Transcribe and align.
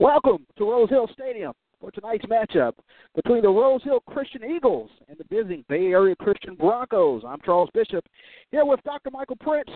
Welcome 0.00 0.46
to 0.56 0.70
Rose 0.70 0.88
Hill 0.88 1.08
Stadium 1.12 1.52
for 1.80 1.90
tonight's 1.90 2.24
matchup 2.26 2.72
between 3.14 3.42
the 3.42 3.48
Rose 3.48 3.82
Hill 3.82 4.00
Christian 4.08 4.42
Eagles 4.44 4.90
and 5.08 5.18
the 5.18 5.24
visiting 5.24 5.64
Bay 5.68 5.86
Area 5.86 6.14
Christian 6.16 6.54
Broncos. 6.54 7.22
I'm 7.26 7.40
Charles 7.44 7.68
Bishop 7.74 8.04
here 8.50 8.64
with 8.64 8.82
Dr. 8.84 9.10
Michael 9.10 9.36
Prince 9.36 9.70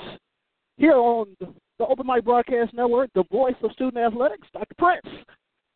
here 0.77 0.95
on 0.95 1.37
the 1.41 1.87
Open 1.87 2.07
Mic 2.07 2.25
Broadcast 2.25 2.73
Network, 2.73 3.11
the 3.15 3.25
voice 3.31 3.55
of 3.63 3.73
student 3.73 3.99
athletics, 3.99 4.49
Dr. 4.53 4.75
Prince. 4.79 5.25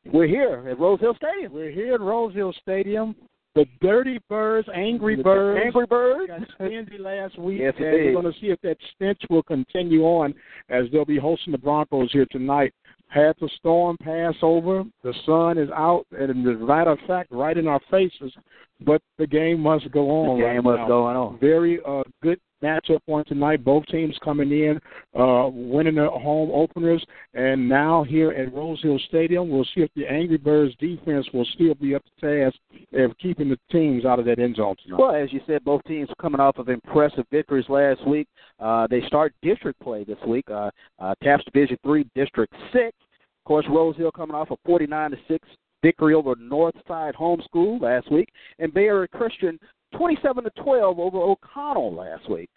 We're 0.07 0.27
here 0.27 0.67
at 0.69 0.79
Rose 0.79 1.01
Hill 1.01 1.15
Stadium. 1.17 1.53
We're 1.53 1.71
here 1.71 1.95
at 1.95 2.01
Rose 2.01 2.35
Hill 2.35 2.55
Stadium. 2.61 3.15
The 3.55 3.67
Dirty 3.81 4.19
Birds, 4.29 4.69
Angry 4.75 5.15
Birds. 5.15 5.61
Angry 5.65 5.87
Birds. 5.87 6.27
Got 6.27 6.41
stingy 6.57 6.99
last 6.99 7.39
week. 7.39 7.61
Yes, 7.61 7.75
and 7.77 7.87
we're 7.87 8.13
going 8.13 8.33
to 8.33 8.41
see 8.41 8.49
if 8.49 8.61
that 8.63 8.77
stench 8.95 9.21
will 9.31 9.45
continue 9.45 10.03
on 10.03 10.35
as 10.71 10.87
they'll 10.91 11.05
be 11.05 11.19
hosting 11.19 11.53
the 11.53 11.59
Broncos 11.59 12.11
here 12.13 12.27
tonight. 12.33 12.75
Had 13.09 13.37
the 13.41 13.49
storm 13.59 13.97
pass 14.03 14.35
over. 14.43 14.85
The 15.03 15.15
sun 15.25 15.59
is 15.59 15.71
out, 15.71 16.07
and 16.13 16.47
as 16.49 16.61
a 16.61 16.65
matter 16.65 16.91
of 16.91 16.99
fact, 17.07 17.31
right 17.31 17.57
in 17.57 17.69
our 17.69 17.81
faces. 17.91 18.33
But 18.81 19.01
the 19.19 19.27
game 19.27 19.61
must 19.61 19.91
go 19.93 20.11
on. 20.11 20.39
The 20.39 20.45
game 20.45 20.55
right 20.57 20.65
must 20.65 20.81
now. 20.81 20.89
go 20.89 21.05
on. 21.07 21.39
Very 21.39 21.81
uh, 21.87 22.03
good 22.23 22.41
matchup 22.65 23.01
on 23.07 23.25
tonight. 23.27 23.65
Both 23.65 23.87
teams 23.87 24.17
coming 24.25 24.51
in, 24.51 24.81
uh, 25.19 25.49
winning 25.53 25.95
their 25.95 26.09
home 26.09 26.51
openers, 26.53 27.05
and 27.35 27.69
now 27.69 28.03
here 28.03 28.33
at 28.33 28.53
Rose 28.53 28.83
Hill 28.83 28.99
Stadium, 29.09 29.51
we'll 29.51 29.67
see 29.75 29.83
if 29.83 29.91
the 29.95 30.07
Angry 30.07 30.39
Birds 30.39 30.75
defense 30.79 31.27
will 31.33 31.47
still 31.55 31.75
be 31.75 31.95
up 31.95 32.03
to 32.05 32.51
task 32.51 32.59
of 32.95 33.17
keeping 33.19 33.49
the 33.49 33.59
teams 33.71 34.05
out 34.05 34.19
of 34.19 34.25
that 34.25 34.39
end 34.39 34.57
zone 34.57 34.75
tonight. 34.83 34.99
Well, 34.99 35.15
as 35.15 35.33
you 35.33 35.41
said, 35.47 35.65
both 35.65 35.83
teams 35.85 36.09
coming 36.21 36.41
off 36.41 36.59
of 36.59 36.69
impressive 36.69 37.27
victories 37.31 37.69
last 37.69 38.07
week. 38.07 38.27
Uh, 38.59 38.87
they 38.89 39.03
start 39.07 39.35
district 39.43 39.81
play 39.81 40.05
this 40.05 40.19
week. 40.27 40.45
Uh, 40.51 40.71
uh, 40.99 41.15
TAPPS 41.23 41.45
Division 41.53 41.77
Three, 41.85 42.07
District 42.15 42.53
Six. 42.73 42.97
Of 43.45 43.49
course, 43.49 43.67
Rose 43.69 43.97
Hill 43.97 44.11
coming 44.11 44.35
off 44.35 44.51
a 44.51 44.57
49 44.65 45.11
to 45.11 45.17
six 45.29 45.47
victory 45.85 46.15
over 46.15 46.35
Northside 46.37 47.15
Homeschool 47.15 47.81
last 47.81 48.11
week, 48.11 48.31
and 48.59 48.73
Bay 48.73 48.87
Area 48.87 49.07
Christian 49.07 49.61
27 49.95 50.45
to 50.45 50.51
12 50.63 50.99
over 50.99 51.19
O'Connell 51.19 51.95
last 51.95 52.29
week. 52.31 52.49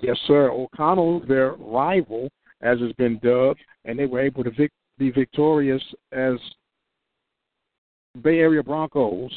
Yes, 0.00 0.16
sir. 0.26 0.50
O'Connell, 0.50 1.20
their 1.26 1.52
rival, 1.52 2.30
as 2.62 2.80
has 2.80 2.92
been 2.92 3.20
dubbed, 3.22 3.60
and 3.84 3.98
they 3.98 4.06
were 4.06 4.20
able 4.20 4.42
to 4.42 4.50
vic- 4.50 4.72
be 4.98 5.10
victorious 5.10 5.82
as 6.12 6.36
Bay 8.22 8.38
Area 8.38 8.62
Broncos. 8.62 9.30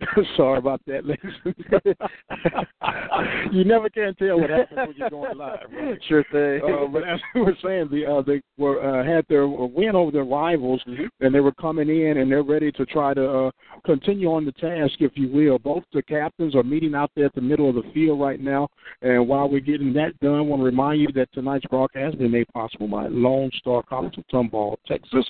Sorry 0.36 0.58
about 0.58 0.80
that, 0.86 1.04
ladies. 1.04 1.32
you 3.52 3.64
never 3.64 3.88
can 3.88 4.14
tell 4.14 4.40
what 4.40 4.50
happens 4.50 4.88
when 4.88 4.96
you're 4.96 5.10
going 5.10 5.38
live. 5.38 5.58
Right? 5.72 5.98
Sure 6.08 6.24
thing. 6.32 6.60
Uh, 6.64 6.86
but 6.86 7.06
as 7.06 7.20
we 7.34 7.42
were 7.42 7.56
saying, 7.62 7.88
the 7.90 8.06
uh, 8.06 8.22
they 8.22 8.40
were 8.56 8.82
uh, 8.82 9.04
had 9.04 9.24
their 9.28 9.46
win 9.46 9.94
over 9.94 10.10
their 10.10 10.24
rivals, 10.24 10.82
and 11.20 11.34
they 11.34 11.40
were 11.40 11.52
coming 11.52 11.88
in 11.88 12.18
and 12.18 12.30
they're 12.30 12.42
ready 12.42 12.72
to 12.72 12.86
try 12.86 13.14
to 13.14 13.30
uh, 13.30 13.50
continue 13.84 14.32
on 14.32 14.44
the 14.44 14.52
task, 14.52 14.94
if 15.00 15.12
you 15.14 15.28
will. 15.28 15.58
Both 15.58 15.84
the 15.92 16.02
captains 16.02 16.54
are 16.54 16.62
meeting 16.62 16.94
out 16.94 17.10
there 17.14 17.26
at 17.26 17.34
the 17.34 17.40
middle 17.40 17.68
of 17.68 17.74
the 17.74 17.90
field 17.92 18.20
right 18.20 18.40
now, 18.40 18.68
and 19.02 19.28
while 19.28 19.48
we're 19.48 19.60
getting 19.60 19.92
that 19.94 20.18
done, 20.20 20.34
I 20.34 20.40
want 20.40 20.60
to 20.60 20.64
remind 20.64 21.00
you 21.00 21.08
that 21.14 21.32
tonight's 21.32 21.66
broadcast 21.66 22.00
has 22.00 22.14
been 22.14 22.30
made 22.30 22.48
possible 22.48 22.88
by 22.88 23.06
Lone 23.08 23.50
Star 23.58 23.82
College 23.82 24.16
of 24.18 24.26
Tomball, 24.28 24.76
Texas. 24.86 25.24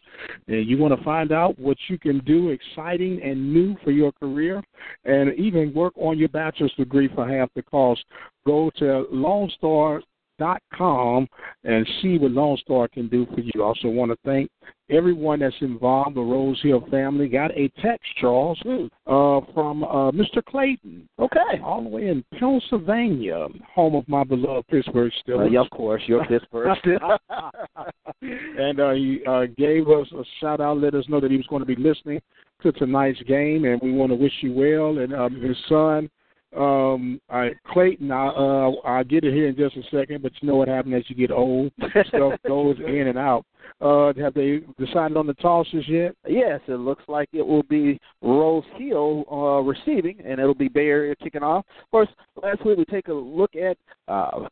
And 0.46 0.66
you 0.66 0.78
want 0.78 0.96
to 0.96 1.04
find 1.04 1.32
out 1.32 1.58
what 1.58 1.76
you 1.88 1.98
can 1.98 2.20
do 2.20 2.50
exciting 2.50 3.20
and 3.22 3.52
new 3.52 3.76
for 3.84 3.90
your 3.90 4.12
career, 4.12 4.59
and 5.04 5.32
even 5.34 5.74
work 5.74 5.92
on 5.96 6.18
your 6.18 6.28
bachelor's 6.28 6.74
degree 6.74 7.08
for 7.14 7.28
half 7.28 7.48
the 7.54 7.62
cost. 7.62 8.04
Go 8.46 8.70
to 8.76 9.06
Lone 9.10 9.50
Star 9.56 10.02
dot 10.40 10.60
com 10.74 11.28
and 11.62 11.86
see 12.02 12.18
what 12.18 12.32
Lone 12.32 12.56
Star 12.56 12.88
can 12.88 13.06
do 13.08 13.26
for 13.32 13.40
you. 13.40 13.62
Also 13.62 13.86
want 13.88 14.10
to 14.10 14.16
thank 14.24 14.50
everyone 14.90 15.38
that's 15.40 15.54
involved, 15.60 16.16
the 16.16 16.20
Rose 16.20 16.60
Hill 16.62 16.84
family. 16.90 17.28
Got 17.28 17.52
a 17.52 17.68
text, 17.80 18.06
Charles, 18.20 18.58
uh, 18.66 19.40
from 19.54 19.84
uh, 19.84 20.10
Mr. 20.10 20.44
Clayton. 20.44 21.08
Okay. 21.20 21.60
All 21.62 21.82
the 21.82 21.88
way 21.88 22.08
in 22.08 22.24
Pennsylvania, 22.38 23.46
home 23.72 23.94
of 23.94 24.08
my 24.08 24.24
beloved 24.24 24.66
Pittsburgh 24.68 25.12
Uh, 25.12 25.30
Steelers. 25.30 25.52
yeah, 25.52 25.60
of 25.60 25.70
course, 25.70 26.02
you're 26.06 26.24
Pittsburgh. 26.24 26.76
and 28.22 28.80
uh, 28.80 28.90
he 28.92 29.20
uh, 29.28 29.44
gave 29.56 29.88
us 29.88 30.06
a 30.12 30.22
shout 30.40 30.60
out, 30.60 30.78
let 30.78 30.94
us 30.94 31.04
know 31.08 31.20
that 31.20 31.30
he 31.30 31.36
was 31.36 31.46
going 31.46 31.60
to 31.60 31.66
be 31.66 31.76
listening 31.76 32.20
to 32.62 32.72
tonight's 32.72 33.22
game, 33.22 33.64
and 33.64 33.80
we 33.82 33.92
want 33.92 34.10
to 34.10 34.16
wish 34.16 34.32
you 34.40 34.52
well. 34.52 34.98
And 34.98 35.14
um, 35.14 35.40
his 35.40 35.56
son, 35.68 36.10
um, 36.56 37.20
I, 37.30 37.50
Clayton, 37.72 38.10
I, 38.10 38.28
uh, 38.28 38.70
I'll 38.84 39.04
get 39.04 39.24
it 39.24 39.32
here 39.32 39.48
in 39.48 39.56
just 39.56 39.76
a 39.76 39.82
second, 39.90 40.22
but 40.22 40.32
you 40.40 40.48
know 40.48 40.56
what 40.56 40.68
happens 40.68 40.94
as 40.96 41.04
you 41.08 41.14
get 41.14 41.30
old? 41.30 41.72
Stuff 42.08 42.34
goes 42.46 42.76
in 42.84 43.08
and 43.08 43.18
out. 43.18 43.44
Uh, 43.80 44.12
have 44.14 44.34
they 44.34 44.60
decided 44.78 45.16
on 45.16 45.26
the 45.26 45.34
tosses 45.34 45.84
yet? 45.88 46.14
Yes, 46.28 46.60
it 46.66 46.74
looks 46.74 47.04
like 47.08 47.28
it 47.32 47.46
will 47.46 47.62
be 47.62 48.00
Rose 48.20 48.64
Hill 48.76 49.24
uh, 49.30 49.60
receiving, 49.62 50.18
and 50.24 50.40
it'll 50.40 50.54
be 50.54 50.68
Bay 50.68 50.88
Area 50.88 51.14
kicking 51.16 51.42
off. 51.42 51.64
Of 51.84 51.90
course, 51.90 52.08
last 52.42 52.64
week 52.64 52.78
we 52.78 52.84
take 52.86 53.08
a 53.08 53.12
look 53.12 53.54
at 53.54 53.78
uh, 54.08 54.48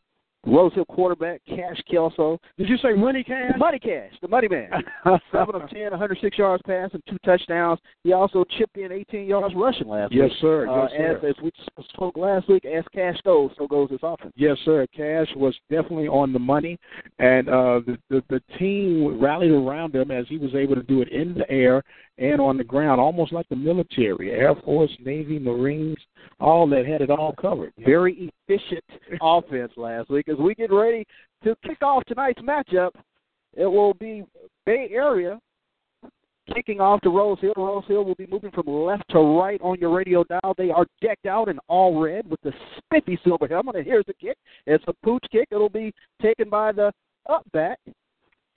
Rose 0.47 0.73
Hill 0.75 0.85
quarterback 0.87 1.41
Cash 1.49 1.81
Kelso. 1.91 2.39
Did 2.57 2.69
you 2.69 2.77
say 2.79 2.93
money 2.95 3.25
cash? 3.25 3.53
Money 3.59 3.79
Cash, 3.79 4.13
the 4.23 4.29
money 4.29 4.49
man. 4.49 4.71
Seven 5.33 5.55
of 5.57 5.69
10, 5.69 5.91
106 5.91 6.39
yards 6.39 6.63
passing, 6.67 7.03
two 7.09 7.19
touchdowns. 7.25 7.81
He 8.05 8.13
also 8.13 8.45
chipped 8.57 8.77
in 8.77 8.93
18 8.93 9.27
yards 9.27 9.55
rushing 9.57 9.89
last 9.89 10.13
Yes, 10.13 10.31
week. 10.31 10.39
sir. 10.41 10.69
Uh, 10.69 10.83
Yes, 10.83 10.91
sir. 10.97 11.29
as, 11.29 11.37
as 11.37 11.43
we 11.43 11.51
spoke 11.93 12.17
last 12.17 12.49
week, 12.49 12.65
as 12.65 12.85
Cash 12.95 13.19
goes, 13.25 13.51
so 13.59 13.67
goes 13.67 13.91
his 13.91 14.01
offense. 14.03 14.33
Yes, 14.37 14.57
sir. 14.65 14.87
Cash 14.97 15.29
was 15.37 15.55
definitely 15.71 16.09
on 16.09 16.33
the 16.33 16.39
money, 16.39 16.79
and 17.19 17.49
uh, 17.49 17.81
the, 17.87 17.99
the 18.09 18.23
the 18.31 18.41
team 18.59 19.21
rallied 19.21 19.51
around 19.51 19.95
him 19.95 20.11
as 20.11 20.27
he 20.29 20.39
was 20.39 20.55
able 20.55 20.75
to 20.77 20.83
do 20.83 21.03
it 21.03 21.09
in 21.09 21.35
the 21.35 21.51
air 21.51 21.83
and 22.19 22.41
on 22.41 22.57
the 22.57 22.65
ground, 22.65 23.01
almost 23.01 23.33
like 23.33 23.49
the 23.49 23.55
military, 23.57 24.33
Air 24.33 24.55
Force, 24.65 24.91
Navy, 25.05 25.39
Marines, 25.39 25.97
all 26.41 26.67
that 26.69 26.85
had 26.85 27.01
it 27.01 27.11
all 27.11 27.33
covered. 27.41 27.73
Very 27.79 28.33
efficient 28.49 28.83
offense 29.23 29.73
last 29.77 30.11
week. 30.11 30.28
As 30.31 30.37
we 30.39 30.55
get 30.55 30.73
ready 30.73 31.07
to 31.45 31.57
kick 31.65 31.83
off 31.83 32.05
tonight's 32.07 32.41
matchup, 32.43 32.91
it 33.55 33.67
will 33.67 33.95
be 33.95 34.25
Bay 34.67 34.89
Area 34.93 35.39
kicking 36.55 36.81
off 36.81 37.01
to 37.03 37.11
Rose 37.11 37.39
Hill. 37.41 37.55
Rose 37.57 37.85
Hill 37.87 38.05
will 38.05 38.15
be 38.15 38.27
moving 38.27 38.51
from 38.51 38.67
left 38.67 39.05
to 39.11 39.19
right 39.19 39.61
on 39.61 39.79
your 39.79 39.95
radio 39.95 40.25
dial. 40.25 40.55
They 40.57 40.71
are 40.71 40.87
decked 41.01 41.27
out 41.27 41.49
in 41.49 41.59
all 41.69 42.01
red 42.01 42.29
with 42.29 42.41
the 42.43 42.53
spiffy 42.77 43.19
silver 43.25 43.47
helmet. 43.47 43.77
And 43.77 43.87
here's 43.87 44.07
the 44.07 44.15
kick. 44.15 44.37
It's 44.67 44.85
a 44.87 44.93
pooch 45.05 45.25
kick. 45.31 45.49
It'll 45.51 45.69
be 45.69 45.93
taken 46.23 46.49
by 46.49 46.73
the 46.73 46.93
up 47.29 47.45
back. 47.53 47.79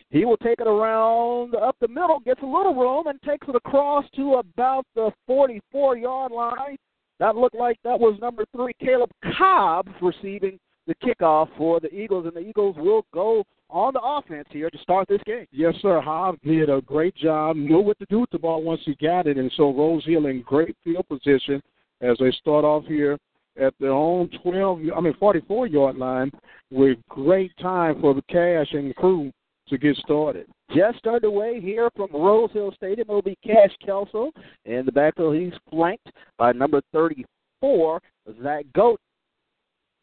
He 0.10 0.26
will 0.26 0.38
take 0.38 0.60
it 0.60 0.68
around 0.68 1.56
up 1.56 1.78
the 1.80 1.88
middle, 1.88 2.20
gets 2.20 2.42
a 2.42 2.46
little 2.46 2.76
room, 2.76 3.08
and 3.08 3.22
takes 3.22 3.48
it 3.48 3.56
across 3.56 4.06
to 4.16 4.36
about 4.36 4.86
the 4.94 5.12
44 5.26 5.98
yard 5.98 6.32
line. 6.34 6.78
That 7.20 7.36
looked 7.36 7.56
like 7.56 7.78
that 7.84 8.00
was 8.00 8.20
number 8.20 8.44
three, 8.54 8.74
Caleb 8.82 9.12
Cobb, 9.38 9.88
receiving 10.02 10.60
the 10.92 11.08
kickoff 11.08 11.48
for 11.58 11.80
the 11.80 11.94
Eagles, 11.94 12.26
and 12.26 12.36
the 12.36 12.48
Eagles 12.48 12.76
will 12.78 13.06
go 13.14 13.44
on 13.70 13.94
the 13.94 14.02
offense 14.02 14.48
here 14.52 14.70
to 14.70 14.78
start 14.80 15.08
this 15.08 15.22
game. 15.26 15.48
Yes, 15.52 15.74
sir. 15.82 16.02
Hobbs 16.02 16.40
did 16.44 16.70
a 16.70 16.82
great 16.82 17.16
job, 17.16 17.56
knew 17.56 17.80
what 17.80 17.98
to 18.00 18.06
do 18.10 18.20
with 18.20 18.30
the 18.32 18.40
ball 18.40 18.62
once 18.62 18.82
he 18.86 18.96
got 18.96 19.28
it, 19.28 19.38
and 19.38 19.52
so 19.56 19.74
Rose 19.74 20.06
Hill 20.06 20.26
in 20.26 20.42
great 20.42 20.76
field 20.84 21.08
position 21.08 21.62
as 22.02 22.18
they 22.20 22.32
start 22.32 22.66
off 22.66 22.86
here 22.86 23.18
at 23.60 23.74
their 23.80 23.92
own 23.92 24.30
12, 24.44 24.80
I 24.96 25.02
mean 25.02 25.14
44 25.20 25.68
yard 25.68 25.98
line 25.98 26.32
with 26.72 26.98
great 27.10 27.52
time 27.62 28.00
for 28.02 28.14
the 28.14 28.22
Cash 28.24 28.74
and 28.74 28.96
crew 28.96 29.32
to 29.68 29.78
get 29.78 29.96
started. 29.98 30.48
Just 30.76 31.06
underway 31.06 31.60
here 31.62 31.90
from 31.96 32.10
Rose 32.14 32.50
Hill 32.54 32.74
Stadium. 32.76 33.08
It'll 33.10 33.22
be 33.22 33.38
Cash 33.46 33.72
Kelso. 33.86 34.32
In 34.66 34.86
the 34.86 34.92
backfield, 34.92 35.36
he's 35.36 35.54
flanked 35.70 36.10
by 36.38 36.54
number 36.54 36.82
34, 36.94 38.02
Zach 38.42 38.66
Goat. 38.74 39.00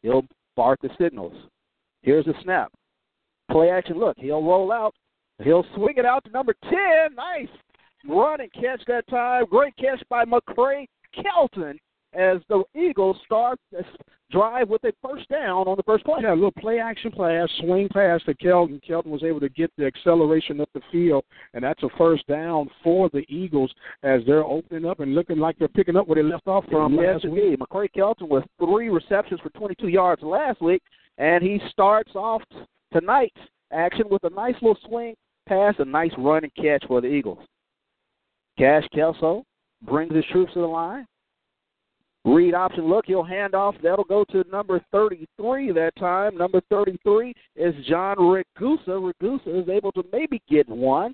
He'll 0.03 0.25
bark 0.59 0.77
the 0.81 0.89
signals. 0.99 1.33
Here's 2.01 2.27
a 2.27 2.33
snap. 2.43 2.69
Play 3.49 3.69
action 3.69 3.97
look. 3.97 4.17
He'll 4.19 4.43
roll 4.43 4.73
out. 4.73 4.93
He'll 5.41 5.65
swing 5.73 5.93
it 5.95 6.05
out 6.05 6.25
to 6.25 6.31
number 6.31 6.53
10. 6.69 7.15
Nice 7.15 7.47
run 8.09 8.41
and 8.41 8.51
catch 8.51 8.81
that 8.87 9.07
time. 9.07 9.45
Great 9.49 9.73
catch 9.77 10.03
by 10.09 10.25
McCray 10.25 10.85
Kelton 11.15 11.79
as 12.13 12.39
the 12.49 12.63
Eagles 12.75 13.15
start 13.23 13.57
drive 14.31 14.69
with 14.69 14.83
a 14.83 14.93
first 15.01 15.27
down 15.29 15.67
on 15.67 15.75
the 15.75 15.83
first 15.83 16.05
play. 16.05 16.19
Yeah, 16.21 16.33
a 16.33 16.35
little 16.35 16.51
play 16.51 16.79
action 16.79 17.11
pass, 17.11 17.49
swing 17.59 17.89
pass 17.89 18.21
to 18.25 18.33
Kelton. 18.35 18.79
Kelton 18.85 19.11
was 19.11 19.23
able 19.23 19.39
to 19.39 19.49
get 19.49 19.71
the 19.77 19.85
acceleration 19.85 20.61
up 20.61 20.69
the 20.73 20.81
field, 20.91 21.23
and 21.53 21.63
that's 21.63 21.81
a 21.83 21.89
first 21.97 22.25
down 22.27 22.69
for 22.83 23.09
the 23.09 23.25
Eagles 23.27 23.71
as 24.03 24.21
they're 24.25 24.43
opening 24.43 24.89
up 24.89 24.99
and 24.99 25.15
looking 25.15 25.37
like 25.37 25.57
they're 25.57 25.67
picking 25.67 25.95
up 25.95 26.07
where 26.07 26.21
they 26.21 26.29
left 26.29 26.47
off 26.47 26.65
from 26.69 26.93
yes, 26.95 27.15
last 27.23 27.29
week. 27.29 27.59
McCray 27.59 27.91
Kelton 27.91 28.29
with 28.29 28.43
three 28.59 28.89
receptions 28.89 29.39
for 29.41 29.49
22 29.49 29.87
yards 29.87 30.21
last 30.21 30.61
week, 30.61 30.81
and 31.17 31.43
he 31.43 31.59
starts 31.71 32.11
off 32.15 32.41
tonight's 32.93 33.39
action 33.71 34.05
with 34.09 34.23
a 34.23 34.29
nice 34.29 34.55
little 34.61 34.77
swing 34.87 35.15
pass, 35.47 35.73
a 35.79 35.85
nice 35.85 36.11
run 36.17 36.43
and 36.43 36.55
catch 36.55 36.85
for 36.87 37.01
the 37.01 37.07
Eagles. 37.07 37.39
Cash 38.57 38.83
Kelso 38.93 39.43
brings 39.83 40.13
his 40.13 40.25
troops 40.31 40.53
to 40.53 40.59
the 40.59 40.65
line. 40.65 41.05
Read 42.25 42.53
option 42.53 42.89
look. 42.89 43.05
He'll 43.07 43.23
hand 43.23 43.55
off. 43.55 43.75
That'll 43.81 44.03
go 44.03 44.25
to 44.31 44.43
number 44.51 44.81
33 44.91 45.71
that 45.71 45.95
time. 45.97 46.37
Number 46.37 46.61
33 46.69 47.33
is 47.55 47.73
John 47.87 48.17
Ragusa. 48.17 48.87
Ragusa 48.87 49.61
is 49.63 49.69
able 49.69 49.91
to 49.93 50.03
maybe 50.11 50.41
get 50.49 50.67
one. 50.67 51.13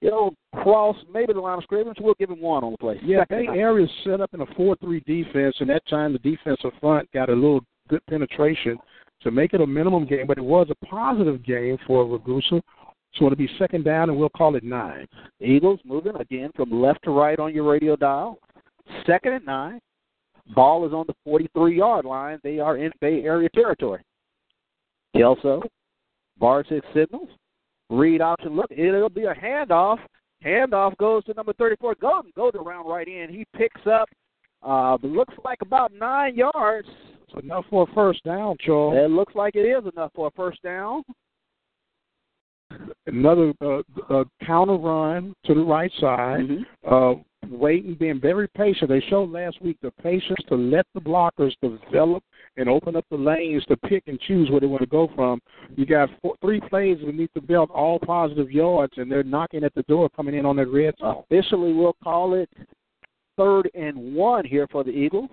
he'll 0.00 0.34
cross 0.56 0.96
maybe 1.12 1.32
the 1.32 1.40
line 1.40 1.58
of 1.58 1.64
scrimmage. 1.64 1.98
We'll 2.00 2.14
give 2.18 2.30
him 2.30 2.40
one 2.40 2.64
on 2.64 2.72
the 2.72 2.78
play. 2.78 3.00
Yeah, 3.04 3.20
Second 3.20 3.46
Bay. 3.46 3.58
Area 3.60 3.86
set 4.04 4.20
up 4.20 4.34
in 4.34 4.40
a 4.40 4.46
four-three 4.56 5.00
defense, 5.06 5.54
and 5.60 5.70
that 5.70 5.86
time 5.88 6.12
the 6.12 6.18
defensive 6.18 6.72
front 6.80 7.10
got 7.12 7.28
a 7.28 7.34
little 7.34 7.60
good 7.88 8.04
penetration 8.06 8.76
to 9.22 9.30
make 9.30 9.54
it 9.54 9.60
a 9.60 9.66
minimum 9.66 10.04
game, 10.04 10.26
but 10.26 10.36
it 10.36 10.44
was 10.44 10.66
a 10.68 10.86
positive 10.86 11.44
game 11.44 11.78
for 11.86 12.04
Ragusa. 12.04 12.60
So 13.14 13.26
it'll 13.26 13.36
be 13.36 13.48
second 13.58 13.84
down, 13.84 14.10
and 14.10 14.18
we'll 14.18 14.28
call 14.30 14.56
it 14.56 14.64
nine. 14.64 15.06
Eagles 15.40 15.78
moving 15.84 16.16
again 16.16 16.50
from 16.56 16.70
left 16.72 17.04
to 17.04 17.10
right 17.10 17.38
on 17.38 17.54
your 17.54 17.70
radio 17.70 17.94
dial. 17.94 18.38
Second 19.06 19.34
and 19.34 19.46
nine. 19.46 19.80
Ball 20.54 20.86
is 20.86 20.92
on 20.92 21.04
the 21.06 21.14
43 21.24 21.76
yard 21.76 22.04
line. 22.04 22.38
They 22.42 22.58
are 22.58 22.76
in 22.76 22.92
Bay 23.00 23.22
Area 23.22 23.48
territory. 23.54 24.02
Kelso, 25.16 25.62
bar 26.38 26.64
six 26.68 26.86
signals. 26.94 27.28
Read 27.90 28.20
option 28.20 28.56
look. 28.56 28.70
It'll 28.70 29.08
be 29.08 29.24
a 29.24 29.34
handoff. 29.34 29.98
Handoff 30.44 30.96
goes 30.98 31.24
to 31.24 31.34
number 31.34 31.52
34. 31.54 31.96
Golden 32.00 32.32
goes 32.36 32.52
around 32.54 32.86
right 32.88 33.06
in. 33.06 33.28
He 33.30 33.46
picks 33.56 33.80
up, 33.86 34.08
uh, 34.62 34.98
looks 35.02 35.34
like 35.44 35.62
about 35.62 35.92
nine 35.92 36.34
yards. 36.34 36.88
So 37.32 37.38
enough 37.38 37.64
for 37.70 37.86
a 37.88 37.94
first 37.94 38.22
down, 38.24 38.56
Charles. 38.60 38.96
It 38.96 39.10
looks 39.10 39.34
like 39.34 39.54
it 39.56 39.60
is 39.60 39.90
enough 39.92 40.12
for 40.14 40.28
a 40.28 40.30
first 40.32 40.62
down. 40.62 41.02
Another 43.06 43.52
uh, 43.62 43.82
uh, 44.10 44.24
counter 44.44 44.76
run 44.76 45.34
to 45.46 45.54
the 45.54 45.62
right 45.62 45.92
side. 46.00 46.40
Mhm. 46.40 46.64
Uh, 46.84 47.20
waiting, 47.50 47.94
being 47.94 48.20
very 48.20 48.48
patient. 48.48 48.88
They 48.88 49.02
showed 49.08 49.30
last 49.30 49.60
week 49.62 49.76
the 49.82 49.90
patience 50.02 50.38
to 50.48 50.54
let 50.54 50.86
the 50.94 51.00
blockers 51.00 51.52
develop 51.60 52.22
and 52.56 52.68
open 52.68 52.96
up 52.96 53.04
the 53.10 53.16
lanes 53.16 53.64
to 53.66 53.76
pick 53.76 54.04
and 54.06 54.20
choose 54.20 54.50
where 54.50 54.60
they 54.60 54.66
want 54.66 54.82
to 54.82 54.86
go 54.86 55.10
from. 55.14 55.40
You 55.76 55.86
got 55.86 56.08
four, 56.22 56.36
three 56.40 56.60
plays 56.60 56.98
beneath 56.98 57.32
the 57.34 57.40
belt, 57.40 57.70
all 57.70 57.98
positive 57.98 58.50
yards, 58.50 58.94
and 58.96 59.10
they're 59.10 59.22
knocking 59.22 59.64
at 59.64 59.74
the 59.74 59.82
door 59.84 60.08
coming 60.14 60.34
in 60.34 60.46
on 60.46 60.56
that 60.56 60.68
red 60.68 60.94
zone. 60.98 61.24
Officially, 61.30 61.72
we'll 61.72 61.96
call 62.02 62.34
it 62.34 62.48
third 63.36 63.70
and 63.74 64.14
one 64.14 64.44
here 64.44 64.68
for 64.70 64.84
the 64.84 64.90
Eagles. 64.90 65.30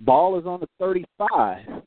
Ball 0.00 0.38
is 0.38 0.46
on 0.46 0.60
the 0.60 0.68
35. 0.78 1.82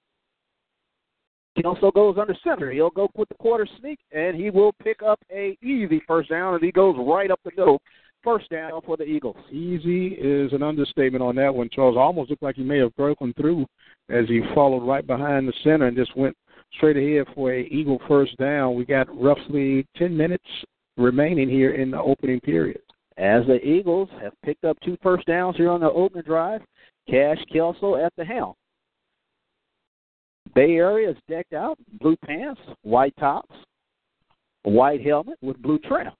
Kelso 1.61 1.91
goes 1.91 2.17
under 2.17 2.35
center. 2.43 2.71
He'll 2.71 2.89
go 2.89 3.09
with 3.15 3.29
the 3.29 3.35
quarter 3.35 3.67
sneak, 3.79 3.99
and 4.11 4.35
he 4.35 4.49
will 4.49 4.71
pick 4.83 5.01
up 5.03 5.19
a 5.31 5.57
easy 5.61 6.01
first 6.07 6.29
down, 6.29 6.53
and 6.53 6.63
he 6.63 6.71
goes 6.71 6.95
right 6.97 7.29
up 7.29 7.39
the 7.43 7.51
middle. 7.51 7.81
First 8.23 8.49
down 8.49 8.81
for 8.85 8.97
the 8.97 9.05
Eagles. 9.05 9.37
Easy 9.49 10.07
is 10.07 10.51
an 10.51 10.61
understatement 10.61 11.23
on 11.23 11.35
that 11.35 11.53
one, 11.53 11.69
Charles. 11.71 11.95
Almost 11.95 12.29
looked 12.29 12.43
like 12.43 12.57
he 12.57 12.63
may 12.63 12.79
have 12.79 12.95
broken 12.97 13.33
through 13.33 13.65
as 14.09 14.27
he 14.27 14.41
followed 14.53 14.85
right 14.85 15.07
behind 15.07 15.47
the 15.47 15.53
center 15.63 15.87
and 15.87 15.95
just 15.95 16.15
went 16.17 16.35
straight 16.75 16.97
ahead 16.97 17.33
for 17.33 17.53
a 17.53 17.63
Eagle 17.63 18.01
first 18.07 18.35
down. 18.37 18.75
We 18.75 18.83
got 18.83 19.07
roughly 19.19 19.85
10 19.95 20.15
minutes 20.15 20.43
remaining 20.97 21.49
here 21.49 21.75
in 21.75 21.91
the 21.91 22.01
opening 22.01 22.41
period. 22.41 22.81
As 23.17 23.45
the 23.47 23.65
Eagles 23.65 24.09
have 24.21 24.33
picked 24.43 24.65
up 24.65 24.77
two 24.81 24.97
first 25.01 25.25
downs 25.25 25.55
here 25.55 25.69
on 25.69 25.79
the 25.79 25.89
opening 25.89 26.23
drive, 26.23 26.61
Cash 27.09 27.39
Kelso 27.51 27.95
at 27.95 28.13
the 28.17 28.25
helm. 28.25 28.53
Bay 30.55 30.75
Area 30.75 31.11
is 31.11 31.17
decked 31.29 31.53
out, 31.53 31.77
blue 31.99 32.17
pants, 32.25 32.59
white 32.81 33.13
tops, 33.17 33.55
white 34.63 35.01
helmet 35.01 35.37
with 35.41 35.61
blue 35.61 35.79
trim. 35.79 36.11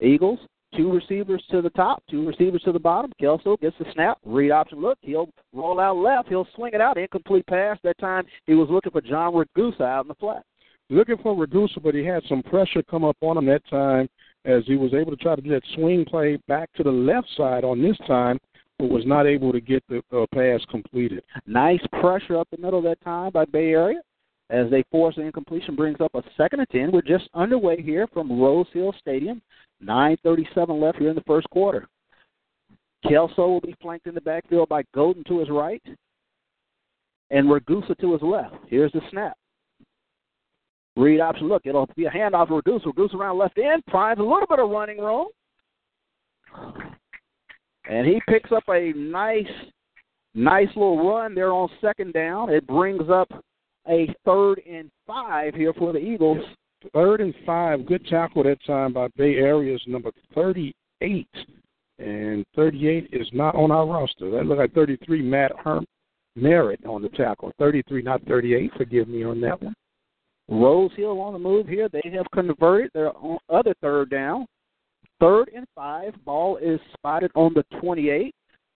Eagles, 0.00 0.38
two 0.76 0.92
receivers 0.92 1.42
to 1.50 1.62
the 1.62 1.70
top, 1.70 2.02
two 2.10 2.26
receivers 2.26 2.62
to 2.62 2.72
the 2.72 2.78
bottom. 2.78 3.12
Kelso 3.20 3.56
gets 3.56 3.76
the 3.78 3.86
snap, 3.92 4.18
read 4.24 4.50
option 4.50 4.80
look. 4.80 4.98
He'll 5.00 5.28
roll 5.52 5.80
out 5.80 5.96
left. 5.96 6.28
He'll 6.28 6.48
swing 6.54 6.72
it 6.74 6.80
out. 6.80 6.98
Incomplete 6.98 7.46
pass. 7.46 7.78
That 7.84 7.98
time 7.98 8.24
he 8.46 8.54
was 8.54 8.68
looking 8.70 8.92
for 8.92 9.00
John 9.00 9.34
Ragusa 9.34 9.82
out 9.82 10.04
in 10.04 10.08
the 10.08 10.14
flat. 10.14 10.42
Looking 10.90 11.16
for 11.22 11.34
Ragusa, 11.34 11.80
but 11.82 11.94
he 11.94 12.04
had 12.04 12.22
some 12.28 12.42
pressure 12.42 12.82
come 12.82 13.04
up 13.04 13.16
on 13.20 13.38
him 13.38 13.46
that 13.46 13.66
time 13.68 14.08
as 14.44 14.62
he 14.66 14.76
was 14.76 14.92
able 14.92 15.10
to 15.10 15.16
try 15.16 15.34
to 15.34 15.40
do 15.40 15.50
that 15.50 15.62
swing 15.74 16.04
play 16.04 16.38
back 16.46 16.70
to 16.74 16.82
the 16.82 16.90
left 16.90 17.28
side 17.36 17.64
on 17.64 17.80
this 17.80 17.96
time, 18.06 18.38
but 18.78 18.90
was 18.90 19.06
not 19.06 19.26
able 19.26 19.50
to 19.52 19.60
get 19.60 19.82
the 19.88 20.02
uh, 20.12 20.26
pass 20.34 20.60
completed. 20.70 21.22
Nice 21.46 21.80
pressure 22.00 22.36
up 22.36 22.48
the 22.50 22.58
middle 22.58 22.82
that 22.82 23.00
time 23.00 23.30
by 23.32 23.46
Bay 23.46 23.70
Area 23.70 24.00
as 24.50 24.70
they 24.70 24.84
force 24.90 25.16
an 25.16 25.24
incompletion, 25.24 25.74
brings 25.74 26.00
up 26.00 26.14
a 26.14 26.22
second 26.36 26.60
and 26.60 26.68
ten. 26.70 26.92
We're 26.92 27.02
just 27.02 27.28
underway 27.34 27.80
here 27.80 28.06
from 28.12 28.40
Rose 28.40 28.66
Hill 28.72 28.94
Stadium. 28.98 29.40
9.37 29.82 30.80
left 30.80 30.98
here 30.98 31.10
in 31.10 31.16
the 31.16 31.22
first 31.26 31.48
quarter. 31.50 31.88
Kelso 33.08 33.46
will 33.48 33.60
be 33.60 33.74
flanked 33.82 34.06
in 34.06 34.14
the 34.14 34.20
backfield 34.20 34.68
by 34.68 34.82
Golden 34.94 35.24
to 35.24 35.40
his 35.40 35.50
right 35.50 35.82
and 37.30 37.48
Ragusa 37.48 37.98
to 38.00 38.12
his 38.12 38.22
left. 38.22 38.54
Here's 38.68 38.92
the 38.92 39.00
snap. 39.10 39.36
Read 40.96 41.20
option. 41.20 41.48
Look, 41.48 41.62
it'll 41.64 41.88
be 41.96 42.06
a 42.06 42.10
handoff 42.10 42.48
to 42.48 42.54
Ragusa. 42.54 42.86
Ragusa 42.86 43.14
around 43.14 43.38
left 43.38 43.58
end, 43.58 43.82
finds 43.90 44.20
a 44.20 44.22
little 44.22 44.46
bit 44.48 44.60
of 44.60 44.70
running 44.70 44.98
room. 44.98 45.26
And 47.88 48.06
he 48.06 48.22
picks 48.28 48.52
up 48.52 48.62
a 48.68 48.92
nice, 48.94 49.50
nice 50.34 50.68
little 50.68 51.08
run 51.08 51.34
there 51.34 51.52
on 51.52 51.68
second 51.80 52.12
down. 52.12 52.50
It 52.50 52.66
brings 52.66 53.10
up 53.10 53.28
a 53.88 54.14
third 54.24 54.60
and 54.70 54.90
five 55.06 55.54
here 55.54 55.72
for 55.74 55.92
the 55.92 55.98
Eagles. 55.98 56.44
Third 56.92 57.20
and 57.20 57.34
five, 57.46 57.86
good 57.86 58.06
tackle 58.06 58.44
that 58.44 58.58
time 58.66 58.92
by 58.92 59.08
Bay 59.16 59.36
Area's 59.36 59.82
number 59.86 60.10
38. 60.34 61.26
And 61.98 62.44
38 62.56 63.08
is 63.12 63.28
not 63.32 63.54
on 63.54 63.70
our 63.70 63.86
roster. 63.86 64.30
That 64.30 64.46
looked 64.46 64.60
like 64.60 64.74
33, 64.74 65.22
Matt 65.22 65.52
Herm 65.62 65.86
Merritt 66.36 66.84
on 66.84 67.02
the 67.02 67.08
tackle. 67.10 67.52
33, 67.58 68.02
not 68.02 68.22
38. 68.24 68.72
Forgive 68.76 69.08
me 69.08 69.24
on 69.24 69.40
that 69.40 69.62
one. 69.62 69.74
Rose 70.48 70.90
Hill 70.96 71.20
on 71.20 71.32
the 71.32 71.38
move 71.38 71.66
here. 71.66 71.88
They 71.88 72.02
have 72.14 72.26
converted 72.32 72.90
their 72.92 73.12
other 73.48 73.74
third 73.80 74.10
down. 74.10 74.46
Third 75.20 75.50
and 75.54 75.66
five. 75.74 76.12
Ball 76.24 76.58
is 76.58 76.80
spotted 76.98 77.30
on 77.34 77.54
the 77.54 77.64
28. 77.80 78.34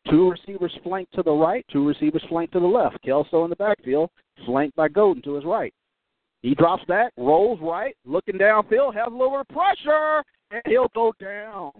Two 0.09 0.31
receivers 0.31 0.73
flanked 0.83 1.13
to 1.15 1.23
the 1.23 1.31
right, 1.31 1.67
two 1.71 1.87
receivers 1.87 2.25
flanked 2.29 2.55
to 2.55 2.61
the 2.61 2.67
left. 2.67 3.03
Kelso 3.03 3.45
in 3.45 3.51
the 3.51 3.57
backfield, 3.57 4.09
flanked 4.47 4.77
by 4.77 4.89
Golden 4.89 5.23
to 5.23 5.35
his 5.35 5.45
right. 5.45 5.73
He 6.43 6.55
drops 6.55 6.85
back, 6.85 7.13
rolls 7.17 7.59
right, 7.61 7.97
looking 8.05 8.37
downfield, 8.37 8.95
has 8.95 9.09
a 9.09 9.11
little 9.11 9.43
pressure, 9.53 10.23
and 10.51 10.63
he'll 10.67 10.91
go 10.95 11.13
down. 11.21 11.73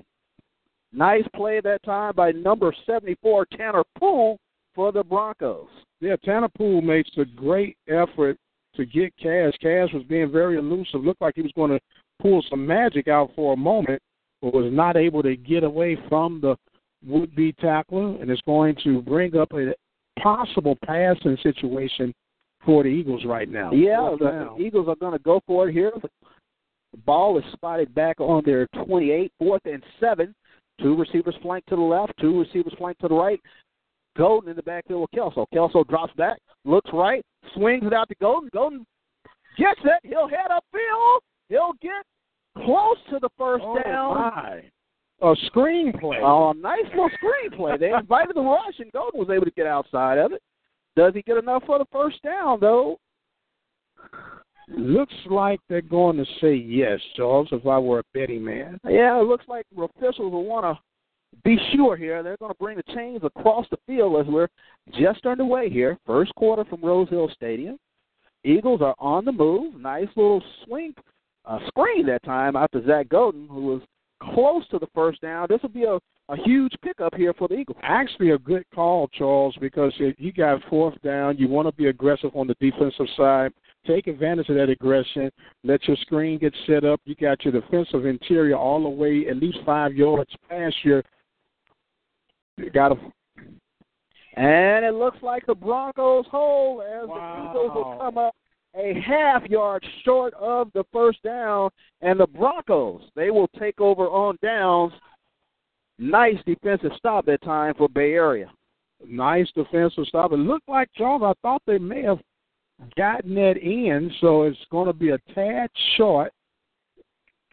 Nice 0.93 1.25
play 1.35 1.61
that 1.61 1.83
time 1.85 2.15
by 2.17 2.33
number 2.33 2.75
74, 2.87 3.47
Tanner 3.57 3.85
Poole, 3.99 4.39
for 4.75 4.91
the 4.91 5.05
Broncos. 5.05 5.69
Yeah, 6.01 6.17
Tanner 6.25 6.49
Poole 6.49 6.81
makes 6.81 7.11
a 7.19 7.25
great 7.25 7.77
effort 7.89 8.37
to 8.75 8.87
get 8.87 9.17
Cash. 9.17 9.53
Cash 9.61 9.93
was 9.93 10.05
being 10.09 10.31
very 10.31 10.57
elusive. 10.57 11.05
Looked 11.05 11.21
like 11.21 11.35
he 11.37 11.43
was 11.43 11.53
going 11.55 11.71
to 11.71 11.81
pull 12.21 12.43
some 12.49 12.67
magic 12.67 13.09
out 13.09 13.31
for 13.37 13.53
a 13.53 13.57
moment, 13.57 14.01
but 14.41 14.55
was 14.55 14.73
not 14.73 14.97
able 14.97 15.23
to 15.23 15.37
get 15.37 15.65
away 15.65 15.99
from 16.09 16.41
the 16.41 16.57
would-be 17.07 17.53
tackler, 17.55 18.21
and 18.21 18.31
it's 18.31 18.43
going 18.43 18.77
to 18.85 19.03
bring 19.03 19.37
up 19.37 19.53
a 19.53 19.75
possible 20.21 20.77
passing 20.85 21.37
situation 21.43 22.13
for 22.65 22.83
the 22.83 22.89
Eagles 22.89 23.25
right 23.25 23.49
now. 23.49 23.73
Yeah, 23.73 24.15
the 24.19 24.31
down. 24.31 24.61
Eagles 24.61 24.89
are 24.89 24.97
going 24.97 25.13
to 25.13 25.19
go 25.23 25.41
for 25.47 25.69
it 25.69 25.73
here. 25.73 25.93
The 26.03 26.99
ball 27.05 27.39
is 27.39 27.45
spotted 27.53 27.95
back 27.95 28.21
on 28.21 28.43
their 28.45 28.67
28, 28.87 29.33
fourth 29.39 29.63
and 29.67 29.83
seven. 30.01 30.35
Two 30.81 30.97
receivers 30.97 31.35
flank 31.43 31.65
to 31.67 31.77
the 31.77 31.83
left, 31.83 32.13
two 32.21 32.39
receivers 32.41 32.73
flank 32.79 32.97
to 32.99 33.09
the 33.09 33.15
right. 33.15 33.41
Golden 34.17 34.51
in 34.51 34.57
the 34.57 34.63
backfield 34.63 35.03
with 35.03 35.11
Kelso. 35.13 35.47
Kelso 35.53 35.85
drops 35.85 36.13
back, 36.15 36.39
looks 36.65 36.91
right, 36.93 37.25
swings 37.55 37.85
it 37.87 37.93
out 37.93 38.09
to 38.09 38.15
Golden. 38.21 38.49
Golden 38.53 38.87
gets 39.57 39.81
it. 39.85 40.01
He'll 40.03 40.29
head 40.29 40.51
upfield. 40.51 41.19
He'll 41.49 41.73
get 41.83 42.03
close 42.65 42.97
to 43.11 43.19
the 43.21 43.29
first 43.39 43.65
Oh, 43.67 43.79
down. 43.85 44.15
my. 44.15 44.63
A 45.21 45.35
screenplay. 45.51 46.21
Oh, 46.23 46.53
nice 46.53 46.85
little 46.91 47.11
screenplay. 47.23 47.79
They 47.79 47.93
invited 47.99 48.37
the 48.37 48.41
rush, 48.43 48.79
and 48.79 48.91
Golden 48.93 49.19
was 49.19 49.31
able 49.31 49.45
to 49.47 49.51
get 49.53 49.67
outside 49.67 50.19
of 50.19 50.33
it. 50.33 50.41
Does 50.99 51.15
he 51.15 51.23
get 51.23 51.37
enough 51.37 51.63
for 51.65 51.79
the 51.79 51.87
first 51.93 52.21
down, 52.25 52.59
though? 52.61 52.99
Looks 54.67 55.15
like 55.31 55.61
they're 55.69 55.81
going 55.81 56.17
to 56.17 56.25
say 56.41 56.57
yes, 56.57 56.99
Charles, 57.15 57.47
if 57.53 57.65
I 57.65 57.79
were 57.79 58.01
a 58.01 58.05
betting 58.15 58.45
man. 58.45 58.81
Yeah, 58.85 59.21
it 59.21 59.29
looks 59.29 59.45
like 59.47 59.65
officials 59.81 60.33
will 60.33 60.45
want 60.45 60.65
to 60.65 60.83
be 61.45 61.57
sure 61.73 61.97
here. 61.97 62.25
They're 62.25 62.37
going 62.39 62.51
to 62.51 62.59
bring 62.59 62.79
the 62.79 62.95
chains 62.95 63.21
across 63.23 63.65
the 63.71 63.79
field 63.87 64.21
as 64.21 64.27
we're 64.27 64.49
just 64.99 65.25
underway 65.25 65.71
here. 65.71 65.97
First 66.05 66.35
quarter 66.35 66.65
from 66.65 66.83
Rose 66.83 67.09
Hill 67.11 67.31
Stadium. 67.33 67.79
Eagles 68.43 68.83
are 68.83 68.97
on 68.99 69.25
the 69.25 69.31
move. 69.31 69.81
Nice 69.81 70.09
little 70.17 70.43
swing, 70.65 70.95
uh, 71.45 71.61
screen 71.69 72.07
that 72.07 72.25
time 72.25 72.57
out 72.57 72.73
to 72.73 72.85
Zach 72.85 73.09
Golden, 73.09 73.47
who 73.47 73.67
was 73.67 73.83
close 74.21 74.67
to 74.69 74.79
the 74.79 74.89
first 74.95 75.21
down. 75.21 75.47
This 75.49 75.61
will 75.63 75.69
be 75.69 75.85
a, 75.85 75.99
a 76.29 76.37
huge 76.45 76.73
pickup 76.83 77.15
here 77.15 77.33
for 77.35 77.49
the 77.49 77.55
Eagles. 77.55 77.79
Actually, 77.83 78.31
a 78.31 78.39
good 78.39 78.65
call, 78.75 79.09
Charles, 79.09 79.57
because 79.61 79.93
if 79.99 80.15
you 80.19 80.33
got 80.33 80.63
fourth 80.69 81.01
down. 81.03 81.37
You 81.39 81.49
want 81.49 81.69
to 81.69 81.73
be 81.73 81.87
aggressive 81.87 82.31
on 82.35 82.47
the 82.47 82.57
defensive 82.61 83.07
side. 83.17 83.53
Take 83.87 84.07
advantage 84.07 84.49
of 84.49 84.57
that 84.57 84.69
aggression. 84.69 85.31
Let 85.65 85.87
your 85.87 85.97
screen 85.99 86.39
get 86.39 86.55
set 86.67 86.85
up. 86.85 87.01
You 87.05 87.15
got 87.15 87.45
your 87.45 87.53
defensive 87.53 88.07
interior 88.07 88.57
all 88.57 88.83
the 88.83 88.89
way 88.89 89.27
at 89.29 89.37
least 89.37 89.59
five 89.65 89.95
yards 89.95 90.31
past 90.49 90.77
your. 90.83 91.03
You 92.57 92.71
got 92.71 92.89
to. 92.89 92.97
And 94.35 94.85
it 94.85 94.95
looks 94.95 95.19
like 95.23 95.47
the 95.47 95.55
Broncos 95.55 96.27
hold 96.31 96.83
as 96.83 97.09
Wow. 97.09 97.53
the 97.53 97.61
Eagles 97.61 97.75
will 97.75 97.99
come 97.99 98.19
up 98.19 98.35
a 98.79 99.01
half 99.01 99.45
yard 99.45 99.85
short 100.05 100.33
of 100.35 100.71
the 100.73 100.85
first 100.93 101.23
down, 101.23 101.71
and 102.01 102.21
the 102.21 102.27
Broncos 102.27 103.03
they 103.17 103.31
will 103.31 103.49
take 103.59 103.81
over 103.81 104.07
on 104.07 104.39
downs. 104.43 104.93
Nice 105.99 106.37
defensive 106.47 106.93
stop 106.97 107.27
that 107.27 107.43
time 107.43 107.75
for 107.77 107.89
Bay 107.89 108.13
Area. 108.13 108.51
Nice 109.07 109.49
defensive 109.55 110.07
stop. 110.07 110.33
It 110.33 110.37
looked 110.37 110.69
like 110.69 110.89
Charles. 110.95 111.23
I 111.25 111.33
thought 111.43 111.63
they 111.67 111.79
may 111.79 112.03
have 112.03 112.21
gotten 112.97 113.35
that 113.35 113.57
in, 113.57 114.11
so 114.21 114.43
it's 114.43 114.59
going 114.71 114.87
to 114.87 114.93
be 114.93 115.11
a 115.11 115.19
tad 115.35 115.71
short. 115.97 116.33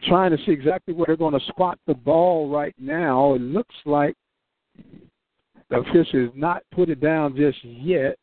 Trying 0.08 0.32
to 0.32 0.38
see 0.46 0.52
exactly 0.52 0.94
where 0.94 1.06
they're 1.08 1.18
going 1.18 1.40
to 1.40 1.46
spot 1.48 1.80
the 1.88 1.94
ball 1.94 2.50
right 2.50 2.76
now. 2.78 3.34
It 3.34 3.42
looks 3.42 3.74
like 3.86 4.16
the 5.70 5.78
official 5.78 6.22
has 6.22 6.30
not 6.36 6.64
put 6.72 6.90
it 6.90 7.00
down 7.00 7.36
just 7.36 7.64
yet. 7.64 8.18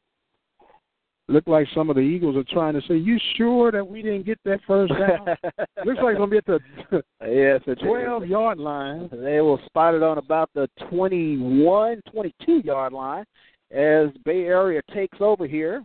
Look 1.28 1.46
like 1.46 1.68
some 1.74 1.88
of 1.88 1.96
the 1.96 2.02
Eagles 2.02 2.36
are 2.36 2.44
trying 2.52 2.74
to 2.74 2.82
say, 2.86 2.96
"You 2.96 3.18
sure 3.36 3.70
that 3.70 3.86
we 3.86 4.02
didn't 4.02 4.26
get 4.26 4.38
that 4.44 4.60
first 4.66 4.92
down?" 4.92 5.36
Looks 5.84 6.00
like 6.02 6.16
to 6.16 6.26
be 6.26 6.38
at 6.38 6.46
the 6.46 6.60
yes, 7.20 7.60
the 7.64 7.76
12 7.76 8.26
yard 8.26 8.58
line. 8.58 9.08
They 9.12 9.40
will 9.40 9.60
spot 9.66 9.94
it 9.94 10.02
on 10.02 10.18
about 10.18 10.50
the 10.54 10.68
21, 10.90 12.02
22 12.10 12.62
yard 12.64 12.92
line 12.92 13.24
as 13.70 14.08
Bay 14.24 14.42
Area 14.42 14.80
takes 14.92 15.18
over 15.20 15.46
here. 15.46 15.84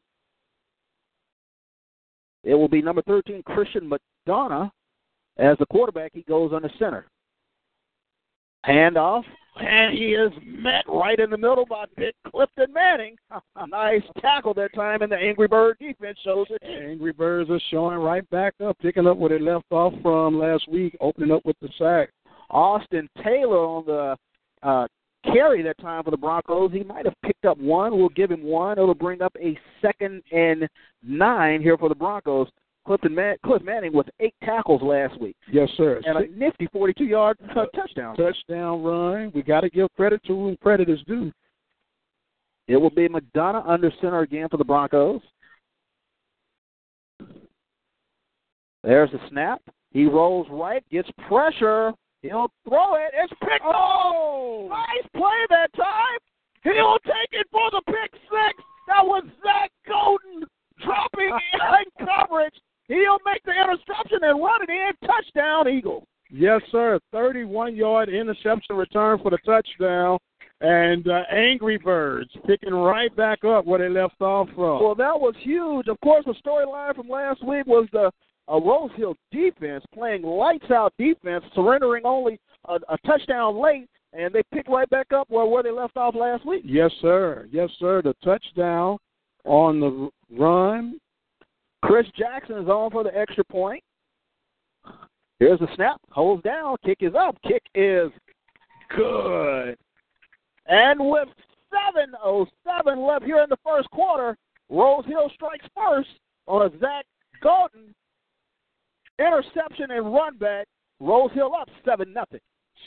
It 2.44 2.56
will 2.56 2.70
be 2.70 2.82
number 2.82 3.02
13, 3.04 3.44
Christian 3.44 3.92
McDonough. 4.28 4.72
As 5.38 5.58
the 5.60 5.66
quarterback, 5.68 6.12
he 6.14 6.24
goes 6.24 6.52
on 6.52 6.64
the 6.64 6.70
center. 6.80 7.06
Handoff, 8.66 9.24
and 9.60 9.98
he 9.98 10.14
is 10.14 10.32
met 10.46 10.86
right 10.88 11.20
in 11.20 11.30
the 11.30 11.38
middle 11.38 11.66
by 11.66 11.86
Big 11.96 12.14
Clifton 12.30 12.72
Manning. 12.74 13.16
nice 13.68 14.02
tackle 14.22 14.54
that 14.56 14.74
time, 14.74 15.02
and 15.02 15.12
the 15.12 15.18
Angry 15.18 15.48
Bird 15.48 15.78
defense 15.80 16.18
shows 16.24 16.48
it. 16.50 16.62
Angry 16.64 17.14
Birds 17.14 17.50
are 17.50 17.60
showing 17.70 17.98
right 17.98 18.28
back 18.30 18.54
up, 18.66 18.78
picking 18.80 19.08
up 19.08 19.18
where 19.18 19.30
they 19.30 19.40
left 19.40 19.66
off 19.72 19.94
from 20.02 20.40
last 20.40 20.68
week, 20.70 20.96
opening 21.00 21.32
up 21.32 21.46
with 21.46 21.58
the 21.62 21.70
sack. 21.78 22.10
Austin 22.50 23.10
Taylor 23.24 23.58
on 23.58 23.86
the 23.86 24.18
uh, 24.64 24.88
carry 25.34 25.62
that 25.64 25.78
time 25.80 26.04
for 26.04 26.12
the 26.12 26.18
Broncos. 26.18 26.72
He 26.72 26.84
might 26.84 27.06
have 27.06 27.16
picked 27.26 27.46
up 27.46 27.58
one. 27.58 27.98
We'll 27.98 28.10
give 28.10 28.32
him 28.32 28.44
one. 28.44 28.78
It'll 28.78 28.94
bring 28.94 29.22
up 29.22 29.36
a 29.40 29.58
second 29.82 30.24
and 30.32 30.68
nine 31.04 31.62
here 31.62 31.78
for 31.78 31.90
the 31.90 31.96
Broncos. 31.96 32.48
Clifton 32.88 33.14
Man- 33.14 33.36
Cliff 33.46 33.62
Manning 33.64 33.92
with 33.92 34.08
eight 34.22 34.34
tackles 34.44 34.82
last 34.82 35.20
week. 35.20 35.36
Yes, 35.52 35.70
sir. 35.76 36.02
And 36.06 36.18
a 36.18 36.28
nifty 36.38 36.68
42-yard 36.68 37.38
uh, 37.56 37.66
touchdown. 37.76 38.16
Touchdown 38.16 38.82
run. 38.82 39.32
We 39.36 39.44
got 39.44 39.62
to 39.62 39.70
give 39.70 39.90
credit 39.98 40.24
to 40.24 40.34
whom 40.34 40.58
credit 40.64 40.90
is 40.90 41.00
due. 41.06 41.32
It 42.70 42.78
will 42.78 42.90
be 42.90 43.10
McDonough 43.10 43.68
under 43.68 43.92
center 44.02 44.22
again 44.22 44.48
for 44.50 44.56
the 44.56 44.64
Broncos. 44.64 45.22
There's 48.84 49.12
the 49.12 49.20
snap. 49.30 49.62
He 49.92 50.06
rolls 50.06 50.48
right, 50.50 50.84
gets 50.90 51.10
pressure. 51.28 51.94
He'll 52.22 52.52
throw 52.68 52.96
it. 52.96 53.12
It's 53.14 53.34
picked 53.42 53.66
oh! 53.66 54.70
off. 54.70 54.70
Nice 54.70 55.10
play 55.14 55.46
that 55.50 55.74
time. 55.76 56.20
He'll 56.64 57.00
take 57.00 57.32
it 57.32 57.48
for 57.52 57.70
the 57.72 57.82
pick 57.86 58.12
six. 58.14 58.64
That 58.88 59.06
was 59.06 59.24
Zach 59.44 59.72
Golden 59.88 60.48
dropping 60.84 61.38
in 61.54 62.08
coverage. 62.08 62.56
He'll 62.88 63.20
make 63.26 63.44
the 63.44 63.52
interception 63.52 64.20
and 64.22 64.42
run 64.42 64.62
it 64.64 64.70
in. 64.70 65.08
Touchdown, 65.08 65.68
Eagles. 65.68 66.06
Yes, 66.30 66.62
sir. 66.72 67.00
31 67.12 67.76
yard 67.76 68.10
interception 68.10 68.76
return 68.76 69.20
for 69.22 69.32
the 69.32 69.38
touchdown. 69.46 70.18
And 70.60 71.08
uh, 71.08 71.22
Angry 71.32 71.78
Birds 71.78 72.32
picking 72.48 72.74
right 72.74 73.16
back 73.16 73.44
up 73.46 73.66
where 73.66 73.78
they 73.78 73.90
left 73.90 74.20
off 74.22 74.48
from. 74.56 74.82
Well, 74.84 74.96
that 74.96 75.20
was 75.20 75.36
huge. 75.42 75.88
Of 75.88 76.00
course, 76.02 76.26
the 76.26 76.34
storyline 76.44 76.96
from 76.96 77.08
last 77.08 77.46
week 77.46 77.68
was 77.68 77.88
the 77.92 78.12
uh, 78.52 78.60
Rose 78.60 78.90
Hill 78.96 79.16
defense 79.32 79.84
playing 79.94 80.24
lights 80.24 80.72
out 80.72 80.94
defense, 80.98 81.44
surrendering 81.54 82.06
only 82.06 82.40
a, 82.68 82.76
a 82.90 82.98
touchdown 83.06 83.62
late, 83.62 83.88
and 84.14 84.34
they 84.34 84.42
picked 84.52 84.70
right 84.70 84.90
back 84.90 85.14
up 85.14 85.30
where, 85.30 85.46
where 85.46 85.62
they 85.62 85.72
left 85.72 85.96
off 85.96 86.16
last 86.16 86.46
week. 86.46 86.64
Yes, 86.66 86.92
sir. 87.02 87.48
Yes, 87.52 87.70
sir. 87.80 88.02
The 88.02 88.16
touchdown 88.24 88.98
on 89.46 89.80
the 89.80 90.10
run. 90.36 91.00
Chris 91.84 92.08
Jackson 92.18 92.58
is 92.58 92.68
on 92.68 92.92
for 92.92 93.04
the 93.04 93.16
extra 93.18 93.44
point. 93.44 93.84
Here's 95.40 95.60
the 95.60 95.68
snap. 95.76 96.02
Holds 96.10 96.44
down. 96.44 96.78
Kick 96.84 96.98
is 97.02 97.14
up. 97.16 97.38
Kick 97.48 97.62
is 97.76 98.10
good. 98.96 99.78
And 100.66 101.00
with 101.00 101.28
7.07 101.96 103.08
left 103.08 103.26
here 103.26 103.42
in 103.42 103.50
the 103.50 103.58
first 103.64 103.90
quarter, 103.92 104.36
Rose 104.70 105.06
Hill 105.06 105.30
strikes 105.34 105.66
first 105.76 106.10
on 106.48 106.66
a 106.66 106.80
Zach 106.80 107.06
Golden 107.42 107.94
interception 109.20 109.92
and 109.92 110.14
run 110.14 110.38
back. 110.38 110.68
Rose 111.00 111.32
Hill 111.34 111.54
up 111.60 111.70
7 111.86 112.12
nothing. 112.12 112.40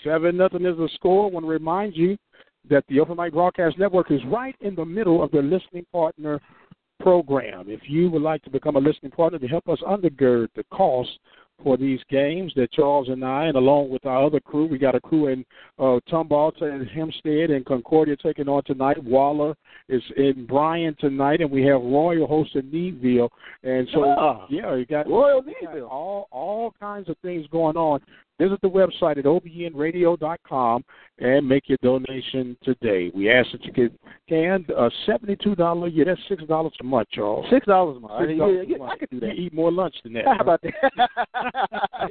7 0.05 0.37
nothing 0.37 0.67
is 0.67 0.77
the 0.77 0.89
score. 0.95 1.27
I 1.27 1.33
want 1.33 1.45
to 1.45 1.51
remind 1.51 1.97
you 1.97 2.17
that 2.69 2.85
the 2.89 3.01
Open 3.01 3.17
Mic 3.17 3.33
Broadcast 3.33 3.79
Network 3.79 4.11
is 4.11 4.21
right 4.27 4.57
in 4.61 4.75
the 4.75 4.85
middle 4.85 5.23
of 5.23 5.31
their 5.31 5.43
listening 5.43 5.87
partner 5.93 6.41
program. 7.01 7.67
If 7.69 7.81
you 7.89 8.11
would 8.11 8.23
like 8.23 8.43
to 8.45 8.51
become 8.51 8.77
a 8.77 8.81
listening 8.81 9.13
partner 9.13 9.39
to 9.39 9.49
help 9.49 9.69
us 9.69 9.79
undergird 9.87 10.49
the 10.55 10.65
cost 10.73 11.11
for 11.63 11.77
these 11.77 12.01
games 12.09 12.51
that 12.57 12.73
Charles 12.73 13.09
and 13.11 13.23
I, 13.23 13.45
and 13.45 13.57
along 13.57 13.91
with 13.91 14.07
our 14.07 14.25
other 14.25 14.41
crew, 14.41 14.65
we 14.67 14.79
got 14.79 14.95
a 14.95 15.01
crew 15.01 15.27
in 15.29 15.45
uh, 15.79 16.01
Tumbalta 16.11 16.63
and 16.63 16.89
Hempstead 16.89 17.51
and 17.51 17.67
Concordia 17.67 18.17
taking 18.17 18.49
on 18.49 18.63
tonight. 18.65 19.03
Waller 19.05 19.55
is 19.91 20.03
in 20.17 20.47
Bryan 20.47 20.97
tonight, 20.99 21.43
and 21.43 21.51
we 21.51 21.63
have 21.65 21.83
Royal 21.83 22.27
hosting 22.27 22.71
Needville. 22.71 23.29
And 23.63 23.87
so, 23.93 24.05
Ah. 24.09 24.47
yeah, 24.49 24.75
you 24.75 24.87
got 24.87 25.07
Royal 25.07 25.43
got 25.43 25.53
Needville. 25.63 25.89
all 25.91 26.29
all 26.31 26.75
kinds 26.81 27.11
of 27.11 27.19
things 27.19 27.47
going 27.49 27.77
on. 27.77 28.01
Visit 28.41 28.59
the 28.63 28.71
website 28.71 29.19
at 29.19 29.25
obnradio.com 29.27 30.85
and 31.19 31.47
make 31.47 31.69
your 31.69 31.77
donation 31.83 32.57
today. 32.65 33.11
We 33.15 33.31
ask 33.31 33.53
that 33.53 33.63
you 33.67 33.73
can 33.75 33.91
can 34.31 34.65
uh, 34.75 34.89
seventy-two 35.05 35.57
dollar. 35.57 35.89
Yeah, 35.89 36.05
that's 36.07 36.21
six 36.27 36.43
dollars 36.45 36.73
a 36.81 36.85
month, 36.85 37.09
Charles. 37.13 37.45
Six 37.51 37.67
dollars 37.67 37.99
a 37.99 38.01
month. 38.01 38.31
Yeah, 38.31 38.47
yeah, 38.47 38.77
a 38.77 38.79
month. 38.79 38.93
I 38.93 38.97
could 38.97 39.11
do 39.11 39.17
You 39.17 39.21
that. 39.21 39.33
eat 39.35 39.53
more 39.53 39.71
lunch 39.71 39.95
than 40.05 40.15
that. 40.15 40.25
How 40.25 40.39
about 40.41 40.63
that? 40.63 40.73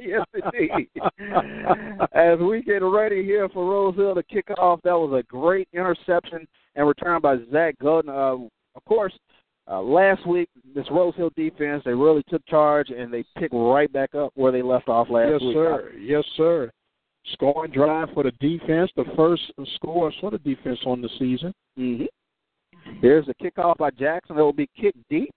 yes, 0.00 0.24
indeed. 0.32 0.88
As 2.14 2.38
we 2.38 2.62
get 2.62 2.78
ready 2.84 3.24
here 3.24 3.48
for 3.48 3.68
Rose 3.68 3.96
Hill 3.96 4.14
to 4.14 4.22
kick 4.22 4.50
off, 4.56 4.80
that 4.84 4.92
was 4.92 5.18
a 5.18 5.26
great 5.26 5.66
interception 5.72 6.46
and 6.76 6.86
return 6.86 7.20
by 7.20 7.38
Zach 7.50 7.74
Golden. 7.82 8.08
Uh, 8.08 8.36
of 8.76 8.84
course, 8.86 9.12
uh, 9.68 9.80
last 9.80 10.26
week, 10.26 10.48
this 10.74 10.86
Rose 10.90 11.14
Hill 11.16 11.30
defense, 11.36 11.82
they 11.84 11.94
really 11.94 12.22
took 12.28 12.44
charge 12.46 12.90
and 12.90 13.12
they 13.12 13.24
picked 13.38 13.54
right 13.54 13.92
back 13.92 14.14
up 14.14 14.32
where 14.34 14.52
they 14.52 14.62
left 14.62 14.88
off 14.88 15.08
last 15.10 15.30
yes, 15.32 15.40
week. 15.40 15.54
Yes, 15.54 15.64
sir. 15.64 15.92
Yes, 15.98 16.24
sir. 16.36 16.70
Scoring 17.32 17.70
drive 17.70 18.08
for 18.14 18.22
the 18.24 18.32
defense, 18.40 18.90
the 18.96 19.04
first 19.16 19.42
score 19.74 20.12
for 20.20 20.30
the 20.30 20.38
defense 20.38 20.78
on 20.86 21.00
the 21.00 21.08
season. 21.18 21.52
Mm-hmm. 21.78 22.04
Here's 23.00 23.26
the 23.26 23.34
kickoff 23.34 23.76
by 23.76 23.90
Jackson. 23.90 24.38
It 24.38 24.42
will 24.42 24.52
be 24.52 24.68
kicked 24.78 24.98
deep. 25.08 25.34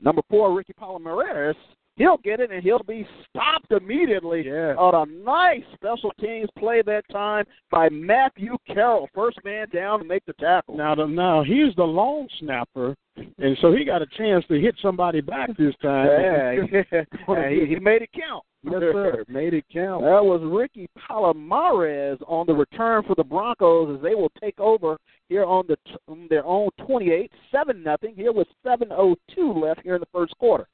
Number 0.00 0.22
four, 0.30 0.54
Ricky 0.56 0.72
Palomares. 0.80 1.54
He'll 1.98 2.16
get 2.18 2.38
it 2.40 2.50
and 2.52 2.62
he'll 2.62 2.82
be 2.84 3.06
stopped 3.28 3.70
immediately 3.72 4.44
Yeah. 4.46 4.74
on 4.76 4.94
a 4.94 5.12
nice 5.24 5.64
special 5.74 6.12
teams 6.20 6.48
play 6.56 6.80
that 6.82 7.02
time 7.10 7.44
by 7.70 7.88
Matthew 7.88 8.56
Carroll. 8.66 9.08
First 9.14 9.38
man 9.44 9.66
down 9.72 9.98
to 9.98 10.04
make 10.04 10.24
the 10.24 10.32
tackle. 10.34 10.76
Now, 10.76 10.94
the, 10.94 11.06
now 11.06 11.42
he's 11.42 11.74
the 11.76 11.84
long 11.84 12.28
snapper, 12.38 12.94
and 13.16 13.58
so 13.60 13.72
he 13.72 13.84
got 13.84 14.00
a 14.00 14.06
chance 14.16 14.44
to 14.46 14.60
hit 14.60 14.76
somebody 14.80 15.20
back 15.20 15.50
this 15.56 15.74
time. 15.82 16.06
yeah, 16.06 16.52
yeah, 17.28 17.48
he, 17.50 17.66
he 17.66 17.76
made 17.80 18.02
it 18.02 18.10
count. 18.12 18.44
yes, 18.62 18.74
sir. 18.80 19.24
Made 19.28 19.54
it 19.54 19.64
count. 19.72 20.02
That 20.04 20.24
was 20.24 20.40
Ricky 20.44 20.88
Palomares 20.98 22.18
on 22.26 22.46
the 22.46 22.54
return 22.54 23.02
for 23.04 23.14
the 23.14 23.24
Broncos 23.24 23.96
as 23.96 24.02
they 24.02 24.14
will 24.14 24.32
take 24.40 24.58
over 24.60 24.98
here 25.28 25.44
on 25.44 25.64
the 25.68 25.76
on 26.08 26.26
their 26.30 26.44
own 26.44 26.68
28, 26.86 27.30
seven 27.52 27.82
nothing. 27.82 28.14
Here 28.16 28.32
with 28.32 28.48
7:02 28.64 29.16
left 29.62 29.80
here 29.82 29.94
in 29.96 30.00
the 30.00 30.06
first 30.12 30.36
quarter. 30.38 30.66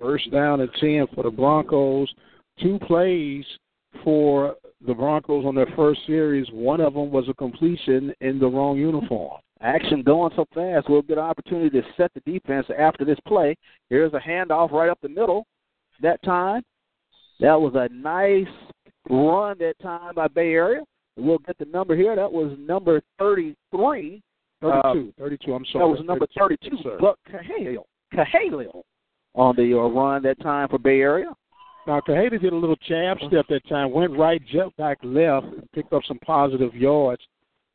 First 0.00 0.30
down 0.30 0.60
and 0.60 0.70
10 0.80 1.06
for 1.14 1.24
the 1.24 1.30
Broncos. 1.30 2.12
Two 2.60 2.78
plays 2.80 3.44
for 4.04 4.56
the 4.86 4.94
Broncos 4.94 5.44
on 5.44 5.54
their 5.54 5.68
first 5.76 6.00
series. 6.06 6.46
One 6.52 6.80
of 6.80 6.94
them 6.94 7.10
was 7.10 7.28
a 7.28 7.34
completion 7.34 8.12
in 8.20 8.38
the 8.38 8.46
wrong 8.46 8.76
uniform. 8.76 9.40
Action 9.60 10.02
going 10.02 10.32
so 10.36 10.44
fast, 10.54 10.88
we'll 10.88 11.02
get 11.02 11.18
an 11.18 11.24
opportunity 11.24 11.70
to 11.70 11.86
set 11.96 12.12
the 12.14 12.20
defense 12.20 12.66
after 12.78 13.04
this 13.04 13.18
play. 13.26 13.56
Here's 13.90 14.12
a 14.12 14.20
handoff 14.20 14.70
right 14.70 14.88
up 14.88 14.98
the 15.02 15.08
middle. 15.08 15.46
That 16.00 16.22
time, 16.22 16.62
that 17.40 17.60
was 17.60 17.72
a 17.74 17.92
nice 17.92 18.46
run 19.10 19.58
that 19.58 19.74
time 19.82 20.14
by 20.14 20.28
Bay 20.28 20.52
Area. 20.52 20.82
We'll 21.16 21.38
get 21.38 21.58
the 21.58 21.64
number 21.64 21.96
here. 21.96 22.14
That 22.14 22.30
was 22.30 22.56
number 22.56 23.02
33. 23.18 24.22
32. 24.60 25.12
Uh, 25.18 25.22
32, 25.22 25.54
I'm 25.54 25.64
sorry. 25.72 25.84
That 25.84 25.88
was 25.88 26.06
number 26.06 26.26
32, 26.38 26.68
Yes, 26.70 26.82
sir. 26.84 26.98
Buck 27.00 27.18
Cahalio. 27.28 27.82
Cahalio 28.14 28.82
on 29.38 29.54
the 29.56 29.72
uh, 29.72 29.88
run 29.88 30.22
that 30.24 30.40
time 30.42 30.68
for 30.68 30.78
Bay 30.78 31.00
Area. 31.00 31.32
Now, 31.86 32.00
Caheda 32.00 32.40
did 32.40 32.52
a 32.52 32.56
little 32.56 32.76
jab 32.86 33.16
step 33.28 33.46
that 33.48 33.66
time, 33.68 33.92
went 33.92 34.18
right, 34.18 34.42
jumped 34.52 34.76
back 34.76 34.98
left, 35.02 35.46
and 35.46 35.72
picked 35.72 35.92
up 35.92 36.02
some 36.06 36.18
positive 36.18 36.74
yards. 36.74 37.22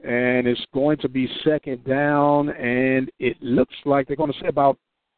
and 0.03 0.45
it's 0.47 0.65
going 0.73 0.97
to 0.97 1.07
be 1.07 1.29
second 1.43 1.83
down, 1.85 2.49
and 2.49 3.09
it 3.19 3.41
looks 3.41 3.73
like 3.85 4.05
they're 4.05 4.17
going 4.17 4.31
to 4.31 4.39
say 4.39 4.47
about 4.47 4.77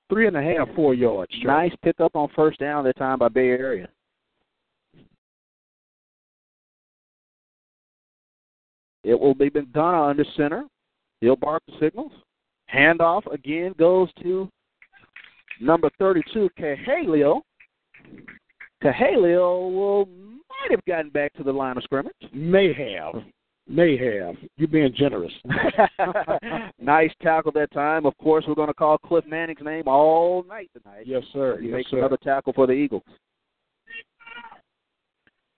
three 0.10 0.28
and 0.28 0.38
a 0.38 0.42
half, 0.42 0.68
four 0.76 0.94
yards. 0.94 1.32
Nice 1.44 1.74
pickup 1.84 2.16
on 2.16 2.30
first 2.36 2.60
down 2.60 2.84
that 2.84 2.98
time 2.98 3.18
by 3.18 3.28
Bay 3.28 3.48
Area. 3.48 3.90
It 9.04 9.20
will 9.20 9.34
be 9.36 9.50
McDonough 9.50 10.12
under 10.12 10.26
center. 10.38 10.64
He'll 11.22 11.36
bark 11.36 11.64
the 11.68 11.74
signals. 11.80 12.12
Handoff 12.74 13.32
again 13.32 13.74
goes 13.78 14.10
to 14.22 14.50
number 15.60 15.90
32, 16.00 16.50
Cahalio. 16.60 17.42
Cahalio 18.84 19.72
will 19.72 20.06
might 20.06 20.72
have 20.72 20.86
gotten 20.86 21.10
back 21.10 21.34
to 21.34 21.44
the 21.44 21.52
line 21.52 21.78
of 21.78 21.84
scrimmage. 21.84 22.14
May 22.34 22.74
have. 22.74 23.24
May 23.68 23.98
have. 23.98 24.36
You're 24.58 24.68
being 24.68 24.94
generous. 24.96 25.34
nice 26.80 27.12
tackle 27.22 27.52
that 27.54 27.72
time. 27.72 28.06
Of 28.06 28.16
course, 28.18 28.46
we're 28.48 28.56
going 28.56 28.68
to 28.68 28.74
call 28.74 28.98
Cliff 29.00 29.26
Manning's 29.28 29.62
name 29.64 29.88
all 29.88 30.44
night 30.44 30.70
tonight. 30.74 31.06
Yes, 31.08 31.24
sir. 31.34 31.58
He 31.60 31.68
yes, 31.68 31.74
makes 31.74 31.92
sir. 31.92 31.98
another 31.98 32.18
tackle 32.18 32.54
for 32.54 32.68
the 32.68 32.74
Eagles. 32.74 33.04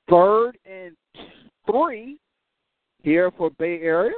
Third 0.10 0.58
and 0.66 0.96
three 1.70 2.18
here 3.04 3.30
for 3.38 3.50
Bay 3.60 3.82
Area. 3.82 4.16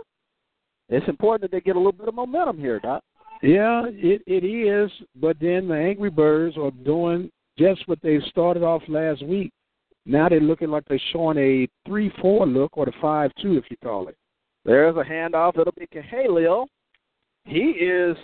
It's 0.90 1.08
important 1.08 1.42
that 1.42 1.52
they 1.56 1.62
get 1.62 1.76
a 1.76 1.80
little 1.80 1.92
bit 1.92 2.08
of 2.08 2.14
momentum 2.14 2.60
here, 2.60 2.80
Doc. 2.80 3.04
Yeah, 3.42 3.84
it 3.88 4.22
it 4.28 4.44
is. 4.44 4.92
But 5.16 5.38
then 5.40 5.68
the 5.68 5.76
Angry 5.76 6.10
Birds 6.10 6.58
are 6.58 6.72
doing 6.72 7.30
just 7.58 7.88
what 7.88 8.00
they 8.02 8.20
started 8.30 8.64
off 8.64 8.82
last 8.88 9.26
week. 9.26 9.52
Now 10.06 10.30
they're 10.30 10.40
looking 10.40 10.70
like 10.70 10.84
they're 10.88 11.00
showing 11.12 11.38
a 11.38 11.68
three-four 11.86 12.48
look 12.48 12.78
or 12.78 12.86
the 12.86 12.94
five-two, 13.02 13.58
if 13.58 13.66
you 13.70 13.78
call 13.84 14.08
it. 14.08 14.16
There's 14.66 14.96
a 14.96 15.04
handoff. 15.04 15.58
It'll 15.58 15.74
be 15.78 15.88
Cahalio. 15.88 16.66
He 17.46 17.60
is 17.60 18.18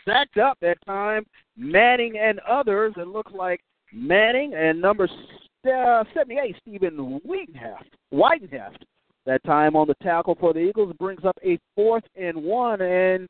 stacked 0.00 0.38
up 0.38 0.58
that 0.60 0.78
time. 0.86 1.24
Manning 1.56 2.18
and 2.18 2.40
others. 2.40 2.94
It 2.96 3.08
looks 3.08 3.32
like 3.32 3.60
Manning 3.92 4.54
and 4.54 4.80
number 4.80 5.04
uh, 5.04 6.04
78, 6.14 6.56
Stephen 6.60 7.20
Whitenheft. 7.24 7.90
Whitenheft. 8.12 8.84
That 9.26 9.44
time 9.44 9.76
on 9.76 9.86
the 9.86 9.94
tackle 10.02 10.36
for 10.40 10.52
the 10.52 10.60
Eagles 10.60 10.94
brings 10.98 11.24
up 11.24 11.36
a 11.44 11.58
fourth 11.76 12.02
and 12.16 12.42
one, 12.42 12.80
and 12.80 13.28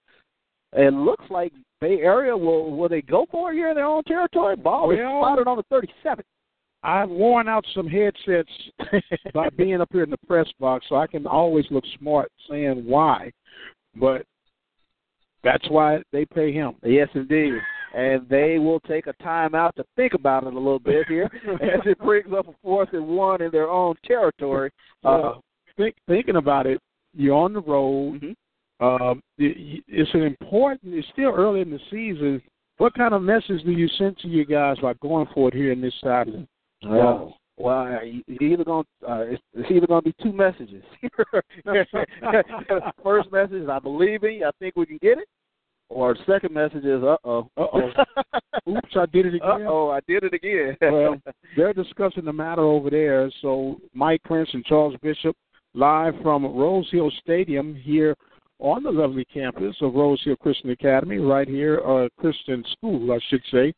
it 0.75 0.93
looks 0.95 1.25
like 1.31 1.53
Bay 1.81 2.01
Area 2.01 2.37
will 2.37 2.71
will 2.77 2.89
they 2.89 3.03
go 3.03 3.27
for 3.31 3.53
it 3.53 3.57
here 3.57 3.69
in 3.71 3.75
their 3.75 3.85
own 3.87 4.03
territory? 4.05 4.57
Ball 4.57 4.91
is 4.93 4.99
Well- 4.99 5.23
spotted 5.23 5.47
on 5.49 5.57
the 5.57 5.63
37. 5.65 6.25
I've 6.85 7.11
worn 7.11 7.49
out 7.49 7.65
some 7.75 7.87
headsets 7.87 8.51
by 9.35 9.49
being 9.51 9.81
up 9.81 9.89
here 9.93 10.03
in 10.03 10.11
the 10.11 10.17
press 10.27 10.49
box, 10.59 10.85
so 10.89 10.97
I 10.97 11.07
can 11.07 11.27
always 11.29 11.65
look 11.71 11.85
smart 11.99 12.29
saying 12.51 12.85
why. 12.85 13.31
But 13.95 14.27
that's 15.45 15.69
why 15.71 16.03
they 16.13 16.25
pay 16.25 16.53
him. 16.53 16.75
Yes, 16.85 17.09
indeed. 17.15 17.55
And 17.95 18.29
they 18.29 18.59
will 18.59 18.81
take 18.81 19.07
a 19.07 19.13
timeout 19.23 19.75
to 19.75 19.85
think 19.97 20.15
about 20.15 20.45
it 20.45 20.55
a 20.55 20.59
little 20.59 20.79
bit 20.79 21.07
here 21.09 21.25
as 21.61 21.81
it 21.85 21.99
brings 21.99 22.33
up 22.33 22.49
a 22.49 22.53
fourth 22.63 22.89
and 22.95 23.07
one 23.07 23.43
in 23.43 23.51
their 23.53 23.69
own 23.71 23.95
territory. 24.05 24.71
Uh, 25.05 25.09
Uh, 25.09 25.35
think, 25.77 25.95
thinking 26.09 26.37
about 26.37 26.67
it, 26.67 26.81
you're 27.15 27.37
on 27.37 27.53
the 27.53 27.61
road. 27.61 28.21
mhm. 28.23 28.35
Um, 28.83 29.23
it, 29.39 29.85
it's 29.87 30.11
an 30.15 30.23
important. 30.23 30.95
It's 30.95 31.07
still 31.13 31.33
early 31.35 31.61
in 31.61 31.71
the 31.71 31.79
season. 31.91 32.43
What 32.79 32.95
kind 32.95 33.15
of 33.15 33.23
message 33.23 33.63
do 33.65 33.71
you 33.71 33.87
send 33.99 34.19
to 34.19 34.29
you 34.29 34.45
guys 34.45 34.77
by 34.83 34.95
going 34.95 35.27
for 35.35 35.49
it 35.49 35.55
here 35.55 35.73
in 35.73 35.81
this 35.81 35.95
the 36.03 36.47
Well, 36.85 37.37
well, 37.59 38.05
you- 38.05 38.25
you 38.27 38.49
either 38.49 38.65
going 38.65 38.85
uh, 39.09 39.21
it's, 39.21 39.43
it's 39.55 39.71
either 39.71 39.87
going 39.87 40.03
to 40.03 40.11
be 40.11 40.15
two 40.23 40.33
messages. 40.33 40.83
First 43.03 43.31
message 43.31 43.63
is 43.63 43.69
I 43.69 43.79
believe 43.79 44.25
in 44.25 44.35
you. 44.35 44.47
I 44.47 44.51
think 44.59 44.75
we 44.77 44.87
can 44.87 44.99
get 45.03 45.19
it. 45.19 45.29
Or 45.89 46.17
second 46.27 46.55
message 46.55 46.85
is 46.85 47.03
uh 47.03 47.17
oh. 47.25 47.49
Uh-oh. 47.57 47.91
Oops, 48.71 48.97
I 48.97 49.07
did 49.13 49.27
it 49.27 49.43
Uh 49.43 49.57
again. 49.57 49.67
oh, 49.69 49.91
I 49.91 50.01
did 50.09 50.25
it 50.25 50.33
again. 50.33 50.77
well, 50.81 51.17
they're 51.57 51.75
discussing 51.75 52.25
the 52.25 52.33
matter 52.33 52.63
over 52.63 52.89
there. 52.91 53.31
So 53.43 53.79
Mike 53.93 54.23
Prince 54.25 54.49
and 54.55 54.65
Charles 54.65 54.95
Bishop, 55.03 55.37
live 55.75 56.15
from 56.23 56.45
Rose 56.47 56.89
Hill 56.91 57.11
Stadium 57.23 57.75
here 57.75 58.17
on 58.63 58.85
the 58.85 58.91
lovely 58.91 59.25
campus 59.25 59.75
of 59.81 59.95
Rose 59.95 60.23
Hill 60.25 60.37
Christian 60.37 60.71
Academy, 60.71 61.19
right 61.19 61.49
here, 61.49 61.81
uh, 61.85 62.09
Christian 62.19 62.65
School, 62.73 63.13
I 63.13 63.19
should 63.29 63.43
say, 63.51 63.75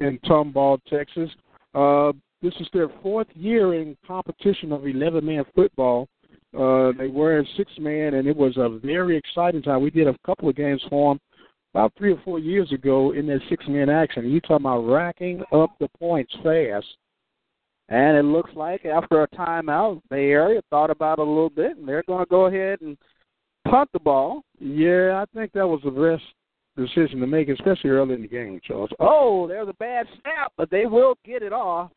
in 0.00 0.18
Tomball, 0.24 0.80
Texas. 0.90 1.30
Uh, 1.72 2.12
this 2.42 2.52
is 2.58 2.66
their 2.72 2.88
fourth 3.00 3.28
year 3.34 3.74
in 3.74 3.96
competition 4.06 4.72
of 4.72 4.82
11-man 4.82 5.44
football. 5.54 6.08
Uh, 6.52 6.90
they 6.98 7.06
were 7.06 7.38
in 7.38 7.46
six-man, 7.56 8.14
and 8.14 8.26
it 8.26 8.36
was 8.36 8.56
a 8.56 8.80
very 8.84 9.16
exciting 9.16 9.62
time. 9.62 9.82
We 9.82 9.90
did 9.90 10.08
a 10.08 10.16
couple 10.26 10.48
of 10.48 10.56
games 10.56 10.82
for 10.90 11.14
them 11.14 11.20
about 11.72 11.92
three 11.96 12.12
or 12.12 12.20
four 12.24 12.40
years 12.40 12.70
ago 12.72 13.12
in 13.12 13.26
that 13.28 13.40
six-man 13.48 13.88
action. 13.88 14.28
You 14.28 14.40
talking 14.40 14.66
about 14.66 14.80
racking 14.80 15.42
up 15.52 15.70
the 15.78 15.88
points 15.98 16.32
fast. 16.42 16.86
And 17.88 18.16
it 18.16 18.24
looks 18.24 18.50
like 18.54 18.84
after 18.84 19.22
a 19.22 19.28
timeout, 19.28 20.00
Bay 20.10 20.30
Area 20.30 20.62
thought 20.70 20.90
about 20.90 21.18
it 21.18 21.22
a 21.22 21.24
little 21.24 21.50
bit, 21.50 21.76
and 21.76 21.86
they're 21.86 22.04
going 22.04 22.24
to 22.24 22.30
go 22.30 22.46
ahead 22.46 22.80
and 22.80 22.96
punt 23.68 23.90
the 23.92 23.98
ball. 23.98 24.42
Yeah, 24.58 25.22
I 25.22 25.24
think 25.34 25.52
that 25.52 25.66
was 25.66 25.80
the 25.84 25.90
best 25.90 26.24
decision 26.76 27.20
to 27.20 27.26
make, 27.26 27.48
especially 27.48 27.90
early 27.90 28.14
in 28.14 28.22
the 28.22 28.28
game, 28.28 28.60
Charles. 28.64 28.90
Oh, 29.00 29.46
there's 29.46 29.68
a 29.68 29.74
bad 29.74 30.06
snap, 30.20 30.52
but 30.56 30.70
they 30.70 30.86
will 30.86 31.16
get 31.24 31.42
it 31.42 31.52
off. 31.52 31.90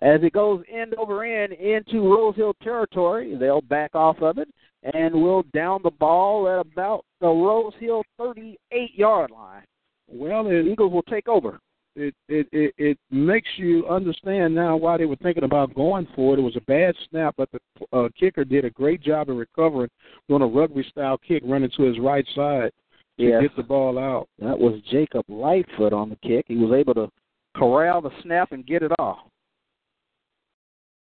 As 0.00 0.20
it 0.22 0.32
goes 0.32 0.62
end 0.72 0.94
over 0.94 1.24
end 1.24 1.52
into 1.52 2.12
Rose 2.12 2.34
Hill 2.34 2.54
territory, 2.62 3.36
they'll 3.36 3.62
back 3.62 3.94
off 3.94 4.20
of 4.20 4.38
it 4.38 4.48
and 4.92 5.14
will 5.14 5.44
down 5.54 5.80
the 5.82 5.90
ball 5.92 6.48
at 6.48 6.58
about 6.58 7.04
the 7.20 7.28
Rose 7.28 7.72
Hill 7.78 8.02
38 8.18 8.94
yard 8.94 9.30
line. 9.30 9.62
Well, 10.08 10.44
The 10.44 10.60
Eagles 10.60 10.92
will 10.92 11.02
take 11.02 11.28
over. 11.28 11.58
It 11.96 12.14
it 12.28 12.48
it 12.52 12.74
it 12.76 12.98
makes 13.10 13.48
you 13.56 13.86
understand 13.88 14.54
now 14.54 14.76
why 14.76 14.96
they 14.96 15.06
were 15.06 15.16
thinking 15.16 15.44
about 15.44 15.74
going 15.74 16.08
for 16.14 16.34
it. 16.34 16.38
It 16.38 16.42
was 16.42 16.56
a 16.56 16.60
bad 16.62 16.94
snap, 17.08 17.34
but 17.36 17.48
the 17.52 17.60
uh, 17.96 18.08
kicker 18.18 18.44
did 18.44 18.64
a 18.64 18.70
great 18.70 19.00
job 19.00 19.30
of 19.30 19.36
recovering, 19.36 19.90
doing 20.28 20.42
a 20.42 20.46
rugby 20.46 20.84
style 20.88 21.18
kick, 21.18 21.42
running 21.46 21.70
to 21.76 21.82
his 21.82 21.98
right 21.98 22.26
side 22.34 22.72
to 23.18 23.24
Yes. 23.24 23.42
get 23.42 23.56
the 23.56 23.62
ball 23.62 23.98
out. 23.98 24.28
That 24.40 24.58
was 24.58 24.80
Jacob 24.90 25.24
Lightfoot 25.28 25.92
on 25.92 26.10
the 26.10 26.16
kick. 26.16 26.46
He 26.48 26.56
was 26.56 26.72
able 26.72 26.94
to 26.94 27.08
corral 27.56 28.00
the 28.00 28.10
snap 28.22 28.50
and 28.52 28.66
get 28.66 28.82
it 28.82 28.92
off. 28.98 29.20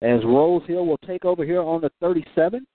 As 0.02 0.20
Rose 0.26 0.64
Hill 0.68 0.86
will 0.86 0.98
take 1.08 1.24
over 1.24 1.46
here 1.46 1.62
on 1.62 1.80
the 1.80 1.90
37. 2.02 2.68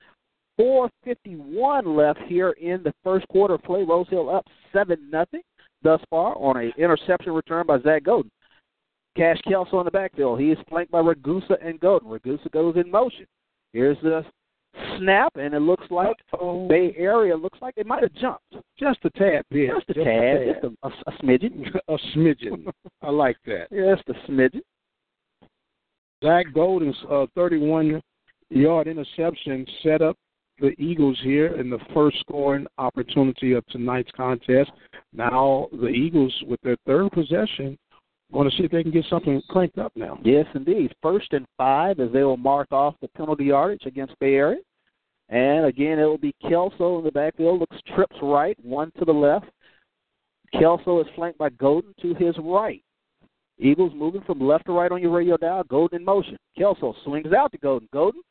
451 0.57 1.95
left 1.95 2.19
here 2.27 2.51
in 2.53 2.83
the 2.83 2.93
first 3.05 3.29
quarter 3.29 3.59
play. 3.59 3.85
Rose 3.85 4.09
Hill 4.09 4.29
up 4.31 4.47
7 4.73 4.99
nothing 5.11 5.43
thus 5.83 6.01
far 6.11 6.37
on 6.37 6.57
an 6.57 6.73
interception 6.79 7.33
return 7.33 7.67
by 7.67 7.81
Zach 7.81 8.05
Golden. 8.05 8.31
Cash 9.17 9.41
Kelso 9.49 9.79
on 9.79 9.85
the 9.85 9.91
backfield. 9.91 10.41
He 10.41 10.51
is 10.51 10.59
flanked 10.69 10.93
by 10.93 11.01
Ragusa 11.01 11.57
and 11.65 11.81
Golden. 11.81 12.09
Ragusa 12.09 12.51
goes 12.53 12.77
in 12.77 12.91
motion. 12.91 13.27
Here's 13.73 13.99
the 14.03 14.25
snap, 14.99 15.33
and 15.37 15.55
it 15.55 15.61
looks 15.61 15.87
like 15.91 16.17
Oh, 16.39 16.69
Bay 16.69 16.95
Area 16.97 17.37
looks 17.37 17.59
like 17.61 17.75
they 17.75 17.83
might 17.83 18.03
have 18.03 18.13
jumped. 18.15 18.45
just 18.79 18.99
a 19.05 19.11
tad 19.11 19.43
bit, 19.51 19.71
Just 19.75 19.91
a 19.91 20.05
tad, 20.05 20.39
just 20.55 20.65
a, 20.65 20.87
a, 20.87 20.91
a 21.07 21.13
smidgen. 21.23 21.67
a 21.89 21.99
smidgen. 22.17 22.71
I 23.03 23.11
like 23.11 23.37
that. 23.47 23.69
Just 23.71 24.09
a 24.09 24.31
smidgen. 24.31 24.61
Zach 26.23 26.47
Golden's 26.55 26.97
uh, 27.11 27.27
31 27.35 28.01
yard 28.51 28.89
interception 28.89 29.67
set 29.83 30.03
up 30.03 30.17
the 30.61 30.71
Eagles 30.81 31.19
here 31.23 31.59
in 31.59 31.71
the 31.71 31.79
first 31.95 32.19
scoring 32.21 32.67
opportunity 32.79 33.53
of 33.53 33.67
tonight's 33.67 34.11
contest. 34.17 34.71
Now 35.13 35.69
the 35.73 35.89
Eagles, 35.89 36.35
with 36.47 36.61
their 36.63 36.77
third 36.87 37.13
possession, 37.13 37.79
going 38.33 38.51
to 38.51 38.57
see 38.57 38.65
if 38.65 38.71
they 38.71 38.83
can 38.83 38.93
get 38.93 39.07
something 39.09 39.41
cranked 39.49 39.79
up 39.79 39.93
now. 39.97 40.19
Yes, 40.23 40.47
indeed. 40.55 40.95
First 41.03 41.33
and 41.33 41.47
five 41.57 42.01
as 42.01 42.13
they 42.13 42.23
will 42.23 42.37
mark 42.37 42.69
off 42.73 42.95
the 43.01 43.09
penalty 43.09 43.47
yardage 43.47 43.87
against 43.87 44.19
Bay 44.19 44.35
Area. 44.35 44.59
And 45.31 45.67
again, 45.67 45.99
it 45.99 46.05
will 46.05 46.19
be 46.19 46.35
Kelso 46.49 46.99
in 46.99 47.05
the 47.05 47.13
backfield. 47.13 47.61
Looks 47.61 47.77
trips 47.95 48.17
right, 48.23 48.57
one 48.65 48.91
to 48.99 49.05
the 49.05 49.13
left. 49.13 49.47
Kelso 50.53 51.01
is 51.01 51.07
flanked 51.15 51.39
by 51.39 51.51
Golden 51.51 51.95
to 52.01 52.15
his 52.15 52.35
right. 52.39 52.83
Eagles 53.59 53.93
moving 53.95 54.23
from 54.23 54.41
left 54.41 54.67
to 54.67 54.73
right 54.73 54.91
on 54.91 55.03
your 55.03 55.11
radio 55.11 55.37
dial. 55.37 55.65
Golden 55.65 56.01
in 56.01 56.05
motion. 56.05 56.37
Kelso 56.57 56.95
swings 57.05 57.33
out 57.33 57.53
to 57.53 57.59
Golden. 57.59 57.89
Golden 57.93 58.23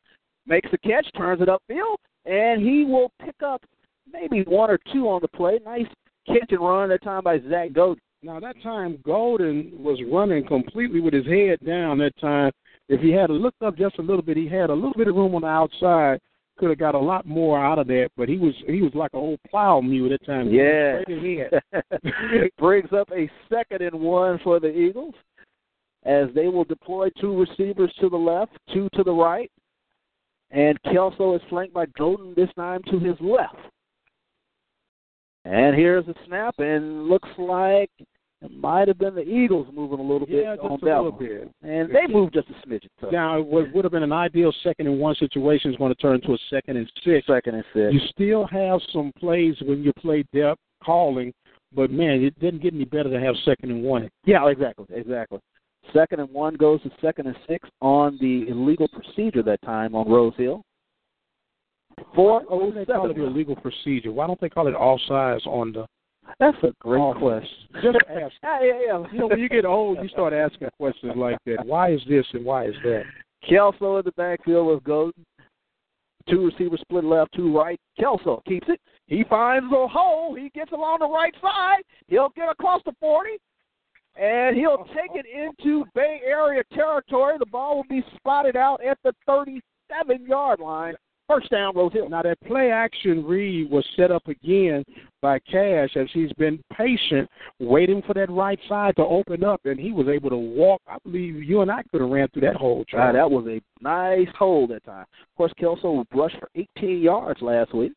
makes 0.47 0.71
the 0.71 0.77
catch, 0.79 1.07
turns 1.15 1.41
it 1.41 1.49
upfield, 1.49 1.97
and 2.27 2.61
he 2.61 2.83
will 2.85 3.11
pick 3.23 3.35
up 3.43 3.63
maybe 4.11 4.43
one 4.43 4.69
or 4.69 4.79
two 4.91 5.07
on 5.07 5.21
the 5.21 5.27
play. 5.27 5.59
Nice 5.65 5.87
catch 6.27 6.51
and 6.51 6.59
run 6.59 6.89
that 6.89 7.03
time 7.03 7.23
by 7.23 7.39
Zach 7.49 7.73
Golden. 7.73 8.01
Now 8.23 8.39
that 8.39 8.61
time 8.61 8.99
Golden 9.05 9.71
was 9.77 9.99
running 10.11 10.45
completely 10.45 10.99
with 10.99 11.13
his 11.13 11.25
head 11.25 11.59
down. 11.65 11.99
That 11.99 12.17
time, 12.19 12.51
if 12.89 12.99
he 13.01 13.11
had 13.11 13.29
looked 13.29 13.61
up 13.61 13.77
just 13.77 13.99
a 13.99 14.01
little 14.01 14.21
bit, 14.21 14.37
he 14.37 14.47
had 14.47 14.69
a 14.69 14.73
little 14.73 14.93
bit 14.95 15.07
of 15.07 15.15
room 15.15 15.35
on 15.35 15.41
the 15.41 15.47
outside. 15.47 16.19
Could 16.57 16.69
have 16.69 16.79
got 16.79 16.95
a 16.95 16.99
lot 16.99 17.27
more 17.27 17.63
out 17.63 17.77
of 17.77 17.85
that, 17.87 18.09
but 18.17 18.27
he 18.27 18.37
was 18.37 18.55
he 18.65 18.81
was 18.81 18.91
like 18.95 19.13
an 19.13 19.19
old 19.19 19.39
plow 19.47 19.79
mule 19.79 20.09
that 20.09 20.25
time. 20.25 20.49
Yeah. 20.49 21.03
Brings 22.57 22.91
up 22.91 23.09
a 23.11 23.29
second 23.47 23.83
and 23.83 23.99
one 23.99 24.39
for 24.43 24.59
the 24.59 24.75
Eagles 24.75 25.13
as 26.03 26.29
they 26.33 26.47
will 26.47 26.63
deploy 26.63 27.09
two 27.21 27.37
receivers 27.37 27.93
to 27.99 28.09
the 28.09 28.17
left, 28.17 28.53
two 28.73 28.89
to 28.93 29.03
the 29.03 29.11
right. 29.11 29.51
And 30.51 30.81
Kelso 30.83 31.35
is 31.35 31.41
flanked 31.49 31.73
by 31.73 31.85
Golden 31.97 32.33
this 32.35 32.49
time 32.55 32.81
to 32.89 32.99
his 32.99 33.15
left. 33.19 33.55
And 35.45 35.75
here's 35.75 36.07
a 36.07 36.13
snap, 36.25 36.55
and 36.59 37.07
looks 37.07 37.29
like 37.37 37.89
it 38.41 38.51
might 38.51 38.87
have 38.87 38.97
been 38.97 39.15
the 39.15 39.23
Eagles 39.27 39.67
moving 39.73 39.99
a 39.99 40.01
little 40.01 40.27
Yeah, 40.29 40.55
bit 40.55 40.59
on 40.59 40.79
that 40.83 41.03
one. 41.03 41.17
bit. 41.17 41.49
And 41.63 41.89
they 41.93 42.05
moved 42.07 42.33
just 42.33 42.47
a 42.49 42.67
smidgen. 42.67 42.87
So 43.01 43.09
Now, 43.09 43.41
what 43.41 43.71
would 43.73 43.85
have 43.85 43.91
been 43.91 44.03
an 44.03 44.11
ideal 44.11 44.51
second 44.63 44.87
and 44.87 44.99
one 44.99 45.15
situation 45.15 45.71
is 45.71 45.77
going 45.77 45.93
to 45.93 46.01
turn 46.01 46.15
into 46.15 46.33
a 46.33 46.37
second 46.49 46.77
and 46.77 46.91
six. 47.03 47.25
second 47.27 47.55
and 47.55 47.63
six. 47.73 47.93
You 47.93 47.99
still 48.09 48.45
have 48.47 48.79
some 48.93 49.11
plays 49.17 49.55
when 49.61 49.83
you 49.83 49.91
play 49.93 50.23
depth 50.33 50.59
calling, 50.83 51.33
but 51.73 51.91
man, 51.91 52.21
it 52.23 52.37
didn't 52.39 52.61
get 52.61 52.73
any 52.73 52.85
better 52.85 53.09
to 53.09 53.19
have 53.19 53.35
second 53.43 53.71
and 53.71 53.83
one. 53.83 54.09
Yeah, 54.25 54.47
exactly, 54.49 54.85
exactly. 54.93 55.39
Second 55.93 56.19
and 56.19 56.29
one 56.31 56.55
goes 56.55 56.81
to 56.83 56.91
second 57.01 57.27
and 57.27 57.35
six 57.47 57.67
on 57.81 58.17
the 58.19 58.47
illegal 58.49 58.87
procedure 58.87 59.43
that 59.43 59.61
time 59.61 59.95
on 59.95 60.09
Rose 60.09 60.33
Hill. 60.37 60.63
Four 62.13 62.43
oh 62.49 62.71
they 62.71 62.85
call 62.85 63.09
it 63.09 63.17
illegal 63.17 63.55
procedure? 63.55 64.11
Why 64.11 64.27
don't 64.27 64.39
they 64.39 64.49
call 64.49 64.67
it 64.67 64.75
offsides 64.75 65.45
on 65.47 65.71
the? 65.71 65.85
That's 66.39 66.57
a 66.63 66.73
great 66.79 66.99
Oh. 67.01 67.13
question. 67.13 67.49
Just 67.81 67.97
ask. 68.09 68.33
Yeah, 68.43 68.59
yeah, 68.61 68.79
yeah. 68.85 69.03
You 69.11 69.19
know, 69.19 69.27
when 69.27 69.39
you 69.39 69.49
get 69.49 69.65
old, 69.65 69.97
you 70.01 70.09
start 70.09 70.33
asking 70.33 70.69
questions 70.77 71.13
like 71.15 71.37
that. 71.45 71.65
Why 71.65 71.91
is 71.91 72.01
this 72.07 72.25
and 72.33 72.43
why 72.45 72.65
is 72.65 72.75
that? 72.83 73.03
Kelso 73.47 73.97
in 73.97 74.05
the 74.05 74.11
backfield 74.11 74.67
with 74.67 74.83
Golden. 74.83 75.23
Two 76.29 76.45
receivers 76.47 76.81
split 76.81 77.05
left, 77.05 77.33
two 77.33 77.57
right. 77.57 77.79
Kelso 77.97 78.43
keeps 78.45 78.67
it. 78.67 78.81
He 79.07 79.23
finds 79.29 79.71
a 79.73 79.87
hole. 79.87 80.35
He 80.35 80.49
gets 80.49 80.73
along 80.73 80.99
the 80.99 81.07
right 81.07 81.33
side. 81.41 81.81
He'll 82.09 82.33
get 82.35 82.49
across 82.49 82.81
the 82.85 82.91
40, 82.99 83.29
and 84.19 84.55
he'll 84.55 84.85
take 84.95 85.11
it 85.13 85.25
into 85.25 85.85
Bay 85.93 86.21
Area 86.25 86.63
territory. 86.73 87.37
The 87.39 87.45
ball 87.45 87.77
will 87.77 87.85
be 87.89 88.03
spotted 88.15 88.55
out 88.55 88.83
at 88.83 88.97
the 89.03 89.13
37 89.25 90.25
yard 90.25 90.59
line. 90.59 90.95
First 91.27 91.49
down, 91.51 91.75
Rose 91.75 91.91
Hill. 91.91 92.07
Now 92.07 92.21
that 92.21 92.39
play 92.47 92.71
action 92.71 93.25
read 93.25 93.69
was 93.69 93.85
set 93.97 94.11
up 94.11 94.25
again 94.29 94.85
by 95.21 95.39
Cash 95.39 95.97
as 95.97 96.07
he's 96.13 96.31
been 96.33 96.57
patient, 96.71 97.29
waiting 97.59 98.01
for 98.07 98.13
that 98.13 98.31
right 98.31 98.57
side 98.69 98.95
to 98.95 99.01
open 99.01 99.43
up, 99.43 99.59
and 99.65 99.77
he 99.77 99.91
was 99.91 100.07
able 100.07 100.29
to 100.29 100.37
walk. 100.37 100.81
I 100.87 100.95
believe 101.03 101.43
you 101.43 101.61
and 101.61 101.69
I 101.69 101.83
could 101.91 101.99
have 101.99 102.09
ran 102.09 102.29
through 102.29 102.43
that 102.43 102.55
hole. 102.55 102.85
That 103.13 103.29
was 103.29 103.45
a 103.45 103.59
nice 103.83 104.29
hole 104.39 104.67
that 104.67 104.85
time. 104.85 105.01
Of 105.01 105.35
course, 105.35 105.51
Kelso 105.59 106.05
rushed 106.15 106.37
for 106.39 106.49
18 106.55 107.01
yards 107.01 107.41
last 107.41 107.75
week, 107.75 107.91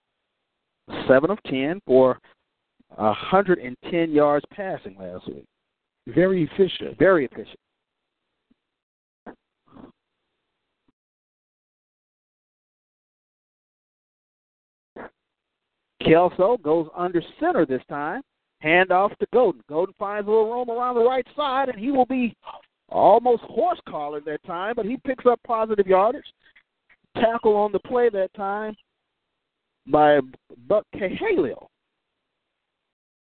seven 1.07 1.31
of 1.31 1.39
10 1.45 1.83
for 1.87 2.19
110 2.97 4.11
yards 4.11 4.45
passing 4.53 4.97
last 4.99 5.29
week. 5.29 5.45
Very 6.07 6.45
efficient. 6.45 6.99
Very 6.99 7.27
efficient. 7.27 7.59
Kelso 16.03 16.57
goes 16.59 16.89
under 16.97 17.23
center 17.39 17.67
this 17.67 17.83
time. 17.89 18.23
Hand 18.61 18.91
off 18.91 19.13
to 19.21 19.27
Golden. 19.33 19.63
Golden 19.69 19.95
finds 19.99 20.27
a 20.27 20.31
little 20.31 20.53
room 20.53 20.71
around 20.71 20.97
the 20.97 21.05
right 21.05 21.27
side, 21.37 21.69
and 21.69 21.79
he 21.79 21.91
will 21.91 22.07
be 22.07 22.35
almost 22.89 23.43
horse 23.45 23.81
collared 23.89 24.25
that 24.25 24.43
time, 24.45 24.75
but 24.77 24.85
he 24.85 24.97
picks 25.07 25.25
up 25.27 25.41
positive 25.47 25.87
yardage. 25.87 26.25
Tackle 27.17 27.57
on 27.57 27.73
the 27.73 27.79
play 27.81 28.09
that 28.11 28.33
time 28.35 28.77
by 29.87 30.21
Buck 30.69 30.85
Cahalio. 30.95 31.67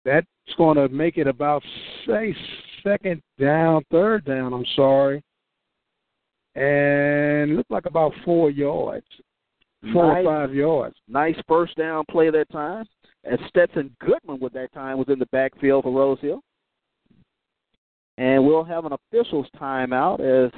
That's 0.04 0.26
going 0.56 0.76
to 0.76 0.88
make 0.88 1.18
it 1.18 1.26
about 1.26 1.62
say 2.06 2.34
second 2.82 3.20
down, 3.38 3.82
third 3.90 4.24
down. 4.24 4.52
I'm 4.52 4.64
sorry, 4.76 5.22
and 6.54 7.56
look 7.56 7.66
like 7.70 7.86
about 7.86 8.12
four 8.24 8.50
yards, 8.50 9.06
four 9.92 10.06
Nice. 10.06 10.24
or 10.24 10.46
five 10.46 10.54
yards. 10.54 10.96
Nice 11.08 11.36
first 11.46 11.76
down 11.76 12.04
play 12.10 12.30
that 12.30 12.50
time. 12.50 12.86
And 13.24 13.38
Stetson 13.48 13.94
Goodman 14.00 14.38
with 14.40 14.52
that 14.54 14.72
time 14.72 14.96
was 14.96 15.08
in 15.08 15.18
the 15.18 15.26
backfield 15.26 15.82
for 15.84 15.92
Rose 15.92 16.18
Hill. 16.20 16.40
And 18.16 18.44
we'll 18.44 18.64
have 18.64 18.84
an 18.84 18.92
official's 18.92 19.46
timeout 19.60 20.20
as 20.20 20.50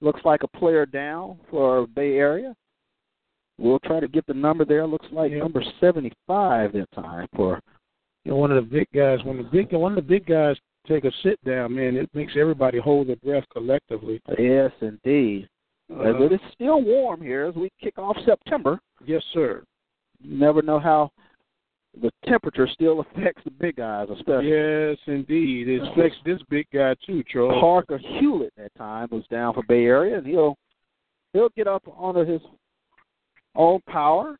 looks 0.00 0.20
like 0.24 0.42
a 0.42 0.58
player 0.58 0.86
down 0.86 1.38
for 1.50 1.86
Bay 1.88 2.14
Area. 2.16 2.54
We'll 3.58 3.78
try 3.80 4.00
to 4.00 4.08
get 4.08 4.26
the 4.26 4.34
number 4.34 4.64
there. 4.64 4.86
Looks 4.86 5.06
like 5.12 5.30
Yeah. 5.32 5.38
number 5.38 5.62
seventy 5.80 6.12
five 6.26 6.72
that 6.72 6.90
time 6.92 7.28
for 7.36 7.60
You 8.24 8.32
know, 8.32 8.36
one 8.36 8.52
of 8.52 8.64
the 8.64 8.70
big 8.70 8.88
guys, 8.94 9.18
when 9.24 9.36
the 9.36 9.42
big 9.44 9.72
one 9.72 9.92
of 9.92 9.96
the 9.96 10.02
big 10.02 10.26
guys 10.26 10.56
take 10.86 11.04
a 11.04 11.10
sit 11.22 11.42
down, 11.44 11.74
man, 11.74 11.96
it 11.96 12.08
makes 12.14 12.32
everybody 12.38 12.78
hold 12.78 13.08
their 13.08 13.16
breath 13.16 13.44
collectively. 13.52 14.20
yes 14.38 14.70
indeed. 14.80 15.48
Uh, 15.94 16.16
it 16.16 16.32
is 16.32 16.40
still 16.54 16.82
warm 16.82 17.20
here 17.20 17.44
as 17.44 17.54
we 17.54 17.70
kick 17.82 17.98
off 17.98 18.16
September. 18.24 18.80
yes, 19.04 19.22
sir. 19.34 19.62
You 20.20 20.38
never 20.38 20.62
know 20.62 20.78
how 20.78 21.10
the 22.00 22.10
temperature 22.26 22.66
still 22.72 23.00
affects 23.00 23.42
the 23.44 23.50
big 23.50 23.76
guys, 23.76 24.08
especially. 24.10 24.50
Yes, 24.50 24.96
indeed. 25.06 25.68
It 25.68 25.82
affects 25.82 26.16
this 26.24 26.40
big 26.48 26.66
guy 26.72 26.94
too, 27.06 27.22
Charles. 27.30 27.60
Parker 27.60 27.98
Hewlett 27.98 28.52
that 28.56 28.74
time 28.76 29.08
was 29.10 29.24
down 29.30 29.54
for 29.54 29.62
Bay 29.68 29.84
Area, 29.84 30.18
and 30.18 30.26
he'll 30.26 30.56
he'll 31.32 31.50
get 31.50 31.68
up 31.68 31.82
onto 31.86 32.24
his 32.24 32.40
own 33.54 33.80
power. 33.88 34.38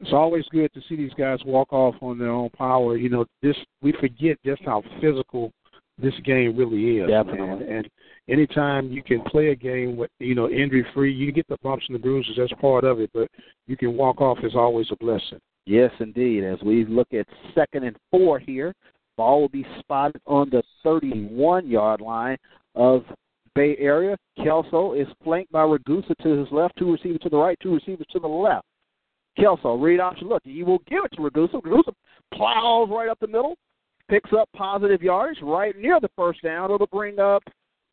It's 0.00 0.12
always 0.12 0.44
good 0.50 0.72
to 0.72 0.80
see 0.88 0.96
these 0.96 1.12
guys 1.14 1.38
walk 1.44 1.72
off 1.72 1.94
on 2.00 2.18
their 2.18 2.30
own 2.30 2.50
power. 2.50 2.96
You 2.96 3.10
know, 3.10 3.26
this 3.42 3.56
we 3.82 3.92
forget 4.00 4.38
just 4.44 4.62
how 4.64 4.82
physical 5.00 5.52
this 5.98 6.14
game 6.24 6.56
really 6.56 6.98
is. 6.98 7.08
Definitely. 7.08 7.66
man. 7.66 7.76
And 7.76 7.90
anytime 8.28 8.90
you 8.90 9.02
can 9.02 9.20
play 9.22 9.48
a 9.48 9.54
game 9.54 9.96
with 9.96 10.10
you 10.18 10.34
know 10.34 10.48
injury 10.48 10.86
free, 10.94 11.12
you 11.12 11.32
get 11.32 11.46
the 11.48 11.58
bumps 11.62 11.84
and 11.88 11.94
the 11.94 12.00
bruises. 12.00 12.36
That's 12.38 12.52
part 12.60 12.84
of 12.84 13.00
it, 13.00 13.10
but 13.12 13.28
you 13.66 13.76
can 13.76 13.96
walk 13.96 14.20
off 14.20 14.38
is 14.42 14.54
always 14.54 14.86
a 14.90 14.96
blessing. 14.96 15.38
Yes, 15.66 15.90
indeed. 16.00 16.44
As 16.44 16.58
we 16.64 16.86
look 16.86 17.12
at 17.12 17.26
second 17.54 17.84
and 17.84 17.96
four 18.10 18.38
here, 18.38 18.74
ball 19.16 19.42
will 19.42 19.48
be 19.48 19.66
spotted 19.78 20.22
on 20.26 20.48
the 20.50 20.62
31 20.82 21.68
yard 21.68 22.00
line 22.00 22.38
of 22.74 23.04
Bay 23.54 23.76
Area. 23.78 24.16
Kelso 24.42 24.94
is 24.94 25.06
flanked 25.22 25.52
by 25.52 25.62
Ragusa 25.62 26.14
to 26.22 26.28
his 26.30 26.48
left, 26.50 26.76
two 26.78 26.92
receivers 26.92 27.20
to 27.22 27.28
the 27.28 27.36
right, 27.36 27.58
two 27.62 27.74
receivers 27.74 28.06
to 28.12 28.18
the 28.18 28.26
left. 28.26 28.64
Kelso, 29.38 29.76
read 29.76 30.00
option. 30.00 30.28
Look, 30.28 30.42
he 30.44 30.62
will 30.62 30.82
give 30.88 31.04
it 31.04 31.12
to 31.16 31.22
Ragusa. 31.22 31.62
Ragusa 31.62 31.92
plows 32.34 32.88
right 32.90 33.08
up 33.08 33.18
the 33.20 33.26
middle, 33.26 33.56
picks 34.08 34.32
up 34.32 34.48
positive 34.56 35.02
yardage 35.02 35.42
right 35.42 35.76
near 35.76 36.00
the 36.00 36.10
first 36.16 36.42
down. 36.42 36.70
It'll 36.70 36.86
bring 36.86 37.18
up 37.18 37.42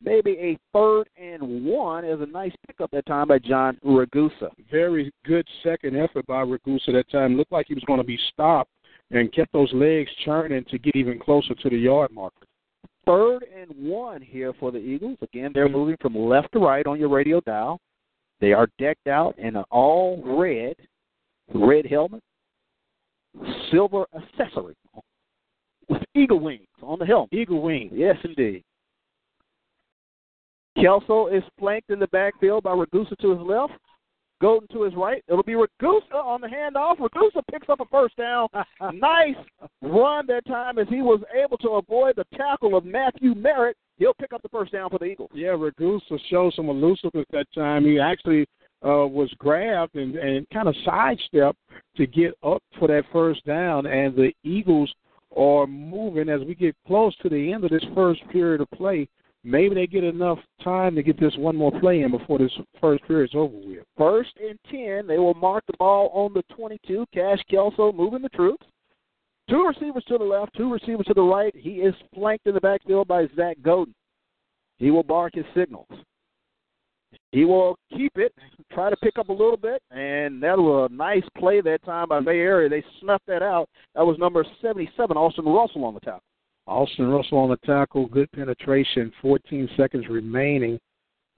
maybe 0.02 0.32
a 0.32 0.58
third 0.72 1.08
and 1.16 1.64
one 1.64 2.04
as 2.04 2.20
a 2.20 2.26
nice 2.26 2.52
pickup 2.66 2.90
that 2.90 3.06
time 3.06 3.28
by 3.28 3.38
John 3.38 3.78
Ragusa. 3.84 4.50
Very 4.70 5.12
good 5.24 5.46
second 5.62 5.96
effort 5.96 6.26
by 6.26 6.42
Ragusa 6.44 6.92
that 6.92 7.10
time. 7.10 7.36
Looked 7.36 7.52
like 7.52 7.66
he 7.68 7.74
was 7.74 7.84
going 7.84 8.00
to 8.00 8.06
be 8.06 8.18
stopped 8.32 8.70
and 9.10 9.32
kept 9.32 9.52
those 9.52 9.72
legs 9.72 10.10
churning 10.24 10.64
to 10.70 10.78
get 10.78 10.94
even 10.94 11.18
closer 11.18 11.54
to 11.54 11.70
the 11.70 11.76
yard 11.76 12.10
marker. 12.12 12.46
third 13.06 13.44
and 13.58 13.70
one 13.76 14.20
here 14.20 14.52
for 14.60 14.70
the 14.70 14.78
Eagles. 14.78 15.16
Again, 15.22 15.50
they're 15.54 15.68
moving 15.68 15.96
from 16.00 16.14
left 16.14 16.52
to 16.52 16.58
right 16.58 16.86
on 16.86 17.00
your 17.00 17.08
radio 17.08 17.40
dial. 17.40 17.80
They 18.40 18.52
are 18.52 18.68
decked 18.78 19.06
out 19.08 19.36
in 19.38 19.56
an 19.56 19.64
all 19.70 20.22
red, 20.24 20.76
red 21.54 21.86
helmet, 21.86 22.22
silver 23.70 24.06
accessory 24.14 24.74
with 25.88 26.02
eagle 26.14 26.40
wings 26.40 26.66
on 26.82 26.98
the 26.98 27.06
helmet. 27.06 27.32
Eagle 27.32 27.62
wings, 27.62 27.92
Yes, 27.94 28.16
indeed. 28.24 28.62
Kelso 30.80 31.26
is 31.26 31.42
flanked 31.58 31.90
in 31.90 31.98
the 31.98 32.06
backfield 32.08 32.62
by 32.62 32.70
Ragusa 32.70 33.16
to 33.16 33.30
his 33.30 33.40
left. 33.40 33.72
Golden 34.40 34.68
to 34.68 34.84
his 34.84 34.94
right. 34.94 35.24
It'll 35.26 35.42
be 35.42 35.54
Ragusa 35.54 36.14
on 36.14 36.40
the 36.40 36.46
handoff. 36.46 36.98
Ragusa 36.98 37.42
picks 37.50 37.68
up 37.68 37.80
a 37.80 37.84
first 37.86 38.16
down. 38.16 38.46
nice 38.94 39.34
run 39.82 40.26
that 40.28 40.46
time 40.46 40.78
as 40.78 40.86
he 40.88 41.02
was 41.02 41.20
able 41.34 41.58
to 41.58 41.70
avoid 41.70 42.14
the 42.14 42.24
tackle 42.36 42.76
of 42.76 42.84
Matthew 42.84 43.34
Merritt. 43.34 43.76
He'll 43.96 44.14
pick 44.14 44.32
up 44.32 44.42
the 44.42 44.48
first 44.50 44.70
down 44.70 44.90
for 44.90 45.00
the 45.00 45.06
Eagles. 45.06 45.30
Yeah, 45.34 45.56
Ragusa 45.56 46.18
showed 46.30 46.54
some 46.54 46.68
elusiveness 46.68 47.26
that 47.32 47.46
time. 47.52 47.84
He 47.84 47.98
actually 47.98 48.46
uh, 48.84 49.06
was 49.06 49.32
grabbed 49.38 49.96
and, 49.96 50.16
and 50.16 50.48
kind 50.50 50.68
of 50.68 50.74
sidestepped 50.84 51.58
to 51.96 52.06
get 52.06 52.32
up 52.42 52.62
for 52.78 52.88
that 52.88 53.04
first 53.12 53.44
down, 53.44 53.86
and 53.86 54.14
the 54.14 54.32
Eagles 54.44 54.92
are 55.36 55.66
moving 55.66 56.28
as 56.28 56.40
we 56.42 56.54
get 56.54 56.76
close 56.86 57.14
to 57.16 57.28
the 57.28 57.52
end 57.52 57.64
of 57.64 57.70
this 57.70 57.84
first 57.94 58.20
period 58.30 58.60
of 58.60 58.70
play. 58.70 59.08
Maybe 59.44 59.74
they 59.74 59.86
get 59.86 60.04
enough 60.04 60.38
time 60.62 60.94
to 60.96 61.02
get 61.02 61.18
this 61.18 61.34
one 61.36 61.56
more 61.56 61.78
play 61.80 62.02
in 62.02 62.10
before 62.10 62.38
this 62.38 62.52
first 62.80 63.04
period 63.06 63.30
is 63.30 63.36
over 63.36 63.56
with. 63.56 63.84
First 63.96 64.30
and 64.40 64.58
10. 64.70 65.06
They 65.06 65.18
will 65.18 65.34
mark 65.34 65.64
the 65.66 65.76
ball 65.78 66.10
on 66.12 66.34
the 66.34 66.42
22. 66.54 67.06
Cash 67.14 67.38
Kelso 67.48 67.92
moving 67.92 68.22
the 68.22 68.28
troops. 68.30 68.66
Two 69.48 69.64
receivers 69.64 70.04
to 70.08 70.18
the 70.18 70.24
left, 70.24 70.54
two 70.56 70.70
receivers 70.70 71.06
to 71.06 71.14
the 71.14 71.22
right. 71.22 71.54
He 71.56 71.76
is 71.76 71.94
flanked 72.14 72.46
in 72.46 72.54
the 72.54 72.60
backfield 72.60 73.08
by 73.08 73.26
Zach 73.34 73.56
Golden. 73.62 73.94
He 74.76 74.90
will 74.90 75.02
bark 75.02 75.34
his 75.34 75.46
signals. 75.56 75.88
He 77.32 77.44
will 77.44 77.76
keep 77.94 78.12
it, 78.16 78.32
try 78.72 78.88
to 78.88 78.96
pick 78.96 79.18
up 79.18 79.28
a 79.28 79.32
little 79.32 79.58
bit, 79.58 79.82
and 79.90 80.42
that 80.42 80.56
was 80.56 80.88
a 80.90 80.94
nice 80.94 81.24
play 81.36 81.60
that 81.60 81.84
time 81.84 82.08
by 82.08 82.20
Bay 82.20 82.38
Area. 82.38 82.68
They 82.68 82.82
snuffed 83.00 83.26
that 83.26 83.42
out. 83.42 83.68
That 83.94 84.06
was 84.06 84.18
number 84.18 84.44
77, 84.62 85.16
Austin 85.16 85.44
Russell 85.44 85.84
on 85.84 85.94
the 85.94 86.00
tackle. 86.00 86.22
Austin 86.66 87.08
Russell 87.08 87.38
on 87.38 87.50
the 87.50 87.58
tackle, 87.66 88.06
good 88.06 88.30
penetration, 88.32 89.12
14 89.20 89.68
seconds 89.76 90.06
remaining. 90.08 90.78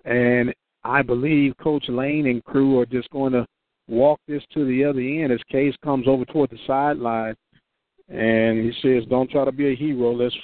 And 0.04 0.54
I 0.84 1.02
believe 1.02 1.56
Coach 1.60 1.84
Lane 1.88 2.26
and 2.26 2.44
crew 2.44 2.78
are 2.78 2.86
just 2.86 3.10
going 3.10 3.32
to 3.32 3.46
walk 3.88 4.20
this 4.28 4.42
to 4.54 4.64
the 4.64 4.84
other 4.84 5.00
end 5.00 5.32
as 5.32 5.40
Case 5.50 5.74
comes 5.82 6.06
over 6.06 6.24
toward 6.24 6.50
the 6.50 6.58
sideline, 6.66 7.34
and 8.08 8.58
he 8.58 8.72
says, 8.80 9.04
"Don't 9.06 9.30
try 9.30 9.44
to 9.44 9.52
be 9.52 9.72
a 9.72 9.74
hero. 9.74 10.12
Let's 10.12 10.36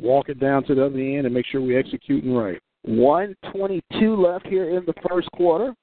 walk 0.00 0.30
it 0.30 0.40
down 0.40 0.64
to 0.64 0.74
the 0.74 0.86
other 0.86 0.98
end 0.98 1.26
and 1.26 1.34
make 1.34 1.46
sure 1.46 1.60
we're 1.60 1.78
executing 1.78 2.34
right." 2.34 2.58
122 2.84 4.16
left 4.16 4.46
here 4.46 4.76
in 4.76 4.84
the 4.86 4.94
first 5.08 5.30
quarter. 5.32 5.74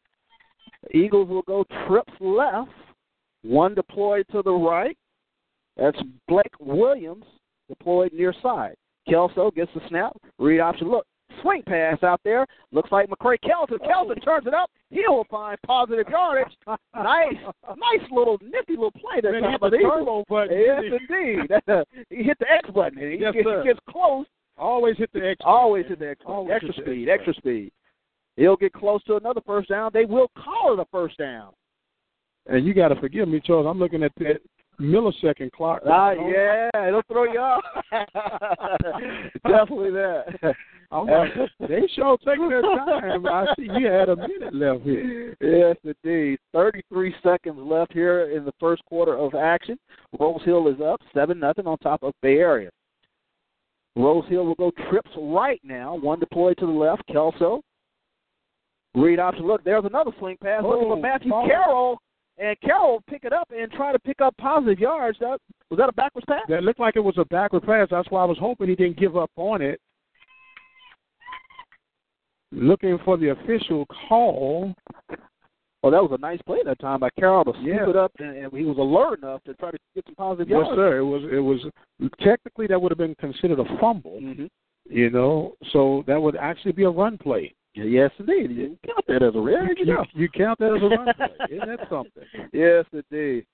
Eagles 0.94 1.30
will 1.30 1.44
go 1.44 1.64
trips 1.88 2.14
left. 2.20 2.72
One 3.44 3.74
deployed 3.74 4.26
to 4.32 4.42
the 4.42 4.52
right. 4.52 4.98
That's 5.78 5.98
Blake 6.28 6.54
Williams 6.60 7.26
deployed 7.70 8.12
near 8.14 8.34
side. 8.42 8.76
Kelso 9.08 9.52
gets 9.52 9.72
the 9.74 9.82
snap. 9.88 10.16
Read 10.38 10.60
option. 10.60 10.90
Look, 10.90 11.06
swing 11.42 11.64
pass 11.66 12.02
out 12.04 12.20
there. 12.24 12.46
Looks 12.72 12.92
like 12.92 13.10
McCray 13.10 13.38
Kelson. 13.42 13.78
Kelson 13.80 14.18
oh. 14.22 14.26
turns 14.26 14.48
it 14.48 14.54
up. 14.54 14.70
He 14.90 15.04
will 15.08 15.26
find 15.30 15.58
positive 15.66 16.08
yardage. 16.10 16.54
nice, 16.96 17.36
nice 17.68 18.12
little 18.12 18.38
nifty 18.42 18.74
little 18.74 18.92
play 18.92 19.22
that 19.22 19.32
time 19.32 19.52
hit 19.52 19.62
the 19.62 19.70
the 19.70 19.78
Eagles. 19.78 19.94
turbo 20.00 20.24
button. 20.28 20.60
Yes, 20.60 20.84
indeed. 20.84 21.52
he 22.10 22.24
hit 22.24 22.38
the 22.40 22.52
X 22.52 22.70
button. 22.74 22.98
He, 23.00 23.18
Yes, 23.20 23.34
gets, 23.34 23.46
sir. 23.46 23.62
he 23.62 23.68
gets 23.68 23.80
close. 23.90 24.26
Always 24.60 24.98
hit 24.98 25.12
the 25.14 25.28
X. 25.28 25.42
Always 25.44 25.86
hit 25.88 26.00
the 26.00 26.10
X. 26.10 26.22
Always 26.26 26.54
Extra 26.54 26.74
speed. 26.84 27.10
X 27.10 27.20
Extra 27.20 27.34
speed. 27.36 27.72
He'll 28.36 28.56
get 28.56 28.74
close 28.74 29.04
to 29.04 29.18
another 29.18 29.42
first 29.46 29.70
down. 29.70 29.92
They 29.94 30.06
will 30.06 30.32
call 30.38 30.74
it 30.74 30.80
a 30.80 30.86
first 30.92 31.18
down. 31.18 31.54
And 32.46 32.66
you 32.66 32.74
got 32.74 32.90
to 32.90 33.00
forgive 33.00 33.28
me, 33.28 33.42
Charles. 33.44 33.68
I'm 33.70 33.80
looking 33.80 34.04
at 34.04 34.12
that 34.20 34.40
millisecond 34.80 35.52
clock. 35.52 35.82
Ah, 35.86 36.12
yeah, 36.12 36.70
it'll 36.88 37.02
throw 37.08 37.26
you 37.26 37.40
off. 37.40 37.64
Definitely 39.44 39.92
that. 39.92 40.24
I'm 40.92 41.06
like, 41.06 41.30
they 41.60 41.82
sure 41.96 42.18
taking 42.26 42.50
their 42.50 42.64
time. 42.64 43.28
I 43.28 43.46
see 43.56 43.68
you 43.78 43.88
had 43.88 44.10
a 44.10 44.16
minute 44.16 44.56
left 44.56 44.84
here. 44.84 45.36
Yes, 45.40 45.76
indeed. 45.84 46.40
33 46.52 47.14
seconds 47.22 47.60
left 47.60 47.94
here 47.94 48.32
in 48.36 48.44
the 48.44 48.54
first 48.60 48.84
quarter 48.86 49.16
of 49.16 49.36
action. 49.36 49.78
Rose 50.20 50.42
Hill 50.46 50.68
is 50.68 50.82
up 50.82 51.00
7 51.14 51.40
nothing 51.40 51.68
on 51.68 51.78
top 51.78 52.02
of 52.02 52.14
Bay 52.24 52.38
Area. 52.38 52.72
Rose 54.00 54.24
Hill 54.30 54.46
will 54.46 54.56
go 54.56 54.72
trips 54.90 55.12
right 55.18 55.60
now. 55.64 55.96
One 55.96 56.20
deployed 56.20 56.58
to 56.60 56.66
the 56.66 56.72
left, 56.72 57.06
Kelso. 57.08 57.62
Read 58.96 59.20
option. 59.20 59.46
Look, 59.46 59.64
there's 59.66 59.84
another 59.84 60.12
swing 60.20 60.38
pass. 60.42 60.64
Looking 60.64 60.86
Oh, 60.86 60.96
for 60.96 61.02
Matthew 61.02 61.34
oh. 61.34 61.46
Carroll. 61.46 61.98
And 62.38 62.58
Carroll 62.62 63.04
pick 63.10 63.26
it 63.26 63.34
up 63.34 63.50
and 63.56 63.70
try 63.74 63.92
to 63.92 64.00
pick 64.00 64.22
up 64.22 64.34
positive 64.38 64.80
yards. 64.80 65.20
That, 65.20 65.40
was 65.70 65.78
that 65.78 65.90
a 65.90 65.92
backwards 65.92 66.26
pass? 66.30 66.44
That 66.48 66.64
looked 66.64 66.80
like 66.80 66.96
it 66.96 67.02
was 67.02 67.18
a 67.18 67.26
backward 67.26 67.64
pass. 67.64 67.90
That's 67.92 68.10
why 68.10 68.22
I 68.22 68.26
was 68.26 68.38
hoping 68.40 68.70
he 68.70 68.76
didn't 68.76 68.98
give 68.98 69.18
up 69.18 69.32
on 69.36 69.62
it. 69.62 69.82
Looking 72.54 72.98
for 73.04 73.18
the 73.18 73.32
official 73.32 73.86
call. 74.08 74.74
Oh, 75.84 75.90
that 75.92 76.02
was 76.04 76.12
a 76.12 76.20
nice 76.22 76.40
play 76.46 76.60
that 76.66 76.80
time 76.80 77.00
by 77.00 77.10
Carroll 77.18 77.46
to 77.46 77.52
scoop 77.54 77.66
Yeah. 77.66 77.90
it 77.90 77.96
up, 77.96 78.12
and, 78.20 78.36
and 78.38 78.54
he 78.54 78.66
was 78.66 78.78
alert 78.78 79.20
enough 79.20 79.44
to 79.46 79.54
try 79.54 79.72
to 79.72 79.78
get 79.96 80.04
some 80.06 80.16
positive 80.16 80.50
yards. 80.50 80.68
Yes, 80.72 80.76
sir. 80.76 80.98
It 80.98 81.06
was. 81.06 81.24
It 81.32 81.40
was 81.40 81.60
technically 82.22 82.68
that 82.68 82.82
would 82.82 82.92
have 82.92 82.98
been 82.98 83.16
considered 83.16 83.60
a 83.60 83.66
fumble. 83.80 84.20
Mm-hmm. 84.22 84.46
You 84.90 85.10
know, 85.12 85.54
so 85.72 86.04
that 86.08 86.20
would 86.22 86.36
actually 86.36 86.72
be 86.72 86.84
a 86.84 86.90
run 86.90 87.18
play. 87.18 87.54
Yes, 87.76 88.12
indeed. 88.20 88.52
You 88.52 88.78
count 88.86 89.06
that 89.08 89.22
as 89.24 89.36
a 89.36 89.40
run. 89.40 89.70
You, 89.78 89.86
you, 89.86 89.98
you 90.16 90.30
count 90.30 90.58
that 90.60 90.74
as 90.76 90.82
a 90.82 90.88
run 90.88 91.14
play. 91.16 91.56
Isn't 91.58 91.68
that 91.70 91.88
something? 91.90 92.24
Yes, 92.52 92.86
indeed. 92.92 93.46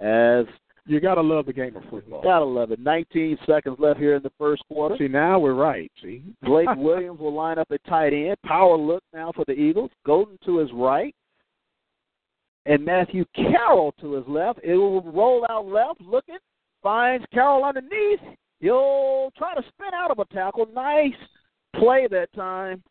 As 0.00 0.46
You 0.86 0.98
gotta 1.00 1.20
love 1.20 1.46
the 1.46 1.52
game 1.52 1.76
of 1.76 1.84
football. 1.88 2.22
gotta 2.22 2.44
love 2.44 2.72
it. 2.72 2.80
19 2.80 3.38
seconds 3.46 3.76
left 3.78 4.00
here 4.00 4.16
in 4.16 4.22
the 4.22 4.32
first 4.38 4.62
quarter. 4.68 4.96
See, 4.98 5.06
now 5.08 5.38
we're 5.38 5.54
right. 5.54 5.90
See, 6.02 6.22
Blake 6.42 6.68
Williams 6.76 7.20
will 7.20 7.32
line 7.34 7.58
up 7.58 7.68
at 7.70 7.82
tight 7.84 8.12
end. 8.12 8.36
Power 8.44 8.76
look 8.76 9.04
now 9.14 9.30
for 9.34 9.44
the 9.46 9.52
Eagles. 9.54 9.90
Golden 10.04 10.36
to 10.44 10.58
his 10.58 10.70
right. 10.74 11.14
And 12.66 12.84
Matthew 12.84 13.24
Carroll 13.34 13.94
to 14.00 14.14
his 14.14 14.24
left. 14.28 14.60
It 14.62 14.76
will 14.76 15.02
roll 15.02 15.46
out 15.48 15.66
left, 15.66 16.00
looking, 16.00 16.38
finds 16.82 17.24
Carroll 17.32 17.64
underneath. 17.64 18.20
He'll 18.60 19.30
try 19.36 19.54
to 19.54 19.62
spin 19.62 19.94
out 19.94 20.10
of 20.10 20.18
a 20.18 20.26
tackle. 20.26 20.68
Nice 20.74 21.14
play 21.76 22.06
that 22.10 22.32
time 22.34 22.82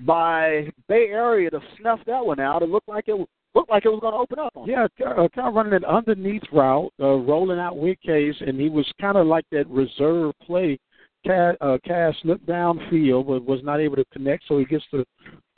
by 0.00 0.68
Bay 0.88 1.08
Area 1.10 1.50
to 1.50 1.60
snuff 1.80 2.00
that 2.06 2.24
one 2.24 2.40
out. 2.40 2.62
It 2.62 2.68
looked 2.68 2.88
like 2.88 3.08
it 3.08 3.16
looked 3.54 3.70
like 3.70 3.84
it 3.84 3.90
was 3.90 4.00
going 4.00 4.14
to 4.14 4.18
open 4.18 4.38
up 4.38 4.52
on. 4.54 4.68
Yeah, 4.68 4.86
uh, 5.06 5.28
kind 5.34 5.48
of 5.48 5.54
running 5.54 5.74
an 5.74 5.84
underneath 5.84 6.42
route, 6.52 6.92
uh, 7.00 7.16
rolling 7.16 7.58
out 7.58 7.76
with 7.76 8.00
Case, 8.00 8.36
and 8.40 8.60
he 8.60 8.68
was 8.68 8.90
kind 9.00 9.16
of 9.16 9.26
like 9.26 9.44
that 9.52 9.68
reserve 9.68 10.32
play. 10.44 10.78
Cash, 11.24 11.54
uh, 11.60 11.78
Cash 11.84 12.16
looked 12.24 12.46
downfield, 12.46 13.26
but 13.26 13.44
was 13.44 13.60
not 13.62 13.80
able 13.80 13.96
to 13.96 14.04
connect, 14.12 14.44
so 14.48 14.58
he 14.58 14.64
gets 14.64 14.84
the 14.90 15.04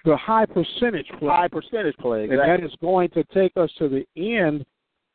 the 0.05 0.17
high 0.17 0.47
percentage 0.47 1.09
play. 1.19 1.29
high 1.29 1.49
percentage 1.49 1.97
play. 1.97 2.25
and 2.25 2.39
that 2.39 2.63
is 2.63 2.73
going 2.81 3.09
to 3.11 3.25
take 3.35 3.53
us 3.57 3.71
to 3.79 3.89
the 3.89 4.07
end 4.17 4.65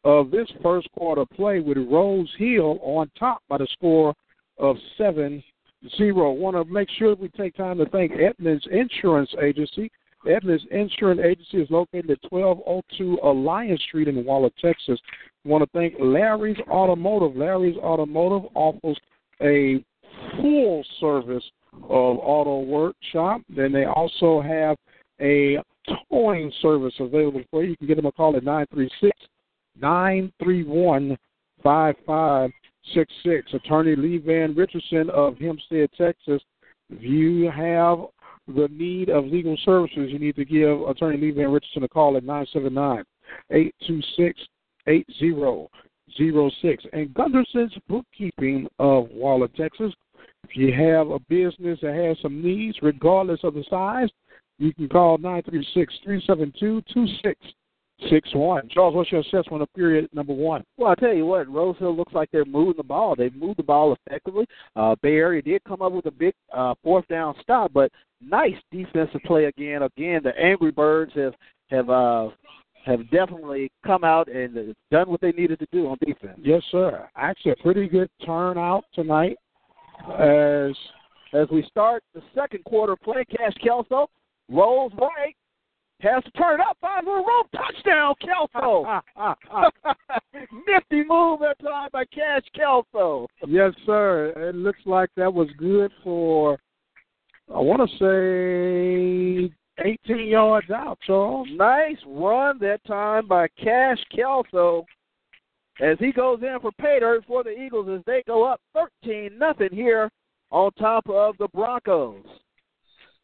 of 0.03 0.31
this 0.31 0.47
first 0.63 0.87
quarter 0.97 1.25
play 1.25 1.59
with 1.59 1.77
Rose 1.77 2.29
Hill 2.37 2.79
on 2.81 3.11
top 3.17 3.41
by 3.49 3.57
the 3.57 3.67
score 3.73 4.13
of 4.57 4.77
seven 4.97 5.43
zero. 5.97 6.31
Want 6.31 6.55
to 6.55 6.71
make 6.71 6.89
sure 6.97 7.15
we 7.15 7.29
take 7.29 7.55
time 7.55 7.77
to 7.77 7.85
thank 7.87 8.11
Edmonds 8.13 8.65
Insurance 8.71 9.33
Agency. 9.41 9.91
Edmonds 10.27 10.63
Insurance 10.71 11.21
Agency 11.23 11.61
is 11.61 11.69
located 11.69 12.11
at 12.11 12.31
1202 12.31 13.19
Alliance 13.23 13.81
Street 13.83 14.07
in 14.07 14.25
Waller, 14.25 14.49
Texas. 14.61 14.99
Want 15.45 15.63
to 15.63 15.69
thank 15.77 15.95
Larry's 15.99 16.57
Automotive. 16.69 17.37
Larry's 17.37 17.77
Automotive 17.77 18.49
offers 18.53 18.97
a 19.41 19.83
full 20.35 20.83
service 20.99 21.43
of 21.73 22.17
auto 22.19 22.61
workshop. 22.61 23.41
Then 23.49 23.71
they 23.71 23.85
also 23.85 24.41
have 24.41 24.77
a 25.21 25.57
towing 26.09 26.51
service 26.61 26.93
available 26.99 27.43
for 27.49 27.63
you. 27.63 27.71
You 27.71 27.77
can 27.77 27.87
give 27.87 27.97
them 27.97 28.05
a 28.05 28.11
call 28.11 28.35
at 28.35 28.43
936 28.43 29.11
931 29.79 31.17
5566. 31.63 33.53
Attorney 33.53 33.95
Lee 33.95 34.17
Van 34.17 34.55
Richardson 34.55 35.09
of 35.09 35.37
Hempstead, 35.37 35.89
Texas. 35.97 36.41
If 36.89 37.03
you 37.03 37.51
have 37.51 37.99
the 38.47 38.67
need 38.71 39.09
of 39.09 39.25
legal 39.25 39.57
services, 39.63 40.09
you 40.11 40.19
need 40.19 40.35
to 40.35 40.45
give 40.45 40.81
Attorney 40.81 41.17
Lee 41.17 41.31
Van 41.31 41.51
Richardson 41.51 41.83
a 41.83 41.87
call 41.87 42.17
at 42.17 42.23
979 42.23 43.03
826 43.51 44.39
8006. 44.87 46.83
And 46.93 47.13
Gunderson's 47.13 47.77
Bookkeeping 47.87 48.67
of 48.79 49.09
Waller, 49.11 49.47
Texas. 49.49 49.93
If 50.43 50.55
you 50.55 50.73
have 50.73 51.09
a 51.09 51.19
business 51.19 51.79
that 51.81 51.93
has 51.93 52.17
some 52.21 52.41
needs, 52.41 52.77
regardless 52.81 53.39
of 53.43 53.53
the 53.53 53.63
size, 53.69 54.09
you 54.57 54.73
can 54.73 54.89
call 54.89 55.17
936 55.17 55.93
372 56.03 56.81
2661. 56.93 58.69
Charles, 58.69 58.95
what's 58.95 59.11
your 59.11 59.21
assessment 59.21 59.61
of 59.61 59.73
period 59.73 60.09
number 60.13 60.33
one? 60.33 60.63
Well, 60.77 60.91
I 60.91 60.95
tell 60.95 61.13
you 61.13 61.25
what, 61.25 61.47
Rose 61.47 61.77
Hill 61.79 61.95
looks 61.95 62.13
like 62.13 62.29
they're 62.31 62.45
moving 62.45 62.75
the 62.77 62.83
ball. 62.83 63.15
They've 63.15 63.35
moved 63.35 63.59
the 63.59 63.63
ball 63.63 63.95
effectively. 64.05 64.45
Uh, 64.75 64.95
Bay 65.01 65.15
Area 65.15 65.41
did 65.41 65.63
come 65.63 65.81
up 65.81 65.93
with 65.93 66.07
a 66.07 66.11
big 66.11 66.33
uh, 66.53 66.75
fourth 66.83 67.07
down 67.07 67.35
stop, 67.41 67.71
but 67.73 67.91
nice 68.21 68.55
defensive 68.71 69.21
play 69.25 69.45
again. 69.45 69.83
Again, 69.83 70.21
the 70.23 70.37
Angry 70.37 70.71
Birds 70.71 71.13
have 71.15 71.33
have 71.69 71.89
uh, 71.89 72.29
have 72.85 73.09
definitely 73.11 73.71
come 73.85 74.03
out 74.03 74.27
and 74.27 74.75
done 74.91 75.09
what 75.09 75.21
they 75.21 75.31
needed 75.31 75.59
to 75.59 75.67
do 75.71 75.87
on 75.87 75.97
defense. 76.05 76.39
Yes, 76.41 76.63
sir. 76.71 77.07
Actually, 77.15 77.51
a 77.51 77.63
pretty 77.63 77.87
good 77.87 78.09
turnout 78.25 78.85
tonight. 78.93 79.37
As 80.07 80.75
As 81.33 81.47
we 81.51 81.63
start 81.69 82.03
the 82.13 82.21
second 82.33 82.63
quarter 82.63 82.95
play, 82.95 83.23
Cash 83.25 83.53
Kelso 83.63 84.09
rolls 84.49 84.91
right, 84.99 85.35
has 86.01 86.23
to 86.23 86.31
turn 86.31 86.59
it 86.59 86.65
up, 86.67 86.77
finds 86.81 87.07
a 87.07 87.11
rope, 87.11 87.47
touchdown, 87.55 88.15
Kelso. 88.21 89.01
Nifty 90.67 91.03
move 91.03 91.39
that 91.41 91.57
time 91.61 91.89
by 91.91 92.05
Cash 92.05 92.43
Kelso. 92.55 93.27
yes, 93.47 93.73
sir. 93.85 94.33
It 94.35 94.55
looks 94.55 94.79
like 94.85 95.09
that 95.17 95.33
was 95.33 95.49
good 95.57 95.91
for. 96.03 96.57
I 97.53 97.59
want 97.59 97.81
to 97.89 97.97
say 97.97 99.53
18 99.83 100.27
yards 100.27 100.69
out, 100.69 100.99
Charles. 101.05 101.47
Nice 101.51 101.97
run 102.05 102.59
that 102.59 102.83
time 102.85 103.27
by 103.27 103.47
Cash 103.61 103.97
Kelso 104.15 104.85
as 105.79 105.97
he 105.99 106.11
goes 106.11 106.39
in 106.41 106.57
for 106.61 106.71
pay 106.73 106.99
dirt 106.99 107.23
for 107.25 107.43
the 107.43 107.51
Eagles 107.51 107.87
as 107.89 108.03
they 108.05 108.23
go 108.27 108.43
up 108.43 108.61
13 108.73 109.37
nothing 109.37 109.69
here 109.71 110.09
on 110.51 110.71
top 110.73 111.07
of 111.09 111.35
the 111.37 111.47
Broncos. 111.49 112.25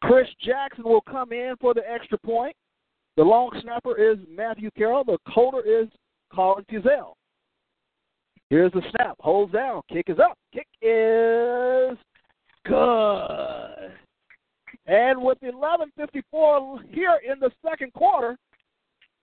Chris 0.02 0.28
Jackson 0.42 0.84
will 0.84 1.02
come 1.02 1.32
in 1.32 1.54
for 1.60 1.74
the 1.74 1.82
extra 1.90 2.18
point. 2.18 2.54
The 3.16 3.22
long 3.22 3.50
snapper 3.62 3.96
is 3.96 4.18
Matthew 4.30 4.70
Carroll. 4.76 5.04
The 5.04 5.18
coder 5.28 5.62
is 5.64 5.88
Colin 6.32 6.64
Fuzell. 6.70 7.14
Here's 8.50 8.72
the 8.72 8.82
snap. 8.90 9.16
Holds 9.18 9.52
down. 9.52 9.82
Kick 9.90 10.08
is 10.08 10.18
up. 10.18 10.38
Kick 10.52 10.68
is 10.80 11.96
good. 12.64 13.92
And 14.86 15.20
with 15.20 15.38
11:54 15.42 16.82
here 16.90 17.20
in 17.26 17.40
the 17.40 17.50
second 17.68 17.92
quarter, 17.94 18.36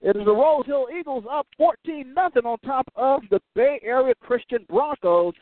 it 0.03 0.15
is 0.15 0.25
the 0.25 0.31
Rose 0.31 0.65
Hill 0.65 0.87
Eagles 0.97 1.23
up 1.31 1.47
14 1.57 2.13
nothing 2.13 2.45
on 2.45 2.57
top 2.59 2.85
of 2.95 3.21
the 3.31 3.39
Bay 3.55 3.79
Area 3.83 4.13
Christian 4.21 4.65
Broncos. 4.69 5.33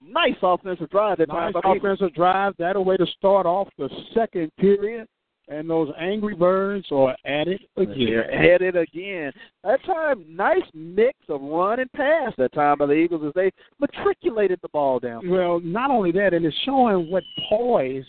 Nice 0.00 0.36
offensive 0.42 0.88
drive 0.90 1.18
that 1.18 1.28
time 1.28 1.52
Nice 1.52 1.54
the 1.54 1.58
Eagles. 1.70 1.76
offensive 1.78 2.14
drive. 2.14 2.54
That 2.58 2.76
a 2.76 2.80
way 2.80 2.96
to 2.96 3.06
start 3.18 3.44
off 3.46 3.68
the 3.78 3.88
second 4.14 4.50
period. 4.56 5.08
and 5.48 5.68
those 5.68 5.90
angry 5.98 6.34
birds 6.34 6.86
are 6.90 7.14
at 7.26 7.48
it 7.48 7.60
again. 7.76 8.06
They're 8.06 8.30
at 8.54 8.62
it 8.62 8.76
again. 8.76 9.32
That 9.62 9.84
time, 9.84 10.24
nice 10.28 10.62
mix 10.72 11.18
of 11.28 11.42
run 11.42 11.80
and 11.80 11.92
pass 11.92 12.32
that 12.38 12.52
time 12.54 12.78
by 12.78 12.86
the 12.86 12.94
Eagles 12.94 13.24
as 13.26 13.32
they 13.34 13.50
matriculated 13.78 14.58
the 14.62 14.68
ball 14.70 14.98
down. 14.98 15.28
Well, 15.28 15.60
not 15.60 15.90
only 15.90 16.12
that, 16.12 16.32
and 16.32 16.46
it's 16.46 16.56
showing 16.64 17.10
what 17.10 17.24
poise 17.50 18.04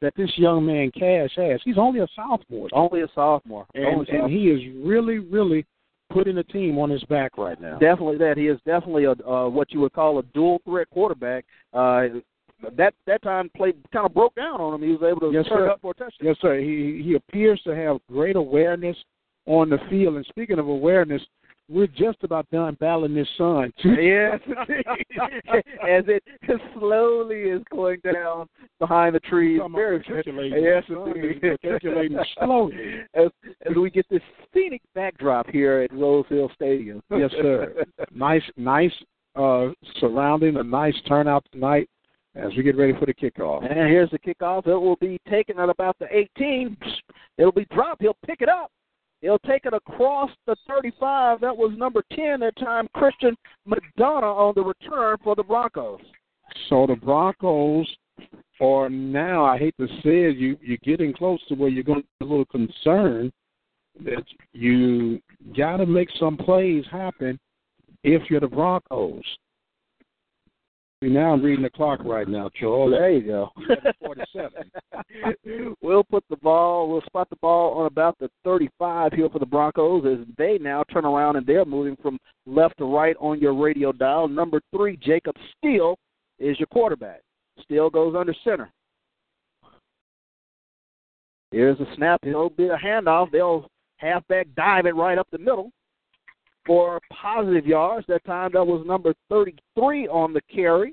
that 0.00 0.14
this 0.16 0.30
young 0.36 0.64
man 0.66 0.90
Cash 0.92 1.30
has. 1.36 1.60
He's 1.64 1.78
only 1.78 2.00
a 2.00 2.08
sophomore. 2.14 2.68
Only 2.72 3.02
a 3.02 3.08
sophomore. 3.14 3.66
And, 3.74 3.86
Only 3.86 4.06
a 4.12 4.22
and 4.22 4.32
he 4.32 4.48
is 4.48 4.60
really, 4.84 5.18
really 5.18 5.66
putting 6.10 6.36
the 6.36 6.44
team 6.44 6.78
on 6.78 6.90
his 6.90 7.04
back 7.04 7.36
right 7.36 7.60
now. 7.60 7.78
Definitely 7.78 8.18
that. 8.18 8.36
He 8.36 8.46
is 8.46 8.58
definitely 8.64 9.04
a 9.04 9.12
uh, 9.12 9.48
what 9.48 9.72
you 9.72 9.80
would 9.80 9.92
call 9.92 10.18
a 10.18 10.22
dual 10.34 10.60
threat 10.64 10.88
quarterback. 10.90 11.44
Uh, 11.72 12.04
that 12.76 12.94
that 13.06 13.22
time 13.22 13.50
play 13.56 13.72
kind 13.92 14.06
of 14.06 14.14
broke 14.14 14.34
down 14.34 14.60
on 14.60 14.74
him. 14.74 14.82
He 14.82 14.94
was 14.94 15.02
able 15.02 15.20
to 15.20 15.30
Yes, 15.36 15.46
turn 15.48 15.58
sir. 15.58 15.70
up 15.70 15.80
for 15.80 15.92
a 15.92 15.94
touchdown. 15.94 16.28
Yes, 16.28 16.36
sir. 16.40 16.58
He 16.58 17.02
he 17.04 17.14
appears 17.14 17.60
to 17.64 17.74
have 17.74 17.98
great 18.10 18.36
awareness 18.36 18.96
on 19.46 19.70
the 19.70 19.78
field. 19.88 20.16
And 20.16 20.26
speaking 20.26 20.58
of 20.58 20.68
awareness, 20.68 21.22
we're 21.68 21.86
just 21.86 22.18
about 22.22 22.48
done 22.50 22.76
battling 22.80 23.14
this 23.14 23.28
sun. 23.36 23.72
Yes, 23.84 24.40
as 25.86 26.04
it 26.08 26.22
slowly 26.78 27.42
is 27.42 27.62
going 27.70 28.00
down 28.00 28.48
behind 28.78 29.14
the 29.14 29.20
trees. 29.20 29.60
Very. 29.74 30.02
Yes, 30.08 30.84
Sun 30.88 31.12
indeed. 31.14 31.36
is 31.36 31.42
matriculating 31.42 32.18
slowly. 32.38 33.00
As 33.14 33.28
as 33.68 33.76
we 33.76 33.90
get 33.90 34.06
this 34.10 34.22
scenic 34.52 34.82
backdrop 34.94 35.48
here 35.48 35.80
at 35.80 35.92
Rose 35.92 36.24
Hill 36.28 36.50
Stadium. 36.54 37.02
Yes, 37.10 37.30
sir. 37.32 37.84
nice, 38.12 38.42
nice 38.56 38.92
uh, 39.36 39.68
surrounding, 40.00 40.56
a 40.56 40.62
nice 40.62 40.96
turnout 41.06 41.44
tonight 41.52 41.88
as 42.34 42.50
we 42.56 42.62
get 42.62 42.76
ready 42.76 42.92
for 42.98 43.06
the 43.06 43.14
kickoff. 43.14 43.64
And 43.68 43.88
here's 43.88 44.10
the 44.10 44.18
kickoff. 44.18 44.66
It 44.66 44.74
will 44.76 44.96
be 44.96 45.18
taken 45.28 45.58
at 45.58 45.68
about 45.68 45.96
the 45.98 46.06
18. 46.14 46.76
It'll 47.36 47.52
be 47.52 47.66
dropped. 47.72 48.02
He'll 48.02 48.16
pick 48.26 48.40
it 48.42 48.48
up. 48.48 48.70
He'll 49.20 49.38
take 49.40 49.64
it 49.64 49.74
across 49.74 50.30
the 50.46 50.54
35. 50.68 51.40
That 51.40 51.56
was 51.56 51.72
number 51.76 52.02
10 52.14 52.40
that 52.40 52.56
time, 52.56 52.88
Christian 52.94 53.36
McDonough 53.68 54.22
on 54.22 54.52
the 54.54 54.62
return 54.62 55.16
for 55.24 55.34
the 55.34 55.42
Broncos. 55.42 56.00
So 56.68 56.86
the 56.86 56.94
Broncos 56.94 57.86
are 58.60 58.88
now, 58.88 59.44
I 59.44 59.58
hate 59.58 59.74
to 59.78 59.86
say 59.86 60.24
it, 60.24 60.36
you, 60.36 60.56
you're 60.60 60.78
getting 60.82 61.12
close 61.12 61.40
to 61.48 61.54
where 61.54 61.68
you're 61.68 61.84
going 61.84 62.02
to 62.02 62.08
be 62.20 62.26
a 62.26 62.28
little 62.28 62.44
concerned 62.46 63.32
that 64.04 64.24
you 64.52 65.20
got 65.56 65.78
to 65.78 65.86
make 65.86 66.08
some 66.18 66.36
plays 66.36 66.84
happen 66.90 67.38
if 68.04 68.22
you're 68.30 68.40
the 68.40 68.46
Broncos. 68.46 69.22
See, 71.02 71.10
now 71.10 71.32
I'm 71.32 71.42
reading 71.42 71.62
the 71.62 71.70
clock 71.70 72.00
right 72.04 72.26
now, 72.26 72.50
Charles. 72.58 72.90
There 72.90 73.10
you 73.10 73.22
go. 73.22 73.50
47. 74.00 75.76
we'll 75.80 76.02
put 76.02 76.24
the 76.28 76.36
ball, 76.38 76.88
we'll 76.88 77.02
spot 77.02 77.30
the 77.30 77.36
ball 77.36 77.78
on 77.78 77.86
about 77.86 78.18
the 78.18 78.28
35 78.42 79.12
here 79.12 79.28
for 79.30 79.38
the 79.38 79.46
Broncos 79.46 80.04
as 80.06 80.26
they 80.36 80.58
now 80.58 80.82
turn 80.92 81.04
around 81.04 81.36
and 81.36 81.46
they're 81.46 81.64
moving 81.64 81.96
from 82.02 82.18
left 82.46 82.78
to 82.78 82.84
right 82.84 83.14
on 83.20 83.38
your 83.38 83.54
radio 83.54 83.92
dial. 83.92 84.26
Number 84.26 84.60
three, 84.74 84.96
Jacob 84.96 85.36
Steele, 85.56 85.96
is 86.40 86.58
your 86.58 86.66
quarterback. 86.66 87.20
Steele 87.62 87.90
goes 87.90 88.16
under 88.16 88.34
center. 88.42 88.68
Here's 91.52 91.78
a 91.78 91.86
snap. 91.94 92.20
It'll 92.24 92.50
be 92.50 92.68
a 92.68 92.76
handoff. 92.76 93.30
They'll 93.30 93.68
halfback 93.98 94.48
dive 94.56 94.86
it 94.86 94.96
right 94.96 95.18
up 95.18 95.28
the 95.30 95.38
middle 95.38 95.70
for 96.68 97.00
positive 97.10 97.66
yards. 97.66 98.06
That 98.06 98.24
time 98.24 98.50
that 98.52 98.64
was 98.64 98.86
number 98.86 99.14
33 99.30 100.06
on 100.06 100.32
the 100.32 100.42
carry. 100.54 100.92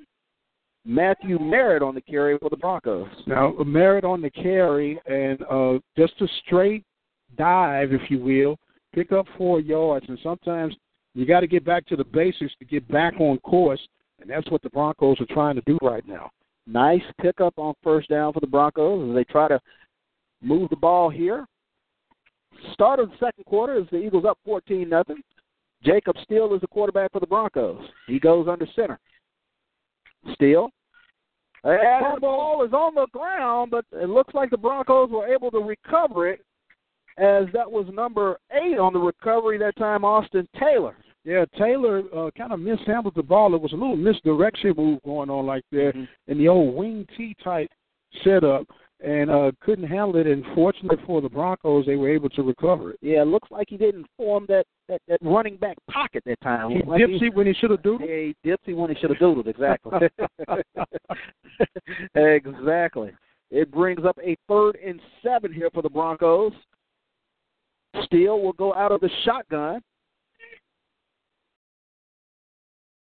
Matthew 0.85 1.37
Merritt 1.37 1.83
on 1.83 1.93
the 1.93 2.01
carry 2.01 2.37
for 2.37 2.49
the 2.49 2.57
Broncos. 2.57 3.09
Now, 3.27 3.53
Merritt 3.65 4.05
on 4.05 4.21
the 4.21 4.29
carry 4.29 4.99
and 5.05 5.41
uh, 5.51 5.79
just 5.97 6.13
a 6.21 6.27
straight 6.45 6.83
dive, 7.37 7.91
if 7.91 8.09
you 8.09 8.19
will, 8.19 8.57
pick 8.93 9.11
up 9.11 9.25
four 9.37 9.59
yards. 9.59 10.05
And 10.07 10.17
sometimes 10.23 10.75
you 11.13 11.25
got 11.25 11.41
to 11.41 11.47
get 11.47 11.65
back 11.65 11.85
to 11.87 11.95
the 11.95 12.03
basics 12.03 12.53
to 12.59 12.65
get 12.65 12.87
back 12.87 13.15
on 13.19 13.39
course, 13.39 13.81
and 14.21 14.29
that's 14.29 14.49
what 14.49 14.61
the 14.61 14.69
Broncos 14.69 15.19
are 15.19 15.33
trying 15.33 15.55
to 15.55 15.63
do 15.65 15.77
right 15.81 16.07
now. 16.07 16.29
Nice 16.67 17.03
pickup 17.21 17.55
on 17.57 17.73
first 17.83 18.09
down 18.09 18.31
for 18.31 18.39
the 18.39 18.47
Broncos 18.47 19.09
as 19.09 19.15
they 19.15 19.23
try 19.25 19.47
to 19.47 19.59
move 20.41 20.69
the 20.69 20.75
ball 20.75 21.09
here. 21.09 21.45
Start 22.73 22.99
of 22.99 23.09
the 23.09 23.17
second 23.19 23.45
quarter 23.45 23.77
is 23.77 23.85
the 23.91 23.97
Eagles 23.97 24.25
up 24.25 24.37
14 24.45 24.87
nothing. 24.87 25.21
Jacob 25.85 26.15
Steele 26.23 26.53
is 26.53 26.61
the 26.61 26.67
quarterback 26.67 27.11
for 27.11 27.19
the 27.19 27.27
Broncos. 27.27 27.81
He 28.07 28.19
goes 28.19 28.47
under 28.47 28.67
center. 28.75 28.99
Steele. 30.33 30.69
And 31.63 32.15
the 32.15 32.21
ball 32.21 32.63
is 32.63 32.73
on 32.73 32.93
the 32.93 33.07
ground, 33.11 33.71
but 33.71 33.85
it 33.91 34.09
looks 34.09 34.33
like 34.33 34.51
the 34.51 34.57
Broncos 34.57 35.09
were 35.09 35.27
able 35.27 35.49
to 35.51 35.59
recover 35.59 36.29
it 36.29 36.41
as 37.17 37.45
that 37.53 37.71
was 37.71 37.87
number 37.91 38.37
eight 38.51 38.77
on 38.77 38.93
the 38.93 38.99
recovery 38.99 39.57
that 39.57 39.75
time, 39.77 40.03
Austin 40.03 40.47
Taylor. 40.59 40.95
Yeah, 41.23 41.45
Taylor 41.57 42.03
uh, 42.15 42.29
kind 42.37 42.53
of 42.53 42.59
mishandled 42.59 43.15
the 43.15 43.23
ball. 43.23 43.55
It 43.55 43.61
was 43.61 43.71
a 43.71 43.75
little 43.75 43.95
misdirection 43.95 44.75
move 44.77 45.01
going 45.03 45.31
on 45.31 45.47
like 45.47 45.63
there 45.71 45.91
Mhm. 45.91 46.07
in 46.27 46.37
the 46.37 46.47
old 46.47 46.75
wing 46.75 47.07
T 47.17 47.35
type 47.43 47.71
setup, 48.23 48.67
and 48.99 49.31
uh, 49.31 49.51
couldn't 49.59 49.87
handle 49.87 50.17
it. 50.17 50.27
And 50.27 50.45
fortunately 50.53 51.03
for 51.05 51.21
the 51.21 51.29
Broncos, 51.29 51.87
they 51.87 51.95
were 51.95 52.09
able 52.09 52.29
to 52.29 52.43
recover 52.43 52.91
it. 52.91 52.99
Yeah, 53.01 53.23
it 53.23 53.27
looks 53.27 53.49
like 53.49 53.69
he 53.69 53.77
didn't 53.77 54.05
form 54.17 54.45
that, 54.49 54.67
that, 54.87 55.01
that 55.07 55.19
running 55.21 55.57
back 55.57 55.77
pocket 55.89 56.23
that 56.25 56.39
time. 56.41 56.69
He 56.71 56.83
Like 56.83 57.01
dipsy 57.01 57.33
when 57.33 57.47
he 57.47 57.53
should 57.53 57.71
have 57.71 57.81
doodled. 57.81 58.01
Yeah, 58.01 58.33
he 58.33 58.35
dipsy 58.45 58.75
when 58.75 58.89
he 58.89 58.95
should 58.99 59.09
have 59.09 59.19
doodled, 59.19 59.47
exactly. 59.47 60.07
exactly. 62.15 63.11
It 63.51 63.71
brings 63.71 64.05
up 64.05 64.17
a 64.23 64.35
third 64.47 64.77
and 64.85 64.99
seven 65.23 65.53
here 65.53 65.69
for 65.73 65.81
the 65.81 65.89
Broncos. 65.89 66.53
Steele 68.03 68.41
will 68.41 68.53
go 68.53 68.73
out 68.73 68.91
of 68.91 69.01
the 69.01 69.09
shotgun. 69.23 69.81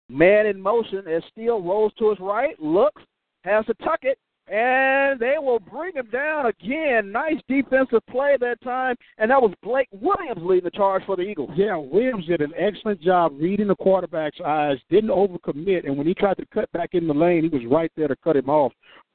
Man 0.09 0.45
in 0.45 0.61
motion 0.61 1.07
as 1.07 1.21
Steele 1.31 1.61
rolls 1.61 1.91
to 1.99 2.09
his 2.09 2.19
right, 2.19 2.57
looks, 2.61 3.01
has 3.43 3.65
to 3.65 3.73
tuck 3.75 3.99
it, 4.03 4.17
and 4.47 5.19
they 5.19 5.35
will 5.37 5.59
bring 5.59 5.93
him 5.93 6.07
down 6.11 6.45
again. 6.45 7.11
Nice 7.11 7.39
defensive 7.47 8.05
play 8.09 8.37
that 8.39 8.61
time, 8.61 8.95
and 9.17 9.29
that 9.29 9.41
was 9.41 9.53
Blake 9.61 9.89
Williams 9.91 10.41
leading 10.41 10.63
the 10.63 10.71
charge 10.71 11.03
for 11.05 11.15
the 11.15 11.23
Eagles. 11.23 11.51
Yeah, 11.55 11.75
Williams 11.77 12.27
did 12.27 12.41
an 12.41 12.53
excellent 12.57 13.01
job 13.01 13.33
reading 13.35 13.67
the 13.67 13.75
quarterback's 13.75 14.39
eyes, 14.45 14.77
didn't 14.89 15.09
overcommit, 15.09 15.85
and 15.85 15.97
when 15.97 16.07
he 16.07 16.13
tried 16.13 16.37
to 16.37 16.45
cut 16.53 16.71
back 16.71 16.89
in 16.93 17.07
the 17.07 17.13
lane, 17.13 17.43
he 17.43 17.49
was 17.49 17.65
right 17.69 17.91
there 17.97 18.07
to 18.07 18.15
cut 18.23 18.37
him 18.37 18.49
off. 18.49 18.71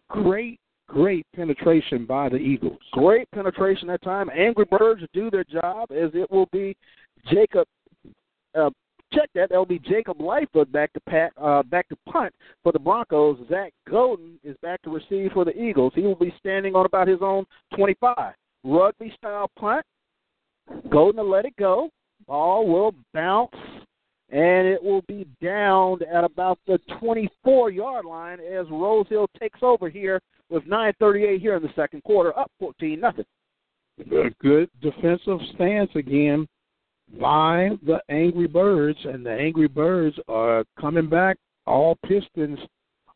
Great, 0.09 0.61
great 0.87 1.27
penetration 1.35 2.05
by 2.05 2.29
the 2.29 2.37
Eagles. 2.37 2.79
Great 2.93 3.31
penetration 3.31 3.89
that 3.89 4.03
time. 4.03 4.29
Angry 4.37 4.67
Birds 4.67 5.03
do 5.15 5.31
their 5.31 5.45
job 5.45 5.91
as 5.91 6.11
it 6.15 6.31
will 6.31 6.49
be 6.53 6.77
Jacob. 7.31 7.67
Uh, 8.55 8.69
check 9.13 9.31
that. 9.35 9.51
That'll 9.51 9.67
be 9.67 9.79
Jacob 9.79 10.21
Lightfoot 10.21 10.71
back 10.73 10.93
to 10.93 11.01
pat, 11.01 11.33
uh, 11.41 11.63
back 11.65 11.89
to 11.89 11.97
punt 12.11 12.35
for 12.63 12.73
the 12.73 12.79
Broncos. 12.79 13.39
Zach 13.49 13.73
Golden 13.89 14.39
is 14.43 14.57
back 14.63 14.83
to 14.83 14.91
receive 14.91 15.33
for 15.33 15.45
the 15.45 15.57
Eagles. 15.57 15.93
He 15.95 16.03
will 16.03 16.15
be 16.15 16.35
standing 16.39 16.75
on 16.75 16.87
about 16.87 17.09
his 17.09 17.21
own 17.21 17.45
25. 17.77 18.35
Rugby 18.65 19.13
style 19.17 19.51
punt. 19.59 19.85
Golden 20.91 21.17
to 21.17 21.29
let 21.29 21.45
it 21.45 21.57
go. 21.57 21.91
Ball 22.27 22.67
will 22.67 22.95
bounce 23.13 23.55
and 24.33 24.67
it 24.67 24.83
will 24.83 25.03
be 25.03 25.27
downed 25.43 26.03
at 26.03 26.25
about 26.25 26.59
the 26.67 26.79
24 26.99 27.71
yard 27.71 28.07
line 28.07 28.39
as 28.41 28.67
Rose 28.71 29.07
Hill 29.09 29.29
takes 29.39 29.61
over 29.63 29.91
here 29.91 30.21
with 30.49 30.65
9:38 30.65 31.41
here 31.41 31.57
in 31.57 31.63
the 31.63 31.73
second 31.77 32.03
quarter, 32.03 32.37
up 32.39 32.51
14 32.59 32.99
nothing. 32.99 33.27
Good 34.41 34.71
defensive 34.81 35.39
stance 35.55 35.91
again 35.95 36.49
by 37.21 37.71
the 37.85 38.01
Angry 38.09 38.47
Birds, 38.47 38.99
and 39.05 39.25
the 39.25 39.31
Angry 39.33 39.69
Birds 39.69 40.17
are 40.29 40.65
coming 40.81 41.09
back. 41.09 41.37
All 41.67 41.97
Pistons 42.07 42.59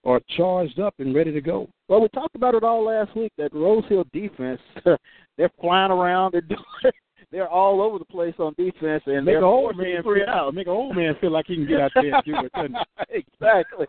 are 0.05 0.21
charged 0.37 0.79
up 0.79 0.95
and 0.99 1.15
ready 1.15 1.33
to 1.33 1.41
go. 1.41 1.69
Well, 1.89 2.01
we 2.01 2.09
talked 2.09 2.37
about 2.37 2.55
it 2.55 2.63
all 2.63 2.85
last 2.85 3.15
week. 3.17 3.33
That 3.39 3.53
Rose 3.53 3.85
Hill 3.89 4.05
defense, 4.13 4.61
they're 5.37 5.51
flying 5.61 5.91
around. 5.91 6.33
They're 6.33 6.41
doing, 6.43 6.61
they're 7.33 7.49
all 7.49 7.81
over 7.83 7.99
the 7.99 8.05
place 8.05 8.35
on 8.39 8.55
defense, 8.57 9.03
and 9.07 9.25
Make 9.25 9.35
they're 9.35 9.43
a 9.43 9.49
old 9.49 9.77
man 9.77 10.03
feel, 10.03 10.25
out. 10.29 10.55
make 10.55 10.69
a 10.69 10.71
old 10.71 10.95
man 10.95 11.15
feel 11.21 11.33
like 11.33 11.47
he 11.47 11.57
can 11.57 11.67
get 11.67 11.81
out 11.81 11.91
there 11.95 12.15
and 12.15 12.25
do 12.25 12.35
it. 12.55 12.73
exactly. 13.41 13.87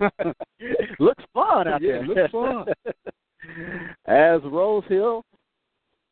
looks 0.99 1.24
fun 1.34 1.68
out 1.68 1.82
Yeah, 1.82 2.01
there. 2.01 2.03
looks 2.08 2.32
fun. 2.32 2.66
As 4.05 4.41
Rose 4.43 4.84
Hill 4.89 5.24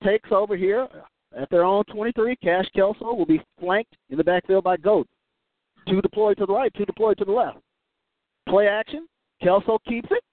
takes 0.04 0.30
over 0.32 0.56
here 0.56 0.88
at 1.36 1.50
their 1.50 1.64
own 1.64 1.84
23, 1.86 2.36
Cash 2.38 2.66
Kelso 2.76 3.14
will 3.14 3.26
be 3.26 3.42
flanked 3.60 3.96
in 4.10 4.18
the 4.18 4.24
backfield 4.24 4.64
by 4.64 4.78
Goat. 4.78 5.08
Two 5.88 6.02
deployed 6.02 6.38
to 6.38 6.46
the 6.46 6.54
right, 6.54 6.74
two 6.76 6.86
deployed 6.86 7.18
to 7.20 7.26
the 7.26 7.32
left. 7.32 7.58
Play 8.48 8.68
action. 8.68 9.08
Kelso 9.42 9.78
keeps 9.88 10.08
it. 10.12 10.24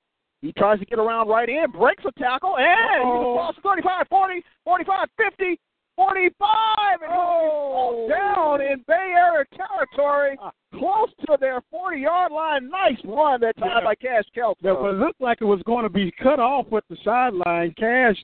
He 0.41 0.53
tries 0.53 0.79
to 0.81 0.87
get 0.87 0.99
around 0.99 1.29
right 1.29 1.49
in, 1.49 1.71
breaks 1.71 2.05
a 2.05 2.13
tackle, 2.19 2.57
and 2.59 2.67
he's 2.67 3.05
Uh-oh. 3.05 3.33
across 3.35 3.55
35, 3.63 4.09
40, 4.09 4.43
45, 4.65 5.09
50, 5.17 5.61
45, 5.97 7.03
and 7.03 7.13
Oh. 7.13 8.09
down 8.09 8.61
in 8.61 8.81
Bay 8.87 9.15
Area 9.17 9.45
territory, 9.57 10.37
ah. 10.41 10.53
close 10.75 11.11
to 11.27 11.37
their 11.39 11.61
40-yard 11.73 12.33
line. 12.33 12.69
Nice 12.71 12.99
run 13.05 13.41
that 13.41 13.57
time 13.59 13.79
Yeah. 13.79 13.85
by 13.85 13.95
Cash 13.95 14.25
Kelso. 14.35 14.59
Now, 14.63 14.87
it 14.87 14.95
looked 14.95 15.21
like 15.21 15.41
it 15.41 15.45
was 15.47 15.63
going 15.65 15.85
to 15.85 15.91
be 15.91 16.11
cut 16.13 16.41
off 16.41 16.67
with 16.69 16.85
the 16.89 16.97
sideline. 17.05 17.73
Cash 17.77 18.23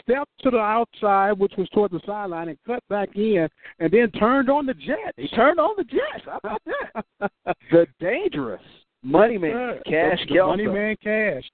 stepped 0.00 0.38
to 0.42 0.50
the 0.50 0.58
outside, 0.58 1.32
which 1.32 1.56
was 1.56 1.68
toward 1.70 1.90
the 1.90 2.00
sideline, 2.06 2.48
and 2.48 2.58
cut 2.66 2.82
back 2.88 3.16
in, 3.16 3.48
and 3.80 3.90
then 3.92 4.10
turned 4.12 4.48
on 4.48 4.66
the 4.66 4.74
jet. 4.74 5.14
He 5.16 5.28
turned 5.28 5.58
on 5.58 5.74
the 5.76 5.84
Jets. 5.84 6.24
How 6.24 6.38
about 6.38 6.62
that? 6.64 7.32
the 7.70 7.86
dangerous 7.98 8.62
money 9.02 9.38
man, 9.38 9.78
Cash 9.86 10.18
Kelso. 10.28 10.48
money 10.48 10.66
man, 10.66 10.96
Cash. 11.02 11.44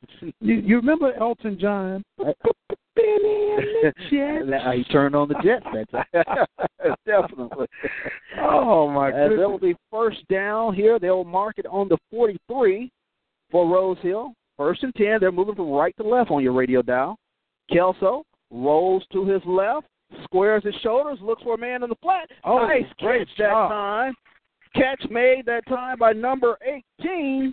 You, 0.40 0.54
you 0.56 0.76
remember 0.76 1.12
Elton 1.18 1.58
John? 1.60 2.02
Billy 2.96 3.52
and 3.52 3.82
the 3.82 3.92
Jets. 4.10 4.74
he 4.74 4.84
turned 4.92 5.14
on 5.14 5.28
the 5.28 5.34
Jets 5.44 5.66
that 5.74 5.90
time. 5.90 6.96
Definitely. 7.06 7.66
Oh 8.40 8.88
my 8.90 9.10
As 9.10 9.32
it'll 9.32 9.58
be 9.58 9.76
first 9.90 10.26
down 10.28 10.74
here, 10.74 10.98
they'll 10.98 11.24
mark 11.24 11.58
it 11.58 11.66
on 11.66 11.88
the 11.88 11.98
43 12.10 12.90
for 13.50 13.68
Rose 13.68 13.98
Hill. 14.00 14.32
First 14.56 14.82
and 14.82 14.94
10, 14.94 15.18
they're 15.20 15.30
moving 15.30 15.54
from 15.54 15.70
right 15.70 15.94
to 15.98 16.02
left 16.08 16.30
on 16.30 16.42
your 16.42 16.54
radio 16.54 16.80
dial. 16.80 17.16
Kelso 17.70 18.24
rolls 18.50 19.04
to 19.12 19.26
his 19.26 19.42
left, 19.44 19.86
squares 20.24 20.64
his 20.64 20.74
shoulders, 20.82 21.18
looks 21.20 21.42
for 21.42 21.54
a 21.54 21.58
man 21.58 21.82
in 21.82 21.90
the 21.90 21.96
flat. 22.02 22.30
Oh, 22.44 22.66
nice 22.66 22.84
great 22.98 23.26
catch 23.28 23.36
that 23.38 23.50
job. 23.50 23.70
time. 23.70 24.14
Catch 24.74 25.10
made 25.10 25.46
that 25.46 25.66
time 25.66 25.98
by 25.98 26.12
number 26.12 26.58
18. 27.00 27.52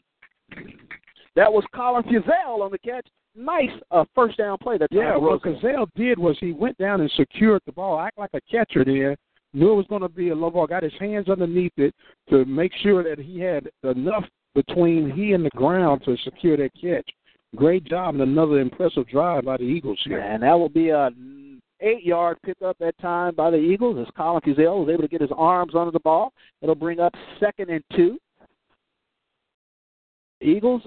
That 1.36 1.52
was 1.52 1.64
Colin 1.74 2.04
Fuzell 2.04 2.62
on 2.62 2.72
the 2.72 2.78
catch. 2.80 3.08
Nice 3.36 3.72
uh, 3.90 4.06
first 4.14 4.38
down 4.38 4.58
play 4.60 4.78
that. 4.78 4.90
Yeah, 4.92 5.18
what 5.18 5.44
Rose 5.44 5.88
did 5.96 6.20
was 6.20 6.38
he 6.40 6.52
went 6.52 6.78
down 6.78 7.02
and 7.02 7.12
secured 7.16 7.62
the 7.66 7.72
ball, 7.72 8.00
act 8.00 8.18
like 8.18 8.30
a 8.34 8.42
catcher 8.42 8.86
there. 8.86 9.16
Knew 9.56 9.72
it 9.72 9.76
was 9.76 9.88
going 9.88 10.02
to 10.02 10.10
be 10.10 10.30
a 10.30 10.36
low 10.36 10.52
ball, 10.52 10.68
got 10.68 10.84
his 10.84 10.94
hands 11.00 11.30
underneath 11.30 11.74
it 11.78 11.96
to 12.30 12.46
make 12.46 12.72
sure 12.82 13.04
that 13.04 13.24
he 13.24 13.40
had 13.40 13.70
enough 13.84 14.26
between 14.54 15.10
he 15.12 15.34
and 15.34 15.44
the 15.44 15.50
ground 15.52 16.04
to 16.06 16.16
secure 16.24 16.58
that 16.58 16.72
catch. 16.80 17.08
Great 17.56 17.84
job 17.86 18.16
and 18.16 18.24
another 18.24 18.60
impressive 18.60 19.08
drive 19.08 19.46
by 19.46 19.58
the 19.58 19.64
Eagles 19.64 20.00
here. 20.06 20.20
And 20.20 20.44
that 20.44 20.54
will 20.54 20.70
be 20.70 20.90
a 20.90 21.10
eight 21.84 22.04
yard 22.04 22.38
pickup 22.44 22.78
that 22.80 22.98
time 23.00 23.36
by 23.36 23.50
the 23.52 23.58
Eagles 23.58 23.98
as 24.00 24.12
Colin 24.16 24.42
Fuzell 24.42 24.86
was 24.86 24.90
able 24.92 25.04
to 25.04 25.08
get 25.08 25.22
his 25.22 25.30
arms 25.36 25.74
under 25.76 25.92
the 25.92 26.00
ball. 26.00 26.34
It'll 26.62 26.76
bring 26.76 27.00
up 27.00 27.14
second 27.40 27.70
and 27.70 27.84
two. 27.96 28.18
Eagles 30.42 30.82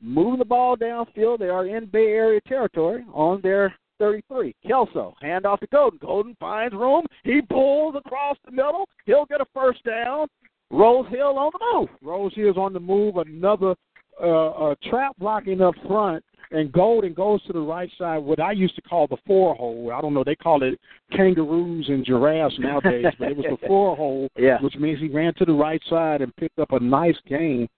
moving 0.00 0.38
the 0.38 0.44
ball 0.44 0.76
downfield. 0.76 1.38
They 1.38 1.48
are 1.48 1.66
in 1.66 1.86
Bay 1.86 2.08
Area 2.08 2.40
territory 2.46 3.04
on 3.12 3.40
their 3.42 3.74
33. 3.98 4.54
Kelso, 4.66 5.14
hand 5.20 5.46
off 5.46 5.60
to 5.60 5.66
Golden. 5.68 5.98
Golden 5.98 6.36
finds 6.38 6.74
room. 6.74 7.06
He 7.24 7.40
pulls 7.40 7.94
across 7.96 8.36
the 8.44 8.50
middle. 8.50 8.88
He'll 9.04 9.26
get 9.26 9.40
a 9.40 9.46
first 9.54 9.82
down. 9.84 10.26
Rose 10.70 11.06
Hill 11.10 11.38
on 11.38 11.52
the 11.52 11.78
move. 11.78 11.88
Rose 12.02 12.32
Hill's 12.34 12.56
on 12.56 12.72
the 12.72 12.80
move. 12.80 13.16
Another 13.16 13.74
uh, 14.20 14.48
uh, 14.48 14.74
trap 14.90 15.14
blocking 15.18 15.60
up 15.60 15.74
front, 15.86 16.24
and 16.50 16.72
Golden 16.72 17.12
goes 17.14 17.42
to 17.44 17.52
the 17.52 17.60
right 17.60 17.90
side. 17.98 18.18
What 18.18 18.40
I 18.40 18.52
used 18.52 18.76
to 18.76 18.82
call 18.82 19.06
the 19.06 19.16
four 19.26 19.54
hole. 19.54 19.92
I 19.94 20.00
don't 20.00 20.14
know. 20.14 20.24
They 20.24 20.36
call 20.36 20.62
it 20.62 20.78
kangaroos 21.12 21.88
and 21.88 22.04
giraffes 22.04 22.54
nowadays, 22.58 23.06
but 23.18 23.30
it 23.30 23.36
was 23.36 23.46
the 23.48 23.58
four 23.66 23.96
hole, 23.96 24.28
Yeah. 24.36 24.60
which 24.60 24.76
means 24.76 25.00
he 25.00 25.08
ran 25.08 25.34
to 25.34 25.44
the 25.44 25.52
right 25.52 25.82
side 25.88 26.22
and 26.22 26.34
picked 26.36 26.58
up 26.58 26.72
a 26.72 26.80
nice 26.80 27.16
gain. 27.28 27.68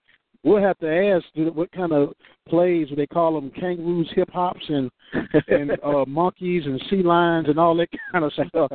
We'll 0.45 0.62
have 0.62 0.79
to 0.79 0.89
ask 0.89 1.25
what 1.35 1.71
kind 1.73 1.93
of 1.93 2.12
plays 2.49 2.87
they 2.97 3.07
call 3.09 3.35
them 3.35 3.51
kangaroos, 3.51 4.09
hip 4.14 4.31
hops, 4.31 4.64
and 4.69 4.89
and 5.49 5.73
uh, 5.83 6.05
monkeys 6.07 6.64
and 6.64 6.81
sea 6.89 7.03
lions 7.03 7.49
and 7.49 7.59
all 7.59 7.75
that 7.77 7.89
kind 8.12 8.25
of 8.25 8.33
stuff. 8.33 8.71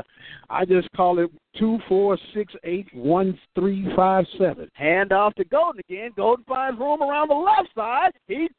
I 0.50 0.66
just 0.66 0.91
call 0.91 1.20
it 1.20 1.32
two, 1.58 1.80
four, 1.88 2.18
six, 2.34 2.54
eight, 2.64 2.88
one, 2.94 3.39
three, 3.56 3.88
five, 3.96 4.26
seven. 4.38 4.70
Hand 4.74 5.14
off 5.14 5.36
to 5.36 5.46
Golden 5.46 5.80
again. 5.80 6.12
Golden 6.18 6.44
finds 6.46 6.80
room 6.80 7.02
around 7.02 7.30
the 7.30 7.36
left 7.36 7.70
side. 7.76 8.12
He 8.28 8.50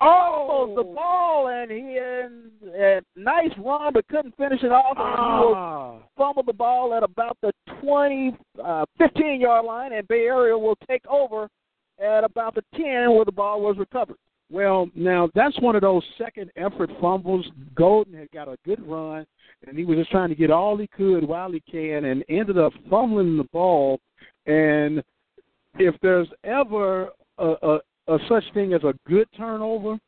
oh 0.00 0.72
the 0.76 0.82
ball 0.82 1.48
and 1.48 1.70
he 1.70 1.98
and, 1.98 2.50
and 2.74 3.04
nice 3.16 3.50
run 3.58 3.92
but 3.92 4.06
couldn't 4.08 4.36
finish 4.36 4.62
it 4.62 4.72
off. 4.72 4.96
And 4.96 5.56
Ah, 5.56 5.98
fumble 6.16 6.42
the 6.42 6.52
ball 6.52 6.94
at 6.94 7.02
about 7.02 7.36
the 7.42 7.52
20, 7.80 8.36
uh, 8.62 8.84
15 8.98 9.40
yard 9.40 9.64
line, 9.64 9.92
and 9.92 10.06
Bay 10.08 10.26
Area 10.26 10.56
will 10.56 10.76
take 10.88 11.06
over 11.06 11.48
at 12.02 12.24
about 12.24 12.54
the 12.54 12.62
10 12.74 13.12
where 13.14 13.24
the 13.24 13.32
ball 13.32 13.60
was 13.60 13.76
recovered. 13.78 14.16
well, 14.50 14.88
now 14.94 15.28
that's 15.34 15.58
one 15.60 15.74
of 15.74 15.82
those 15.82 16.02
second 16.18 16.50
effort 16.56 16.90
fumbles. 17.00 17.46
Golden 17.74 18.14
had 18.14 18.30
got 18.32 18.48
a 18.48 18.56
good 18.64 18.86
run, 18.86 19.26
and 19.66 19.78
he 19.78 19.84
was 19.84 19.98
just 19.98 20.10
trying 20.10 20.28
to 20.28 20.34
get 20.34 20.50
all 20.50 20.76
he 20.76 20.86
could 20.88 21.26
while 21.26 21.50
he 21.50 21.60
can, 21.70 22.04
and 22.04 22.24
ended 22.28 22.58
up 22.58 22.72
fumbling 22.90 23.36
the 23.36 23.44
ball. 23.44 23.98
And 24.46 25.02
if 25.78 25.94
there's 26.02 26.28
ever 26.44 27.08
a, 27.38 27.54
a, 27.62 27.78
a 28.08 28.18
such 28.28 28.44
thing 28.54 28.72
as 28.72 28.82
a 28.84 28.94
good 29.06 29.28
turnover, 29.36 29.98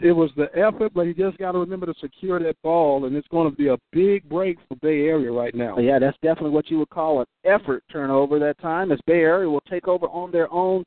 it 0.00 0.12
was 0.12 0.30
the 0.36 0.48
effort, 0.56 0.92
but 0.94 1.06
he 1.06 1.12
just 1.12 1.38
got 1.38 1.52
to 1.52 1.58
remember 1.58 1.86
to 1.86 1.94
secure 2.00 2.38
that 2.38 2.60
ball, 2.62 3.06
and 3.06 3.16
it's 3.16 3.26
going 3.28 3.50
to 3.50 3.56
be 3.56 3.68
a 3.68 3.76
big 3.92 4.28
break 4.28 4.58
for 4.68 4.76
Bay 4.76 5.06
Area 5.06 5.32
right 5.32 5.54
now. 5.54 5.78
Yeah, 5.78 5.98
that's 5.98 6.16
definitely 6.22 6.50
what 6.50 6.70
you 6.70 6.78
would 6.78 6.90
call 6.90 7.20
an 7.20 7.26
effort 7.44 7.82
turnover 7.90 8.38
that 8.38 8.58
time, 8.60 8.92
as 8.92 9.00
Bay 9.06 9.20
Area 9.20 9.48
will 9.50 9.62
take 9.68 9.88
over 9.88 10.06
on 10.06 10.30
their 10.30 10.52
own 10.52 10.84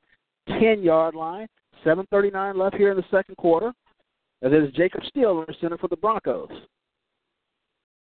10 0.48 0.82
yard 0.82 1.16
line. 1.16 1.48
7.39 1.86 2.56
left 2.56 2.76
here 2.76 2.92
in 2.92 2.98
the 2.98 3.04
second 3.12 3.36
quarter. 3.38 3.74
As 4.42 4.54
it 4.54 4.64
is 4.64 4.74
Jacob 4.74 5.02
Steele 5.06 5.44
in 5.48 5.54
center 5.60 5.78
for 5.78 5.90
the 5.90 5.98
Broncos. 5.98 6.50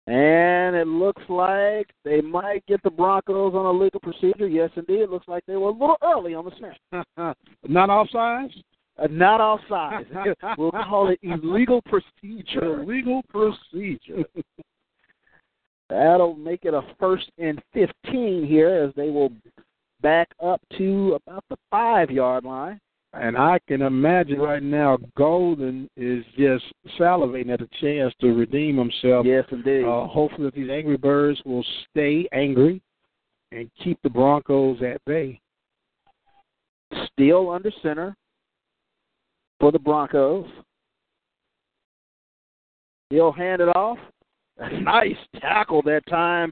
And 0.07 0.73
it 0.73 0.87
looks 0.87 1.21
like 1.27 1.89
they 2.05 2.21
might 2.21 2.65
get 2.65 2.81
the 2.81 2.89
Broncos 2.89 3.53
on 3.53 3.65
a 3.65 3.71
legal 3.71 3.99
procedure. 3.99 4.47
Yes, 4.47 4.69
indeed. 4.77 5.01
It 5.01 5.09
looks 5.09 5.27
like 5.27 5.43
they 5.45 5.57
were 5.57 5.69
a 5.69 5.71
little 5.71 5.97
early 6.01 6.33
on 6.33 6.45
the 6.45 6.51
snap. 6.57 7.05
Not 7.67 7.89
offsides? 7.89 8.53
Uh, 8.97 9.07
not 9.11 9.39
offside. 9.39 10.07
we'll 10.57 10.71
call 10.71 11.09
it 11.09 11.19
illegal 11.21 11.83
procedure. 11.83 12.83
Legal 12.83 13.21
procedure. 13.29 14.23
That'll 15.89 16.35
make 16.35 16.65
it 16.65 16.73
a 16.73 16.81
first 16.99 17.29
and 17.37 17.61
15 17.73 18.45
here 18.45 18.69
as 18.69 18.95
they 18.95 19.09
will 19.09 19.31
back 20.01 20.29
up 20.43 20.61
to 20.77 21.17
about 21.25 21.43
the 21.49 21.57
five 21.69 22.09
yard 22.09 22.43
line. 22.43 22.79
And 23.19 23.37
I 23.37 23.59
can 23.67 23.81
imagine 23.81 24.39
right 24.39 24.61
now 24.61 24.97
Golden 25.15 25.89
is 25.97 26.23
just 26.37 26.65
salivating 26.99 27.51
at 27.51 27.61
a 27.61 27.67
chance 27.81 28.13
to 28.21 28.27
redeem 28.27 28.77
himself. 28.77 29.25
Yes, 29.25 29.45
indeed. 29.51 29.85
Uh, 29.85 30.07
hopefully, 30.07 30.45
that 30.45 30.55
these 30.55 30.69
angry 30.69 30.97
birds 30.97 31.39
will 31.45 31.65
stay 31.89 32.27
angry 32.31 32.81
and 33.51 33.69
keep 33.83 33.99
the 34.03 34.09
Broncos 34.09 34.81
at 34.81 35.03
bay. 35.05 35.39
Steele 37.11 37.49
under 37.49 37.71
center 37.81 38.15
for 39.59 39.71
the 39.71 39.79
Broncos. 39.79 40.47
He'll 43.09 43.31
hand 43.31 43.61
it 43.61 43.69
off. 43.75 43.97
A 44.59 44.69
nice 44.81 45.15
tackle 45.39 45.81
that 45.83 46.05
time. 46.09 46.51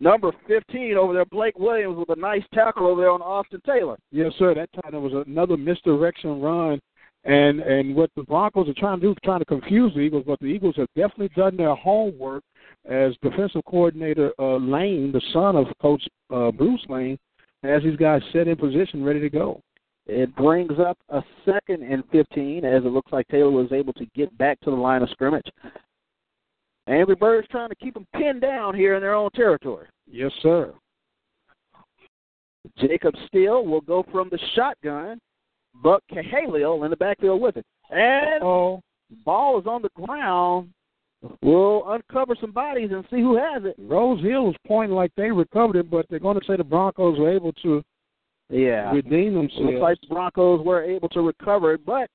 Number 0.00 0.32
15 0.46 0.96
over 0.96 1.12
there, 1.12 1.24
Blake 1.24 1.58
Williams, 1.58 1.96
with 1.98 2.16
a 2.16 2.20
nice 2.20 2.42
tackle 2.54 2.86
over 2.86 3.00
there 3.00 3.10
on 3.10 3.20
Austin 3.20 3.60
Taylor. 3.66 3.96
Yes, 4.12 4.32
sir. 4.38 4.54
That 4.54 4.72
time 4.72 4.92
there 4.92 5.00
was 5.00 5.24
another 5.26 5.56
misdirection 5.56 6.40
run, 6.40 6.80
and 7.24 7.60
and 7.60 7.96
what 7.96 8.10
the 8.14 8.22
Broncos 8.22 8.68
are 8.68 8.74
trying 8.74 9.00
to 9.00 9.06
do 9.06 9.10
is 9.10 9.16
trying 9.24 9.40
to 9.40 9.44
confuse 9.44 9.92
the 9.94 10.00
Eagles, 10.00 10.24
but 10.26 10.38
the 10.38 10.46
Eagles 10.46 10.76
have 10.76 10.88
definitely 10.94 11.30
done 11.36 11.56
their 11.56 11.74
homework. 11.74 12.42
As 12.88 13.12
defensive 13.22 13.62
coordinator 13.66 14.32
uh, 14.38 14.56
Lane, 14.56 15.10
the 15.12 15.20
son 15.32 15.56
of 15.56 15.66
Coach 15.82 16.02
uh, 16.32 16.52
Bruce 16.52 16.84
Lane, 16.88 17.18
has 17.62 17.82
these 17.82 17.96
guys 17.96 18.22
set 18.32 18.46
in 18.46 18.56
position, 18.56 19.04
ready 19.04 19.20
to 19.20 19.28
go. 19.28 19.60
It 20.06 20.34
brings 20.36 20.72
up 20.78 20.96
a 21.10 21.22
second 21.44 21.82
and 21.82 22.02
15 22.10 22.64
as 22.64 22.84
it 22.84 22.92
looks 22.92 23.12
like 23.12 23.28
Taylor 23.28 23.50
was 23.50 23.72
able 23.72 23.92
to 23.94 24.06
get 24.14 24.36
back 24.38 24.58
to 24.60 24.70
the 24.70 24.76
line 24.76 25.02
of 25.02 25.10
scrimmage. 25.10 25.46
Angry 26.88 27.14
Birds 27.14 27.46
trying 27.50 27.68
to 27.68 27.74
keep 27.76 27.94
them 27.94 28.06
pinned 28.16 28.40
down 28.40 28.74
here 28.74 28.94
in 28.94 29.00
their 29.02 29.14
own 29.14 29.30
territory. 29.30 29.86
Yes, 30.10 30.32
sir. 30.42 30.72
Jacob 32.78 33.14
Steele 33.26 33.64
will 33.64 33.80
go 33.80 34.04
from 34.10 34.28
the 34.30 34.38
shotgun. 34.54 35.18
Buck 35.82 36.02
Cahalio 36.10 36.84
in 36.84 36.90
the 36.90 36.96
backfield 36.96 37.40
with 37.40 37.56
it. 37.56 37.64
And 37.90 38.42
Oh, 38.42 38.80
ball 39.24 39.60
is 39.60 39.66
on 39.66 39.82
the 39.82 39.90
ground. 39.94 40.70
We'll 41.42 41.88
uncover 41.90 42.36
some 42.40 42.52
bodies 42.52 42.90
and 42.92 43.04
see 43.10 43.20
who 43.20 43.36
has 43.36 43.64
it. 43.64 43.74
Rose 43.78 44.22
Hill 44.22 44.46
was 44.46 44.54
pointing 44.66 44.94
like 44.96 45.10
they 45.16 45.30
recovered 45.30 45.76
it, 45.76 45.90
but 45.90 46.06
they're 46.08 46.18
going 46.20 46.38
to 46.38 46.46
say 46.46 46.56
the 46.56 46.64
Broncos 46.64 47.18
were 47.18 47.30
able 47.30 47.52
to 47.54 47.82
Yeah. 48.50 48.92
redeem 48.92 49.34
Looks 49.40 49.54
themselves. 49.56 49.80
like 49.80 50.00
the 50.00 50.06
Broncos 50.08 50.64
were 50.64 50.82
able 50.82 51.08
to 51.10 51.22
recover 51.22 51.74
it, 51.74 51.84
but 51.84 52.08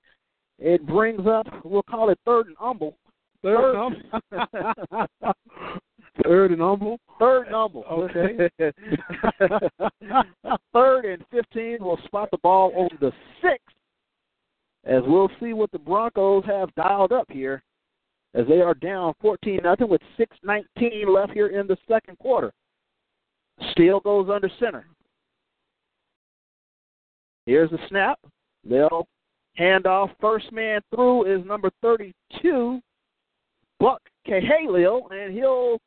it 0.57 0.85
brings 0.85 1.27
up, 1.27 1.47
we'll 1.65 1.83
call 1.83 2.09
it 2.09 2.19
third 2.25 2.47
and 2.47 2.57
humble. 2.57 2.97
Third 3.43 3.75
and 3.75 4.03
humble. 4.31 4.53
Third 6.23 6.51
and 6.51 6.61
humble. 6.61 6.99
Third 7.19 7.47
and 7.47 7.55
humble. 7.55 7.83
Okay. 7.83 8.49
Third 10.73 11.05
and 11.05 11.25
15 11.31 11.83
will 11.83 11.99
spot 12.05 12.29
the 12.31 12.37
ball 12.37 12.71
on 12.75 12.89
the 12.99 13.11
sixth 13.41 13.75
as 14.85 15.01
we'll 15.05 15.31
see 15.39 15.53
what 15.53 15.71
the 15.71 15.79
Broncos 15.79 16.43
have 16.45 16.73
dialed 16.75 17.11
up 17.11 17.29
here 17.29 17.63
as 18.33 18.45
they 18.47 18.61
are 18.61 18.73
down 18.73 19.13
14 19.21 19.61
nothing 19.63 19.89
with 19.89 20.01
6:19 20.17 21.07
left 21.07 21.33
here 21.33 21.47
in 21.47 21.67
the 21.67 21.77
second 21.87 22.17
quarter. 22.19 22.51
Steele 23.71 23.99
goes 23.99 24.29
under 24.29 24.49
center. 24.59 24.85
Here's 27.45 27.69
the 27.69 27.79
snap. 27.87 28.19
They'll 28.63 29.07
hand 29.55 29.85
off. 29.85 30.09
First 30.19 30.51
man 30.51 30.81
through 30.93 31.25
is 31.25 31.45
number 31.45 31.69
32, 31.81 32.81
Buck 33.83 34.01
Cahalio, 34.25 35.11
and 35.11 35.33
he'll 35.33 35.77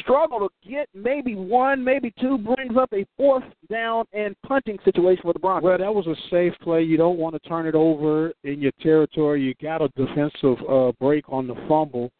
struggle 0.00 0.40
to 0.40 0.68
get 0.68 0.88
maybe 0.94 1.36
one, 1.36 1.84
maybe 1.84 2.12
two, 2.20 2.36
brings 2.38 2.76
up 2.76 2.92
a 2.92 3.06
fourth 3.16 3.44
down 3.70 4.04
and 4.12 4.34
punting 4.44 4.78
situation 4.84 5.22
for 5.22 5.32
the 5.32 5.38
Broncos. 5.38 5.62
Well, 5.62 5.78
that 5.78 5.94
was 5.94 6.08
a 6.08 6.16
safe 6.28 6.52
play. 6.60 6.82
You 6.82 6.96
don't 6.96 7.18
want 7.18 7.40
to 7.40 7.48
turn 7.48 7.68
it 7.68 7.76
over 7.76 8.32
in 8.42 8.60
your 8.60 8.72
territory. 8.80 9.42
You 9.42 9.54
got 9.62 9.80
a 9.80 9.90
defensive 9.90 10.56
uh, 10.68 10.90
break 10.98 11.24
on 11.28 11.46
the 11.46 11.54
fumble, 11.68 12.10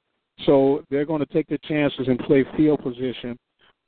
so 0.46 0.84
they're 0.90 1.06
going 1.06 1.26
to 1.26 1.32
take 1.32 1.48
their 1.48 1.58
chances 1.64 2.06
and 2.06 2.20
play 2.20 2.44
field 2.56 2.84
position, 2.84 3.36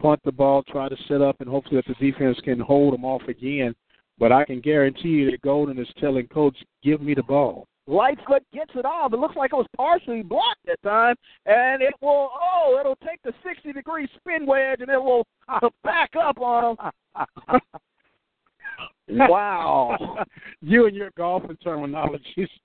punt 0.02 0.18
the 0.24 0.32
ball, 0.32 0.64
try 0.64 0.88
to 0.88 0.96
set 1.06 1.22
up, 1.22 1.36
and 1.38 1.48
hopefully 1.48 1.76
that 1.76 1.86
the 1.86 2.10
defense 2.10 2.36
can 2.42 2.58
hold 2.58 2.94
them 2.94 3.04
off 3.04 3.22
again. 3.28 3.76
But 4.18 4.32
I 4.32 4.44
can 4.44 4.60
guarantee 4.60 5.10
you 5.10 5.30
that 5.30 5.42
Golden 5.42 5.78
is 5.78 5.86
telling 6.00 6.26
coach, 6.26 6.56
"Give 6.82 7.00
me 7.00 7.14
the 7.14 7.22
ball." 7.22 7.68
Lightfoot 7.86 8.42
gets 8.52 8.70
it 8.74 8.86
off. 8.86 9.12
It 9.12 9.18
looks 9.18 9.36
like 9.36 9.52
it 9.52 9.56
was 9.56 9.66
partially 9.76 10.22
blocked 10.22 10.64
that 10.66 10.82
time, 10.82 11.16
and 11.46 11.82
it 11.82 11.92
will. 12.00 12.30
Oh, 12.32 12.78
it'll 12.80 12.96
take 12.96 13.20
the 13.22 13.32
60 13.46 13.72
degree 13.72 14.08
spin 14.16 14.46
wedge, 14.46 14.80
and 14.80 14.88
it 14.88 15.02
will 15.02 15.26
back 15.82 16.10
up 16.18 16.40
on 16.40 16.76
him. 16.76 17.60
wow! 19.28 20.24
you 20.62 20.86
and 20.86 20.96
your 20.96 21.10
golfing 21.16 21.58
terminologies. 21.64 22.48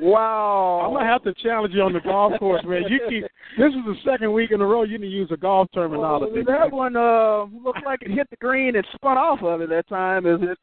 wow! 0.00 0.82
I'm 0.86 0.94
gonna 0.94 1.04
have 1.04 1.22
to 1.24 1.34
challenge 1.42 1.74
you 1.74 1.82
on 1.82 1.92
the 1.92 2.00
golf 2.00 2.38
course, 2.38 2.64
man. 2.64 2.84
You 2.88 3.00
keep. 3.06 3.24
This 3.58 3.68
is 3.68 3.84
the 3.84 3.96
second 4.02 4.32
week 4.32 4.50
in 4.50 4.62
a 4.62 4.66
row 4.66 4.84
you 4.84 4.96
need 4.96 5.10
to 5.10 5.12
use 5.12 5.30
a 5.30 5.36
golf 5.36 5.68
terminology. 5.74 6.42
Well, 6.46 6.58
that 6.58 6.72
one 6.72 6.96
uh, 6.96 7.44
looked 7.62 7.84
like 7.84 8.00
it 8.00 8.12
hit 8.12 8.30
the 8.30 8.36
green 8.36 8.76
and 8.76 8.86
spun 8.94 9.18
off 9.18 9.42
of 9.42 9.60
it 9.60 9.68
that 9.68 9.86
time. 9.88 10.24
Is 10.24 10.38
it 10.40 10.58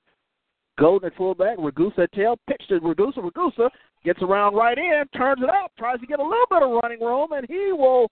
Golden 0.80 1.08
at 1.08 1.18
fullback, 1.18 1.58
Ragusa 1.58 2.04
at 2.04 2.12
tail, 2.12 2.38
pitch 2.48 2.62
to 2.70 2.80
Ragusa. 2.80 3.18
Ragusa 3.18 3.70
gets 4.06 4.22
around 4.22 4.54
right 4.54 4.78
in, 4.78 5.04
turns 5.16 5.42
it 5.42 5.50
up, 5.50 5.72
tries 5.78 6.00
to 6.00 6.06
get 6.06 6.20
a 6.20 6.24
little 6.24 6.46
bit 6.52 6.62
of 6.62 6.70
running 6.84 7.00
room, 7.00 7.32
and 7.32 7.48
he 7.50 7.72
will 7.72 8.10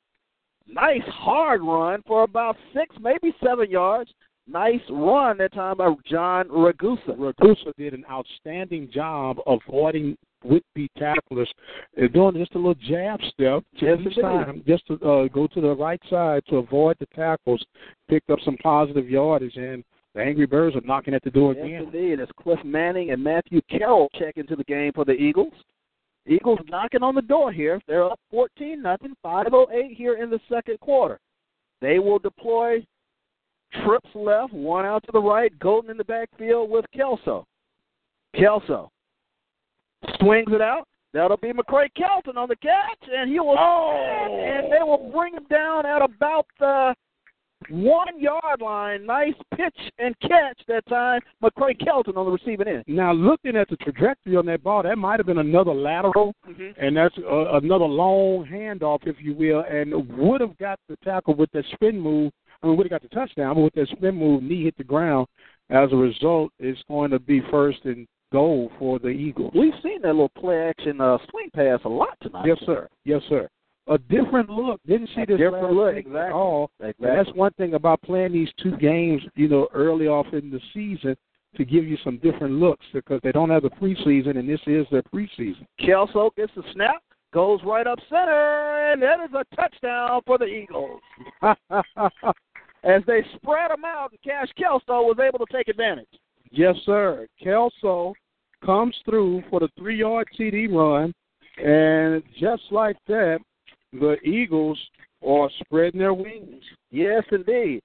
nice 0.67 1.01
hard 1.07 1.61
run 1.61 2.01
for 2.07 2.23
about 2.23 2.55
six, 2.73 2.95
maybe 2.99 3.33
seven 3.43 3.69
yards. 3.69 4.11
Nice 4.47 4.81
run 4.91 5.39
that 5.39 5.53
time 5.53 5.77
by 5.77 5.91
John 6.07 6.47
Ragusa. 6.49 7.17
Ragusa 7.17 7.73
did 7.77 7.93
an 7.93 8.05
outstanding 8.09 8.89
job 8.91 9.37
avoiding 9.47 10.15
would-be 10.43 10.87
tacklers, 10.99 11.51
uh, 11.99 12.07
doing 12.13 12.35
just 12.35 12.53
a 12.53 12.57
little 12.57 12.75
jab 12.75 13.19
step 13.33 13.63
to 13.79 13.97
Yes, 14.05 14.15
time, 14.21 14.63
just 14.67 14.85
to 14.85 14.93
uh, 14.95 15.27
go 15.29 15.47
to 15.47 15.61
the 15.61 15.75
right 15.75 15.99
side 16.07 16.43
to 16.49 16.57
avoid 16.57 16.95
the 16.99 17.07
tackles, 17.15 17.65
picked 18.07 18.29
up 18.29 18.37
some 18.45 18.55
positive 18.57 19.09
yardage, 19.09 19.55
and 19.55 19.83
the 20.13 20.21
Angry 20.21 20.45
Birds 20.45 20.75
are 20.75 20.81
knocking 20.81 21.15
at 21.15 21.23
the 21.23 21.31
door 21.31 21.55
Yes, 21.55 21.65
again. 21.65 21.83
indeed. 21.85 22.19
As 22.19 22.27
Cliff 22.39 22.59
Manning 22.63 23.09
and 23.09 23.23
Matthew 23.23 23.61
Carroll 23.69 24.09
check 24.17 24.37
into 24.37 24.55
the 24.55 24.63
game 24.65 24.91
for 24.93 25.03
the 25.05 25.13
Eagles. 25.13 25.53
Eagles 26.27 26.59
knocking 26.69 27.03
on 27.03 27.15
the 27.15 27.21
door 27.21 27.51
here. 27.51 27.79
They're 27.87 28.05
up 28.05 28.19
14 28.31 28.81
nothing, 28.81 29.15
5:08 29.23 29.95
here 29.95 30.15
in 30.15 30.29
the 30.29 30.39
second 30.49 30.79
quarter. 30.79 31.19
They 31.81 31.99
will 31.99 32.19
deploy 32.19 32.85
trips 33.83 34.09
left, 34.15 34.53
one 34.53 34.85
out 34.85 35.03
to 35.03 35.11
the 35.11 35.21
right, 35.21 35.57
Golden 35.59 35.91
in 35.91 35.97
the 35.97 36.03
backfield 36.03 36.69
with 36.69 36.85
Kelso. 36.91 37.45
Kelso 38.35 38.91
swings 40.19 40.51
it 40.51 40.61
out. 40.61 40.87
That'll 41.13 41.37
be 41.37 41.53
McCray 41.53 41.87
Kelton 41.95 42.37
on 42.37 42.49
the 42.49 42.57
catch, 42.57 43.09
and 43.09 43.29
he 43.29 43.39
will 43.39 43.55
oh! 43.57 44.37
and 44.37 44.71
they 44.71 44.83
will 44.83 45.11
bring 45.13 45.33
him 45.33 45.45
down 45.49 45.85
at 45.85 46.01
about 46.01 46.45
the 46.59 46.93
one 47.69 48.19
yard 48.19 48.61
line. 48.61 49.05
Nice 49.05 49.33
pitch 49.55 49.77
and 49.99 50.15
catch 50.21 50.59
that 50.67 50.85
time. 50.87 51.21
McCray 51.43 51.77
Kelton 51.83 52.17
on 52.17 52.25
the 52.25 52.31
receiving 52.31 52.67
end. 52.67 52.83
Now, 52.87 53.11
looking 53.11 53.55
at 53.55 53.69
the 53.69 53.77
trajectory 53.77 54.35
on 54.35 54.45
that 54.47 54.63
ball, 54.63 54.83
that 54.83 54.97
might 54.97 55.19
have 55.19 55.25
been 55.25 55.39
another 55.39 55.73
lateral, 55.73 56.33
and 56.77 56.95
that's 56.95 57.15
uh, 57.19 57.57
another 57.57 57.85
long 57.85 58.45
handoff, 58.45 58.99
if 59.05 59.15
you 59.19 59.33
will, 59.33 59.63
and 59.69 59.93
would 60.17 60.41
have 60.41 60.57
got 60.57 60.79
the 60.89 60.97
tackle 61.03 61.35
with 61.35 61.51
that 61.51 61.65
spin 61.73 61.99
move. 61.99 62.31
I 62.63 62.67
mean, 62.67 62.77
would 62.77 62.89
have 62.89 63.01
got 63.01 63.09
the 63.09 63.15
touchdown, 63.15 63.55
but 63.55 63.61
with 63.61 63.73
that 63.75 63.87
spin 63.89 64.15
move, 64.15 64.43
knee 64.43 64.63
hit 64.63 64.77
the 64.77 64.83
ground. 64.83 65.27
As 65.69 65.91
a 65.91 65.95
result, 65.95 66.51
it's 66.59 66.81
going 66.87 67.11
to 67.11 67.19
be 67.19 67.41
first 67.51 67.79
and 67.85 68.07
goal 68.31 68.71
for 68.77 68.99
the 68.99 69.09
Eagles. 69.09 69.51
We've 69.55 69.73
seen 69.83 70.01
that 70.01 70.09
little 70.09 70.29
play 70.29 70.67
action 70.69 71.01
uh, 71.01 71.17
swing 71.29 71.49
pass 71.53 71.79
a 71.85 71.89
lot 71.89 72.17
tonight. 72.21 72.45
Yes, 72.45 72.57
sir. 72.65 72.87
Yes, 73.03 73.21
sir. 73.29 73.49
A 73.87 73.97
different 73.97 74.49
look. 74.49 74.81
Didn't 74.87 75.09
see 75.15 75.25
this 75.27 75.37
different 75.37 75.73
look, 75.73 75.95
exactly. 75.95 76.19
at 76.19 76.31
all. 76.31 76.71
Exactly. 76.79 77.07
And 77.07 77.17
that's 77.19 77.35
one 77.35 77.51
thing 77.53 77.75
about 77.75 78.01
playing 78.01 78.33
these 78.33 78.49
two 78.61 78.75
games, 78.77 79.21
you 79.35 79.47
know, 79.47 79.67
early 79.73 80.07
off 80.07 80.25
in 80.33 80.49
the 80.49 80.59
season 80.73 81.15
to 81.55 81.65
give 81.65 81.85
you 81.85 81.97
some 82.03 82.17
different 82.17 82.55
looks 82.55 82.85
because 82.93 83.19
they 83.23 83.31
don't 83.31 83.49
have 83.49 83.63
the 83.63 83.69
preseason, 83.69 84.37
and 84.37 84.49
this 84.49 84.59
is 84.67 84.85
their 84.91 85.03
preseason. 85.03 85.65
Kelso 85.79 86.31
gets 86.35 86.51
the 86.55 86.63
snap, 86.73 87.01
goes 87.33 87.59
right 87.63 87.87
up 87.87 87.99
center, 88.09 88.91
and 88.91 89.01
that 89.01 89.19
is 89.21 89.33
a 89.33 89.55
touchdown 89.55 90.21
for 90.25 90.37
the 90.37 90.45
Eagles. 90.45 91.01
As 92.83 93.01
they 93.07 93.23
spread 93.35 93.71
them 93.71 93.83
out, 93.85 94.11
and 94.11 94.21
Cash 94.21 94.49
Kelso 94.57 95.01
was 95.01 95.17
able 95.19 95.43
to 95.45 95.51
take 95.51 95.67
advantage. 95.67 96.07
yes, 96.51 96.75
sir. 96.85 97.27
Kelso 97.41 98.13
comes 98.63 98.95
through 99.05 99.43
for 99.49 99.59
the 99.59 99.69
three-yard 99.77 100.27
TD 100.37 100.71
run, 100.71 101.13
and 101.63 102.21
just 102.39 102.63
like 102.71 102.97
that, 103.07 103.39
the 103.93 104.17
Eagles 104.23 104.79
are 105.25 105.49
spreading 105.59 105.99
their 105.99 106.13
wings. 106.13 106.63
Yes, 106.91 107.23
indeed. 107.31 107.81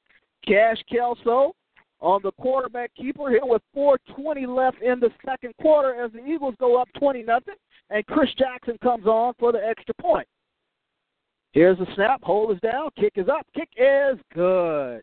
Cash 0.47 0.79
Kelso 0.91 1.55
on 2.01 2.21
the 2.23 2.33
quarterback 2.33 2.91
keeper 2.95 3.31
here 3.31 3.45
with 3.45 3.63
4:20 3.75 4.47
left 4.47 4.81
in 4.83 5.01
the 5.01 5.11
second 5.25 5.55
quarter 5.61 5.95
as 5.95 6.13
the 6.13 6.25
Eagles 6.25 6.55
go 6.59 6.81
up 6.81 6.89
20 6.99 7.23
nothing, 7.23 7.57
and 7.91 8.07
Chris 8.07 8.33
Jackson 8.35 8.79
comes 8.79 9.07
on 9.07 9.35
for 9.35 9.53
the 9.53 9.65
extra 9.65 9.95
point. 9.95 10.27
Here's 11.53 11.79
the 11.79 11.87
snap. 11.95 12.23
Hold 12.23 12.53
is 12.53 12.61
down. 12.61 12.91
Kick 12.97 13.13
is 13.17 13.29
up. 13.29 13.47
Kick 13.55 13.69
is 13.77 14.19
good. 14.35 15.03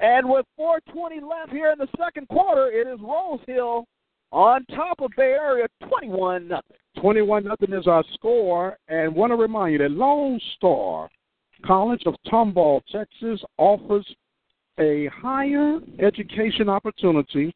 And 0.00 0.28
with 0.28 0.44
4:20 0.58 1.20
left 1.20 1.52
here 1.52 1.70
in 1.70 1.78
the 1.78 1.88
second 1.96 2.28
quarter, 2.28 2.70
it 2.70 2.86
is 2.86 3.00
Rose 3.00 3.40
Hill 3.46 3.86
on 4.32 4.64
top 4.66 5.00
of 5.00 5.10
Bay 5.16 5.36
Area, 5.40 5.66
21 5.88 6.48
nothing. 6.48 6.76
21 7.00 7.44
nothing 7.44 7.72
is 7.72 7.86
our 7.86 8.04
score. 8.14 8.76
And 8.88 9.14
want 9.14 9.30
to 9.30 9.36
remind 9.36 9.72
you 9.72 9.78
that 9.78 9.90
Lone 9.90 10.40
Star 10.56 11.08
College 11.64 12.02
of 12.06 12.14
Tomball, 12.26 12.82
Texas 12.90 13.40
offers 13.58 14.06
a 14.78 15.08
higher 15.08 15.78
education 16.00 16.68
opportunity 16.68 17.54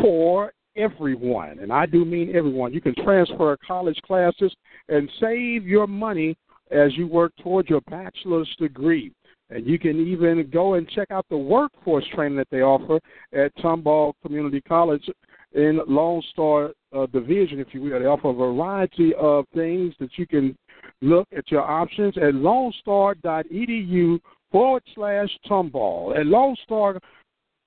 for 0.00 0.52
everyone. 0.76 1.58
And 1.60 1.72
I 1.72 1.86
do 1.86 2.04
mean 2.04 2.34
everyone. 2.34 2.72
You 2.72 2.80
can 2.80 2.94
transfer 2.96 3.56
college 3.66 3.98
classes 4.02 4.54
and 4.88 5.10
save 5.20 5.66
your 5.66 5.86
money 5.86 6.36
as 6.70 6.96
you 6.96 7.06
work 7.06 7.32
towards 7.42 7.68
your 7.68 7.80
bachelor's 7.82 8.48
degree. 8.58 9.12
And 9.50 9.66
you 9.66 9.78
can 9.78 9.98
even 10.06 10.50
go 10.52 10.74
and 10.74 10.88
check 10.90 11.10
out 11.10 11.24
the 11.30 11.38
workforce 11.38 12.04
training 12.14 12.36
that 12.36 12.48
they 12.50 12.60
offer 12.60 13.00
at 13.32 13.56
Tomball 13.56 14.12
Community 14.22 14.60
College 14.60 15.08
in 15.52 15.80
Lone 15.86 16.22
Star 16.30 16.72
uh, 16.94 17.06
Division, 17.06 17.58
if 17.58 17.68
you 17.72 17.80
will. 17.80 17.98
They 17.98 18.06
offer 18.06 18.30
a 18.30 18.34
variety 18.34 19.14
of 19.18 19.46
things 19.54 19.94
that 19.98 20.10
you 20.16 20.26
can 20.26 20.56
look 21.00 21.26
at 21.36 21.50
your 21.50 21.62
options 21.62 22.16
at 22.18 22.34
lonestar.edu 22.34 24.20
forward 24.50 24.82
slash 24.94 25.28
Tomball. 25.48 26.18
At 26.18 26.26
Lone 26.26 26.56
Star 26.64 26.98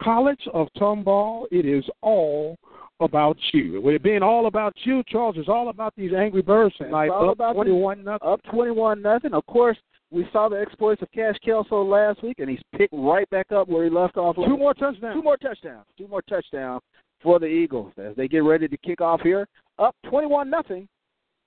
College 0.02 0.48
of 0.54 0.68
Tomball, 0.78 1.46
it 1.52 1.66
is 1.66 1.84
all 2.02 2.58
about 3.00 3.38
you. 3.54 3.82
With 3.82 3.96
it 3.96 4.04
being 4.04 4.24
all 4.24 4.46
about 4.48 4.74
you, 4.84 5.04
Charles, 5.08 5.36
it's 5.38 5.50
all 5.50 5.70
about 5.70 5.94
these 5.96 6.14
angry 6.14 6.42
birds 6.42 6.76
tonight. 6.78 7.10
All 7.10 7.30
up 7.30 7.36
about 7.36 7.54
twenty-one 7.54 8.04
nothing. 8.04 8.28
Up 8.28 8.42
twenty-one 8.52 9.02
nothing. 9.02 9.34
Of 9.34 9.46
course, 9.48 9.78
we 10.12 10.28
saw 10.32 10.50
the 10.50 10.60
exploits 10.60 11.02
of 11.02 11.12
Cash 11.12 11.38
Kelso 11.44 11.84
last 11.84 12.22
week, 12.22 12.40
and 12.40 12.50
he's 12.50 12.62
picked 12.76 12.94
right 12.94 13.28
back 13.32 13.52
up 13.52 13.68
where 13.70 13.84
he 13.84 13.90
left 13.90 14.18
off. 14.18 14.36
Two 14.36 14.58
more 14.58 14.74
touchdowns. 14.74 15.16
Two 15.16 15.24
more 15.24 15.38
touchdowns. 15.38 15.86
Two 15.98 16.08
more 16.08 16.22
touchdowns 16.24 16.82
for 17.24 17.40
the 17.40 17.46
Eagles 17.46 17.92
as 17.98 18.16
they 18.16 18.28
get 18.28 18.44
ready 18.44 18.68
to 18.68 18.78
kick 18.78 19.02
off 19.02 19.22
here. 19.22 19.48
Up 19.80 19.96
twenty-one 20.06 20.50
nothing. 20.50 20.88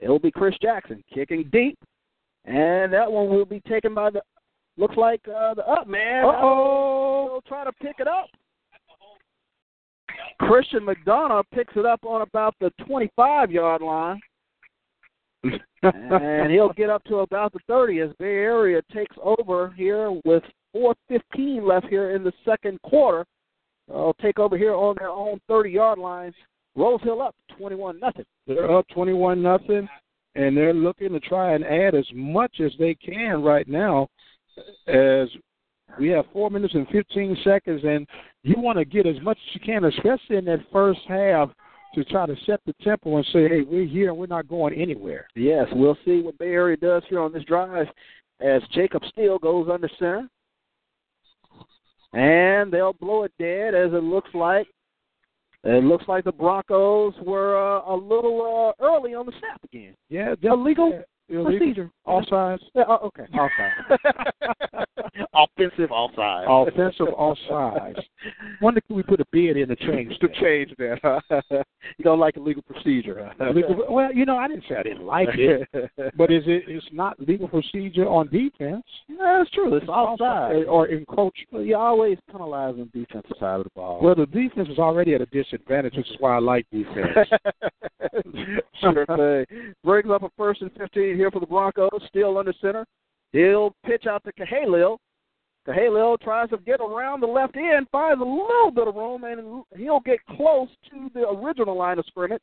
It'll 0.00 0.18
be 0.18 0.30
Chris 0.30 0.54
Jackson 0.60 1.02
kicking 1.12 1.48
deep, 1.52 1.78
and 2.44 2.92
that 2.92 3.10
one 3.10 3.28
will 3.28 3.44
be 3.44 3.60
taken 3.60 3.94
by 3.94 4.10
the. 4.10 4.22
Looks 4.76 4.96
like 4.96 5.20
uh, 5.28 5.54
the 5.54 5.64
up 5.68 5.86
man. 5.86 6.24
Uh 6.24 6.32
oh. 6.34 7.28
He'll 7.30 7.42
try 7.42 7.64
to 7.64 7.72
pick 7.72 7.96
it 8.00 8.08
up. 8.08 8.26
Christian 10.40 10.80
McDonough 10.80 11.44
picks 11.52 11.74
it 11.76 11.86
up 11.86 12.00
on 12.04 12.22
about 12.22 12.54
the 12.60 12.70
25 12.86 13.50
yard 13.50 13.82
line. 13.82 14.20
and 15.82 16.50
he'll 16.50 16.72
get 16.72 16.90
up 16.90 17.04
to 17.04 17.18
about 17.18 17.52
the 17.52 17.58
30 17.68 18.00
as 18.00 18.10
Bay 18.18 18.36
Area 18.36 18.80
takes 18.92 19.14
over 19.22 19.72
here 19.76 20.10
with 20.24 20.42
4.15 20.74 21.62
left 21.66 21.86
here 21.86 22.16
in 22.16 22.24
the 22.24 22.32
second 22.44 22.80
quarter. 22.82 23.26
They'll 23.88 24.16
take 24.20 24.38
over 24.38 24.56
here 24.56 24.74
on 24.74 24.96
their 24.98 25.10
own 25.10 25.40
30 25.48 25.70
yard 25.70 25.98
line. 25.98 26.32
Rose 26.76 27.00
Hill 27.02 27.22
up 27.22 27.34
21 27.56 28.00
nothing. 28.00 28.24
They're 28.46 28.76
up 28.76 28.86
21 28.88 29.40
nothing, 29.40 29.88
and 30.34 30.56
they're 30.56 30.74
looking 30.74 31.12
to 31.12 31.20
try 31.20 31.54
and 31.54 31.64
add 31.64 31.94
as 31.94 32.06
much 32.12 32.60
as 32.60 32.72
they 32.78 32.94
can 32.94 33.42
right 33.42 33.68
now 33.68 34.08
as 34.88 35.28
we 35.98 36.08
have 36.08 36.24
four 36.32 36.50
minutes 36.50 36.74
and 36.74 36.88
15 36.88 37.36
seconds, 37.44 37.82
and 37.84 38.06
you 38.42 38.56
want 38.58 38.78
to 38.78 38.84
get 38.84 39.06
as 39.06 39.20
much 39.22 39.38
as 39.48 39.54
you 39.54 39.60
can, 39.60 39.84
especially 39.84 40.36
in 40.36 40.44
that 40.46 40.64
first 40.72 41.00
half, 41.06 41.50
to 41.94 42.04
try 42.04 42.26
to 42.26 42.34
set 42.44 42.60
the 42.66 42.74
tempo 42.82 43.16
and 43.16 43.26
say, 43.26 43.48
hey, 43.48 43.62
we're 43.62 43.86
here 43.86 44.08
and 44.08 44.18
we're 44.18 44.26
not 44.26 44.48
going 44.48 44.74
anywhere. 44.74 45.28
Yes, 45.36 45.66
we'll 45.72 45.96
see 46.04 46.20
what 46.20 46.38
Bay 46.38 46.50
Area 46.50 46.76
does 46.76 47.04
here 47.08 47.20
on 47.20 47.32
this 47.32 47.44
drive 47.44 47.86
as 48.40 48.62
Jacob 48.72 49.02
Steele 49.10 49.38
goes 49.38 49.68
under 49.70 49.88
center. 49.98 50.28
And 52.14 52.72
they'll 52.72 52.92
blow 52.92 53.24
it 53.24 53.32
dead 53.38 53.74
as 53.74 53.92
it 53.92 54.02
looks 54.02 54.30
like. 54.34 54.66
It 55.64 55.82
looks 55.82 56.04
like 56.06 56.24
the 56.24 56.32
Broncos 56.32 57.14
were 57.24 57.56
uh, 57.56 57.92
a 57.92 57.96
little 57.96 58.74
uh, 58.78 58.84
early 58.84 59.14
on 59.14 59.26
the 59.26 59.32
snap 59.38 59.60
again. 59.64 59.94
Yeah, 60.10 60.34
illegal 60.42 61.02
illegal. 61.28 61.58
procedure. 61.58 61.90
Offsides. 62.06 62.60
Yeah, 62.74 62.84
oh, 62.88 63.06
okay. 63.06 63.24
Offside. 63.32 64.84
Offensive 65.34 65.90
offside. 65.90 66.46
Offensive 66.48 67.06
offsides. 67.08 68.02
Wonder 68.60 68.80
could 68.80 68.96
we 68.96 69.02
put 69.02 69.20
a 69.20 69.24
bid 69.30 69.56
in 69.56 69.68
to 69.68 69.76
change 69.76 70.18
to 70.18 70.28
change 70.40 70.72
that. 70.78 70.98
Huh? 71.02 71.20
you 71.98 72.04
don't 72.04 72.18
like 72.18 72.36
a 72.36 72.40
legal 72.40 72.62
procedure. 72.62 73.30
Huh? 73.38 73.50
Legal, 73.50 73.86
well, 73.90 74.12
you 74.12 74.24
know, 74.24 74.36
I 74.36 74.48
didn't 74.48 74.64
say 74.68 74.76
I 74.76 74.82
didn't 74.82 75.04
like 75.04 75.28
it, 75.34 75.68
but 76.16 76.32
is 76.32 76.42
it? 76.46 76.64
It's 76.66 76.86
not 76.92 77.18
legal 77.20 77.48
procedure 77.48 78.06
on 78.06 78.28
defense. 78.28 78.84
Yeah, 79.08 79.38
that's 79.38 79.50
true. 79.50 79.74
It's 79.76 79.88
offside 79.88 80.64
or 80.66 80.88
encroachment. 80.88 81.48
Well, 81.52 81.62
you 81.62 81.76
always 81.76 82.18
penalize 82.30 82.74
on 82.74 82.90
the 82.92 83.00
defensive 83.00 83.36
side 83.38 83.60
of 83.60 83.64
the 83.64 83.70
ball. 83.74 84.00
Well, 84.02 84.14
the 84.14 84.26
defense 84.26 84.68
is 84.68 84.78
already 84.78 85.14
at 85.14 85.20
a 85.20 85.26
disadvantage, 85.26 85.94
which 85.96 86.10
is 86.10 86.16
why 86.18 86.36
I 86.36 86.40
like 86.40 86.66
defense. 86.70 87.28
sure 88.80 89.06
thing. 89.06 89.74
Brings 89.84 90.10
up 90.10 90.22
a 90.22 90.30
first 90.36 90.62
and 90.62 90.72
fifteen 90.72 91.13
here 91.14 91.30
for 91.30 91.40
the 91.40 91.46
Broncos. 91.46 91.90
Steele 92.08 92.38
under 92.38 92.54
center. 92.60 92.84
He'll 93.32 93.74
pitch 93.84 94.06
out 94.06 94.22
to 94.24 94.32
Cahalil. 94.32 94.98
Cahalil 95.66 96.20
tries 96.20 96.50
to 96.50 96.58
get 96.58 96.80
around 96.80 97.20
the 97.20 97.26
left 97.26 97.56
end, 97.56 97.86
finds 97.90 98.20
a 98.20 98.24
little 98.24 98.70
bit 98.70 98.86
of 98.86 98.94
room, 98.94 99.24
and 99.24 99.64
he'll 99.76 100.00
get 100.00 100.18
close 100.36 100.68
to 100.90 101.10
the 101.14 101.26
original 101.28 101.76
line 101.76 101.98
of 101.98 102.04
scrimmage 102.06 102.42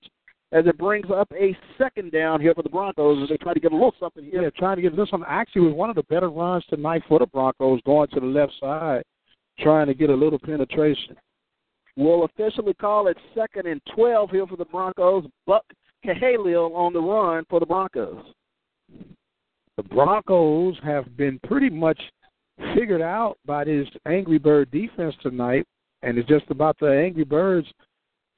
as 0.52 0.66
it 0.68 0.78
brings 0.78 1.06
up 1.10 1.32
a 1.34 1.56
second 1.78 2.12
down 2.12 2.42
here 2.42 2.54
for 2.54 2.64
the 2.64 2.70
Broncos 2.70 3.24
as 3.24 3.30
they 3.30 3.38
try 3.38 3.54
to 3.54 3.60
get 3.60 3.72
a 3.72 3.76
little 3.76 3.96
something 4.00 4.24
here. 4.24 4.44
Yeah, 4.44 4.50
trying 4.58 4.76
to 4.76 4.82
get 4.82 4.92
a 4.92 4.96
little 4.96 5.08
something. 5.08 5.30
Actually, 5.30 5.68
was 5.68 5.76
one 5.76 5.90
of 5.90 5.96
the 5.96 6.04
better 6.04 6.30
runs 6.30 6.66
tonight 6.66 7.04
for 7.08 7.20
the 7.20 7.28
Broncos 7.28 7.80
going 7.86 8.10
to 8.10 8.20
the 8.20 8.26
left 8.26 8.54
side, 8.60 9.04
trying 9.60 9.88
to 9.88 9.94
get 9.94 10.10
a 10.10 10.16
little 10.16 10.40
penetration. 10.40 11.16
We'll 11.96 12.26
officially 12.26 12.74
call 12.74 13.08
it 13.08 13.18
second 13.36 13.68
and 13.68 13.82
12 13.96 14.30
here 14.32 14.48
for 14.48 14.58
the 14.58 14.66
Broncos. 14.66 15.26
Buck 15.46 15.66
Cahalil 16.06 16.74
on 16.74 16.94
the 16.94 17.02
run 17.02 17.46
for 17.50 17.60
the 17.60 17.66
Broncos. 17.66 18.24
The 19.82 19.96
Broncos 19.96 20.76
have 20.84 21.18
been 21.18 21.40
pretty 21.40 21.70
much 21.72 22.00
figured 22.76 23.02
out 23.02 23.38
by 23.48 23.64
this 23.64 23.88
Angry 24.06 24.38
Bird 24.38 24.70
defense 24.70 25.16
tonight, 25.24 25.66
and 26.04 26.20
it's 26.20 26.30
just 26.30 26.46
about 26.52 26.78
the 26.80 26.88
Angry 26.88 27.24
Birds 27.24 27.68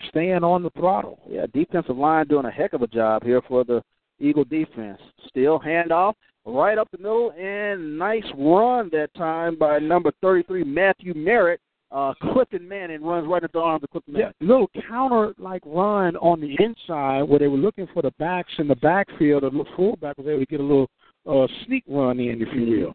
staying 0.08 0.46
on 0.46 0.64
the 0.64 0.70
throttle. 0.70 1.20
Yeah, 1.28 1.46
defensive 1.54 1.98
line 1.98 2.28
doing 2.28 2.46
a 2.46 2.52
heck 2.52 2.72
of 2.72 2.82
a 2.82 2.88
job 2.88 3.24
here 3.24 3.42
for 3.46 3.66
the 3.66 3.84
Eagle 4.20 4.46
defense. 4.46 5.02
Steele 5.28 5.60
handoff 5.60 6.14
right 6.46 6.78
up 6.78 6.88
the 6.92 6.98
middle, 6.98 7.32
and 7.32 7.98
nice 7.98 8.24
run 8.38 8.90
that 8.94 9.14
time 9.18 9.58
by 9.58 9.80
number 9.80 10.14
33, 10.22 10.64
Matthew 10.64 11.14
Merritt. 11.14 11.60
Uh, 11.92 12.14
Clifton 12.32 12.66
Manning 12.66 13.04
runs 13.04 13.28
right 13.28 13.44
into 13.44 13.52
the 13.54 13.60
arms 13.60 13.84
of 13.84 13.90
Clifton 13.90 14.14
Manning. 14.14 14.32
Yeah, 14.40 14.48
little 14.48 14.70
counter 14.88 15.34
like 15.38 15.62
run 15.66 16.16
on 16.16 16.40
the 16.40 16.56
inside 16.64 17.24
where 17.24 17.40
they 17.40 17.48
were 17.48 17.58
looking 17.58 17.88
for 17.94 18.02
the 18.02 18.12
backs 18.18 18.54
in 18.60 18.70
the 18.70 18.78
backfield. 18.78 19.44
The 19.44 19.66
fullback 19.76 20.18
was 20.18 20.28
able 20.28 20.40
to 20.40 20.46
get 20.46 20.62
a 20.62 20.64
little 20.64 20.90
uh, 21.30 21.48
sneak 21.66 21.84
run 21.88 22.20
in, 22.20 22.42
if 22.42 22.48
you 22.54 22.80
will. 22.80 22.94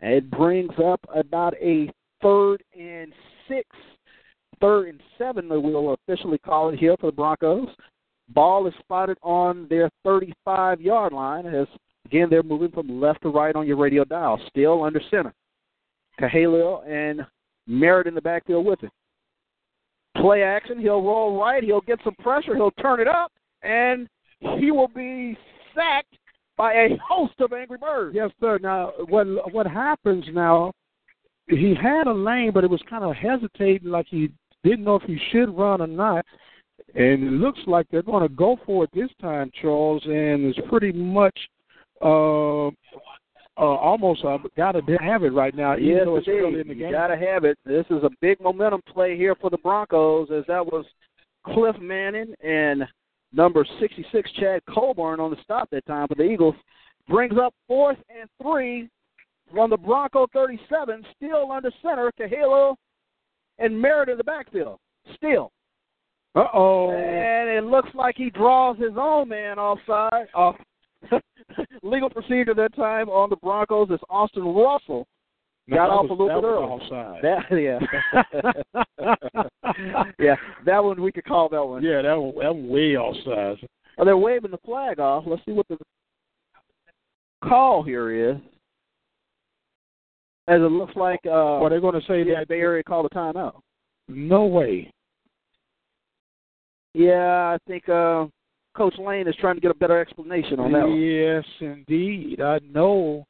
It 0.00 0.30
brings 0.30 0.72
up 0.84 1.00
about 1.14 1.54
a 1.54 1.90
third 2.22 2.62
and 2.78 3.12
six, 3.48 3.66
third 4.60 4.88
and 4.88 5.00
seven, 5.16 5.48
we 5.48 5.58
will 5.58 5.94
officially 5.94 6.38
call 6.38 6.70
it 6.70 6.78
here 6.78 6.96
for 7.00 7.06
the 7.06 7.16
Broncos. 7.16 7.68
Ball 8.30 8.66
is 8.66 8.74
spotted 8.80 9.18
on 9.22 9.66
their 9.68 9.90
35 10.04 10.80
yard 10.80 11.12
line 11.12 11.46
as, 11.46 11.66
again, 12.04 12.28
they're 12.30 12.42
moving 12.42 12.70
from 12.70 13.00
left 13.00 13.22
to 13.22 13.28
right 13.28 13.56
on 13.56 13.66
your 13.66 13.76
radio 13.76 14.04
dial, 14.04 14.40
Steele 14.48 14.82
under 14.82 15.00
center. 15.10 15.32
Cahalil 16.20 16.86
and 16.86 17.24
Merritt 17.66 18.06
in 18.06 18.14
the 18.14 18.20
backfield 18.20 18.66
with 18.66 18.82
it. 18.82 18.90
Play 20.16 20.42
action, 20.42 20.80
he'll 20.80 21.02
roll 21.02 21.40
right, 21.40 21.62
he'll 21.62 21.80
get 21.82 22.00
some 22.02 22.14
pressure, 22.16 22.56
he'll 22.56 22.72
turn 22.72 23.00
it 23.00 23.06
up, 23.06 23.30
and 23.62 24.08
he 24.58 24.70
will 24.70 24.88
be 24.88 25.36
sacked 25.74 26.16
by 26.58 26.72
a 26.74 26.88
host 27.02 27.34
of 27.38 27.52
Angry 27.54 27.78
Birds. 27.78 28.14
Yes, 28.14 28.30
sir. 28.40 28.58
Now, 28.60 28.92
what 29.08 29.26
what 29.54 29.66
happens 29.66 30.24
now? 30.32 30.72
He 31.48 31.74
had 31.74 32.06
a 32.06 32.12
lane, 32.12 32.50
but 32.52 32.64
it 32.64 32.70
was 32.70 32.82
kind 32.90 33.04
of 33.04 33.14
hesitating, 33.16 33.88
like 33.88 34.06
he 34.10 34.30
didn't 34.62 34.84
know 34.84 34.96
if 34.96 35.02
he 35.04 35.18
should 35.32 35.56
run 35.56 35.80
or 35.80 35.86
not. 35.86 36.26
And 36.94 37.22
it 37.22 37.32
looks 37.32 37.60
like 37.66 37.86
they're 37.90 38.02
going 38.02 38.28
to 38.28 38.34
go 38.34 38.58
for 38.66 38.84
it 38.84 38.90
this 38.92 39.08
time, 39.20 39.50
Charles. 39.62 40.02
And 40.04 40.44
it's 40.44 40.58
pretty 40.68 40.92
much 40.92 41.38
uh, 42.02 42.66
uh, 42.66 42.70
almost 43.56 44.24
uh, 44.24 44.38
got 44.56 44.72
to 44.72 44.82
have 45.00 45.22
it 45.22 45.32
right 45.32 45.54
now. 45.54 45.74
Yes, 45.76 46.02
though 46.04 46.16
it's 46.16 46.28
indeed. 46.28 46.60
in 46.60 46.68
the 46.68 46.74
game. 46.74 46.92
Got 46.92 47.08
to 47.08 47.16
have 47.16 47.44
it. 47.44 47.58
This 47.64 47.86
is 47.90 48.02
a 48.02 48.10
big 48.20 48.40
momentum 48.40 48.82
play 48.92 49.16
here 49.16 49.34
for 49.34 49.48
the 49.48 49.58
Broncos, 49.58 50.28
as 50.30 50.44
that 50.48 50.64
was 50.64 50.84
Cliff 51.44 51.76
Manning 51.80 52.34
and 52.42 52.84
number 53.32 53.66
66, 53.80 54.30
Chad 54.32 54.62
Colburn, 54.68 55.20
on 55.20 55.30
the 55.30 55.36
stop 55.42 55.68
that 55.70 55.86
time 55.86 56.08
for 56.08 56.14
the 56.14 56.24
Eagles. 56.24 56.54
Brings 57.08 57.38
up 57.40 57.54
fourth 57.66 57.98
and 58.08 58.28
three 58.42 58.88
from 59.52 59.70
the 59.70 59.76
Bronco 59.76 60.26
37, 60.32 61.04
Steele 61.16 61.48
under 61.50 61.70
center 61.82 62.12
to 62.18 62.28
Halo 62.28 62.76
and 63.58 63.80
Merritt 63.80 64.08
in 64.08 64.18
the 64.18 64.24
backfield. 64.24 64.78
Still. 65.16 65.50
Uh 66.34 66.44
oh. 66.52 66.90
And 66.90 67.48
it 67.48 67.64
looks 67.64 67.88
like 67.94 68.16
he 68.16 68.30
draws 68.30 68.78
his 68.78 68.92
own 68.96 69.28
man 69.28 69.58
offside. 69.58 70.28
Off. 70.34 70.56
Legal 71.82 72.10
procedure 72.10 72.54
that 72.54 72.74
time 72.74 73.08
on 73.08 73.30
the 73.30 73.36
Broncos 73.36 73.90
is 73.90 74.00
Austin 74.10 74.44
Russell. 74.44 75.06
Got 75.70 75.90
off 75.90 76.08
was, 76.08 76.18
a 76.18 76.22
little 76.22 76.40
bit 76.40 76.46
early. 76.46 76.64
Offside. 76.64 77.22
That, 77.22 77.44
yeah. 77.52 77.78
yeah, 80.18 80.36
that 80.64 80.82
one 80.82 81.02
we 81.02 81.12
could 81.12 81.24
call 81.24 81.48
that 81.50 81.64
one. 81.64 81.82
Yeah, 81.82 82.02
that 82.02 82.14
one, 82.14 82.34
that 82.42 82.54
one 82.54 82.68
way 82.68 82.96
offside. 82.96 83.68
Oh, 83.98 84.04
they're 84.04 84.16
waving 84.16 84.50
the 84.50 84.58
flag 84.58 84.98
off. 84.98 85.24
Let's 85.26 85.42
see 85.44 85.52
what 85.52 85.68
the 85.68 85.76
call 87.44 87.82
here 87.82 88.30
is. 88.30 88.36
As 90.46 90.60
it 90.60 90.72
looks 90.72 90.96
like, 90.96 91.20
uh, 91.26 91.58
Or 91.58 91.68
they're 91.68 91.80
going 91.80 92.00
to 92.00 92.06
say 92.06 92.22
yeah, 92.22 92.38
that 92.38 92.48
Bay 92.48 92.60
Area 92.60 92.82
called 92.82 93.06
a 93.10 93.14
timeout. 93.14 93.60
no 94.08 94.46
way. 94.46 94.90
Yeah, 96.94 97.54
I 97.54 97.58
think 97.66 97.86
uh, 97.88 98.26
Coach 98.74 98.94
Lane 98.98 99.28
is 99.28 99.36
trying 99.36 99.56
to 99.56 99.60
get 99.60 99.70
a 99.70 99.74
better 99.74 100.00
explanation 100.00 100.58
on 100.58 100.72
that 100.72 100.88
one. 100.88 100.98
Yes, 100.98 101.44
indeed. 101.60 102.40
I 102.40 102.60
know 102.72 103.26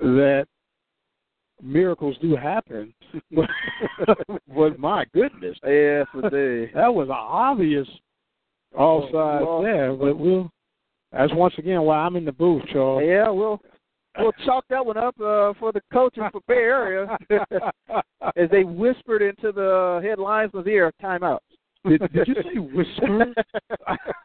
that 0.00 0.46
miracles 1.62 2.16
do 2.20 2.36
happen, 2.36 2.92
but, 3.32 3.48
but 4.54 4.78
my 4.78 5.04
goodness, 5.14 5.56
Yes, 5.64 6.06
indeed. 6.14 6.70
that 6.74 6.92
was 6.92 7.08
an 7.08 7.16
obvious 7.16 7.88
offside 8.76 9.42
Well- 9.42 9.62
there. 9.62 9.92
But 9.94 10.18
we'll. 10.18 10.50
That's 11.12 11.32
once 11.32 11.54
again 11.58 11.82
why 11.82 11.98
I'm 11.98 12.16
in 12.16 12.24
the 12.24 12.32
booth, 12.32 12.64
Charles. 12.72 13.04
yeah, 13.06 13.28
we'll 13.30 13.60
we'll 14.18 14.32
chalk 14.44 14.64
that 14.68 14.84
one 14.84 14.96
up 14.96 15.14
uh, 15.20 15.52
for 15.60 15.70
the 15.72 15.80
coaches 15.92 16.24
for 16.32 16.40
Bay 16.48 16.54
Area 16.54 17.16
as 18.36 18.50
they 18.50 18.64
whispered 18.64 19.22
into 19.22 19.52
the 19.52 20.00
head 20.02 20.18
linesman's 20.18 20.66
ear, 20.66 20.92
timeout. 21.00 21.38
Did, 21.88 22.00
did 22.12 22.28
you 22.28 22.34
say 22.34 22.58
whisper? 22.58 23.34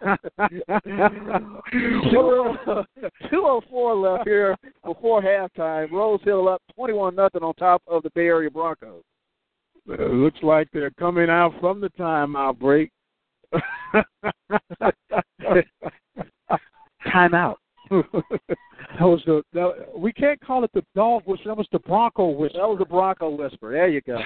Two 3.29 3.43
oh 3.45 3.61
four 3.69 3.95
left 3.95 4.27
here 4.27 4.55
before 4.85 5.21
halftime. 5.21 5.91
Rose 5.91 6.21
Hill 6.23 6.47
up 6.47 6.61
twenty 6.75 6.93
one 6.93 7.15
nothing 7.15 7.43
on 7.43 7.53
top 7.55 7.81
of 7.87 8.03
the 8.03 8.09
Bay 8.15 8.27
Area 8.27 8.49
Broncos. 8.49 9.03
It 9.87 10.13
looks 10.13 10.39
like 10.43 10.67
they're 10.71 10.91
coming 10.91 11.29
out 11.29 11.53
from 11.59 11.81
the 11.81 11.89
timeout 11.91 12.59
break. 12.59 12.91
Timeout. 17.07 17.55
that 17.89 18.05
was 18.99 19.21
the 19.25 19.41
that, 19.53 19.87
we 19.97 20.13
can't 20.13 20.39
call 20.41 20.63
it 20.63 20.69
the 20.73 20.83
dog 20.95 21.23
whistle. 21.25 21.45
That 21.47 21.57
was 21.57 21.67
the 21.71 21.79
Bronco 21.79 22.29
whistle. 22.29 22.59
That 22.59 22.69
was 22.69 22.77
the 22.79 22.85
Bronco 22.85 23.29
whisper. 23.29 23.71
There 23.71 23.87
you 23.87 24.01
go. 24.01 24.19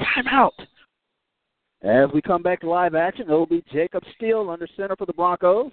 Timeout. 0.00 0.50
As 1.82 2.08
we 2.14 2.22
come 2.22 2.42
back 2.42 2.60
to 2.60 2.68
live 2.68 2.94
action, 2.94 3.26
it'll 3.26 3.44
be 3.44 3.64
Jacob 3.72 4.04
Steele 4.14 4.48
under 4.50 4.68
center 4.76 4.94
for 4.96 5.06
the 5.06 5.12
Broncos. 5.12 5.72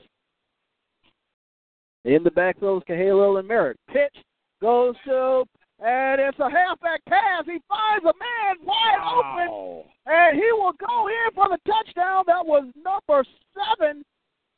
In 2.03 2.24
the 2.24 2.32
back 2.32 2.57
throws 2.60 2.82
Cahalil 2.89 3.38
and 3.38 3.47
Merritt. 3.47 3.78
Pitch 3.91 4.16
goes 4.60 4.95
to, 5.05 5.43
and 5.80 6.20
it's 6.20 6.39
a 6.39 6.49
halfback 6.49 7.05
pass. 7.05 7.45
He 7.45 7.60
finds 7.68 8.05
a 8.05 8.14
man 8.18 8.66
wide 8.66 8.97
open, 9.03 9.84
and 10.07 10.36
he 10.36 10.51
will 10.53 10.74
go 10.80 11.07
in 11.07 11.34
for 11.36 11.47
the 11.49 11.60
touchdown. 11.68 12.24
That 12.26 12.45
was 12.45 12.66
number 12.84 13.24
seven, 13.53 14.03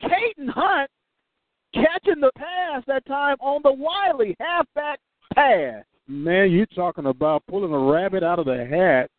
Caden 0.01 0.49
Hunt, 0.49 0.89
catching 1.73 2.21
the 2.21 2.31
pass 2.37 2.83
that 2.87 3.05
time 3.05 3.35
on 3.41 3.61
the 3.63 3.73
Wiley 3.73 4.37
halfback 4.39 4.99
pass. 5.33 5.83
Man, 6.07 6.51
you're 6.51 6.65
talking 6.67 7.07
about 7.07 7.43
pulling 7.47 7.73
a 7.73 7.79
rabbit 7.79 8.23
out 8.23 8.39
of 8.39 8.45
the 8.45 8.65
hat, 8.65 9.09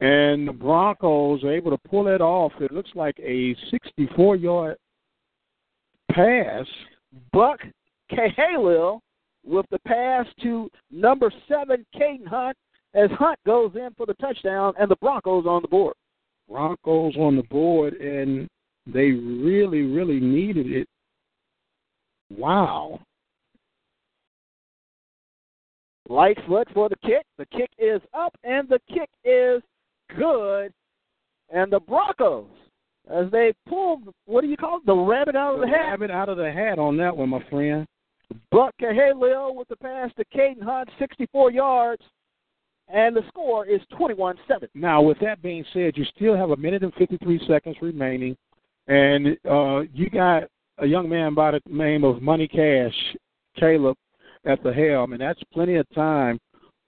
and 0.00 0.48
the 0.48 0.52
Broncos 0.52 1.44
are 1.44 1.52
able 1.52 1.70
to 1.70 1.88
pull 1.88 2.08
it 2.08 2.20
off. 2.20 2.52
It 2.60 2.72
looks 2.72 2.90
like 2.94 3.18
a 3.20 3.54
64 3.70 4.36
yard 4.36 4.76
pass. 6.12 6.66
Buck 7.32 7.60
Cahalil 8.10 9.00
with 9.44 9.66
the 9.70 9.78
pass 9.80 10.26
to 10.42 10.70
number 10.90 11.32
seven, 11.48 11.84
Caden 11.94 12.26
Hunt, 12.26 12.56
as 12.94 13.10
Hunt 13.12 13.38
goes 13.46 13.72
in 13.74 13.90
for 13.96 14.06
the 14.06 14.14
touchdown, 14.14 14.74
and 14.78 14.90
the 14.90 14.96
Broncos 14.96 15.46
on 15.46 15.62
the 15.62 15.68
board. 15.68 15.94
Broncos 16.48 17.16
on 17.16 17.36
the 17.36 17.44
board, 17.44 17.94
and 17.94 18.48
they 18.86 19.10
really, 19.12 19.82
really 19.82 20.18
needed 20.18 20.66
it. 20.66 20.88
Wow. 22.36 23.00
Lightfoot 26.08 26.66
for 26.74 26.88
the 26.88 26.96
kick. 26.96 27.24
The 27.38 27.46
kick 27.46 27.70
is 27.78 28.00
up, 28.14 28.34
and 28.42 28.68
the 28.68 28.80
kick 28.88 29.08
is 29.24 29.62
good. 30.18 30.72
And 31.52 31.72
the 31.72 31.80
Broncos, 31.80 32.46
as 33.10 33.30
they 33.32 33.52
pull, 33.68 34.02
what 34.26 34.42
do 34.42 34.48
you 34.48 34.56
call 34.56 34.78
it, 34.78 34.86
the 34.86 34.94
rabbit 34.94 35.34
out 35.34 35.54
of 35.54 35.60
the 35.60 35.66
hat? 35.66 35.90
Rabbit 35.90 36.10
out 36.10 36.28
of 36.28 36.36
the 36.36 36.50
hat 36.50 36.78
on 36.78 36.96
that 36.98 37.16
one, 37.16 37.30
my 37.30 37.44
friend. 37.50 37.86
Buck 38.52 38.74
Cahalil 38.80 39.54
with 39.54 39.68
the 39.68 39.76
pass 39.76 40.10
to 40.16 40.24
Caden 40.26 40.62
Hunt, 40.62 40.88
64 40.98 41.50
yards, 41.50 42.02
and 42.88 43.16
the 43.16 43.22
score 43.28 43.66
is 43.66 43.80
21 43.96 44.36
7. 44.46 44.68
Now, 44.74 45.02
with 45.02 45.18
that 45.20 45.42
being 45.42 45.64
said, 45.72 45.96
you 45.96 46.04
still 46.16 46.36
have 46.36 46.50
a 46.50 46.56
minute 46.56 46.84
and 46.84 46.94
53 46.94 47.40
seconds 47.48 47.76
remaining, 47.82 48.36
and 48.86 49.36
uh, 49.50 49.80
you 49.92 50.08
got 50.10 50.44
a 50.78 50.86
young 50.86 51.08
man 51.08 51.34
by 51.34 51.50
the 51.50 51.60
name 51.66 52.04
of 52.04 52.22
Money 52.22 52.46
Cash, 52.46 52.94
Caleb, 53.58 53.96
at 54.46 54.62
the 54.62 54.72
helm, 54.72 55.12
and 55.12 55.20
that's 55.20 55.40
plenty 55.52 55.76
of 55.76 55.86
time 55.94 56.38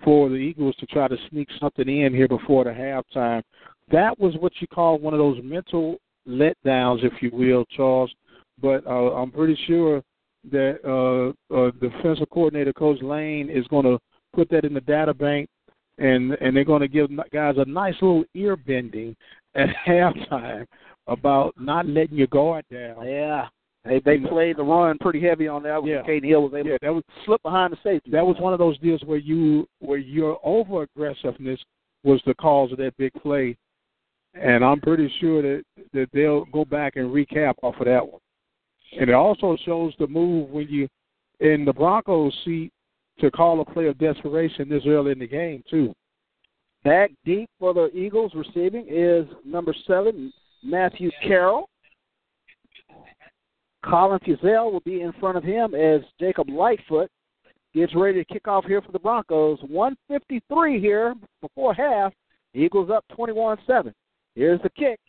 for 0.05 0.29
the 0.29 0.37
Eagles 0.37 0.75
to 0.77 0.87
try 0.87 1.09
to 1.09 1.17
sneak 1.31 1.49
something 1.61 1.89
in 1.89 2.15
here 2.15 2.29
before 2.29 2.65
the 2.65 2.71
halftime. 2.71 3.43
That 3.91 4.19
was 4.19 4.35
what 4.39 4.53
you 4.61 4.67
call 4.67 4.99
one 4.99 5.15
of 5.15 5.19
those 5.19 5.41
mental 5.43 5.97
letdowns, 6.27 7.05
if 7.05 7.13
you 7.21 7.31
will, 7.33 7.65
Charles. 7.77 8.13
But 8.61 8.87
uh, 8.87 9.15
I'm 9.15 9.31
pretty 9.31 9.59
sure 9.67 10.03
that 10.51 10.79
uh, 10.85 11.55
uh, 11.55 11.71
defensive 11.81 12.29
coordinator 12.31 12.73
Coach 12.73 13.03
Lane 13.03 13.49
is 13.49 13.67
going 13.69 13.85
to 13.85 13.99
put 14.35 14.49
that 14.51 14.65
in 14.65 14.75
the 14.75 14.81
data 14.81 15.15
bank, 15.15 15.49
and 15.99 16.33
and 16.33 16.57
they're 16.57 16.65
going 16.65 16.81
to 16.81 16.89
give 16.89 17.11
guys 17.33 17.55
a 17.59 17.65
nice 17.65 17.95
little 18.01 18.25
ear 18.35 18.57
bending 18.57 19.17
at 19.55 19.69
halftime 19.87 20.67
about 21.07 21.55
not 21.59 21.87
letting 21.87 22.17
your 22.17 22.29
guard 22.29 22.65
down. 22.71 23.07
Yeah. 23.07 23.49
They 23.85 23.99
they 24.01 24.19
played 24.19 24.57
the 24.59 24.63
run 24.63 24.97
pretty 24.99 25.21
heavy 25.21 25.49
on 25.49 25.63
that. 25.65 25.85
Yeah. 25.85 26.03
Caden 26.03 26.25
Hill 26.25 26.43
was 26.43 26.55
able 26.55 26.71
Yeah, 26.71 26.79
to 26.79 26.87
that 26.87 26.95
was 26.95 27.03
slip 27.25 27.43
behind 27.43 27.73
the 27.73 27.79
safety. 27.83 28.11
that 28.13 28.25
was 28.25 28.37
one 28.39 28.53
of 28.53 28.59
those 28.61 28.79
deals 28.79 29.03
where 29.05 29.19
you 29.19 29.67
where 29.81 29.99
your 29.99 30.39
over 30.45 30.83
aggressiveness 30.83 31.61
was 32.05 32.21
the 32.27 32.35
cause 32.35 32.71
of 32.73 32.79
that 32.79 32.97
big 32.97 33.13
play, 33.15 33.57
and 34.35 34.65
I'm 34.65 34.81
pretty 34.81 35.13
sure 35.21 35.43
that 35.43 35.65
that 35.93 36.09
they'll 36.13 36.45
go 36.47 36.65
back 36.65 36.97
and 36.97 37.11
recap 37.13 37.55
off 37.63 37.77
of 37.81 37.87
that 37.87 38.07
one. 38.07 38.21
And 39.01 39.09
it 39.11 39.15
also 39.15 39.57
shows 39.65 39.95
the 39.99 40.07
move 40.07 40.51
when 40.51 40.69
you 40.69 40.87
in 41.41 41.65
the 41.65 41.73
Broncos 41.73 42.33
seat 42.45 42.71
to 43.19 43.31
call 43.31 43.61
a 43.61 43.65
play 43.65 43.87
of 43.87 43.99
desperation 43.99 44.69
this 44.69 44.83
early 44.87 45.13
in 45.13 45.19
the 45.19 45.27
game 45.27 45.63
too. 45.69 45.93
Back 46.85 47.11
deep 47.25 47.49
for 47.59 47.75
the 47.75 47.91
Eagles 47.97 48.33
receiving 48.35 48.87
is 48.89 49.27
number 49.45 49.75
seven, 49.87 50.33
Matthew 50.65 51.11
Carroll. 51.23 51.69
Colin 53.85 54.21
Fuzell 54.21 54.73
will 54.73 54.83
be 54.85 55.01
in 55.01 55.13
front 55.15 55.37
of 55.37 55.45
him 55.45 55.75
as 55.75 56.03
Jacob 56.21 56.49
Lightfoot 56.49 57.11
gets 57.75 57.95
ready 57.95 58.23
to 58.23 58.33
kick 58.33 58.47
off 58.47 58.65
here 58.65 58.83
for 58.83 58.93
the 58.93 58.99
Broncos. 58.99 59.59
153 59.63 60.81
here 60.81 61.15
before 61.41 61.75
half. 61.75 62.13
Eagles 62.55 62.91
up 62.91 63.05
21 63.15 63.59
7. 63.67 63.93
Here's 64.35 64.61
the 64.63 64.71
kick. 64.71 65.01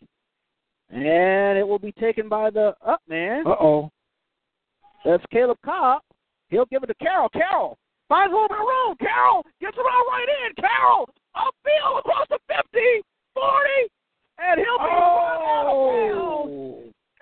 And 0.90 1.58
it 1.58 1.68
will 1.68 1.80
be 1.80 1.92
taken 1.94 2.30
by 2.30 2.50
the 2.50 2.74
up 2.86 3.02
man. 3.08 3.46
Uh 3.46 3.56
oh. 3.60 3.90
That's 5.06 5.24
Caleb 5.32 5.58
Cobb. 5.66 6.02
He'll 6.50 6.66
give 6.66 6.84
it 6.84 6.88
to 6.88 6.96
Carroll. 6.96 7.30
Carroll 7.30 7.78
finds 8.08 8.34
over 8.34 8.48
the 8.48 8.56
room. 8.56 8.96
Carroll 9.00 9.44
gets 9.60 9.78
around 9.78 10.06
right 10.10 10.28
in. 10.46 10.64
Carroll 10.64 11.10
upfield 11.36 12.00
across 12.00 12.28
the 12.30 12.40
50, 12.48 12.80
40, 13.34 13.70
and 14.40 14.60
he'll 14.60 14.78
be 14.78 14.86
of 14.86 15.00
bounds 15.42 16.73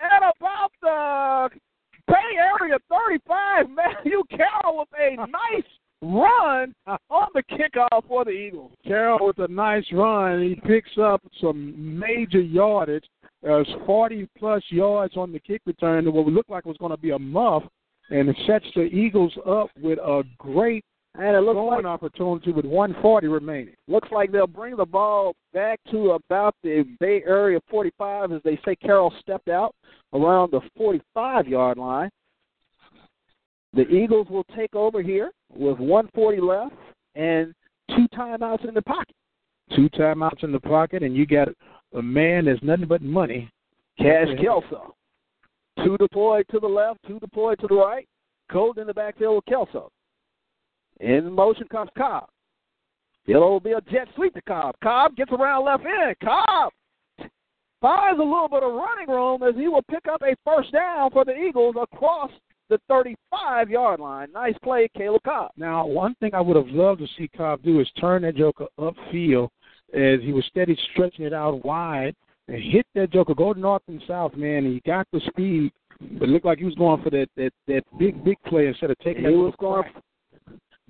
at 0.02 0.22
about 0.36 0.72
the 0.80 1.60
Bay 2.08 2.36
Area 2.60 2.78
35. 2.90 3.70
Matthew 3.74 4.22
Carroll 4.30 4.78
with 4.78 4.88
a 4.98 5.16
nice 5.30 5.64
run 6.02 6.74
on 6.86 7.28
the 7.34 7.42
kickoff 7.44 8.06
for 8.08 8.24
the 8.24 8.30
Eagles. 8.30 8.72
Carroll 8.84 9.26
with 9.26 9.38
a 9.38 9.52
nice 9.52 9.86
run. 9.92 10.42
He 10.42 10.60
picks 10.66 10.98
up 11.00 11.22
some 11.40 11.98
major 11.98 12.40
yardage. 12.40 13.04
Uh, 13.24 13.28
There's 13.42 13.68
40 13.86 14.28
plus 14.38 14.62
yards 14.70 15.16
on 15.16 15.32
the 15.32 15.40
kick 15.40 15.62
return 15.66 16.04
to 16.04 16.10
what 16.10 16.24
would 16.24 16.34
look 16.34 16.48
like 16.48 16.64
was 16.64 16.76
going 16.78 16.90
to 16.90 16.96
be 16.96 17.10
a 17.10 17.18
muff, 17.18 17.62
and 18.10 18.28
it 18.28 18.36
sets 18.46 18.66
the 18.74 18.82
Eagles 18.82 19.32
up 19.46 19.68
with 19.80 19.98
a 19.98 20.22
great 20.38 20.84
And 21.14 21.36
it 21.36 21.40
looks 21.40 21.56
throwing 21.56 21.84
like 21.84 21.84
opportunity 21.84 22.52
with 22.52 22.64
140 22.64 23.26
remaining. 23.28 23.74
looks 23.86 24.08
like 24.10 24.32
they'll 24.32 24.46
bring 24.46 24.76
the 24.76 24.86
ball 24.86 25.34
back 25.52 25.78
to 25.90 26.12
about 26.12 26.54
the 26.62 26.84
Bay 27.00 27.22
Area 27.26 27.60
45 27.70 28.32
as 28.32 28.40
they 28.44 28.58
say 28.64 28.74
Carroll 28.76 29.12
stepped 29.20 29.48
out 29.48 29.74
around 30.14 30.52
the 30.52 30.60
45 30.76 31.46
yard 31.46 31.76
line. 31.76 32.10
The 33.74 33.86
Eagles 33.88 34.28
will 34.30 34.44
take 34.56 34.74
over 34.74 35.02
here 35.02 35.30
with 35.50 35.78
140 35.78 36.40
left 36.40 36.74
and 37.14 37.54
two 37.90 38.06
timeouts 38.14 38.66
in 38.66 38.74
the 38.74 38.82
pocket. 38.82 39.14
Two 39.76 39.88
timeouts 39.90 40.44
in 40.44 40.52
the 40.52 40.60
pocket, 40.60 41.02
and 41.02 41.16
you 41.16 41.26
got 41.26 41.48
a 41.94 42.02
man 42.02 42.46
that's 42.46 42.62
nothing 42.62 42.86
but 42.86 43.02
money. 43.02 43.50
Cash 43.98 44.28
Kelso. 44.42 44.94
Two 45.84 45.96
deployed 45.96 46.46
to 46.50 46.60
the 46.60 46.66
left, 46.66 47.00
two 47.06 47.18
deployed 47.18 47.58
to 47.60 47.66
the 47.66 47.74
right. 47.74 48.06
Cold 48.50 48.78
in 48.78 48.86
the 48.86 48.94
backfield 48.94 49.36
with 49.36 49.46
Kelso. 49.46 49.90
In 51.00 51.32
motion 51.32 51.66
comes 51.68 51.90
Cobb. 51.96 52.28
It'll 53.26 53.60
be 53.60 53.72
a 53.72 53.80
jet 53.82 54.08
sweep 54.14 54.34
to 54.34 54.42
Cobb. 54.42 54.74
Cobb 54.82 55.16
gets 55.16 55.32
around 55.32 55.64
left 55.64 55.84
end. 55.84 56.16
Cobb 56.22 56.72
finds 57.80 58.20
a 58.20 58.22
little 58.22 58.48
bit 58.48 58.62
of 58.62 58.72
running 58.72 59.08
room 59.08 59.42
as 59.42 59.54
he 59.56 59.68
will 59.68 59.82
pick 59.90 60.06
up 60.10 60.22
a 60.22 60.34
first 60.44 60.72
down 60.72 61.10
for 61.10 61.24
the 61.24 61.34
Eagles 61.34 61.76
across 61.80 62.30
the 62.68 62.78
35 62.88 63.70
yard 63.70 64.00
line. 64.00 64.28
Nice 64.32 64.54
play, 64.62 64.88
Caleb 64.96 65.22
Cobb. 65.24 65.50
Now, 65.56 65.86
one 65.86 66.14
thing 66.16 66.34
I 66.34 66.40
would 66.40 66.56
have 66.56 66.68
loved 66.68 67.00
to 67.00 67.06
see 67.18 67.28
Cobb 67.28 67.62
do 67.62 67.80
is 67.80 67.90
turn 68.00 68.22
that 68.22 68.36
joker 68.36 68.66
upfield 68.78 69.48
as 69.92 70.20
he 70.22 70.32
was 70.32 70.44
steady 70.46 70.76
stretching 70.92 71.26
it 71.26 71.34
out 71.34 71.64
wide 71.64 72.14
and 72.48 72.62
hit 72.62 72.86
that 72.94 73.12
joker, 73.12 73.34
go 73.34 73.52
north 73.52 73.82
and 73.88 74.02
south, 74.08 74.34
man. 74.34 74.64
He 74.64 74.80
got 74.86 75.06
the 75.12 75.20
speed, 75.28 75.72
but 76.18 76.28
it 76.28 76.32
looked 76.32 76.46
like 76.46 76.58
he 76.58 76.64
was 76.64 76.74
going 76.74 77.02
for 77.02 77.10
that 77.10 77.28
that 77.36 77.52
that 77.66 77.82
big 77.98 78.24
big 78.24 78.36
play 78.46 78.66
instead 78.66 78.90
of 78.90 78.98
taking. 78.98 79.24
He 79.24 79.30
was 79.30 79.54
going 79.58 79.84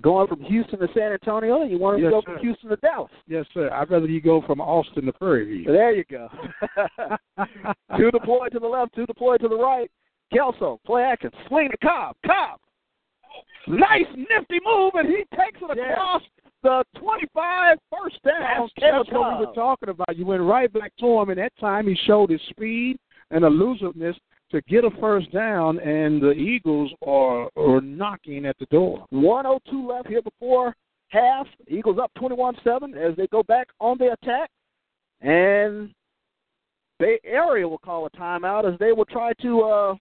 going 0.03 0.27
from 0.27 0.41
Houston 0.41 0.79
to 0.79 0.87
San 0.93 1.11
Antonio. 1.13 1.61
And 1.61 1.71
you 1.71 1.79
want 1.79 1.97
him 1.97 2.03
yes, 2.03 2.09
to 2.09 2.11
go 2.11 2.21
sir. 2.21 2.33
from 2.33 2.45
Houston 2.45 2.69
to 2.69 2.75
Dallas. 2.77 3.11
Yes, 3.27 3.45
sir. 3.53 3.71
I'd 3.71 3.89
rather 3.89 4.05
you 4.05 4.21
go 4.21 4.41
from 4.45 4.61
Austin 4.61 5.05
to 5.05 5.13
Prairie 5.13 5.45
View. 5.45 5.65
There 5.65 5.91
you 5.93 6.03
go. 6.09 6.29
two 7.97 8.11
deployed 8.11 8.51
to 8.51 8.59
the 8.59 8.67
left, 8.67 8.93
two 8.93 9.05
deployed 9.05 9.41
to 9.41 9.47
the 9.47 9.57
right. 9.57 9.89
Kelso, 10.33 10.79
play 10.85 11.03
action, 11.03 11.31
swing 11.47 11.69
to 11.69 11.77
Cobb. 11.77 12.15
Cobb, 12.25 12.59
nice 13.67 14.07
nifty 14.15 14.59
move, 14.65 14.93
and 14.95 15.07
he 15.07 15.23
takes 15.35 15.59
it 15.61 15.77
Yeah. 15.77 15.93
across 15.93 16.21
the 16.63 16.83
25, 16.97 17.77
first 17.91 18.17
down. 18.23 18.39
That's, 18.39 18.71
that's 18.79 19.11
what 19.11 19.39
we 19.39 19.45
were 19.45 19.53
talking 19.53 19.89
about. 19.89 20.17
You 20.17 20.25
went 20.25 20.41
right 20.41 20.71
back 20.71 20.93
to 20.99 21.19
him, 21.19 21.29
and 21.29 21.37
that 21.37 21.53
time 21.59 21.87
he 21.87 21.95
showed 22.07 22.29
his 22.29 22.41
speed 22.49 22.97
and 23.31 23.43
elusiveness 23.43 24.15
to 24.53 24.61
get 24.61 24.85
a 24.85 24.91
first 25.01 25.31
down, 25.33 25.79
and 25.79 26.21
the 26.21 26.31
Eagles 26.31 26.91
are 27.05 27.49
are 27.57 27.81
knocking 27.81 28.45
at 28.45 28.57
the 28.59 28.65
door. 28.67 29.05
102 29.09 29.87
left 29.87 30.07
here 30.07 30.21
before 30.21 30.75
half. 31.09 31.47
Eagles 31.67 31.97
up 32.01 32.11
21-7 32.17 32.95
as 32.95 33.15
they 33.17 33.27
go 33.27 33.43
back 33.43 33.67
on 33.79 33.97
the 33.97 34.13
attack. 34.13 34.49
And 35.21 35.91
Bay 36.99 37.19
Area 37.23 37.67
will 37.67 37.77
call 37.77 38.05
a 38.05 38.09
timeout 38.11 38.71
as 38.71 38.77
they 38.79 38.91
will 38.91 39.05
try 39.05 39.33
to 39.41 39.61
uh, 39.61 39.95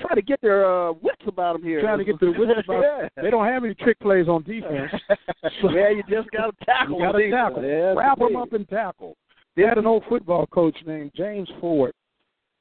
try 0.00 0.14
to 0.14 0.22
get 0.22 0.40
their 0.40 0.64
uh, 0.64 0.92
wits 0.92 1.22
about 1.26 1.54
them 1.54 1.62
here. 1.62 1.80
Trying 1.80 1.98
to 1.98 2.04
get 2.04 2.18
their 2.18 2.32
wits 2.32 2.52
about 2.64 2.82
yeah. 3.16 3.22
They 3.22 3.30
don't 3.30 3.46
have 3.46 3.64
any 3.64 3.74
trick 3.74 3.98
plays 4.00 4.28
on 4.28 4.42
defense. 4.42 4.92
yeah, 5.72 5.90
you 5.90 6.02
just 6.08 6.30
got 6.30 6.46
to 6.46 6.64
tackle. 6.64 6.98
Got 6.98 7.12
to 7.12 7.30
tackle. 7.30 7.62
Yeah, 7.62 7.94
Wrap 7.94 8.18
them 8.18 8.36
up 8.36 8.52
and 8.52 8.68
tackle. 8.68 9.16
They 9.56 9.62
had 9.62 9.78
an 9.78 9.86
old 9.86 10.04
football 10.08 10.46
coach 10.46 10.76
named 10.86 11.12
James 11.16 11.48
Ford, 11.60 11.92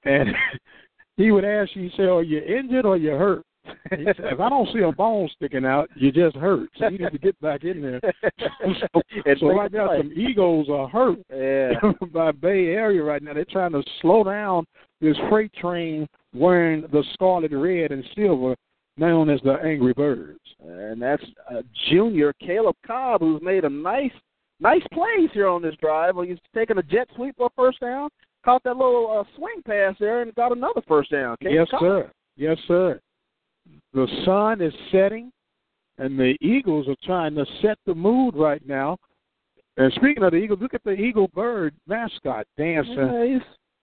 and 0.04 0.30
he 1.18 1.32
would 1.32 1.46
ask 1.46 1.76
you, 1.76 1.84
he 1.84 1.92
said, 1.96 2.08
"Are 2.08 2.24
you 2.24 2.40
injured 2.40 2.86
or 2.86 2.98
you 2.98 3.12
hurt?" 3.12 3.44
He 3.96 4.06
said, 4.06 4.16
"If 4.20 4.40
I 4.40 4.50
don't 4.50 4.70
see 4.74 4.80
a 4.80 4.92
bone 4.92 5.30
sticking 5.36 5.66
out, 5.66 5.90
you 5.96 6.12
just 6.12 6.36
hurt. 6.36 6.70
So 6.78 6.88
you 6.88 6.98
need 7.00 7.12
to 7.12 7.18
get 7.18 7.40
back 7.42 7.64
in 7.64 7.82
there." 7.82 8.02
so 8.80 9.02
so 9.40 9.48
right 9.50 9.72
now, 9.72 9.96
some 9.98 10.12
Eagles 10.16 10.70
are 10.70 10.88
hurt 10.88 11.20
Yeah. 11.30 11.74
by 12.14 12.32
Bay 12.32 12.68
Area 12.68 13.04
right 13.04 13.22
now. 13.22 13.34
They're 13.34 13.46
trying 13.46 13.74
to 13.74 13.84
slow 14.02 14.24
down 14.24 14.66
this 15.02 15.18
freight 15.30 15.54
train 15.54 16.08
wearing 16.34 16.82
the 16.92 17.04
scarlet 17.14 17.52
red 17.52 17.92
and 17.92 18.04
silver, 18.16 18.56
known 18.98 19.30
as 19.30 19.40
the 19.44 19.54
Angry 19.64 19.94
Birds. 19.94 20.40
And 20.60 21.02
that's 21.02 21.24
uh, 21.50 21.62
junior 21.90 22.34
Caleb 22.40 22.76
Cobb, 22.86 23.22
who's 23.22 23.42
made 23.42 23.64
a 23.66 23.70
nice, 23.70 24.12
nice 24.60 24.84
plays 24.94 25.30
here 25.34 25.48
on 25.48 25.62
this 25.62 25.76
drive. 25.82 26.16
Well, 26.16 26.26
he's 26.26 26.38
taking 26.54 26.78
a 26.78 26.84
jet 26.84 27.08
sweep 27.16 27.36
for 27.38 27.50
first 27.56 27.80
down, 27.80 28.10
caught 28.44 28.64
that 28.64 28.78
little 28.78 29.20
uh, 29.20 29.38
swing 29.38 29.62
pass 29.66 29.96
there, 30.00 30.22
and 30.22 30.34
got 30.36 30.52
another 30.52 30.82
first 30.88 31.12
down. 31.12 31.36
Caleb 31.42 31.68
Yes, 31.72 31.80
sir. 31.80 32.12
Yes, 32.36 32.58
sir. 32.68 33.00
The 33.94 34.08
sun 34.26 34.62
is 34.62 34.74
setting, 34.92 35.32
and 35.98 36.18
the 36.18 36.36
Eagles 36.42 36.88
are 36.88 36.96
trying 37.04 37.36
to 37.36 37.46
set 37.62 37.78
the 37.86 37.96
mood 37.96 38.36
right 38.36 38.66
now. 38.68 38.98
And 39.78 39.92
speaking 39.94 40.24
of 40.24 40.32
the 40.32 40.38
Eagles, 40.38 40.60
look 40.62 40.74
at 40.74 40.84
the 40.84 40.92
Eagle 40.92 41.30
Bird 41.30 41.74
mascot 41.88 42.46
dancing. 42.58 43.42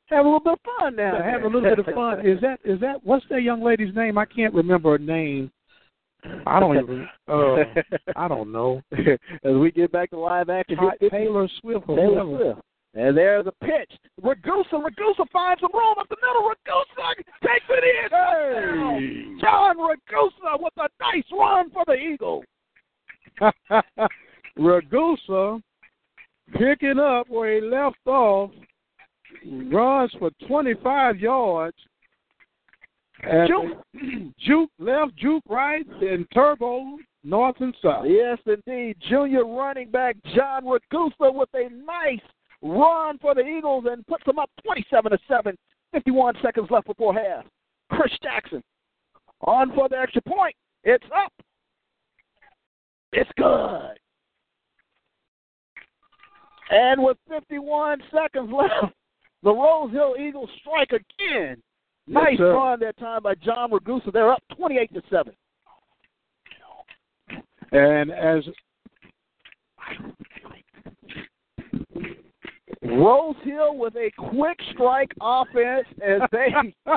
Having 0.09 0.26
a 0.26 0.34
little 0.34 0.40
bit 0.40 0.52
of 0.52 0.59
fun 0.78 0.96
now. 0.96 1.20
Having 1.22 1.46
a 1.46 1.48
little 1.48 1.76
bit 1.76 1.78
of 1.78 1.94
fun. 1.94 2.26
Is 2.26 2.40
that 2.40 2.61
is 2.64 2.78
that 2.80 3.02
what's 3.02 3.24
that 3.30 3.42
young 3.42 3.62
lady's 3.62 3.94
name? 3.94 4.18
I 4.18 4.24
can't 4.24 4.54
remember 4.54 4.92
her 4.92 4.98
name. 4.98 5.50
I 6.46 6.61
don't 6.61 6.76
even. 6.76 7.09
Uh, 7.28 7.57
I 8.16 8.28
don't 8.28 8.52
know. 8.52 8.82
As 8.92 9.54
we 9.54 9.70
get 9.72 9.90
back 9.92 10.11
to 10.11 10.18
live 10.18 10.48
action, 10.48 10.78
Taylor 11.11 11.48
Swift 11.61 11.86
Taylor. 11.86 12.24
Swift. 12.24 12.61
And 12.97 13.14
there's 13.14 13.44
the 13.44 13.53
pitch. 13.53 13.92
Ragusa, 14.22 14.72
Ragusa 14.72 15.26
finds 15.30 15.61
some 15.61 15.70
room 15.74 15.97
up 16.01 16.09
the 16.09 16.16
middle. 16.22 16.51
Ragusa 16.51 17.14
takes 17.42 17.66
it 17.68 17.84
in. 17.84 18.11
Hey. 18.11 19.40
John 19.40 19.76
Ragusa 19.76 20.59
with 20.59 20.72
a 20.78 20.88
nice 20.99 21.24
run 21.30 21.70
for 21.70 21.84
the 21.86 21.92
Eagles. 21.92 22.44
Ragusa 24.59 25.61
picking 26.53 26.99
up 26.99 27.28
where 27.28 27.61
he 27.61 27.61
left 27.61 27.99
off, 28.07 28.51
runs 29.44 30.12
for 30.18 30.30
25 30.49 31.18
yards. 31.18 31.76
And 33.22 33.49
Juke. 33.49 34.34
juke 34.38 34.70
left, 34.78 35.16
juke 35.16 35.44
right, 35.51 35.86
and 36.01 36.26
turbo 36.32 36.97
north 37.24 37.57
and 37.61 37.74
south. 37.82 38.07
Yes, 38.09 38.38
indeed. 38.47 38.97
Junior 39.09 39.44
running 39.44 39.90
back 39.90 40.16
John 40.34 40.64
Ragusa 40.64 41.34
with 41.34 41.49
a 41.55 41.68
nice 41.84 42.20
run 42.66 43.18
for 43.18 43.34
the 43.34 43.46
Eagles 43.46 43.84
and 43.90 44.06
puts 44.06 44.24
them 44.24 44.38
up 44.38 44.50
27 44.64 45.12
to 45.12 45.18
7. 45.28 45.56
51 45.92 46.34
seconds 46.42 46.68
left 46.70 46.86
before 46.86 47.14
half. 47.14 47.44
Chris 47.90 48.12
Jackson 48.22 48.62
on 49.42 49.72
for 49.74 49.88
the 49.88 49.96
extra 49.96 50.22
point. 50.22 50.54
It's 50.84 51.04
up. 51.14 51.32
It's 53.12 53.30
good. 53.36 53.98
And 56.70 57.02
with 57.02 57.16
51 57.28 58.02
seconds 58.12 58.50
left, 58.52 58.92
the 59.42 59.52
Rose 59.52 59.92
Hill 59.92 60.16
Eagles 60.18 60.50
strike 60.60 60.90
again. 60.90 61.62
Nice 62.08 62.38
sir. 62.38 62.52
run 62.52 62.80
that 62.80 62.96
time 62.98 63.22
by 63.22 63.34
John 63.36 63.70
Ragusa. 63.70 64.12
They're 64.12 64.32
up 64.32 64.42
28 64.56 64.94
to 64.94 65.02
7. 65.10 65.32
And 67.72 68.10
as 68.12 68.44
Rose 72.89 73.37
Hill 73.43 73.76
with 73.76 73.95
a 73.97 74.11
quick 74.16 74.59
strike 74.72 75.12
offense 75.20 75.87
as 76.07 76.20
they 76.32 76.55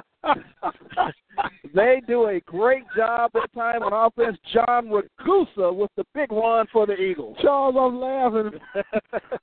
they 1.73 2.01
do 2.07 2.27
a 2.27 2.39
great 2.41 2.83
job 2.95 3.31
that 3.33 3.51
time 3.53 3.81
on 3.83 3.91
offense. 3.93 4.37
John 4.53 4.89
Ragusa 4.89 5.73
with 5.73 5.89
the 5.97 6.05
big 6.13 6.31
run 6.31 6.67
for 6.71 6.85
the 6.85 6.93
Eagles. 6.95 7.37
Charles, 7.41 7.75
I'm 7.79 7.99
laughing. 7.99 8.51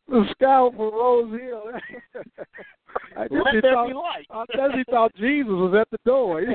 The 0.09 0.25
scout 0.33 0.75
for 0.77 0.93
Rose 0.93 1.41
Hill. 1.41 1.65
I 3.17 3.29
guess 3.29 3.41
Let 3.45 3.55
he 3.55 3.61
there 3.61 3.73
thought- 3.73 3.89
be 3.89 3.95
light. 3.95 4.27
I 4.31 4.45
guess 4.55 4.71
he 4.75 4.85
thought 4.91 5.15
Jesus 5.17 5.49
was 5.49 5.75
at 5.81 5.91
the 5.91 5.99
door. 6.05 6.43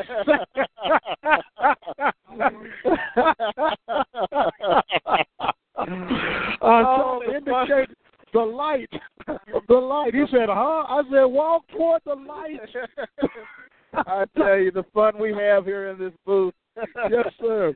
uh, 5.77 5.85
Oh, 6.63 7.19
so 7.25 7.31
the 7.31 7.37
indicate 7.37 7.89
the 8.33 8.39
light. 8.39 8.89
The 9.67 9.75
light. 9.75 10.13
He 10.13 10.23
said, 10.31 10.49
huh? 10.49 10.83
I 10.87 11.01
said, 11.09 11.23
walk 11.25 11.63
toward 11.69 12.01
the 12.05 12.15
light. 12.15 12.59
I 13.93 14.25
tell 14.35 14.57
you, 14.57 14.71
the 14.71 14.83
fun 14.93 15.19
we 15.19 15.31
have 15.33 15.65
here 15.65 15.89
in 15.89 15.99
this 15.99 16.11
booth. 16.25 16.53
yes, 17.09 17.27
sir. 17.39 17.75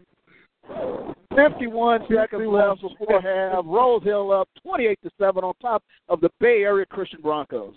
51 1.35 2.01
seconds 2.13 2.43
left 2.47 2.81
before 2.81 3.21
half. 3.21 3.63
Rose 3.65 4.03
Hill 4.03 4.31
up 4.31 4.49
28 4.63 4.99
to 5.03 5.11
7 5.19 5.43
on 5.43 5.53
top 5.61 5.83
of 6.09 6.21
the 6.21 6.29
Bay 6.39 6.63
Area 6.63 6.85
Christian 6.85 7.21
Broncos. 7.21 7.75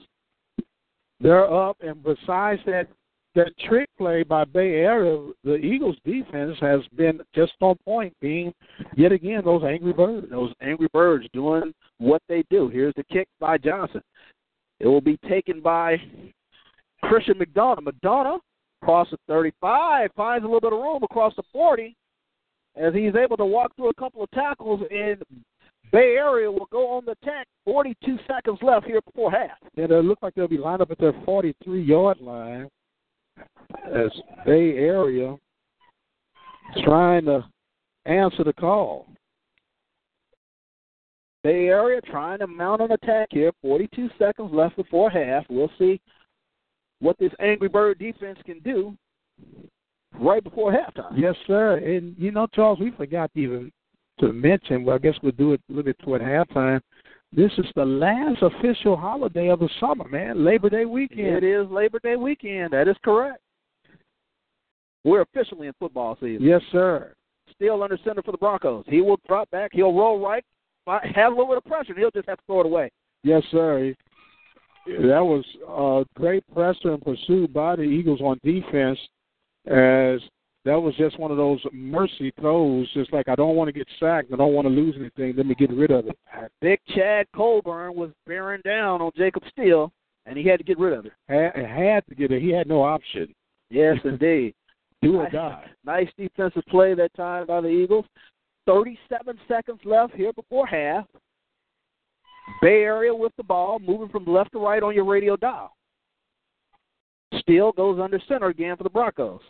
They're 1.20 1.52
up, 1.52 1.76
and 1.80 2.02
besides 2.02 2.62
that, 2.66 2.86
that 3.34 3.56
trick 3.68 3.88
play 3.98 4.22
by 4.22 4.44
Bay 4.44 4.74
Area, 4.76 5.30
the 5.44 5.56
Eagles' 5.56 5.96
defense 6.04 6.56
has 6.60 6.80
been 6.96 7.20
just 7.34 7.52
on 7.60 7.76
point, 7.84 8.14
being 8.20 8.52
yet 8.96 9.12
again 9.12 9.42
those 9.44 9.62
angry 9.64 9.92
birds. 9.92 10.26
Those 10.30 10.52
Angry 10.60 10.88
Birds 10.92 11.26
doing 11.32 11.72
what 11.98 12.22
they 12.28 12.44
do. 12.50 12.68
Here's 12.68 12.94
the 12.96 13.04
kick 13.04 13.28
by 13.38 13.58
Johnson. 13.58 14.02
It 14.80 14.86
will 14.86 15.00
be 15.00 15.18
taken 15.28 15.60
by 15.60 16.00
Christian 17.02 17.34
McDonough. 17.34 17.80
McDonough 17.80 18.40
across 18.82 19.10
the 19.10 19.18
35, 19.28 20.10
finds 20.16 20.44
a 20.44 20.46
little 20.46 20.60
bit 20.60 20.72
of 20.72 20.78
room 20.78 21.02
across 21.02 21.34
the 21.36 21.42
40 21.52 21.94
as 22.76 22.94
he's 22.94 23.14
able 23.16 23.36
to 23.36 23.44
walk 23.44 23.74
through 23.74 23.88
a 23.88 23.94
couple 23.94 24.22
of 24.22 24.30
tackles 24.30 24.80
and 24.90 25.22
Bay 25.90 26.16
Area 26.16 26.50
will 26.50 26.68
go 26.70 26.96
on 26.96 27.04
the 27.04 27.12
attack. 27.12 27.46
42 27.64 28.18
seconds 28.26 28.58
left 28.62 28.86
here 28.86 29.00
before 29.00 29.30
half. 29.30 29.58
Yeah, 29.74 29.86
they 29.86 30.02
look 30.02 30.18
like 30.22 30.34
they'll 30.34 30.46
be 30.46 30.58
lined 30.58 30.82
up 30.82 30.90
at 30.90 30.98
their 30.98 31.14
43 31.24 31.82
yard 31.82 32.20
line 32.20 32.68
as 33.86 34.11
Bay 34.45 34.76
Area 34.76 35.36
trying 36.84 37.24
to 37.24 37.45
answer 38.07 38.45
the 38.45 38.53
call. 38.53 39.07
Bay 41.45 41.68
Area 41.68 42.01
trying 42.03 42.41
to 42.41 42.47
mount 42.47 42.82
an 42.82 42.93
attack 42.93 43.28
here. 43.30 43.53
42 43.62 44.11
seconds 44.18 44.51
left 44.53 44.76
before 44.76 45.11
half. 45.11 45.45
We'll 45.49 45.70
see 45.78 46.01
what 47.01 47.16
this 47.18 47.32
Angry 47.41 47.68
Bird 47.68 47.99
defense 47.99 48.39
can 48.45 48.61
do 48.61 48.97
right 50.18 50.43
before 50.43 50.72
halftime. 50.72 51.12
Yes, 51.16 51.36
sir. 51.47 51.76
And 51.76 52.14
you 52.18 52.32
know, 52.32 52.47
Charles, 52.53 52.80
we 52.80 52.91
forgot 52.91 53.30
even 53.34 53.70
to 54.20 54.32
mention. 54.32 54.84
Well, 54.84 54.97
I 54.97 54.99
guess 54.99 55.14
we'll 55.22 55.32
do 55.32 55.53
it 55.53 55.61
a 55.68 55.72
little 55.72 55.84
bit 55.84 55.99
toward 56.01 56.22
halftime. 56.22 56.80
This 57.32 57.52
is 57.58 57.66
the 57.74 57.84
last 57.84 58.42
official 58.42 58.96
holiday 58.96 59.48
of 59.48 59.60
the 59.60 59.68
summer, 59.80 60.08
man. 60.08 60.44
Labor 60.44 60.70
Day 60.70 60.86
weekend. 60.86 61.26
It 61.28 61.44
is 61.44 61.70
Labor 61.70 61.98
Day 62.02 62.16
weekend. 62.16 62.72
That 62.72 62.88
is 62.88 62.96
correct. 63.04 63.40
We're 65.04 65.22
officially 65.22 65.66
in 65.66 65.74
football 65.78 66.16
season. 66.20 66.44
Yes, 66.44 66.62
sir. 66.72 67.14
Still 67.54 67.82
under 67.82 67.98
center 68.04 68.22
for 68.22 68.32
the 68.32 68.38
Broncos. 68.38 68.84
He 68.88 69.00
will 69.00 69.20
drop 69.26 69.50
back. 69.50 69.70
He'll 69.72 69.92
roll 69.92 70.20
right, 70.20 70.44
have 70.86 71.32
a 71.32 71.36
little 71.36 71.48
bit 71.48 71.58
of 71.58 71.64
pressure. 71.64 71.92
and 71.92 71.98
He'll 71.98 72.10
just 72.10 72.28
have 72.28 72.38
to 72.38 72.44
throw 72.46 72.60
it 72.60 72.66
away. 72.66 72.90
Yes, 73.22 73.42
sir. 73.50 73.94
That 74.86 75.20
was 75.20 75.44
a 75.68 76.04
great 76.18 76.42
pressure 76.54 76.94
and 76.94 77.02
pursuit 77.02 77.52
by 77.52 77.76
the 77.76 77.82
Eagles 77.82 78.20
on 78.22 78.40
defense, 78.42 78.98
as 79.66 80.20
that 80.68 80.78
was 80.78 80.94
just 80.96 81.18
one 81.18 81.30
of 81.30 81.38
those 81.38 81.60
mercy 81.72 82.30
throws. 82.38 82.86
Just 82.92 83.10
like 83.10 83.26
I 83.28 83.34
don't 83.34 83.56
want 83.56 83.68
to 83.68 83.72
get 83.72 83.88
sacked, 83.98 84.30
I 84.32 84.36
don't 84.36 84.52
want 84.52 84.66
to 84.66 84.72
lose 84.72 84.94
anything. 84.98 85.34
Let 85.34 85.46
me 85.46 85.54
get 85.54 85.70
rid 85.70 85.90
of 85.90 86.06
it. 86.06 86.18
Big 86.60 86.78
Chad 86.94 87.26
Colburn 87.34 87.94
was 87.94 88.10
bearing 88.26 88.60
down 88.66 89.00
on 89.00 89.10
Jacob 89.16 89.44
Steele, 89.50 89.90
and 90.26 90.36
he 90.36 90.44
had 90.46 90.58
to 90.58 90.64
get 90.64 90.78
rid 90.78 90.92
of 90.92 91.06
it. 91.06 91.12
Had, 91.26 91.56
had 91.56 92.06
to 92.08 92.14
get 92.14 92.32
it. 92.32 92.42
He 92.42 92.50
had 92.50 92.68
no 92.68 92.82
option. 92.82 93.34
Yes, 93.70 93.96
indeed. 94.04 94.54
Do 95.02 95.16
or 95.16 95.30
die. 95.30 95.64
Nice 95.86 96.08
defensive 96.18 96.64
play 96.68 96.92
that 96.94 97.14
time 97.14 97.46
by 97.46 97.62
the 97.62 97.68
Eagles. 97.68 98.04
37 98.66 99.38
seconds 99.48 99.80
left 99.86 100.14
here 100.14 100.34
before 100.34 100.66
half. 100.66 101.06
Bay 102.60 102.82
Area 102.82 103.14
with 103.14 103.32
the 103.38 103.42
ball, 103.42 103.78
moving 103.78 104.08
from 104.08 104.26
left 104.26 104.52
to 104.52 104.58
right 104.58 104.82
on 104.82 104.94
your 104.94 105.04
radio 105.06 105.34
dial. 105.36 105.72
Steele 107.38 107.72
goes 107.72 107.98
under 108.00 108.20
center 108.28 108.48
again 108.48 108.76
for 108.76 108.82
the 108.82 108.90
Broncos. 108.90 109.40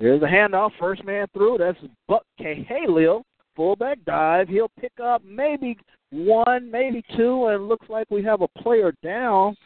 Here's 0.00 0.22
a 0.22 0.26
handoff, 0.26 0.70
first 0.78 1.04
man 1.04 1.26
through. 1.32 1.58
That's 1.58 1.78
Buck 2.06 2.22
Cahalil. 2.40 3.22
Fullback 3.56 3.98
dive. 4.04 4.48
He'll 4.48 4.70
pick 4.80 4.92
up 5.02 5.22
maybe 5.24 5.76
one, 6.10 6.70
maybe 6.70 7.02
two, 7.16 7.46
and 7.46 7.68
looks 7.68 7.88
like 7.88 8.06
we 8.08 8.22
have 8.22 8.42
a 8.42 8.60
player 8.62 8.92
down 9.02 9.56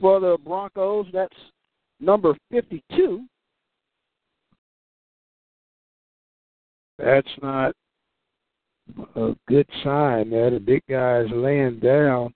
for 0.00 0.18
the 0.18 0.36
Broncos. 0.44 1.06
That's 1.12 1.36
number 2.00 2.34
52. 2.50 3.24
That's 6.98 7.28
not 7.40 7.72
a 9.14 9.34
good 9.46 9.68
sign, 9.84 10.30
man. 10.30 10.54
The 10.54 10.60
big 10.60 10.82
guys 10.88 11.26
laying 11.32 11.78
down. 11.78 12.32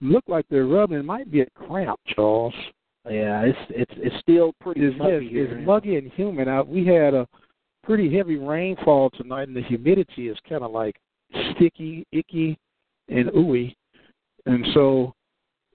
Look 0.00 0.24
like 0.28 0.44
they're 0.50 0.66
rubbing. 0.66 0.98
It 0.98 1.04
might 1.04 1.30
be 1.30 1.40
a 1.40 1.50
cramp, 1.56 1.98
Charles. 2.08 2.54
Yeah, 3.08 3.42
it's 3.42 3.58
it's 3.70 3.92
it's 3.96 4.16
still 4.20 4.54
pretty 4.60 4.82
it's, 4.82 4.98
muggy. 4.98 5.30
It's, 5.32 5.52
it's 5.52 5.66
muggy 5.66 5.96
and 5.96 6.10
humid 6.12 6.48
out. 6.48 6.68
We 6.68 6.86
had 6.86 7.12
a 7.12 7.26
pretty 7.82 8.14
heavy 8.14 8.36
rainfall 8.36 9.10
tonight, 9.10 9.48
and 9.48 9.56
the 9.56 9.62
humidity 9.62 10.28
is 10.28 10.38
kind 10.48 10.62
of 10.62 10.70
like 10.70 10.96
sticky, 11.52 12.06
icky, 12.12 12.58
and 13.08 13.28
ooey. 13.30 13.74
And 14.46 14.64
so 14.72 15.14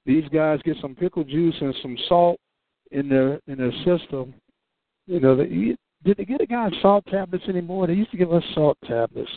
these 0.05 0.27
guys 0.34 0.59
get 0.63 0.77
some 0.82 0.95
pickle 0.95 1.23
juice 1.23 1.55
and 1.61 1.75
some 1.82 1.97
salt 2.07 2.39
in 2.91 3.09
their 3.09 3.39
in 3.47 3.57
their 3.57 3.73
system. 3.86 4.34
You 5.05 5.19
know, 5.19 5.36
they, 5.36 5.75
did 6.03 6.17
they 6.17 6.25
get 6.25 6.41
a 6.41 6.45
guy 6.47 6.69
salt 6.82 7.05
tablets 7.07 7.45
anymore? 7.47 7.88
They 7.88 7.93
used 7.93 8.11
to 8.11 8.17
give 8.17 8.34
us 8.34 8.43
salt 8.55 8.77
tablets. 8.88 9.30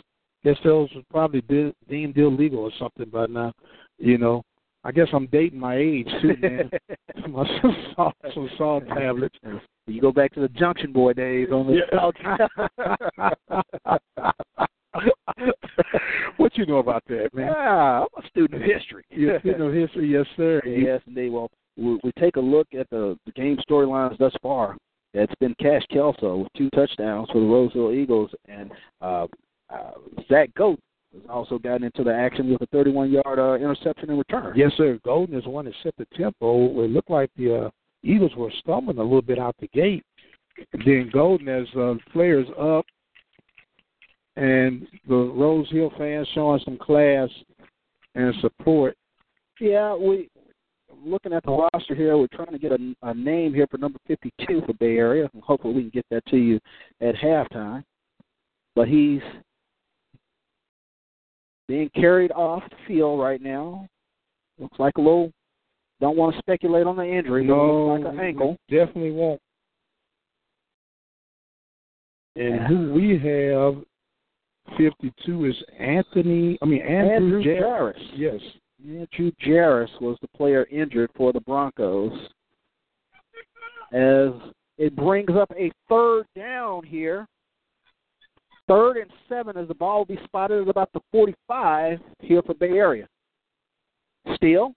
Guess 0.43 0.57
those 0.63 0.89
were 0.95 1.01
probably 1.09 1.41
de- 1.41 1.73
deemed 1.89 2.17
illegal 2.17 2.59
or 2.59 2.71
something 2.79 3.09
by 3.09 3.27
now. 3.27 3.53
You 3.97 4.17
know, 4.17 4.43
I 4.85 4.91
guess 4.91 5.07
I'm 5.13 5.27
dating 5.27 5.59
my 5.59 5.77
age 5.77 6.09
too, 6.21 6.35
man. 6.41 6.69
some 7.61 7.75
salt, 7.95 8.15
some 8.33 8.49
salt 8.57 8.83
tablets. 8.87 9.37
You 9.87 10.01
go 10.01 10.11
back 10.11 10.33
to 10.33 10.41
the 10.41 10.49
Junction 10.49 10.91
Boy 10.91 11.13
days 11.13 11.49
on 11.51 11.67
the 11.67 11.79
yeah. 11.91 11.99
what 16.37 16.57
you 16.57 16.65
know 16.65 16.77
about 16.77 17.03
that, 17.07 17.29
man? 17.33 17.47
Yeah, 17.47 18.01
I'm 18.01 18.23
a 18.23 18.27
student 18.27 18.61
of 18.61 18.69
history. 18.69 19.03
you 19.09 19.37
student 19.39 19.61
of 19.61 19.73
history, 19.73 20.11
yes, 20.11 20.25
sir. 20.35 20.61
Yes, 20.65 21.01
indeed. 21.07 21.29
Well, 21.29 21.49
we, 21.77 21.99
we 22.03 22.11
take 22.19 22.35
a 22.35 22.41
look 22.41 22.67
at 22.77 22.89
the, 22.89 23.17
the 23.25 23.31
game 23.31 23.57
storylines 23.69 24.17
thus 24.17 24.33
far. 24.41 24.77
It's 25.13 25.33
been 25.39 25.55
Cash 25.59 25.83
Kelso 25.91 26.37
with 26.37 26.47
two 26.57 26.69
touchdowns 26.71 27.29
for 27.31 27.39
the 27.39 27.45
Rose 27.45 27.71
Hill 27.73 27.91
Eagles, 27.91 28.31
and 28.47 28.71
uh, 29.01 29.27
uh, 29.69 29.91
Zach 30.27 30.53
Goat 30.55 30.79
has 31.13 31.21
also 31.29 31.57
gotten 31.57 31.83
into 31.83 32.03
the 32.03 32.13
action 32.13 32.51
with 32.51 32.61
a 32.61 32.67
31-yard 32.67 33.39
uh, 33.39 33.55
interception 33.55 34.09
in 34.09 34.17
return. 34.17 34.53
Yes, 34.55 34.71
sir. 34.77 34.99
Golden 35.05 35.37
is 35.37 35.45
one 35.45 35.65
that 35.65 35.73
set 35.83 35.93
the 35.97 36.05
tempo. 36.17 36.83
It 36.83 36.89
looked 36.89 37.09
like 37.09 37.29
the 37.37 37.65
uh, 37.65 37.69
Eagles 38.03 38.35
were 38.35 38.51
stumbling 38.59 38.97
a 38.97 39.03
little 39.03 39.21
bit 39.21 39.39
out 39.39 39.55
the 39.59 39.67
gate. 39.67 40.03
Then 40.85 41.09
Golden, 41.11 41.49
as 41.49 41.67
uh, 41.75 41.95
players 42.11 42.47
up, 42.59 42.85
and 44.35 44.87
the 45.07 45.15
Rose 45.15 45.69
Hill 45.71 45.91
fans 45.97 46.27
showing 46.33 46.61
some 46.65 46.77
class 46.77 47.29
and 48.15 48.33
support. 48.41 48.97
Yeah, 49.59 49.95
we 49.95 50.29
looking 51.05 51.33
at 51.33 51.43
the 51.43 51.51
roster 51.51 51.95
here. 51.95 52.17
We're 52.17 52.27
trying 52.27 52.51
to 52.51 52.59
get 52.59 52.71
a, 52.71 52.95
a 53.03 53.13
name 53.13 53.53
here 53.53 53.67
for 53.69 53.77
number 53.77 53.99
52 54.07 54.61
for 54.65 54.73
Bay 54.73 54.97
Area. 54.97 55.29
Hopefully, 55.41 55.73
we 55.73 55.81
can 55.81 55.89
get 55.89 56.05
that 56.11 56.25
to 56.27 56.37
you 56.37 56.59
at 57.01 57.15
halftime. 57.15 57.83
But 58.75 58.87
he's 58.87 59.21
being 61.73 61.89
carried 61.95 62.31
off 62.33 62.61
the 62.69 62.75
field 62.87 63.19
right 63.19 63.41
now. 63.41 63.87
Looks 64.59 64.77
like 64.77 64.93
a 64.97 65.01
little. 65.01 65.31
Don't 65.99 66.15
want 66.15 66.35
to 66.35 66.39
speculate 66.39 66.85
on 66.85 66.95
the 66.95 67.03
injury. 67.03 67.43
No, 67.43 67.95
like 67.99 68.13
an 68.13 68.19
ankle. 68.19 68.57
Definitely 68.69 69.09
won't. 69.09 69.41
And 72.35 72.59
who 72.67 72.93
we 72.93 73.17
have 73.17 73.83
52 74.77 75.45
is 75.45 75.55
Anthony. 75.79 76.59
I 76.61 76.65
mean 76.65 76.81
Andrew, 76.83 77.37
Andrew 77.37 77.43
Jarris. 77.43 77.93
Yes, 78.15 78.39
Andrew 78.87 79.31
Jarris 79.43 79.89
was 79.99 80.15
the 80.21 80.27
player 80.37 80.67
injured 80.71 81.09
for 81.15 81.33
the 81.33 81.41
Broncos. 81.41 82.11
As 83.91 84.29
it 84.77 84.95
brings 84.95 85.31
up 85.35 85.51
a 85.57 85.71
third 85.89 86.25
down 86.35 86.83
here. 86.83 87.25
Third 88.67 88.97
and 88.97 89.11
seven 89.27 89.57
as 89.57 89.67
the 89.67 89.73
ball 89.73 89.99
will 89.99 90.05
be 90.05 90.19
spotted 90.23 90.61
at 90.61 90.67
about 90.67 90.91
the 90.93 91.01
45 91.11 91.99
here 92.21 92.41
for 92.41 92.53
Bay 92.53 92.71
Area. 92.71 93.07
Steele, 94.35 94.73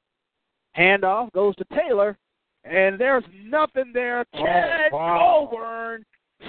handoff 0.76 1.30
goes 1.32 1.55
to 1.57 1.64
Taylor, 1.72 2.16
and 2.64 2.99
there's 2.99 3.24
nothing 3.45 3.93
there. 3.95 4.24
Chad 4.34 4.91
oh, 4.93 4.97
wow. 4.97 5.18
Colburn 5.18 6.05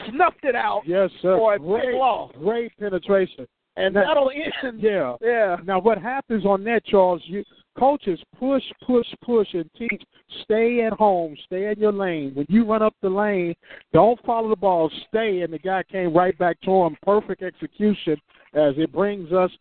snuffed 0.10 0.44
it 0.44 0.56
out. 0.56 0.82
Yes, 0.86 1.12
sir. 1.22 1.38
For 1.38 1.54
a 1.54 1.60
great, 1.60 1.94
loss. 1.94 2.32
great 2.40 2.72
penetration. 2.80 3.48
And 3.76 3.96
That- 3.96 4.06
that'll 4.08 4.32
end. 4.32 4.82
Yeah. 4.82 5.16
Yeah. 5.22 5.58
Now, 5.64 5.80
what 5.80 6.00
happens 6.00 6.46
on 6.46 6.64
that, 6.64 6.84
Charles? 6.86 7.22
You 7.26 7.44
coaches 7.78 8.20
push, 8.38 8.64
push, 8.86 9.08
push, 9.24 9.48
and 9.54 9.70
teach. 9.78 10.04
Stay 10.44 10.84
at 10.84 10.94
home. 10.94 11.36
Stay 11.45 11.72
in 11.72 11.80
your 11.80 11.94
lane. 11.94 12.32
When 12.34 12.45
you 12.49 12.66
run 12.66 12.82
up 12.82 12.95
the 13.02 13.10
lane, 13.10 13.56
don't 13.94 14.24
follow 14.26 14.49
the 14.49 14.56
ball. 14.56 14.91
Stay, 15.10 15.41
and 15.41 15.54
the 15.54 15.60
guy 15.60 15.84
came 15.84 16.14
right 16.14 16.38
back 16.38 16.60
to 16.62 16.72
him. 16.72 16.98
Perfect 17.04 17.44
execution. 17.44 18.18
As 18.54 18.74
it 18.78 18.91
brings 18.91 19.32
us 19.32 19.52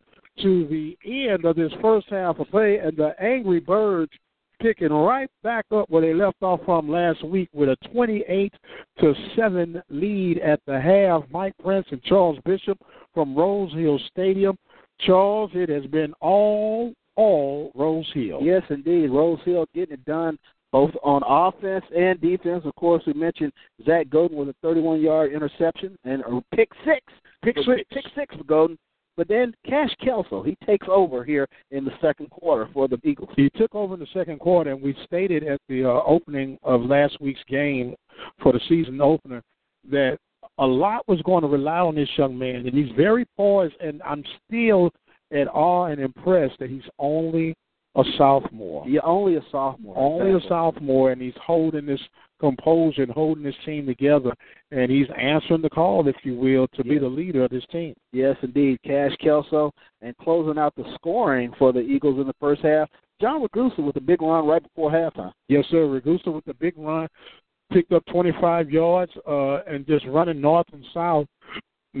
to 0.41 0.67
the 0.67 0.97
end 1.05 1.45
of 1.45 1.55
this 1.55 1.71
first 1.81 2.07
half 2.09 2.39
of 2.39 2.49
play, 2.49 2.77
and 2.77 2.95
the 2.95 3.13
Angry 3.21 3.59
Birds 3.59 4.11
picking 4.59 4.91
right 4.91 5.29
back 5.43 5.65
up 5.71 5.89
where 5.89 6.01
they 6.01 6.13
left 6.13 6.41
off 6.41 6.59
from 6.65 6.89
last 6.89 7.23
week 7.23 7.49
with 7.53 7.69
a 7.69 7.77
28 7.91 8.53
to 8.99 9.13
7 9.35 9.81
lead 9.89 10.39
at 10.39 10.59
the 10.65 10.79
half. 10.79 11.23
Mike 11.31 11.53
Prince 11.63 11.87
and 11.91 12.01
Charles 12.03 12.39
Bishop 12.45 12.79
from 13.13 13.35
Rose 13.35 13.71
Hill 13.73 13.99
Stadium. 14.11 14.57
Charles, 14.99 15.51
it 15.53 15.69
has 15.69 15.85
been 15.85 16.13
all, 16.21 16.93
all 17.17 17.71
Rose 17.75 18.09
Hill. 18.13 18.39
Yes, 18.41 18.63
indeed. 18.69 19.09
Rose 19.09 19.39
Hill 19.43 19.65
getting 19.73 19.95
it 19.95 20.05
done 20.05 20.37
both 20.71 20.91
on 21.03 21.21
offense 21.25 21.85
and 21.95 22.19
defense. 22.21 22.63
Of 22.65 22.75
course, 22.75 23.03
we 23.07 23.13
mentioned 23.13 23.51
Zach 23.85 24.09
Golden 24.09 24.37
with 24.37 24.49
a 24.49 24.65
31-yard 24.65 25.33
interception 25.33 25.97
and 26.03 26.21
a 26.21 26.41
pick 26.55 26.69
six. 26.85 27.01
Pick 27.43 27.55
six. 27.57 27.81
Pick 27.91 28.05
six 28.15 28.35
for 28.35 28.43
Golden. 28.43 28.77
But 29.15 29.27
then 29.27 29.53
Cash 29.65 29.89
Kelso, 30.03 30.43
he 30.43 30.55
takes 30.63 30.85
over 30.87 31.23
here 31.23 31.47
in 31.71 31.83
the 31.83 31.91
second 32.01 32.29
quarter 32.29 32.69
for 32.71 32.87
the 32.87 32.99
Eagles. 33.03 33.29
He 33.35 33.49
took 33.55 33.73
over 33.73 33.95
in 33.95 33.99
the 33.99 34.07
second 34.13 34.39
quarter, 34.39 34.71
and 34.71 34.81
we 34.81 34.95
stated 35.05 35.43
at 35.43 35.59
the 35.67 35.85
uh, 35.85 36.03
opening 36.05 36.59
of 36.61 36.81
last 36.81 37.19
week's 37.19 37.43
game 37.47 37.95
for 38.43 38.53
the 38.53 38.59
season 38.69 39.01
opener 39.01 39.41
that 39.89 40.19
a 40.59 40.65
lot 40.65 41.07
was 41.07 41.19
going 41.23 41.41
to 41.41 41.47
rely 41.47 41.79
on 41.79 41.95
this 41.95 42.09
young 42.15 42.37
man, 42.37 42.67
and 42.67 42.73
he's 42.75 42.95
very 42.95 43.25
poised. 43.35 43.73
And 43.79 44.03
I'm 44.03 44.23
still 44.45 44.91
at 45.31 45.47
awe 45.47 45.85
and 45.85 45.99
impressed 46.01 46.59
that 46.59 46.69
he's 46.69 46.87
only 46.99 47.55
a 47.95 48.03
sophomore. 48.17 48.87
You're 48.87 49.05
only 49.05 49.35
a 49.35 49.41
sophomore. 49.51 49.97
Only 49.97 50.37
a 50.37 50.47
sophomore, 50.47 51.11
and 51.11 51.21
he's 51.21 51.33
holding 51.43 51.85
this 51.85 52.01
composure 52.39 53.01
and 53.01 53.11
holding 53.11 53.43
this 53.43 53.55
team 53.65 53.87
together, 53.87 54.31
and 54.71 54.91
he's 54.91 55.07
answering 55.19 55.63
the 55.63 55.69
call, 55.69 56.07
if 56.07 56.15
you 56.23 56.35
will, 56.35 56.67
to 56.75 56.83
be 56.83 56.99
the 56.99 57.07
leader 57.07 57.43
of 57.43 57.49
this 57.49 57.65
team. 57.71 57.95
Yes, 58.11 58.35
indeed. 58.43 58.79
Cash 58.83 59.15
Kelso 59.19 59.71
and 60.01 60.15
closing 60.17 60.59
out 60.59 60.75
the 60.75 60.85
scoring 60.93 61.51
for 61.57 61.73
the 61.73 61.79
Eagles 61.79 62.19
in 62.19 62.27
the 62.27 62.35
first 62.39 62.61
half. 62.61 62.87
John 63.19 63.41
Ragusa 63.41 63.79
with 63.79 63.95
a 63.95 64.01
big 64.01 64.21
run 64.21 64.45
right 64.45 64.61
before 64.61 64.91
halftime. 64.91 65.33
Yes, 65.47 65.65
sir. 65.71 65.87
Ragusa 65.87 66.31
with 66.31 66.45
the 66.45 66.53
big 66.53 66.75
run, 66.77 67.07
picked 67.73 67.91
up 67.91 68.05
25 68.11 68.69
yards, 68.69 69.11
uh, 69.27 69.63
and 69.63 69.87
just 69.87 70.05
running 70.05 70.39
north 70.39 70.67
and 70.71 70.85
south, 70.93 71.25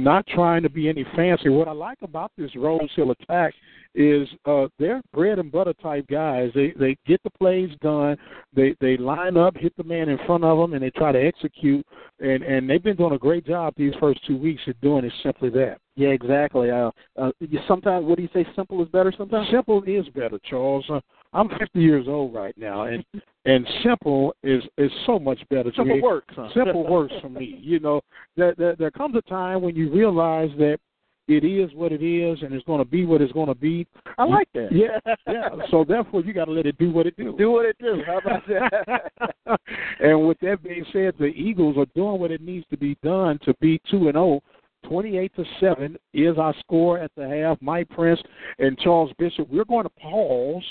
not 0.03 0.25
trying 0.27 0.63
to 0.63 0.69
be 0.69 0.89
any 0.89 1.05
fancy. 1.15 1.49
What 1.49 1.67
I 1.67 1.71
like 1.71 1.99
about 2.01 2.31
this 2.37 2.55
Rose 2.55 2.89
Hill 2.95 3.11
attack 3.11 3.53
is 3.95 4.27
uh, 4.45 4.67
they're 4.77 5.01
bread 5.11 5.39
and 5.39 5.51
butter 5.51 5.73
type 5.81 6.05
guys. 6.07 6.51
They 6.53 6.73
they 6.79 6.97
get 7.07 7.21
the 7.23 7.31
plays 7.31 7.69
done. 7.81 8.17
They 8.55 8.75
they 8.79 8.95
line 8.97 9.37
up, 9.37 9.55
hit 9.57 9.75
the 9.75 9.83
man 9.83 10.09
in 10.09 10.19
front 10.25 10.43
of 10.43 10.57
them, 10.57 10.73
and 10.73 10.83
they 10.83 10.91
try 10.91 11.11
to 11.11 11.21
execute. 11.21 11.85
And 12.19 12.43
and 12.43 12.69
they've 12.69 12.83
been 12.83 12.95
doing 12.95 13.13
a 13.13 13.17
great 13.17 13.45
job 13.45 13.73
these 13.75 13.93
first 13.99 14.25
two 14.27 14.37
weeks 14.37 14.61
at 14.67 14.79
doing 14.81 15.05
it 15.05 15.13
simply 15.23 15.49
that. 15.51 15.79
Yeah, 15.95 16.09
exactly. 16.09 16.69
Uh, 16.69 16.91
uh, 17.19 17.31
you 17.39 17.59
sometimes, 17.67 18.05
what 18.05 18.17
do 18.17 18.21
you 18.21 18.29
say? 18.33 18.45
Simple 18.55 18.83
is 18.83 18.89
better. 18.89 19.11
Sometimes 19.17 19.47
simple 19.51 19.81
is 19.83 20.07
better, 20.09 20.39
Charles. 20.47 20.85
Uh, 20.89 20.99
I'm 21.33 21.49
50 21.49 21.79
years 21.79 22.05
old 22.07 22.33
right 22.33 22.57
now, 22.57 22.83
and 22.83 23.03
and 23.45 23.67
simple 23.83 24.35
is 24.43 24.63
is 24.77 24.91
so 25.05 25.19
much 25.19 25.39
better. 25.49 25.71
Simple 25.75 25.95
me. 25.95 26.01
works. 26.01 26.33
Huh? 26.35 26.49
Simple 26.53 26.87
works 26.89 27.13
for 27.21 27.29
me. 27.29 27.59
You 27.61 27.79
know, 27.79 28.01
there, 28.35 28.53
there 28.57 28.75
there 28.75 28.91
comes 28.91 29.15
a 29.15 29.21
time 29.21 29.61
when 29.61 29.75
you 29.75 29.91
realize 29.91 30.49
that 30.57 30.79
it 31.27 31.43
is 31.43 31.69
what 31.73 31.91
it 31.91 32.01
is, 32.01 32.41
and 32.41 32.53
it's 32.53 32.65
going 32.65 32.79
to 32.79 32.89
be 32.89 33.05
what 33.05 33.21
it's 33.21 33.33
going 33.33 33.47
to 33.47 33.55
be. 33.55 33.85
I 34.17 34.23
like 34.23 34.47
that. 34.53 34.69
Yeah, 34.71 34.99
yeah. 35.27 35.49
So 35.69 35.83
therefore, 35.85 36.21
you 36.21 36.33
got 36.33 36.45
to 36.45 36.51
let 36.51 36.65
it 36.65 36.77
do 36.77 36.89
what 36.89 37.05
it 37.05 37.17
do. 37.17 37.35
Do 37.37 37.51
what 37.51 37.65
it 37.65 37.77
do. 37.79 38.01
How 38.05 38.19
about 38.19 38.43
that? 38.47 39.59
and 39.99 40.27
with 40.27 40.39
that 40.39 40.63
being 40.63 40.85
said, 40.93 41.15
the 41.19 41.25
Eagles 41.25 41.77
are 41.77 41.87
doing 41.95 42.19
what 42.19 42.31
it 42.31 42.41
needs 42.41 42.65
to 42.69 42.77
be 42.77 42.97
done 43.03 43.39
to 43.43 43.53
be 43.59 43.81
two 43.91 44.07
and 44.07 44.13
zero. 44.13 44.41
28 44.87 45.35
to 45.35 45.43
7 45.59 45.97
is 46.13 46.37
our 46.37 46.53
score 46.59 46.97
at 46.97 47.11
the 47.17 47.27
half. 47.27 47.57
Mike 47.61 47.89
Prince 47.89 48.21
and 48.59 48.77
Charles 48.77 49.11
Bishop. 49.17 49.49
We're 49.49 49.65
going 49.65 49.83
to 49.83 49.89
pause 49.89 50.63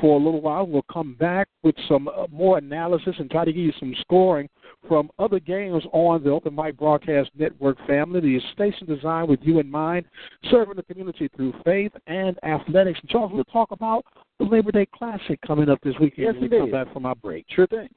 for 0.00 0.18
a 0.18 0.22
little 0.22 0.40
while. 0.40 0.66
We'll 0.66 0.84
come 0.92 1.14
back 1.14 1.48
with 1.62 1.74
some 1.88 2.08
uh, 2.08 2.26
more 2.30 2.58
analysis 2.58 3.14
and 3.18 3.30
try 3.30 3.44
to 3.44 3.52
give 3.52 3.62
you 3.62 3.72
some 3.78 3.94
scoring 4.00 4.48
from 4.88 5.10
other 5.18 5.40
games 5.40 5.82
on 5.92 6.22
the 6.22 6.30
Open 6.30 6.54
Mic 6.54 6.76
Broadcast 6.76 7.30
Network 7.36 7.76
family. 7.86 8.20
The 8.20 8.40
station 8.52 8.86
designed 8.86 9.28
with 9.28 9.40
you 9.42 9.58
in 9.58 9.70
mind, 9.70 10.06
serving 10.50 10.76
the 10.76 10.82
community 10.82 11.28
through 11.36 11.54
faith 11.64 11.92
and 12.06 12.38
athletics. 12.44 12.98
And 13.00 13.10
Charles, 13.10 13.32
we'll 13.32 13.44
talk 13.44 13.70
about 13.70 14.04
the 14.38 14.44
Labor 14.44 14.72
Day 14.72 14.86
Classic 14.94 15.38
coming 15.46 15.68
up 15.68 15.80
this 15.82 15.94
weekend 16.00 16.26
yes, 16.26 16.34
when 16.40 16.50
we 16.50 16.58
come 16.58 16.70
back 16.70 16.92
from 16.92 17.06
our 17.06 17.14
break. 17.14 17.46
Sure 17.48 17.66
thing. 17.66 17.88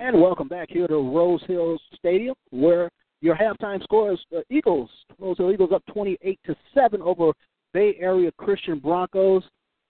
And 0.00 0.20
welcome 0.20 0.46
back 0.46 0.68
here 0.70 0.86
to 0.86 0.94
Rose 0.94 1.42
Hills 1.48 1.80
Stadium, 1.96 2.36
where 2.50 2.88
your 3.20 3.34
halftime 3.34 3.82
score 3.82 4.12
is 4.12 4.18
the 4.30 4.44
Eagles. 4.48 4.88
Rose 5.18 5.36
Hill 5.36 5.50
Eagles 5.50 5.72
up 5.74 5.82
28 5.92 6.38
to 6.46 6.54
seven 6.72 7.02
over 7.02 7.32
Bay 7.74 7.96
Area 7.98 8.30
Christian 8.38 8.78
Broncos. 8.78 9.42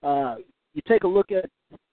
Uh, 0.03 0.37
you 0.73 0.81
take 0.89 1.05
a 1.05 1.07
look 1.09 1.31
at 1.31 1.45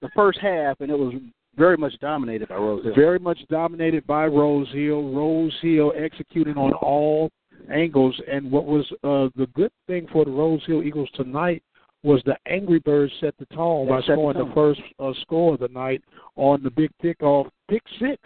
the 0.02 0.08
first 0.16 0.40
half, 0.40 0.80
and 0.80 0.90
it 0.90 0.98
was 0.98 1.14
very 1.58 1.76
much 1.76 1.94
dominated 2.00 2.48
by 2.48 2.56
Rose 2.56 2.86
Hill. 2.86 2.96
Very 2.96 3.20
much 3.20 3.40
dominated 3.50 4.08
by 4.08 4.28
Rose 4.28 4.72
Hill. 4.72 5.12
Rose 5.12 5.54
Hill 5.62 5.92
executing 5.98 6.56
on 6.56 6.72
all 6.72 7.30
angles. 7.70 8.18
And 8.32 8.50
what 8.50 8.66
was 8.66 8.86
uh, 9.04 9.28
the 9.36 9.48
good 9.54 9.72
thing 9.88 10.08
for 10.14 10.24
the 10.24 10.32
Rose 10.32 10.62
Hill 10.66 10.84
Eagles 10.84 11.10
tonight 11.16 11.62
was 12.06 12.22
the 12.26 12.38
Angry 12.46 12.80
Birds 12.80 13.12
set 13.20 13.34
the 13.40 13.48
tone 13.48 13.90
by 13.90 14.00
scoring 14.02 14.38
the, 14.38 14.46
the 14.46 14.54
first 14.54 14.82
uh, 15.00 15.12
score 15.22 15.56
of 15.56 15.60
the 15.60 15.68
night 15.70 16.04
on 16.36 16.62
the 16.62 16.70
big 16.70 16.92
kickoff, 17.04 17.50
pick 17.68 17.82
six, 18.00 18.22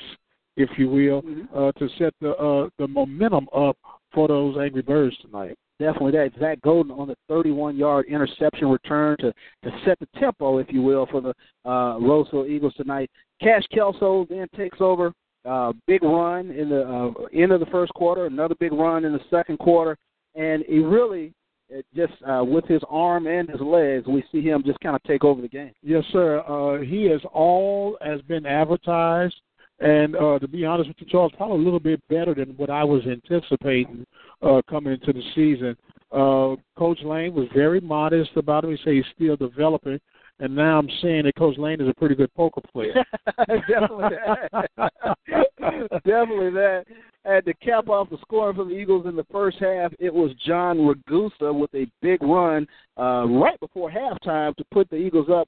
if 0.58 0.70
you 0.78 0.90
will, 0.90 1.22
mm-hmm. 1.22 1.58
uh, 1.58 1.72
to 1.74 1.88
set 1.98 2.14
the 2.20 2.32
uh, 2.32 2.70
the 2.78 2.88
momentum 2.88 3.48
up 3.56 3.78
for 4.14 4.28
those 4.28 4.58
Angry 4.62 4.82
Birds 4.82 5.16
tonight. 5.22 5.58
Definitely 5.80 6.12
that. 6.12 6.32
Zach 6.38 6.60
Golden 6.62 6.92
on 6.92 7.08
the 7.08 7.16
31-yard 7.32 8.08
interception 8.08 8.68
return 8.68 9.16
to 9.20 9.32
to 9.64 9.72
set 9.86 9.98
the 10.00 10.08
tempo, 10.20 10.58
if 10.58 10.68
you 10.70 10.82
will, 10.82 11.06
for 11.06 11.22
the 11.22 11.34
uh, 11.66 11.98
Rose 12.00 12.28
Hill 12.32 12.46
Eagles 12.48 12.74
tonight. 12.76 13.10
Cash 13.42 13.64
Kelso 13.74 14.28
then 14.30 14.48
takes 14.58 14.80
over. 14.82 15.14
Uh, 15.46 15.72
big 15.88 16.04
run 16.04 16.52
in 16.52 16.68
the 16.68 16.82
uh, 16.82 17.12
end 17.34 17.54
of 17.54 17.62
the 17.62 17.66
first 17.68 17.94
quarter, 17.94 18.26
another 18.26 18.56
big 18.60 18.74
run 18.74 19.06
in 19.06 19.14
the 19.14 19.22
second 19.30 19.58
quarter, 19.58 19.96
and 20.36 20.66
he 20.68 20.80
really 20.80 21.32
it 21.70 21.86
just 21.96 22.14
uh, 22.24 22.44
with 22.44 22.66
his 22.66 22.82
arm 22.90 23.28
and 23.28 23.50
his 23.50 23.62
legs, 23.62 24.08
we 24.08 24.24
see 24.32 24.42
him 24.42 24.64
just 24.66 24.80
kind 24.80 24.96
of 24.96 25.04
take 25.04 25.24
over 25.24 25.42
the 25.42 25.48
game. 25.48 25.72
Yes, 25.82 26.04
sir. 26.12 26.40
Uh, 26.48 26.82
he 26.84 27.06
is 27.06 27.22
all 27.34 27.98
has 28.02 28.22
been 28.24 28.46
advertised, 28.46 29.36
and 29.80 30.16
uh, 30.16 30.40
to 30.40 30.48
be 30.48 30.66
honest 30.66 30.90
with 30.90 30.98
you, 31.00 31.08
Charles, 31.08 31.32
probably 31.38 31.62
a 31.62 31.64
little 31.64 31.80
bit 31.80 32.02
better 32.10 32.34
than 32.34 32.50
what 32.58 32.70
I 32.70 32.84
was 32.84 33.04
anticipating 33.06 34.06
uh, 34.42 34.62
coming 34.70 34.94
into 34.94 35.14
the 35.14 35.24
season. 35.36 35.78
Uh, 36.12 36.56
Coach 36.78 37.00
Lane 37.04 37.36
was 37.36 37.48
very 37.54 37.80
modest 37.80 38.32
about 38.36 38.64
him. 38.64 38.72
He 38.72 38.78
said 38.84 38.94
he's 38.94 39.04
still 39.16 39.36
developing. 39.36 40.00
And 40.40 40.56
now 40.56 40.80
I'm 40.80 40.90
saying 41.02 41.24
that 41.26 41.36
Coach 41.36 41.58
Lane 41.58 41.82
is 41.82 41.90
a 41.90 41.94
pretty 41.94 42.16
good 42.16 42.34
poker 42.34 42.62
player. 42.74 42.94
Definitely 43.48 44.10
that. 44.16 44.92
Definitely 46.06 46.52
that. 46.52 46.86
And 47.26 47.46
to 47.46 47.54
cap 47.56 47.90
off 47.90 48.10
the 48.10 48.18
scoring 48.22 48.56
for 48.56 48.64
the 48.64 48.72
Eagles 48.72 49.06
in 49.06 49.16
the 49.16 49.26
first 49.32 49.58
half, 49.60 49.92
it 50.00 50.14
was 50.14 50.32
John 50.46 50.78
Ragusa 50.80 51.54
with 51.54 51.74
a 51.76 51.86
big 52.02 52.22
run 52.24 52.66
uh, 52.98 53.26
right 53.28 53.60
before 53.60 53.92
halftime 53.92 54.56
to 54.56 54.64
put 54.72 54.90
the 54.90 54.96
Eagles 54.96 55.28
up 55.30 55.48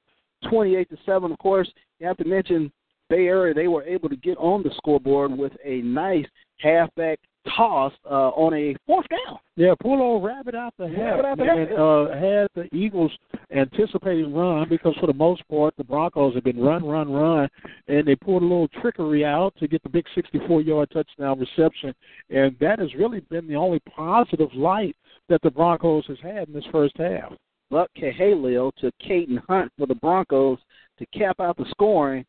28 0.50 0.90
to 0.90 0.96
seven. 1.06 1.32
Of 1.32 1.38
course, 1.38 1.70
you 1.98 2.06
have 2.06 2.18
to 2.18 2.24
mention 2.24 2.70
Bay 3.08 3.26
Area. 3.26 3.54
They 3.54 3.68
were 3.68 3.84
able 3.84 4.10
to 4.10 4.16
get 4.16 4.36
on 4.38 4.62
the 4.62 4.70
scoreboard 4.76 5.36
with 5.36 5.52
a 5.64 5.80
nice 5.82 6.26
halfback 6.58 7.18
tossed 7.56 7.96
uh, 8.10 8.30
on 8.30 8.54
a 8.54 8.74
fourth 8.86 9.06
down. 9.08 9.38
Yeah, 9.56 9.74
pull 9.80 10.00
old 10.00 10.24
rabbit 10.24 10.54
out 10.54 10.74
the 10.78 10.88
hat 10.88 11.24
and 11.38 11.72
uh, 11.72 12.14
had 12.14 12.48
the 12.54 12.68
Eagles 12.72 13.12
anticipating 13.54 14.32
run 14.32 14.68
because 14.68 14.94
for 15.00 15.06
the 15.06 15.14
most 15.14 15.46
part 15.48 15.74
the 15.76 15.84
Broncos 15.84 16.34
have 16.34 16.44
been 16.44 16.60
run, 16.60 16.84
run, 16.84 17.12
run, 17.12 17.48
and 17.88 18.06
they 18.06 18.16
pulled 18.16 18.42
a 18.42 18.46
little 18.46 18.68
trickery 18.80 19.24
out 19.24 19.54
to 19.58 19.68
get 19.68 19.82
the 19.82 19.88
big 19.88 20.06
64-yard 20.16 20.90
touchdown 20.90 21.38
reception, 21.38 21.94
and 22.30 22.56
that 22.60 22.78
has 22.78 22.94
really 22.94 23.20
been 23.20 23.46
the 23.46 23.56
only 23.56 23.80
positive 23.80 24.52
light 24.54 24.96
that 25.28 25.42
the 25.42 25.50
Broncos 25.50 26.06
has 26.06 26.18
had 26.22 26.48
in 26.48 26.54
this 26.54 26.64
first 26.72 26.96
half. 26.96 27.32
Buck 27.70 27.90
Cahalil 27.96 28.72
to 28.80 28.92
Caden 29.06 29.42
Hunt 29.48 29.72
for 29.78 29.86
the 29.86 29.94
Broncos 29.94 30.58
to 30.98 31.06
cap 31.06 31.40
out 31.40 31.56
the 31.56 31.64
scoring. 31.70 32.24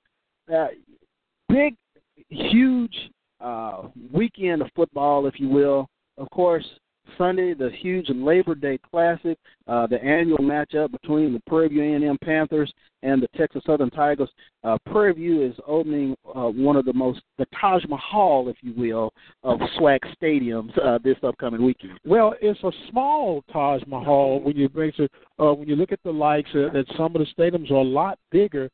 Uh, 0.53 0.67
big, 1.49 1.75
huge 2.29 2.95
uh, 3.43 3.87
weekend 4.11 4.61
of 4.61 4.69
football, 4.75 5.27
if 5.27 5.39
you 5.39 5.49
will. 5.49 5.87
Of 6.17 6.29
course, 6.29 6.65
Sunday, 7.17 7.53
the 7.53 7.69
huge 7.81 8.09
Labor 8.09 8.55
Day 8.55 8.79
Classic, 8.89 9.37
uh, 9.67 9.87
the 9.87 10.01
annual 10.03 10.39
matchup 10.39 10.91
between 10.91 11.33
the 11.33 11.41
Prairie 11.47 11.67
View 11.67 11.83
A&M 11.83 12.17
Panthers 12.23 12.71
and 13.01 13.21
the 13.21 13.27
Texas 13.37 13.61
Southern 13.65 13.89
Tigers. 13.89 14.29
Uh, 14.63 14.77
Prairie 14.85 15.13
View 15.13 15.45
is 15.45 15.53
opening 15.67 16.15
uh, 16.25 16.47
one 16.49 16.75
of 16.75 16.85
the 16.85 16.93
most, 16.93 17.21
the 17.37 17.45
Taj 17.59 17.83
Mahal, 17.87 18.47
if 18.47 18.55
you 18.61 18.73
will, 18.75 19.11
of 19.43 19.59
SWAC 19.77 19.99
stadiums 20.21 20.71
uh, 20.83 20.97
this 21.03 21.17
upcoming 21.23 21.63
weekend. 21.63 21.99
Well, 22.05 22.35
it's 22.41 22.63
a 22.63 22.71
small 22.89 23.43
Taj 23.51 23.81
Mahal 23.85 24.41
when 24.41 24.55
you 24.55 24.69
bring 24.69 24.91
it, 24.97 25.11
uh, 25.39 25.53
when 25.53 25.67
you 25.67 25.75
look 25.75 25.91
at 25.91 26.01
the 26.03 26.11
likes 26.11 26.49
uh, 26.53 26.71
that 26.73 26.85
some 26.97 27.15
of 27.15 27.21
the 27.21 27.27
stadiums 27.37 27.69
are 27.69 27.75
a 27.75 27.83
lot 27.83 28.17
bigger. 28.31 28.69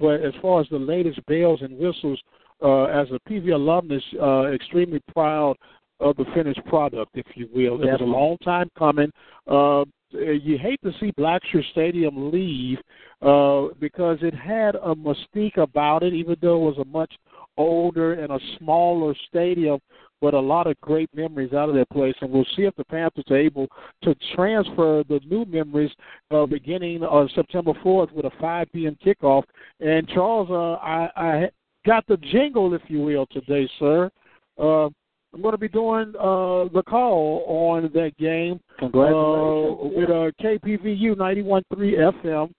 But 0.00 0.22
as 0.22 0.32
far 0.42 0.60
as 0.60 0.66
the 0.70 0.78
latest 0.78 1.24
bells 1.26 1.60
and 1.62 1.78
whistles, 1.78 2.20
uh, 2.64 2.84
as 2.84 3.08
a 3.10 3.20
PV 3.28 3.52
alumnus, 3.52 4.02
uh, 4.20 4.46
extremely 4.46 5.00
proud 5.12 5.56
of 6.00 6.16
the 6.16 6.24
finished 6.34 6.64
product, 6.66 7.10
if 7.14 7.26
you 7.34 7.48
will. 7.54 7.80
It 7.82 7.86
was 7.86 8.00
a 8.00 8.04
long 8.04 8.36
time 8.38 8.70
coming. 8.76 9.12
Uh, 9.46 9.84
you 10.10 10.58
hate 10.58 10.80
to 10.82 10.92
see 11.00 11.12
Blackshear 11.18 11.62
Stadium 11.72 12.30
leave 12.32 12.78
uh, 13.22 13.74
because 13.80 14.18
it 14.22 14.34
had 14.34 14.76
a 14.76 14.94
mystique 14.94 15.56
about 15.56 16.02
it, 16.02 16.14
even 16.14 16.36
though 16.40 16.56
it 16.56 16.76
was 16.76 16.78
a 16.78 16.88
much 16.88 17.12
older 17.56 18.14
and 18.14 18.32
a 18.32 18.38
smaller 18.58 19.14
stadium, 19.28 19.78
but 20.20 20.34
a 20.34 20.40
lot 20.40 20.66
of 20.66 20.80
great 20.80 21.08
memories 21.14 21.52
out 21.52 21.68
of 21.68 21.74
that 21.74 21.90
place. 21.90 22.14
And 22.20 22.30
we'll 22.30 22.46
see 22.56 22.62
if 22.62 22.74
the 22.76 22.84
Panthers 22.84 23.24
are 23.30 23.36
able 23.36 23.66
to 24.02 24.14
transfer 24.34 25.04
the 25.08 25.20
new 25.28 25.44
memories 25.44 25.90
uh, 26.30 26.46
beginning 26.46 27.02
on 27.02 27.28
September 27.34 27.72
4th 27.84 28.12
with 28.12 28.24
a 28.24 28.30
5 28.40 28.68
p.m. 28.72 28.96
kickoff. 29.04 29.42
And 29.80 30.08
Charles, 30.08 30.48
uh, 30.50 30.84
I, 30.84 31.10
I 31.16 31.50
got 31.86 32.06
the 32.06 32.16
jingle, 32.16 32.74
if 32.74 32.82
you 32.88 33.00
will, 33.00 33.26
today, 33.26 33.68
sir. 33.78 34.10
Uh, 34.58 34.86
I'm 35.34 35.42
going 35.42 35.52
to 35.52 35.58
be 35.58 35.68
doing 35.68 36.12
uh, 36.18 36.70
the 36.72 36.82
call 36.86 37.44
on 37.48 37.90
that 37.92 38.16
game 38.18 38.60
Congratulations. 38.78 39.78
Uh, 39.82 39.98
with 39.98 40.10
uh, 40.10 40.30
KPVU 40.40 41.16
91.3 41.16 42.22
FM. 42.22 42.50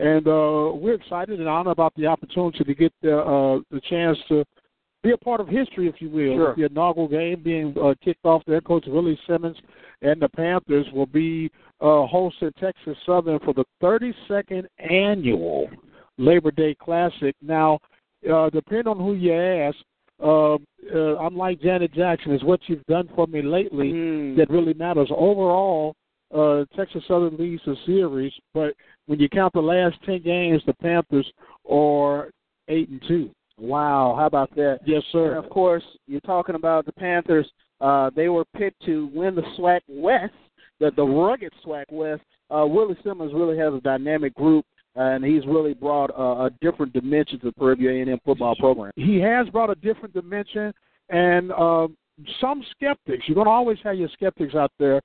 And 0.00 0.26
uh, 0.26 0.76
we're 0.76 0.94
excited 0.94 1.38
and 1.38 1.48
honored 1.48 1.72
about 1.72 1.94
the 1.94 2.06
opportunity 2.06 2.64
to 2.64 2.74
get 2.74 2.92
the, 3.00 3.16
uh, 3.16 3.60
the 3.70 3.80
chance 3.88 4.18
to 4.28 4.44
be 5.04 5.12
a 5.12 5.16
part 5.16 5.40
of 5.40 5.46
history, 5.46 5.86
if 5.86 6.00
you 6.00 6.10
will. 6.10 6.34
Sure. 6.34 6.54
The 6.56 6.64
inaugural 6.64 7.06
game 7.06 7.42
being 7.42 7.74
uh, 7.80 7.94
kicked 8.02 8.24
off 8.24 8.42
there. 8.46 8.60
Coach 8.60 8.86
Willie 8.88 9.18
Simmons 9.28 9.56
and 10.02 10.20
the 10.20 10.28
Panthers 10.28 10.86
will 10.92 11.06
be 11.06 11.50
uh, 11.80 12.06
hosting 12.06 12.50
Texas 12.58 12.96
Southern 13.06 13.38
for 13.40 13.54
the 13.54 13.64
32nd 13.80 14.64
annual 14.78 15.68
Labor 16.18 16.50
Day 16.50 16.74
Classic. 16.74 17.36
Now, 17.40 17.78
uh, 18.30 18.50
depending 18.50 18.88
on 18.88 18.98
who 18.98 19.14
you 19.14 19.32
ask, 19.34 19.76
uh, 20.22 20.54
uh, 20.54 21.16
I'm 21.18 21.36
like 21.36 21.60
Janet 21.60 21.92
Jackson. 21.92 22.32
Is 22.32 22.44
what 22.44 22.60
you've 22.66 22.86
done 22.86 23.08
for 23.14 23.26
me 23.26 23.42
lately 23.42 23.92
mm. 23.92 24.36
that 24.36 24.50
really 24.50 24.74
matters. 24.74 25.10
Overall, 25.10 25.94
uh, 26.34 26.64
Texas 26.76 27.02
Southern 27.08 27.36
leads 27.36 27.62
the 27.64 27.76
series, 27.86 28.32
but 28.52 28.74
when 29.06 29.18
you 29.18 29.28
count 29.28 29.52
the 29.52 29.60
last 29.60 29.96
ten 30.04 30.22
games, 30.22 30.62
the 30.66 30.74
Panthers 30.74 31.30
are 31.68 32.30
eight 32.68 32.88
and 32.88 33.02
two. 33.08 33.30
Wow, 33.58 34.14
how 34.18 34.26
about 34.26 34.54
that? 34.56 34.80
Yes, 34.84 35.02
sir. 35.12 35.36
And 35.36 35.44
of 35.44 35.50
course, 35.50 35.84
you're 36.06 36.20
talking 36.20 36.54
about 36.54 36.86
the 36.86 36.92
Panthers. 36.92 37.48
Uh, 37.80 38.10
they 38.14 38.28
were 38.28 38.44
picked 38.56 38.84
to 38.84 39.10
win 39.14 39.34
the 39.34 39.42
SWAC 39.58 39.80
West, 39.88 40.34
the 40.80 40.90
the 40.96 41.04
rugged 41.04 41.52
SWAC 41.64 41.84
West. 41.90 42.22
Uh, 42.50 42.66
Willie 42.66 42.96
Simmons 43.04 43.32
really 43.34 43.56
has 43.58 43.72
a 43.72 43.80
dynamic 43.80 44.34
group 44.34 44.64
and 44.96 45.24
he's 45.24 45.44
really 45.46 45.74
brought 45.74 46.10
a, 46.10 46.46
a 46.46 46.50
different 46.60 46.92
dimension 46.92 47.40
to 47.40 47.52
the 47.56 47.74
View 47.74 47.90
A&M 47.90 48.18
football 48.24 48.54
program. 48.56 48.92
He 48.96 49.18
has 49.20 49.48
brought 49.48 49.70
a 49.70 49.74
different 49.76 50.14
dimension, 50.14 50.72
and 51.08 51.52
uh, 51.52 51.88
some 52.40 52.64
skeptics. 52.70 53.24
You're 53.26 53.34
going 53.34 53.46
to 53.46 53.50
always 53.50 53.78
have 53.84 53.96
your 53.96 54.08
skeptics 54.12 54.54
out 54.54 54.72
there. 54.78 55.00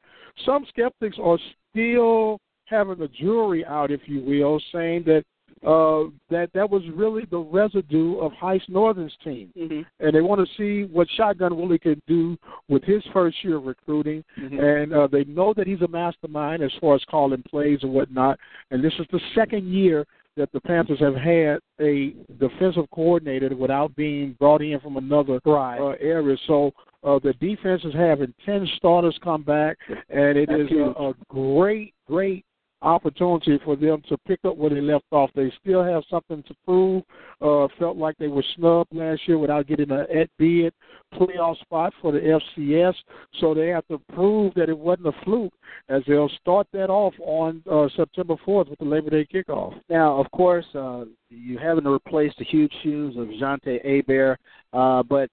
Some 0.45 0.65
skeptics 0.69 1.17
are 1.21 1.37
still 1.71 2.39
having 2.65 2.99
the 2.99 3.07
jury 3.07 3.65
out, 3.65 3.91
if 3.91 4.01
you 4.05 4.21
will, 4.21 4.61
saying 4.71 5.03
that 5.05 5.23
uh, 5.65 6.03
that 6.29 6.49
that 6.53 6.69
was 6.69 6.83
really 6.93 7.25
the 7.31 7.37
residue 7.37 8.17
of 8.19 8.31
Heishma 8.33 8.69
Northern's 8.69 9.15
team, 9.23 9.51
mm-hmm. 9.57 9.81
and 9.99 10.15
they 10.15 10.21
want 10.21 10.39
to 10.39 10.55
see 10.57 10.89
what 10.91 11.07
Shotgun 11.17 11.57
Willie 11.57 11.79
can 11.79 12.01
do 12.07 12.37
with 12.69 12.83
his 12.83 13.03
first 13.11 13.43
year 13.43 13.57
of 13.57 13.65
recruiting, 13.65 14.23
mm-hmm. 14.39 14.57
and 14.57 14.93
uh, 14.93 15.07
they 15.07 15.25
know 15.25 15.53
that 15.55 15.67
he's 15.67 15.81
a 15.81 15.87
mastermind 15.87 16.63
as 16.63 16.71
far 16.79 16.95
as 16.95 17.01
calling 17.09 17.43
plays 17.43 17.79
and 17.81 17.91
whatnot. 17.91 18.39
And 18.71 18.83
this 18.83 18.93
is 18.99 19.05
the 19.11 19.19
second 19.35 19.67
year 19.73 20.05
that 20.37 20.51
the 20.53 20.61
Panthers 20.61 21.01
have 21.01 21.15
had 21.15 21.59
a 21.81 22.13
defensive 22.39 22.89
coordinator 22.93 23.53
without 23.53 23.93
being 23.97 24.37
brought 24.39 24.61
in 24.61 24.79
from 24.79 24.95
another 24.95 25.41
right. 25.45 25.77
uh, 25.77 25.95
area. 25.99 26.37
So 26.47 26.71
uh, 27.03 27.19
the 27.21 27.33
defense 27.33 27.81
is 27.83 27.93
having 27.93 28.33
ten 28.45 28.65
starters 28.77 29.19
come 29.21 29.43
back, 29.43 29.77
and 30.09 30.37
it 30.37 30.47
That's 30.47 30.71
is 30.71 30.77
a, 30.77 31.09
a 31.09 31.13
great, 31.27 31.93
great 32.07 32.45
opportunity 32.81 33.59
for 33.63 33.75
them 33.75 34.01
to 34.07 34.17
pick 34.27 34.39
up 34.45 34.55
where 34.55 34.69
they 34.69 34.81
left 34.81 35.05
off. 35.11 35.29
They 35.35 35.51
still 35.61 35.83
have 35.83 36.03
something 36.09 36.43
to 36.43 36.55
prove. 36.65 37.03
Uh, 37.41 37.67
felt 37.77 37.97
like 37.97 38.15
they 38.17 38.27
were 38.27 38.43
snubbed 38.55 38.93
last 38.93 39.21
year 39.27 39.37
without 39.37 39.67
getting 39.67 39.91
an 39.91 40.05
at 40.15 40.29
bid 40.37 40.73
playoff 41.13 41.59
spot 41.61 41.93
for 42.01 42.11
the 42.11 42.39
FCS, 42.57 42.93
so 43.39 43.53
they 43.53 43.67
have 43.67 43.87
to 43.87 43.99
prove 44.13 44.53
that 44.53 44.69
it 44.69 44.77
wasn't 44.77 45.07
a 45.07 45.23
fluke 45.23 45.53
as 45.89 46.03
they'll 46.07 46.29
start 46.41 46.67
that 46.71 46.89
off 46.89 47.13
on 47.19 47.63
uh, 47.69 47.87
September 47.95 48.35
4th 48.45 48.69
with 48.69 48.79
the 48.79 48.85
Labor 48.85 49.09
Day 49.09 49.27
kickoff. 49.33 49.79
Now, 49.89 50.19
of 50.19 50.29
course, 50.31 50.65
uh, 50.75 51.05
you 51.29 51.57
haven't 51.57 51.87
replaced 51.87 52.37
the 52.37 52.45
huge 52.45 52.73
shoes 52.83 53.15
of 53.17 53.27
Jante 53.27 53.83
Abair, 53.85 54.37
uh, 54.73 55.03
but 55.03 55.29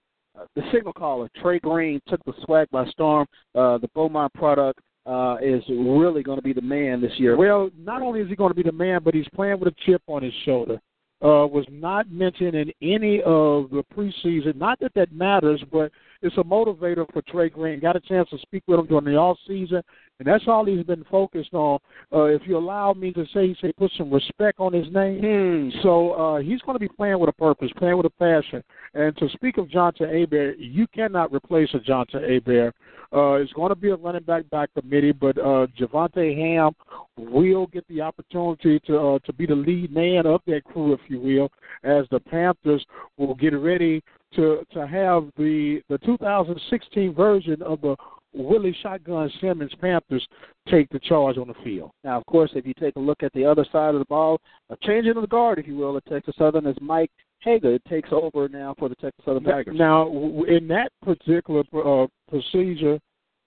the 0.55 0.63
signal 0.73 0.93
caller, 0.93 1.29
Trey 1.41 1.59
Green, 1.59 2.01
took 2.09 2.23
the 2.25 2.33
SWAC 2.47 2.69
by 2.71 2.87
storm. 2.91 3.27
Uh, 3.55 3.79
the 3.79 3.89
Beaumont 3.95 4.33
product 4.35 4.81
uh, 5.07 5.37
is 5.41 5.63
really 5.69 6.23
going 6.23 6.39
to 6.39 6.43
be 6.43 6.53
the 6.53 6.61
man 6.61 7.01
this 7.01 7.13
year. 7.17 7.37
Well, 7.37 7.71
not 7.79 8.03
only 8.03 8.21
is 8.21 8.29
he 8.29 8.37
going 8.37 8.51
to 8.51 8.57
be 8.57 8.63
the 8.63 8.73
man, 8.73 9.01
but 9.05 9.15
he's 9.15 9.29
playing 9.35 9.61
with 9.61 9.69
a 9.69 9.77
chip 9.85 10.03
on 10.07 10.23
his 10.23 10.35
shoulder. 10.45 10.81
Uh, 11.23 11.47
was 11.47 11.65
not 11.71 12.11
mentioned 12.11 12.55
in 12.55 12.71
any 12.83 13.21
of 13.23 13.71
the 13.71 13.83
preseason. 13.97 14.55
Not 14.57 14.79
that 14.81 14.93
that 14.95 15.13
matters, 15.13 15.63
but 15.73 15.91
it's 16.27 16.37
a 16.39 16.43
motivator 16.43 17.07
for 17.13 17.23
Trey 17.23 17.49
Green. 17.49 17.81
Got 17.81 17.97
a 17.97 18.01
chance 18.01 18.29
to 18.31 18.39
speak 18.39 18.65
with 18.67 18.81
him 18.81 18.87
during 18.87 19.05
the 19.05 19.15
off 19.15 19.39
season, 19.47 19.83
and 20.19 20.27
that's 20.27 20.45
all 20.49 20.65
he's 20.65 20.85
been 20.85 21.05
focused 21.11 21.55
on. 21.55 21.79
Uh, 22.13 22.25
if 22.25 22.43
you 22.47 22.57
allow 22.57 22.93
me 22.93 23.13
to 23.13 23.25
say, 23.33 23.57
say 23.63 23.73
put 23.73 23.93
some 23.97 24.13
respect 24.13 24.59
on 24.59 24.73
his 24.73 24.87
name. 24.93 25.21
Hmm. 25.21 25.79
So 25.83 26.13
uh, 26.13 26.41
he's 26.41 26.61
going 26.63 26.75
to 26.75 26.81
be 26.81 26.89
playing 26.89 27.19
with 27.21 27.29
a 27.29 27.33
purpose, 27.33 27.71
playing 27.77 27.97
with 27.97 28.07
a 28.07 28.11
passion. 28.11 28.63
And 28.95 29.17
to 29.19 29.29
speak 29.31 29.59
of 29.59 29.69
Jonte 29.69 30.01
Abair, 30.01 30.55
you 30.59 30.87
cannot 30.89 31.33
replace 31.33 31.69
a 31.75 31.79
Jonte 31.79 32.17
Abair. 32.17 32.73
Uh, 33.13 33.35
it's 33.35 33.53
going 33.53 33.69
to 33.69 33.77
be 33.77 33.91
a 33.91 33.97
running 33.97 34.25
back 34.25 34.49
back 34.51 34.69
committee, 34.75 35.13
but 35.13 35.39
uh, 35.39 35.67
Javante 35.79 36.37
Ham 36.37 36.73
will 37.17 37.67
get 37.69 37.87
the 37.89 38.01
opportunity 38.01 38.81
to 38.81 38.99
uh, 38.99 39.19
to 39.21 39.33
be 39.33 39.47
the 39.47 39.55
lead 39.55 39.93
man 39.93 40.27
of 40.27 40.41
that 40.47 40.65
crew, 40.65 40.93
if 40.93 41.01
you 41.09 41.21
will, 41.21 41.49
as 41.85 42.05
the 42.11 42.19
Panthers 42.19 42.85
will 43.17 43.37
get 43.37 43.55
ready 43.55 44.03
to 44.37 44.65
to 44.73 44.87
have 44.87 45.25
the 45.37 45.81
the 45.89 45.99
2016 45.99 47.15
version 47.15 47.61
of 47.63 47.81
the 47.81 47.97
Willie 48.37 48.77
Shotgun 48.83 49.31
Simmons 49.41 49.73
Panthers 49.81 50.27
take 50.69 50.89
the 50.91 50.99
charge 50.99 51.39
on 51.39 51.49
the 51.49 51.55
field. 51.65 51.91
Now, 52.05 52.19
of 52.19 52.27
course, 52.27 52.51
if 52.55 52.67
you 52.67 52.75
take 52.79 52.97
a 52.97 53.01
look 53.01 53.23
at 53.23 53.33
the 53.33 53.45
other 53.45 53.65
side 53.73 53.95
of 53.95 53.99
the 54.01 54.07
ball, 54.07 54.39
a 54.71 54.77
change 54.83 55.07
in 55.07 55.19
the 55.19 55.27
guard, 55.27 55.59
if 55.59 55.67
you 55.67 55.77
will, 55.77 55.97
at 55.97 56.05
Texas 56.07 56.35
Southern 56.39 56.67
as 56.67 56.77
Mike 56.81 57.11
Haywood 57.41 57.83
takes 57.89 58.11
over 58.13 58.49
now 58.49 58.75
for 58.79 58.89
the 58.89 58.95
Texas 58.97 59.25
Southern 59.25 59.45
Tigers. 59.45 59.77
Now, 59.77 60.09
in 60.49 60.69
that 60.69 60.91
particular 61.03 61.63
uh, 61.73 62.07
procedure, 62.29 62.99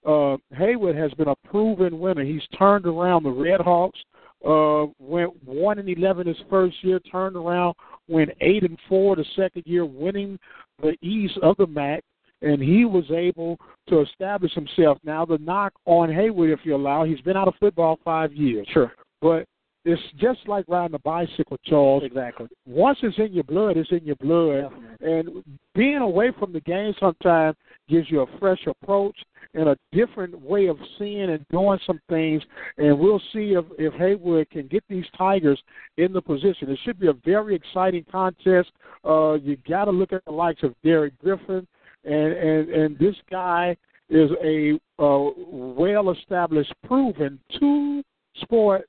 uh, 0.06 0.36
Haywood 0.56 0.96
has 0.96 1.12
been 1.14 1.28
a 1.28 1.36
proven 1.48 1.98
winner. 1.98 2.24
He's 2.24 2.46
turned 2.58 2.86
around 2.86 3.22
the 3.22 3.30
Red 3.30 3.60
Hawks. 3.60 3.98
Uh, 4.42 4.86
went 4.98 5.30
one 5.44 5.78
and 5.78 5.88
eleven 5.88 6.26
his 6.26 6.36
first 6.48 6.82
year. 6.82 6.98
Turned 7.00 7.36
around, 7.36 7.74
went 8.08 8.30
eight 8.40 8.62
and 8.62 8.78
four 8.88 9.14
the 9.14 9.24
second 9.36 9.64
year, 9.66 9.84
winning 9.84 10.38
the 10.82 10.96
East 11.02 11.38
of 11.42 11.56
the 11.56 11.66
MAC 11.66 12.02
and 12.42 12.62
he 12.62 12.84
was 12.84 13.04
able 13.10 13.58
to 13.88 14.00
establish 14.00 14.52
himself. 14.54 14.98
Now, 15.04 15.24
the 15.24 15.38
knock 15.38 15.72
on 15.84 16.12
Haywood, 16.12 16.50
if 16.50 16.60
you 16.64 16.74
allow, 16.74 17.04
he's 17.04 17.20
been 17.20 17.36
out 17.36 17.48
of 17.48 17.54
football 17.60 17.98
five 18.04 18.32
years. 18.32 18.66
Sure. 18.72 18.92
But 19.20 19.44
it's 19.84 20.00
just 20.18 20.40
like 20.46 20.64
riding 20.68 20.94
a 20.94 20.98
bicycle, 21.00 21.58
Charles. 21.64 22.02
Exactly. 22.04 22.48
Once 22.66 22.98
it's 23.02 23.18
in 23.18 23.32
your 23.32 23.44
blood, 23.44 23.76
it's 23.76 23.90
in 23.90 24.04
your 24.04 24.16
blood. 24.16 24.70
Definitely. 24.70 25.12
And 25.12 25.58
being 25.74 25.98
away 25.98 26.30
from 26.38 26.52
the 26.52 26.60
game 26.60 26.94
sometimes 26.98 27.56
gives 27.88 28.10
you 28.10 28.20
a 28.20 28.38
fresh 28.38 28.66
approach 28.66 29.16
and 29.54 29.68
a 29.68 29.76
different 29.92 30.40
way 30.40 30.66
of 30.66 30.78
seeing 30.98 31.30
and 31.30 31.44
doing 31.48 31.78
some 31.86 32.00
things. 32.08 32.42
And 32.78 32.98
we'll 32.98 33.22
see 33.32 33.54
if, 33.54 33.64
if 33.78 33.92
Haywood 33.94 34.48
can 34.50 34.68
get 34.68 34.84
these 34.88 35.04
Tigers 35.16 35.60
in 35.96 36.12
the 36.12 36.22
position. 36.22 36.70
It 36.70 36.78
should 36.84 37.00
be 37.00 37.08
a 37.08 37.14
very 37.24 37.54
exciting 37.54 38.04
contest. 38.10 38.70
Uh, 39.04 39.34
you 39.34 39.56
got 39.68 39.86
to 39.86 39.90
look 39.90 40.12
at 40.12 40.24
the 40.24 40.32
likes 40.32 40.62
of 40.62 40.74
Derek 40.84 41.18
Griffin 41.18 41.66
and 42.04 42.32
and 42.32 42.68
and 42.70 42.98
this 42.98 43.16
guy 43.30 43.76
is 44.08 44.30
a 44.42 44.72
uh, 44.98 45.30
well-established, 45.36 46.72
proven 46.84 47.38
two-sport 47.58 48.82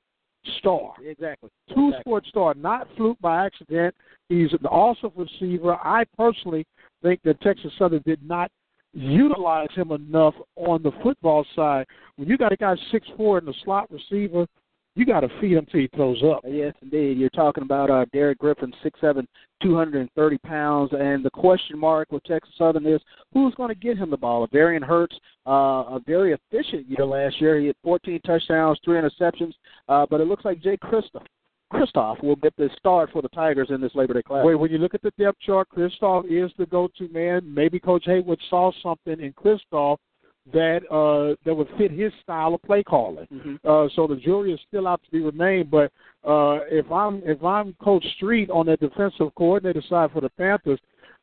star. 0.58 0.94
Exactly. 1.04 1.48
Two-sport 1.72 2.26
star, 2.26 2.54
not 2.54 2.88
fluke 2.96 3.20
by 3.20 3.46
accident. 3.46 3.94
He's 4.28 4.52
an 4.52 4.66
awesome 4.66 5.12
receiver. 5.14 5.74
I 5.74 6.04
personally 6.16 6.66
think 7.02 7.20
that 7.22 7.40
Texas 7.40 7.70
Southern 7.78 8.02
did 8.04 8.20
not 8.26 8.50
utilize 8.92 9.70
him 9.74 9.92
enough 9.92 10.34
on 10.56 10.82
the 10.82 10.92
football 11.02 11.44
side. 11.56 11.86
When 12.16 12.28
you 12.28 12.36
got 12.36 12.52
a 12.52 12.56
guy 12.56 12.74
six 12.90 13.06
four 13.16 13.38
in 13.38 13.44
the 13.44 13.54
slot 13.64 13.90
receiver, 13.90 14.46
you 14.94 15.06
got 15.06 15.20
to 15.20 15.28
feed 15.40 15.56
him 15.56 15.66
till 15.70 15.80
he 15.80 15.88
throws 15.94 16.22
up. 16.22 16.42
Yes, 16.46 16.74
indeed. 16.82 17.16
You're 17.16 17.30
talking 17.30 17.62
about 17.62 17.90
uh, 17.90 18.04
Derek 18.12 18.38
Griffin, 18.38 18.72
six 18.82 19.00
seven, 19.00 19.26
two 19.62 19.74
hundred 19.74 20.00
and 20.00 20.10
thirty 20.14 20.36
pounds, 20.38 20.90
and 20.92 21.24
the 21.24 21.30
question 21.30 21.78
mark 21.78 22.12
with 22.12 22.22
Texas 22.24 22.54
Southern 22.58 22.86
is 22.86 23.00
who's 23.32 23.54
going 23.54 23.70
to 23.70 23.74
get 23.74 23.96
him 23.96 24.10
the 24.10 24.16
ball. 24.16 24.46
Averion 24.46 24.82
Hurts, 24.82 25.16
uh, 25.46 25.50
a 25.96 26.00
very 26.06 26.34
efficient 26.34 26.86
year 26.88 27.06
last 27.06 27.40
year. 27.40 27.58
He 27.58 27.68
had 27.68 27.76
14 27.82 28.20
touchdowns, 28.26 28.78
three 28.84 29.00
interceptions, 29.00 29.54
uh, 29.88 30.04
but 30.10 30.20
it 30.20 30.26
looks 30.26 30.44
like 30.44 30.62
Jay 30.62 30.76
Christoph. 30.76 31.22
Christoph 31.72 32.22
will 32.22 32.36
get 32.36 32.56
the 32.56 32.68
start 32.76 33.10
for 33.12 33.22
the 33.22 33.28
Tigers 33.28 33.68
in 33.70 33.80
this 33.80 33.94
Labor 33.94 34.14
Day 34.14 34.22
class. 34.22 34.44
Wait, 34.44 34.54
when 34.54 34.70
you 34.70 34.78
look 34.78 34.94
at 34.94 35.02
the 35.02 35.12
depth 35.18 35.40
chart, 35.40 35.68
Christoph 35.68 36.26
is 36.26 36.50
the 36.58 36.66
go-to 36.66 37.08
man. 37.08 37.42
Maybe 37.52 37.80
Coach 37.80 38.04
Haywood 38.06 38.38
saw 38.50 38.70
something 38.82 39.20
in 39.20 39.32
Christoph 39.32 39.98
that 40.52 40.80
uh, 40.90 41.36
that 41.44 41.54
would 41.54 41.68
fit 41.78 41.90
his 41.90 42.12
style 42.22 42.54
of 42.54 42.62
play 42.62 42.82
calling. 42.82 43.26
Mm-hmm. 43.32 43.54
Uh, 43.64 43.88
so 43.94 44.06
the 44.06 44.16
jury 44.16 44.52
is 44.52 44.60
still 44.68 44.88
out 44.88 45.00
to 45.04 45.10
be 45.10 45.20
remained. 45.20 45.70
But 45.70 45.92
uh, 46.26 46.60
if 46.70 46.90
I'm 46.90 47.22
if 47.24 47.42
I'm 47.44 47.74
Coach 47.82 48.04
Street 48.16 48.50
on 48.50 48.66
the 48.66 48.76
defensive 48.76 49.34
coordinator 49.36 49.82
side 49.88 50.10
for 50.12 50.20
the 50.20 50.30
Panthers, 50.30 50.80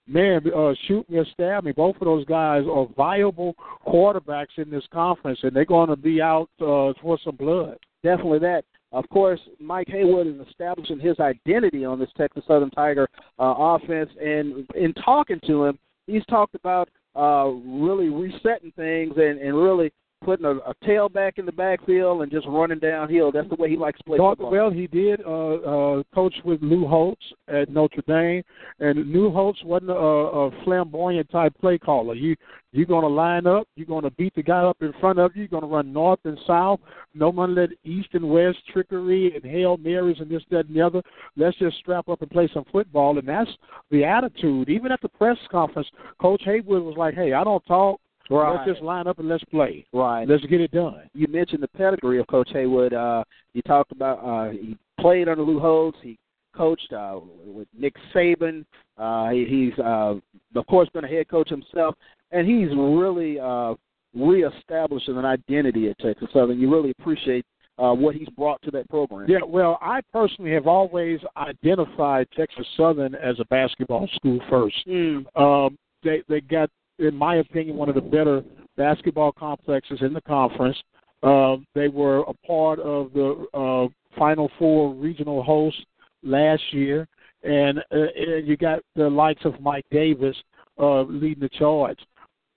man, 0.08 0.42
uh, 0.56 0.74
shoot 0.88 1.08
me 1.10 1.18
or 1.18 1.26
stab 1.34 1.66
me. 1.66 1.74
Both 1.74 1.98
of 1.98 2.06
those 2.06 2.26
guys 2.26 2.64
are 2.72 2.88
viable 2.96 3.56
quarterbacks 3.86 4.58
in 4.58 4.70
this 4.70 4.88
conference, 4.92 5.40
and 5.44 5.54
they're 5.54 5.66
going 5.66 5.90
to 5.90 5.98
be 5.98 6.22
out 6.22 6.50
uh, 6.62 6.94
for 7.02 7.20
some 7.24 7.36
blood. 7.36 7.78
Definitely 8.04 8.40
that. 8.40 8.64
Of 8.92 9.08
course, 9.10 9.40
Mike 9.60 9.88
Haywood 9.90 10.28
is 10.28 10.48
establishing 10.48 11.00
his 11.00 11.20
identity 11.20 11.86
on 11.86 12.00
this 12.00 12.10
Texas 12.18 12.44
Southern 12.48 12.72
Tiger 12.72 13.08
uh, 13.38 13.54
offense, 13.58 14.10
and 14.20 14.68
in 14.76 14.94
talking 14.94 15.40
to 15.46 15.66
him, 15.66 15.80
he's 16.08 16.26
talked 16.26 16.56
about 16.56 16.90
uh, 17.16 17.46
really 17.48 18.10
resetting 18.10 18.72
things 18.76 19.14
and, 19.18 19.40
and 19.40 19.56
really 19.56 19.92
putting 20.24 20.46
a, 20.46 20.52
a 20.52 20.74
tail 20.86 21.10
back 21.10 21.38
in 21.38 21.46
the 21.46 21.52
backfield 21.52 22.22
and 22.22 22.32
just 22.32 22.48
running 22.48 22.80
downhill. 22.80 23.32
That's 23.32 23.50
the 23.50 23.56
way 23.56 23.70
he 23.70 23.78
likes 23.78 23.98
to 24.00 24.04
play 24.04 24.18
football. 24.18 24.52
Well, 24.52 24.70
he 24.70 24.88
did 24.88 25.22
uh, 25.26 25.56
uh, 25.56 26.04
coach 26.14 26.36
with 26.44 26.62
Lou 26.62 26.88
Holtz 26.88 27.22
at 27.48 27.70
Notre 27.70 28.04
Dame, 28.08 28.44
and 28.80 29.12
Lou 29.12 29.32
Holtz 29.32 29.64
wasn't 29.64 29.92
a, 29.92 29.94
a 29.94 30.64
flamboyant 30.64 31.30
type 31.30 31.54
play 31.60 31.78
caller. 31.78 32.16
You 32.16 32.36
you're 32.72 32.86
going 32.86 33.02
to 33.02 33.08
line 33.08 33.48
up, 33.48 33.68
you're 33.76 33.88
going 33.88 34.04
to 34.04 34.12
beat 34.12 34.36
the 34.36 34.44
guy 34.44 34.62
up 34.62 34.78
in 34.82 34.94
front 35.00 35.18
of 35.18 35.36
you, 35.36 35.42
you're 35.42 35.48
going 35.48 35.64
to 35.64 35.68
run 35.68 35.92
north 35.92 36.20
and 36.26 36.38
south. 36.46 36.80
No 37.16 37.30
one 37.30 37.56
let 37.56 37.70
east 37.84 38.10
and 38.14 38.30
west 38.30 38.60
trickery 38.72 39.34
and 39.34 39.44
hail 39.44 39.78
marys 39.78 40.18
and 40.20 40.30
this 40.30 40.44
that 40.52 40.68
and 40.68 40.76
the 40.76 40.82
other. 40.82 41.02
Let's 41.36 41.58
just 41.58 41.78
strap 41.78 42.10
up 42.10 42.22
and 42.22 42.30
play 42.30 42.48
some 42.54 42.66
football, 42.72 43.18
and 43.18 43.28
that's 43.28 43.50
the 43.90 44.06
attitude. 44.06 44.70
Even 44.70 44.92
at 44.92 45.02
the 45.02 45.10
press 45.10 45.38
conference, 45.52 45.88
Coach 46.22 46.44
Haywood 46.46 46.84
was 46.84 46.96
like, 46.96 47.16
"Hey, 47.16 47.34
I 47.34 47.44
don't 47.44 47.66
talk." 47.66 48.00
Right. 48.30 48.58
Let's 48.58 48.70
just 48.70 48.82
line 48.84 49.08
up 49.08 49.20
and 49.20 49.28
let's 49.28 49.44
play. 49.46 49.86
Right. 49.92 50.28
Let's 50.28 50.46
get 50.46 50.62
it 50.62 50.72
done. 50.72 51.10
you 51.14 51.28
mentioned 51.28 51.64
the 51.64 51.68
pedigree 51.70 52.20
of 52.20 52.28
Coach 52.28 52.50
Haywood. 52.54 52.94
Uh, 52.94 53.24
you 53.54 53.62
talked 53.64 53.92
about 53.92 54.20
uh, 54.20 54.52
he 54.52 54.78
played 55.00 55.28
under 55.28 55.44
Lou 55.44 55.60
Holtz. 55.60 55.98
He 56.02 56.18
coached 56.56 56.94
uh, 56.94 57.20
with 57.46 57.68
Nick 57.78 57.96
Saban. 58.14 58.66
Uh, 58.98 59.30
he, 59.30 59.46
he's 59.46 59.80
uh, 59.80 60.16
of 60.56 60.68
course 60.68 60.90
been 60.90 61.06
a 61.06 61.08
head 61.08 61.28
coach 61.28 61.50
himself, 61.50 61.96
and 62.32 62.48
he's 62.48 62.70
really 62.76 63.40
uh, 63.40 63.74
reestablishing 64.14 65.18
an 65.18 65.26
identity 65.26 65.90
at 65.90 65.98
Texas 66.00 66.28
Southern. 66.34 66.60
You 66.60 66.72
really 66.72 66.92
appreciate 67.00 67.46
uh, 67.78 67.94
what 67.94 68.16
he's 68.16 68.30
brought 68.30 68.62
to 68.64 68.72
that 68.72 68.90
program. 68.90 69.30
Yeah, 69.30 69.40
well, 69.46 69.80
I 69.82 70.02
personally 70.12 70.52
have 70.52 70.68
always 70.68 71.20
identified 71.38 72.28
Texas 72.36 72.66
Southern 72.76 73.16
as 73.16 73.40
a 73.40 73.46
basketball 73.46 74.08
school 74.16 74.40
first. 74.50 74.76
Mm. 74.88 75.26
Um, 75.40 75.78
they 76.04 76.22
they 76.28 76.42
got, 76.42 76.70
in 77.00 77.16
my 77.16 77.36
opinion, 77.36 77.78
one 77.78 77.90
of 77.90 77.96
the 77.96 78.02
better 78.02 78.44
basketball 78.78 79.32
complexes 79.32 80.00
in 80.02 80.14
the 80.14 80.22
conference. 80.22 80.78
Um, 81.24 81.66
they 81.76 81.88
were 81.90 82.20
a 82.20 82.34
part 82.48 82.80
of 82.80 83.12
the 83.14 83.46
uh, 83.54 83.88
Final 84.18 84.50
Four 84.58 84.94
regional 84.94 85.44
host 85.44 85.78
last 86.24 86.64
year, 86.72 87.08
and, 87.44 87.80
uh, 87.80 88.08
and 88.16 88.48
you 88.48 88.58
got 88.58 88.80
the 88.96 89.10
likes 89.10 89.44
of 89.46 89.60
Mike 89.60 89.86
Davis 89.92 90.36
uh, 90.80 91.02
leading 91.02 91.42
the 91.42 91.50
charge. 91.50 92.00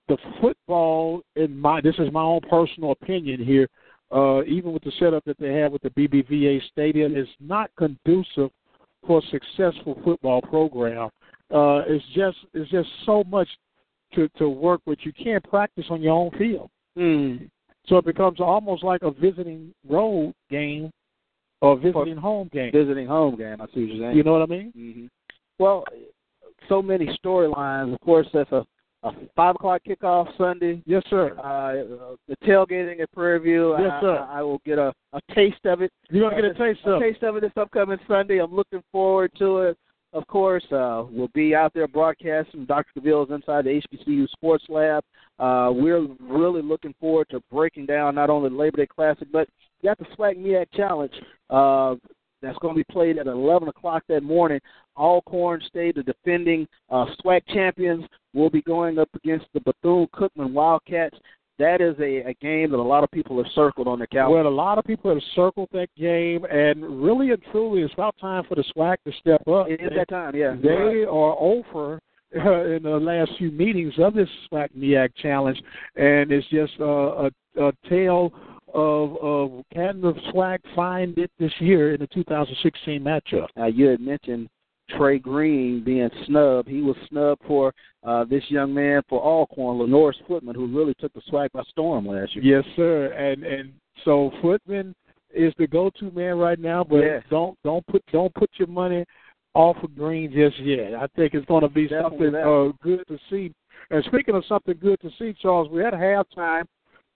The 0.08 0.16
football, 0.40 1.22
in 1.36 1.58
my 1.58 1.80
this 1.80 1.94
is 1.98 2.12
my 2.12 2.22
own 2.22 2.40
personal 2.48 2.92
opinion 2.92 3.42
here, 3.44 3.68
uh, 4.14 4.42
even 4.44 4.72
with 4.72 4.84
the 4.84 4.92
setup 4.98 5.24
that 5.24 5.38
they 5.38 5.54
have 5.54 5.72
with 5.72 5.82
the 5.82 5.90
BBVA 5.90 6.60
Stadium, 6.70 7.16
is 7.16 7.28
not 7.40 7.70
conducive 7.76 8.50
for 9.06 9.18
a 9.18 9.30
successful 9.30 10.00
football 10.04 10.42
program. 10.42 11.08
Uh, 11.50 11.82
it's 11.86 12.04
just 12.14 12.38
it's 12.54 12.70
just 12.70 12.88
so 13.06 13.24
much 13.24 13.48
to 14.14 14.28
to 14.38 14.48
work 14.48 14.80
with. 14.86 14.98
You 15.02 15.12
can't 15.12 15.42
practice 15.44 15.86
on 15.90 16.02
your 16.02 16.14
own 16.14 16.30
field, 16.38 16.70
Mm. 16.98 17.48
so 17.86 17.96
it 17.96 18.04
becomes 18.04 18.40
almost 18.40 18.82
like 18.84 19.02
a 19.02 19.10
visiting 19.10 19.72
road 19.88 20.34
game 20.50 20.90
or 21.60 21.76
visiting 21.76 22.16
home 22.16 22.48
game. 22.52 22.72
Visiting 22.72 23.06
home 23.06 23.36
game. 23.36 23.60
I 23.60 23.66
see 23.66 23.80
what 23.84 23.88
you're 23.94 24.06
saying. 24.06 24.16
You 24.16 24.22
know 24.24 24.32
what 24.32 24.42
I 24.42 24.46
mean? 24.46 24.72
Mm-hmm. 24.76 25.06
Well, 25.58 25.84
so 26.68 26.82
many 26.82 27.06
storylines. 27.24 27.94
Of 27.94 28.00
course, 28.00 28.26
that's 28.32 28.50
a 28.52 28.64
a 29.04 29.10
five 29.34 29.56
o'clock 29.56 29.82
kickoff 29.86 30.28
Sunday. 30.38 30.80
Yes, 30.86 31.02
sir. 31.10 31.36
Uh, 31.38 32.16
the 32.28 32.36
tailgating 32.46 33.00
at 33.00 33.10
Prairie 33.12 33.40
View. 33.40 33.74
Yes, 33.78 33.90
sir. 34.00 34.18
I, 34.30 34.38
I 34.38 34.42
will 34.42 34.60
get 34.64 34.78
a, 34.78 34.92
a 35.12 35.20
taste 35.34 35.64
of 35.64 35.82
it. 35.82 35.90
You're 36.10 36.30
gonna 36.30 36.40
get 36.40 36.50
a 36.50 36.54
taste 36.54 36.86
a 36.86 36.92
of 36.92 37.02
taste 37.02 37.22
of 37.24 37.36
it 37.36 37.40
this 37.40 37.50
upcoming 37.56 37.98
Sunday. 38.06 38.38
I'm 38.38 38.54
looking 38.54 38.82
forward 38.92 39.32
to 39.38 39.58
it. 39.58 39.78
Of 40.12 40.26
course, 40.26 40.64
uh, 40.70 41.04
we'll 41.10 41.30
be 41.32 41.54
out 41.54 41.72
there 41.72 41.88
broadcasting 41.88 42.66
Dr. 42.66 42.90
DeVille's 42.94 43.30
inside 43.30 43.64
the 43.64 43.80
HBCU 43.80 44.28
Sports 44.28 44.64
Lab. 44.68 45.02
Uh, 45.38 45.70
we're 45.72 46.06
really 46.20 46.60
looking 46.60 46.94
forward 47.00 47.28
to 47.30 47.40
breaking 47.50 47.86
down 47.86 48.14
not 48.14 48.28
only 48.28 48.50
the 48.50 48.56
Labor 48.56 48.76
Day 48.76 48.86
Classic, 48.86 49.26
but 49.32 49.48
you 49.80 49.88
got 49.88 49.98
the 49.98 50.04
SWAC 50.16 50.36
MEAC 50.36 50.66
Challenge. 50.74 51.12
Uh, 51.48 51.94
that's 52.42 52.58
going 52.58 52.74
to 52.74 52.78
be 52.78 52.92
played 52.92 53.18
at 53.18 53.26
11 53.26 53.68
o'clock 53.68 54.02
that 54.08 54.22
morning. 54.22 54.60
Alcorn 54.96 55.62
State, 55.66 55.94
the 55.94 56.02
defending 56.02 56.66
uh, 56.90 57.06
champions, 57.48 58.04
will 58.34 58.50
be 58.50 58.62
going 58.62 58.98
up 58.98 59.08
against 59.14 59.46
the 59.54 59.60
Bethune 59.60 60.08
Cookman 60.14 60.52
Wildcats. 60.52 61.16
That 61.62 61.80
is 61.80 61.94
a, 62.00 62.28
a 62.28 62.34
game 62.42 62.72
that 62.72 62.76
a 62.76 62.82
lot 62.82 63.04
of 63.04 63.10
people 63.12 63.36
have 63.36 63.46
circled 63.54 63.86
on 63.86 63.98
their 63.98 64.08
calendar. 64.08 64.42
Well, 64.42 64.48
a 64.48 64.52
lot 64.52 64.78
of 64.78 64.84
people 64.84 65.14
have 65.14 65.22
circled 65.36 65.68
that 65.70 65.86
game, 65.96 66.44
and 66.46 67.00
really 67.00 67.30
and 67.30 67.40
truly, 67.52 67.82
it's 67.82 67.94
about 67.94 68.16
time 68.20 68.42
for 68.48 68.56
the 68.56 68.64
SWAC 68.74 68.96
to 69.06 69.12
step 69.20 69.46
up. 69.46 69.68
It 69.68 69.80
is 69.80 69.92
that 69.94 70.08
time, 70.08 70.34
yeah. 70.34 70.56
They 70.60 70.70
right. 70.70 71.04
are 71.04 71.36
over 71.38 72.00
uh, 72.34 72.64
in 72.64 72.82
the 72.82 72.98
last 72.98 73.30
few 73.38 73.52
meetings 73.52 73.94
of 73.98 74.12
this 74.12 74.28
SWAC 74.50 74.70
MEAC 74.76 75.10
challenge, 75.22 75.62
and 75.94 76.32
it's 76.32 76.48
just 76.48 76.72
uh, 76.80 77.28
a, 77.28 77.30
a 77.60 77.72
tale 77.88 78.32
of, 78.74 79.16
of 79.18 79.64
can 79.72 80.00
the 80.00 80.14
SWAC 80.34 80.58
find 80.74 81.16
it 81.16 81.30
this 81.38 81.52
year 81.60 81.94
in 81.94 82.00
the 82.00 82.08
2016 82.08 83.00
matchup? 83.00 83.46
Uh, 83.56 83.66
you 83.66 83.86
had 83.86 84.00
mentioned 84.00 84.48
Trey 84.96 85.18
Green 85.18 85.82
being 85.84 86.10
snubbed. 86.26 86.68
He 86.68 86.82
was 86.82 86.96
snubbed 87.08 87.42
for 87.46 87.72
uh, 88.04 88.24
this 88.24 88.42
young 88.48 88.72
man 88.74 89.02
for 89.08 89.20
Alcorn, 89.20 89.78
Lenorris 89.78 90.16
Footman, 90.26 90.54
who 90.54 90.66
really 90.66 90.94
took 90.94 91.12
the 91.12 91.22
SWAC 91.30 91.52
by 91.52 91.62
storm 91.70 92.06
last 92.06 92.34
year. 92.34 92.58
Yes, 92.58 92.64
sir. 92.76 93.06
And 93.12 93.44
and 93.44 93.72
so 94.04 94.30
Footman 94.40 94.94
is 95.34 95.52
the 95.58 95.66
go-to 95.66 96.10
man 96.10 96.36
right 96.36 96.58
now, 96.58 96.84
but 96.84 96.98
yes. 96.98 97.22
don't 97.30 97.58
don't 97.64 97.86
put 97.86 98.02
don't 98.12 98.34
put 98.34 98.50
your 98.56 98.68
money 98.68 99.04
off 99.54 99.76
of 99.82 99.94
Green 99.94 100.32
just 100.32 100.58
yet. 100.60 100.94
I 100.94 101.06
think 101.14 101.34
it's 101.34 101.46
going 101.46 101.62
to 101.62 101.68
be 101.68 101.88
Definitely 101.88 102.26
something 102.26 102.34
uh, 102.34 102.72
good 102.82 103.06
to 103.08 103.18
see. 103.30 103.52
And 103.90 104.02
speaking 104.04 104.34
of 104.34 104.44
something 104.46 104.76
good 104.80 105.00
to 105.00 105.10
see, 105.18 105.34
Charles, 105.40 105.68
we 105.70 105.82
had 105.82 105.92
halftime. 105.92 106.64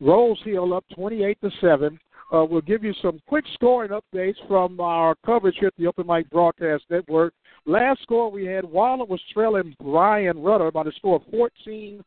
Rose 0.01 0.39
Hill 0.45 0.75
up 0.75 0.85
28 0.95 1.39
to 1.41 1.51
seven. 1.61 1.99
Uh, 2.33 2.45
we'll 2.45 2.61
give 2.61 2.83
you 2.83 2.93
some 3.01 3.21
quick 3.29 3.45
scoring 3.55 3.91
updates 3.91 4.35
from 4.49 4.81
our 4.81 5.15
coverage 5.25 5.57
here 5.59 5.69
at 5.69 5.75
the 5.79 5.87
Open 5.87 6.07
Mic 6.07 6.29
Broadcast 6.31 6.85
Network. 6.91 7.33
Last 7.67 8.01
score 8.03 8.31
we 8.31 8.47
had, 8.47 8.65
Waller 8.65 9.05
was 9.05 9.21
trailing 9.35 9.75
Bryan 9.83 10.41
Rudder 10.41 10.71
by 10.71 10.85
the 10.85 10.93
score 10.93 11.17
of 11.17 11.23
14 11.31 12.03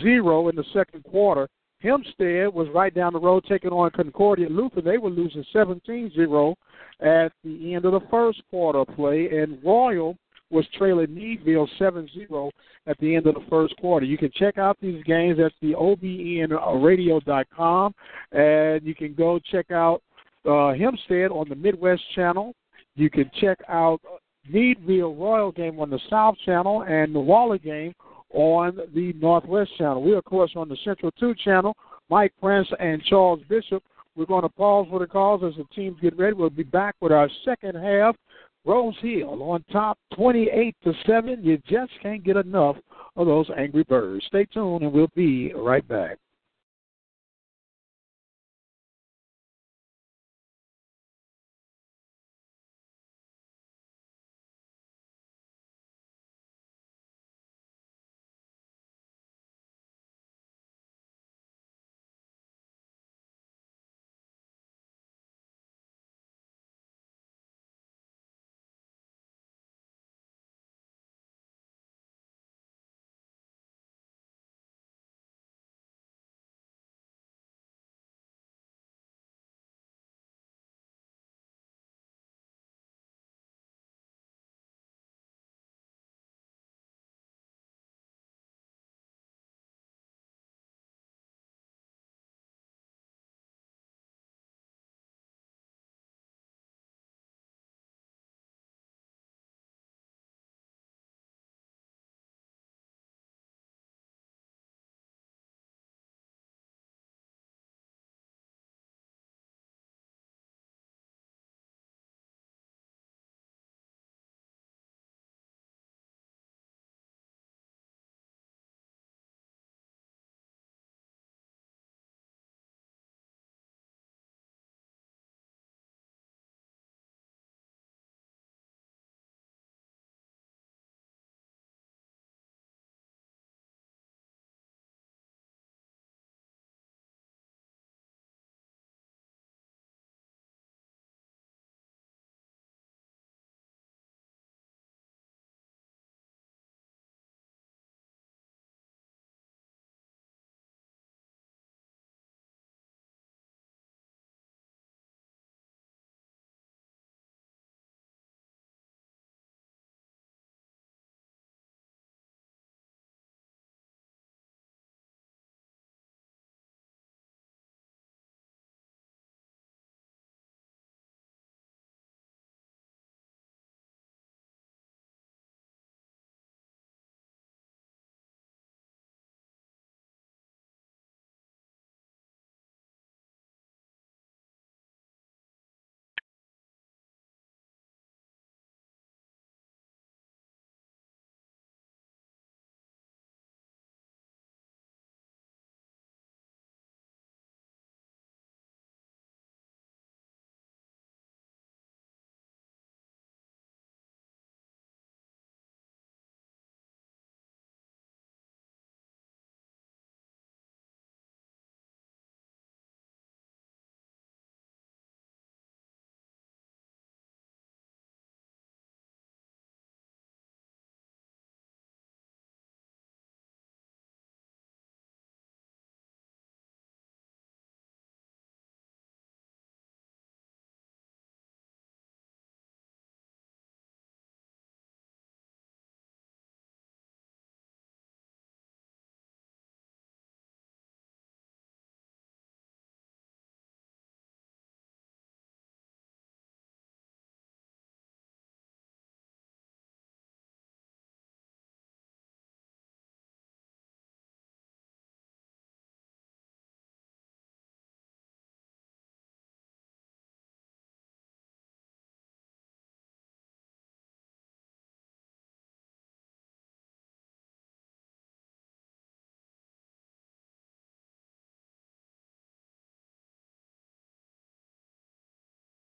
0 0.00 0.48
in 0.48 0.56
the 0.56 0.64
second 0.72 1.04
quarter. 1.04 1.48
Hempstead 1.80 2.52
was 2.52 2.68
right 2.74 2.94
down 2.94 3.14
the 3.14 3.18
road 3.18 3.44
taking 3.48 3.70
on 3.70 3.90
Concordia 3.90 4.48
Lutheran. 4.48 4.84
They 4.84 4.98
were 4.98 5.10
losing 5.10 5.44
17 5.52 6.12
0 6.14 6.54
at 7.00 7.32
the 7.42 7.74
end 7.74 7.86
of 7.86 7.92
the 7.92 8.06
first 8.10 8.42
quarter 8.50 8.84
play, 8.84 9.30
and 9.30 9.58
Royal 9.64 10.16
was 10.50 10.66
trailing 10.76 11.14
Needville 11.14 11.68
7-0 11.78 12.50
at 12.86 12.98
the 12.98 13.14
end 13.14 13.26
of 13.26 13.34
the 13.34 13.44
first 13.48 13.74
quarter. 13.76 14.04
You 14.04 14.18
can 14.18 14.30
check 14.34 14.58
out 14.58 14.76
these 14.80 15.02
games 15.04 15.38
at 15.38 15.52
the 15.62 15.72
obnradio.com, 15.72 17.94
and 18.32 18.84
you 18.84 18.94
can 18.94 19.14
go 19.14 19.38
check 19.38 19.70
out 19.70 20.02
uh, 20.44 20.74
Hempstead 20.74 21.30
on 21.30 21.48
the 21.48 21.54
Midwest 21.54 22.02
Channel. 22.14 22.54
You 22.96 23.08
can 23.10 23.30
check 23.40 23.58
out 23.68 24.00
Needville 24.52 25.14
Royal 25.14 25.52
game 25.52 25.80
on 25.80 25.90
the 25.90 26.00
South 26.08 26.36
Channel 26.44 26.82
and 26.82 27.14
the 27.14 27.20
Waller 27.20 27.58
game 27.58 27.94
on 28.32 28.78
the 28.94 29.12
Northwest 29.14 29.70
Channel. 29.76 30.02
We, 30.02 30.14
of 30.14 30.24
course, 30.24 30.52
on 30.56 30.68
the 30.68 30.76
Central 30.84 31.10
2 31.18 31.34
Channel. 31.44 31.76
Mike 32.08 32.32
Prince 32.40 32.68
and 32.78 33.02
Charles 33.04 33.40
Bishop. 33.48 33.82
We're 34.16 34.26
going 34.26 34.42
to 34.42 34.48
pause 34.48 34.86
for 34.90 34.98
the 34.98 35.06
calls 35.06 35.42
as 35.44 35.56
the 35.56 35.64
teams 35.74 35.96
get 36.00 36.18
ready. 36.18 36.34
We'll 36.34 36.50
be 36.50 36.64
back 36.64 36.96
with 37.00 37.12
our 37.12 37.30
second 37.44 37.76
half. 37.76 38.16
Rose 38.64 38.96
Hill 39.00 39.42
on 39.42 39.64
top 39.72 39.98
28 40.14 40.76
to 40.84 40.92
7. 41.06 41.42
You 41.42 41.58
just 41.68 41.92
can't 42.02 42.22
get 42.22 42.36
enough 42.36 42.76
of 43.16 43.26
those 43.26 43.48
angry 43.56 43.84
birds. 43.84 44.24
Stay 44.26 44.44
tuned 44.46 44.82
and 44.82 44.92
we'll 44.92 45.08
be 45.14 45.54
right 45.54 45.86
back. 45.88 46.18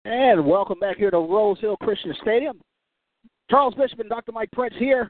And 0.05 0.45
welcome 0.45 0.79
back 0.79 0.97
here 0.97 1.11
to 1.11 1.17
Rose 1.17 1.61
Hill 1.61 1.77
Christian 1.77 2.13
Stadium. 2.21 2.59
Charles 3.49 3.73
Bishop 3.75 3.99
and 3.99 4.09
Dr. 4.09 4.33
Mike 4.33 4.51
Prince 4.51 4.75
here 4.77 5.09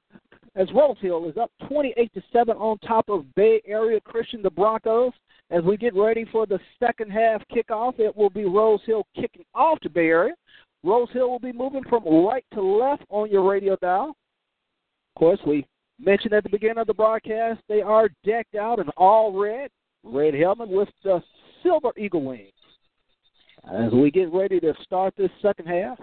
as 0.55 0.67
Rose 0.71 0.97
Hill 1.01 1.27
is 1.27 1.35
up 1.35 1.49
28 1.67 2.13
to 2.13 2.21
7 2.31 2.55
on 2.57 2.77
top 2.79 3.09
of 3.09 3.25
Bay 3.33 3.59
Area 3.65 3.99
Christian, 4.01 4.43
the 4.43 4.51
Broncos. 4.51 5.11
As 5.49 5.63
we 5.63 5.77
get 5.77 5.95
ready 5.95 6.25
for 6.31 6.45
the 6.45 6.59
second 6.79 7.11
half 7.11 7.41
kickoff, 7.51 7.99
it 7.99 8.15
will 8.15 8.29
be 8.29 8.45
Rose 8.45 8.81
Hill 8.85 9.07
kicking 9.15 9.45
off 9.55 9.79
to 9.79 9.89
Bay 9.89 10.09
Area. 10.09 10.35
Rose 10.83 11.09
Hill 11.11 11.27
will 11.27 11.39
be 11.39 11.51
moving 11.51 11.83
from 11.89 12.03
right 12.05 12.45
to 12.53 12.61
left 12.61 13.03
on 13.09 13.31
your 13.31 13.49
radio 13.49 13.75
dial. 13.81 14.09
Of 15.15 15.19
course, 15.19 15.39
we 15.47 15.65
mentioned 15.99 16.33
at 16.33 16.43
the 16.43 16.49
beginning 16.49 16.77
of 16.77 16.85
the 16.85 16.93
broadcast 16.93 17.61
they 17.67 17.81
are 17.81 18.09
decked 18.23 18.53
out 18.53 18.77
in 18.77 18.89
all 18.95 19.33
red, 19.39 19.71
red 20.03 20.35
helmet 20.35 20.69
with 20.69 20.89
the 21.03 21.19
silver 21.63 21.89
eagle 21.97 22.23
wings. 22.23 22.52
As 23.71 23.91
we 23.93 24.11
get 24.11 24.31
ready 24.33 24.59
to 24.59 24.73
start 24.83 25.13
this 25.17 25.31
second 25.41 25.67
half, 25.67 25.97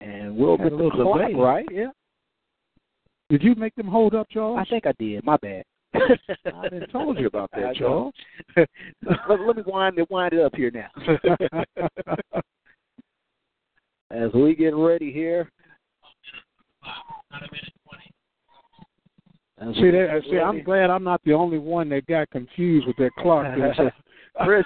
and 0.00 0.36
we'll 0.36 0.58
get 0.58 0.70
the 0.70 0.90
clock 0.92 1.30
right. 1.36 1.66
Yeah. 1.70 1.88
Did 3.30 3.42
you 3.42 3.54
make 3.54 3.74
them 3.74 3.88
hold 3.88 4.14
up, 4.14 4.28
Charles? 4.30 4.58
I 4.60 4.64
think 4.68 4.86
I 4.86 4.92
did. 4.98 5.24
My 5.24 5.36
bad. 5.38 5.64
I 5.94 6.68
didn't 6.68 6.90
told 6.90 7.18
you 7.18 7.26
about 7.26 7.50
that, 7.52 7.74
Charles. 7.78 8.14
let, 8.56 8.68
let 9.46 9.56
me 9.56 9.62
wind 9.66 9.98
it 9.98 10.10
wind 10.10 10.34
it 10.34 10.40
up 10.40 10.54
here 10.54 10.70
now. 10.70 10.90
As 14.10 14.32
we 14.32 14.54
get 14.54 14.74
ready 14.74 15.12
here. 15.12 15.50
As 19.60 19.74
See, 19.74 19.90
that, 19.90 20.22
see, 20.30 20.38
I'm 20.38 20.62
glad 20.62 20.88
I'm 20.88 21.02
not 21.02 21.20
the 21.24 21.32
only 21.32 21.58
one 21.58 21.88
that 21.88 22.06
got 22.06 22.30
confused 22.30 22.86
with 22.86 22.96
that 22.96 23.10
clock. 23.18 23.44
Chris. 24.44 24.64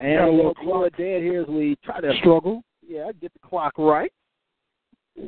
and 0.00 0.20
a 0.20 0.30
little 0.30 0.54
clock 0.54 0.90
dead 0.96 1.22
here 1.22 1.42
as 1.42 1.48
we 1.48 1.76
try 1.84 2.00
to 2.00 2.12
struggle. 2.20 2.62
Yeah, 2.86 3.10
get 3.20 3.32
the 3.32 3.48
clock 3.48 3.74
right. 3.78 4.12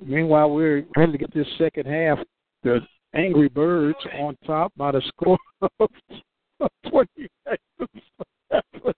Meanwhile, 0.05 0.51
we're 0.51 0.85
ready 0.97 1.13
to 1.13 1.19
get 1.19 1.35
this 1.35 1.47
second 1.59 1.87
half. 1.87 2.19
The 2.63 2.81
Angry 3.15 3.49
Birds 3.49 3.99
on 4.19 4.37
top 4.47 4.73
by 4.77 4.93
the 4.93 5.03
score 5.09 5.39
of 5.81 5.91
28 6.91 7.29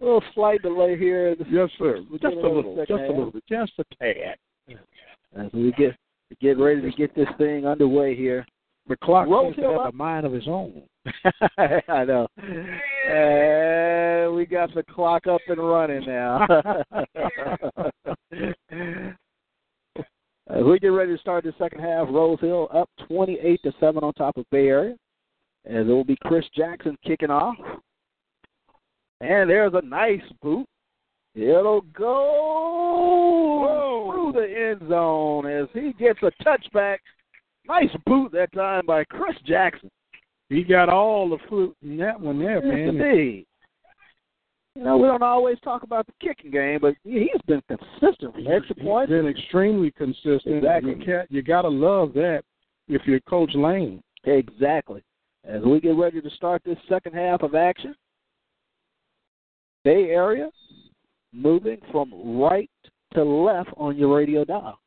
a 0.00 0.04
little 0.04 0.22
slight 0.34 0.62
delay 0.62 0.96
here. 0.96 1.34
Yes, 1.50 1.70
sir. 1.78 2.00
Just 2.12 2.24
a 2.24 2.28
little, 2.28 2.76
just 2.76 2.90
a 2.90 3.08
little 3.08 3.30
bit, 3.30 3.44
just 3.48 3.72
a 3.78 3.84
tad. 4.00 4.36
As 5.36 5.52
we 5.52 5.72
get 5.72 5.96
get 6.40 6.58
ready 6.58 6.82
to 6.82 6.90
get 6.90 7.14
this 7.14 7.28
thing 7.38 7.66
underway 7.66 8.14
here. 8.14 8.46
The 8.88 8.96
clock 8.96 9.28
Roll 9.28 9.52
seems 9.52 9.56
to 9.56 9.72
have 9.72 9.92
a 9.92 9.96
mind 9.96 10.24
of 10.24 10.34
its 10.34 10.46
own. 10.48 10.82
I 11.88 12.04
know. 12.04 12.26
And 13.06 14.34
we 14.34 14.46
got 14.46 14.74
the 14.74 14.82
clock 14.82 15.26
up 15.26 15.40
and 15.48 15.58
running 15.58 16.06
now. 16.06 16.46
As 16.94 17.04
uh, 20.50 20.64
we 20.64 20.78
get 20.78 20.88
ready 20.88 21.14
to 21.14 21.20
start 21.20 21.44
the 21.44 21.52
second 21.58 21.80
half, 21.80 22.08
Rose 22.10 22.40
Hill 22.40 22.68
up 22.72 22.88
28 23.06 23.62
to 23.62 23.72
7 23.78 24.02
on 24.02 24.14
top 24.14 24.38
of 24.38 24.48
Bay 24.50 24.68
Area. 24.68 24.96
As 25.66 25.86
it 25.86 25.90
will 25.90 26.04
be 26.04 26.16
Chris 26.22 26.46
Jackson 26.56 26.96
kicking 27.04 27.30
off. 27.30 27.56
And 29.20 29.50
there's 29.50 29.74
a 29.74 29.82
nice 29.82 30.22
boot. 30.40 30.66
It'll 31.34 31.82
go 31.82 32.24
Whoa. 33.64 34.12
through 34.12 34.32
the 34.40 34.70
end 34.70 34.88
zone 34.88 35.46
as 35.46 35.68
he 35.74 35.92
gets 35.92 36.20
a 36.22 36.32
touchback. 36.42 36.98
Nice 37.68 37.90
boot 38.06 38.32
that 38.32 38.52
time 38.52 38.86
by 38.86 39.04
Chris 39.04 39.36
Jackson. 39.44 39.90
He 40.48 40.64
got 40.64 40.88
all 40.88 41.28
the 41.28 41.38
fruit 41.48 41.76
in 41.82 41.98
that 41.98 42.18
one 42.18 42.38
there, 42.38 42.64
Yes, 42.64 42.64
man. 42.64 43.00
indeed. 43.02 43.46
You 44.74 44.84
know, 44.84 44.96
we 44.96 45.08
don't 45.08 45.22
always 45.22 45.58
talk 45.60 45.82
about 45.82 46.06
the 46.06 46.12
kicking 46.20 46.50
game, 46.52 46.78
but 46.80 46.94
he's 47.02 47.28
been 47.46 47.60
consistent 47.68 48.32
from 48.34 48.46
extra 48.46 48.76
He's 48.76 48.84
points. 48.84 49.10
been 49.10 49.26
extremely 49.26 49.90
consistent. 49.90 50.56
Exactly. 50.58 50.94
You, 50.96 51.04
can't, 51.04 51.30
you 51.32 51.42
got 51.42 51.62
to 51.62 51.68
love 51.68 52.12
that 52.14 52.42
if 52.86 53.02
you're 53.04 53.20
Coach 53.20 53.50
Lane. 53.54 54.00
Exactly. 54.24 55.02
As 55.44 55.62
we 55.62 55.80
get 55.80 55.96
ready 55.96 56.20
to 56.20 56.30
start 56.30 56.62
this 56.64 56.78
second 56.88 57.14
half 57.14 57.42
of 57.42 57.54
action, 57.54 57.94
Bay 59.84 60.10
Area 60.10 60.50
moving 61.32 61.78
from 61.90 62.38
right 62.38 62.70
to 63.14 63.24
left 63.24 63.70
on 63.76 63.96
your 63.96 64.16
radio 64.16 64.44
dial. 64.44 64.78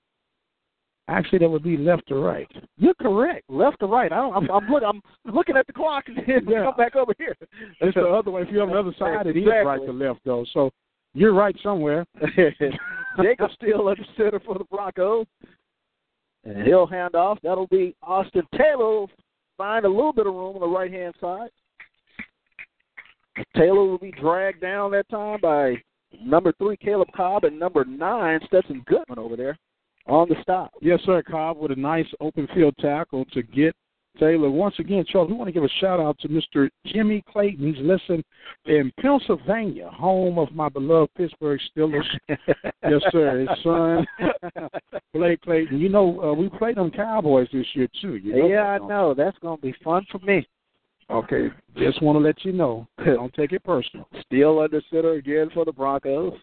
Actually, 1.12 1.40
that 1.40 1.50
would 1.50 1.64
be 1.64 1.76
left 1.76 2.08
to 2.08 2.16
right. 2.16 2.50
You're 2.78 2.94
correct. 2.94 3.44
Left 3.50 3.78
to 3.82 3.86
right. 3.86 4.14
I 4.14 4.16
don't. 4.16 4.34
I'm, 4.34 4.50
I'm, 4.50 4.70
look, 4.70 4.82
I'm 4.82 5.02
looking 5.26 5.58
at 5.58 5.68
the 5.68 5.74
clock 5.74 6.06
and 6.08 6.18
then 6.26 6.48
Yeah. 6.48 6.64
come 6.64 6.76
back 6.78 6.96
over 6.96 7.14
here. 7.18 7.36
It's 7.82 7.96
the 7.96 8.08
other 8.08 8.32
way. 8.32 8.44
If 8.44 8.50
you're 8.50 8.64
on 8.64 8.70
the 8.70 8.80
other 8.80 8.96
side, 8.98 9.28
it 9.28 9.36
is 9.36 9.46
right 9.46 9.86
to 9.86 9.92
left, 9.92 10.22
though. 10.24 10.46
So 10.54 10.72
you're 11.14 11.34
right 11.34 11.56
somewhere. 11.62 12.06
Jacob 13.22 13.50
still 13.56 13.90
at 13.90 13.98
the 13.98 14.06
center 14.16 14.40
for 14.40 14.58
the 14.58 14.64
Broncos. 14.64 15.26
And 16.46 16.66
he'll 16.66 16.88
hand 16.88 17.16
off. 17.16 17.40
That'll 17.44 17.68
be 17.68 17.94
Austin 18.02 18.44
Taylor. 18.58 19.06
Find 19.58 19.84
a 19.84 19.90
little 19.90 20.14
bit 20.14 20.28
of 20.28 20.34
room 20.34 20.56
on 20.56 20.62
the 20.62 20.68
right 20.68 20.92
hand 20.92 21.14
side. 21.20 21.50
Taylor 23.58 23.84
will 23.84 23.98
be 23.98 24.12
dragged 24.12 24.62
down 24.62 24.92
that 24.92 25.10
time 25.10 25.40
by 25.42 25.76
number 26.24 26.54
three 26.58 26.78
Caleb 26.78 27.10
Cobb 27.14 27.44
and 27.44 27.60
number 27.60 27.84
nine 27.84 28.40
Stetson 28.48 28.82
Goodman 28.88 29.20
over 29.20 29.36
there 29.36 29.58
on 30.08 30.30
the 30.30 30.36
stop. 30.42 30.72
Yes, 30.82 31.00
sir, 31.06 31.22
Cobb, 31.24 31.58
with 31.58 31.72
a 31.72 31.76
nice 31.76 32.08
open 32.20 32.48
field 32.54 32.76
tackle 32.80 33.26
to 33.34 33.44
get 33.44 33.76
Taylor. 34.20 34.50
Once 34.50 34.76
again, 34.80 35.06
Charles, 35.08 35.30
we 35.30 35.36
want 35.36 35.48
to 35.48 35.54
give 35.54 35.64
a 35.64 35.70
shout 35.80 36.00
out 36.00 36.20
to 36.20 36.28
Mr. 36.28 36.70
Jimmy 36.86 37.24
Clayton. 37.32 37.74
He's 37.74 37.84
listening 37.84 38.24
in 38.66 38.92
Pennsylvania, 39.00 39.90
home 39.90 40.38
of 40.38 40.52
my 40.52 40.70
beloved 40.70 41.14
Pittsburgh 41.16 41.60
Steelers. 41.76 42.04
yes, 42.28 43.02
sir. 43.12 43.40
His 43.40 43.64
son, 43.64 44.06
Blake 45.14 45.42
Clayton. 45.42 45.80
You 45.80 45.90
know, 45.90 46.22
uh, 46.22 46.34
we 46.34 46.50
played 46.50 46.78
them 46.78 46.92
Cowboys 46.92 47.48
this 47.54 47.66
year, 47.74 47.88
too. 48.02 48.16
You 48.16 48.36
know 48.36 48.48
yeah, 48.48 48.64
I 48.64 48.78
know. 48.80 49.14
That's 49.14 49.38
going 49.40 49.58
to 49.58 49.62
be 49.62 49.76
fun 49.84 50.06
for 50.12 50.20
me. 50.20 50.46
Okay, 51.10 51.50
just 51.78 52.02
want 52.02 52.16
to 52.16 52.20
let 52.22 52.46
you 52.46 52.54
know. 52.54 52.88
Don't 53.04 53.34
take 53.34 53.52
it 53.52 53.64
personal. 53.66 54.08
Steele 54.26 54.60
under 54.60 54.82
center 54.90 55.14
again 55.14 55.50
for 55.54 55.66
the 55.66 55.72
Broncos. 55.74 56.34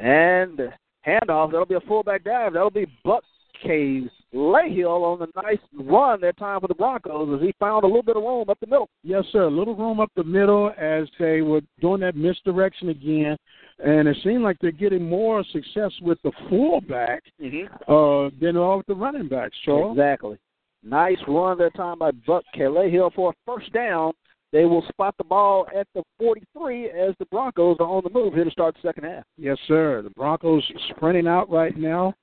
And 0.00 0.60
handoff. 1.06 1.50
That'll 1.50 1.66
be 1.66 1.74
a 1.74 1.80
fullback 1.80 2.24
dive. 2.24 2.52
That'll 2.54 2.70
be 2.70 2.86
Buck 3.04 3.22
Caves 3.62 4.10
Layhill 4.34 5.02
on 5.02 5.18
the 5.18 5.28
nice 5.42 5.58
run 5.72 6.20
that 6.20 6.36
time 6.36 6.60
for 6.60 6.68
the 6.68 6.74
Broncos 6.74 7.40
as 7.40 7.46
he 7.46 7.54
found 7.58 7.84
a 7.84 7.86
little 7.86 8.02
bit 8.02 8.16
of 8.16 8.22
room 8.22 8.50
up 8.50 8.58
the 8.60 8.66
middle. 8.66 8.88
Yes, 9.02 9.24
sir. 9.32 9.44
A 9.44 9.50
little 9.50 9.74
room 9.74 9.98
up 9.98 10.10
the 10.14 10.24
middle 10.24 10.72
as 10.78 11.08
they 11.18 11.40
were 11.40 11.62
doing 11.80 12.00
that 12.00 12.16
misdirection 12.16 12.90
again. 12.90 13.36
And 13.78 14.08
it 14.08 14.16
seemed 14.24 14.42
like 14.42 14.58
they're 14.60 14.72
getting 14.72 15.08
more 15.08 15.44
success 15.52 15.92
with 16.02 16.18
the 16.22 16.32
fullback 16.48 17.22
Mm-hmm. 17.42 17.90
uh, 17.90 18.30
than 18.40 18.56
all 18.56 18.78
with 18.78 18.86
the 18.86 18.94
running 18.94 19.28
backs, 19.28 19.56
Charles. 19.64 19.96
Exactly. 19.96 20.38
Nice 20.82 21.18
run 21.26 21.58
that 21.58 21.74
time 21.74 21.98
by 21.98 22.10
Buck 22.26 22.44
Cahill 22.54 23.10
for 23.14 23.30
a 23.30 23.34
first 23.44 23.72
down. 23.72 24.12
They 24.52 24.64
will 24.64 24.84
spot 24.88 25.14
the 25.18 25.24
ball 25.24 25.66
at 25.74 25.86
the 25.94 26.02
43 26.18 26.90
as 26.90 27.14
the 27.18 27.26
Broncos 27.26 27.76
are 27.80 27.86
on 27.86 28.02
the 28.04 28.10
move 28.10 28.34
here 28.34 28.44
to 28.44 28.50
start 28.50 28.74
the 28.74 28.88
second 28.88 29.04
half. 29.04 29.24
Yes, 29.36 29.58
sir. 29.66 30.02
The 30.02 30.10
Broncos 30.10 30.62
sprinting 30.90 31.26
out 31.26 31.50
right 31.50 31.76
now. 31.76 32.14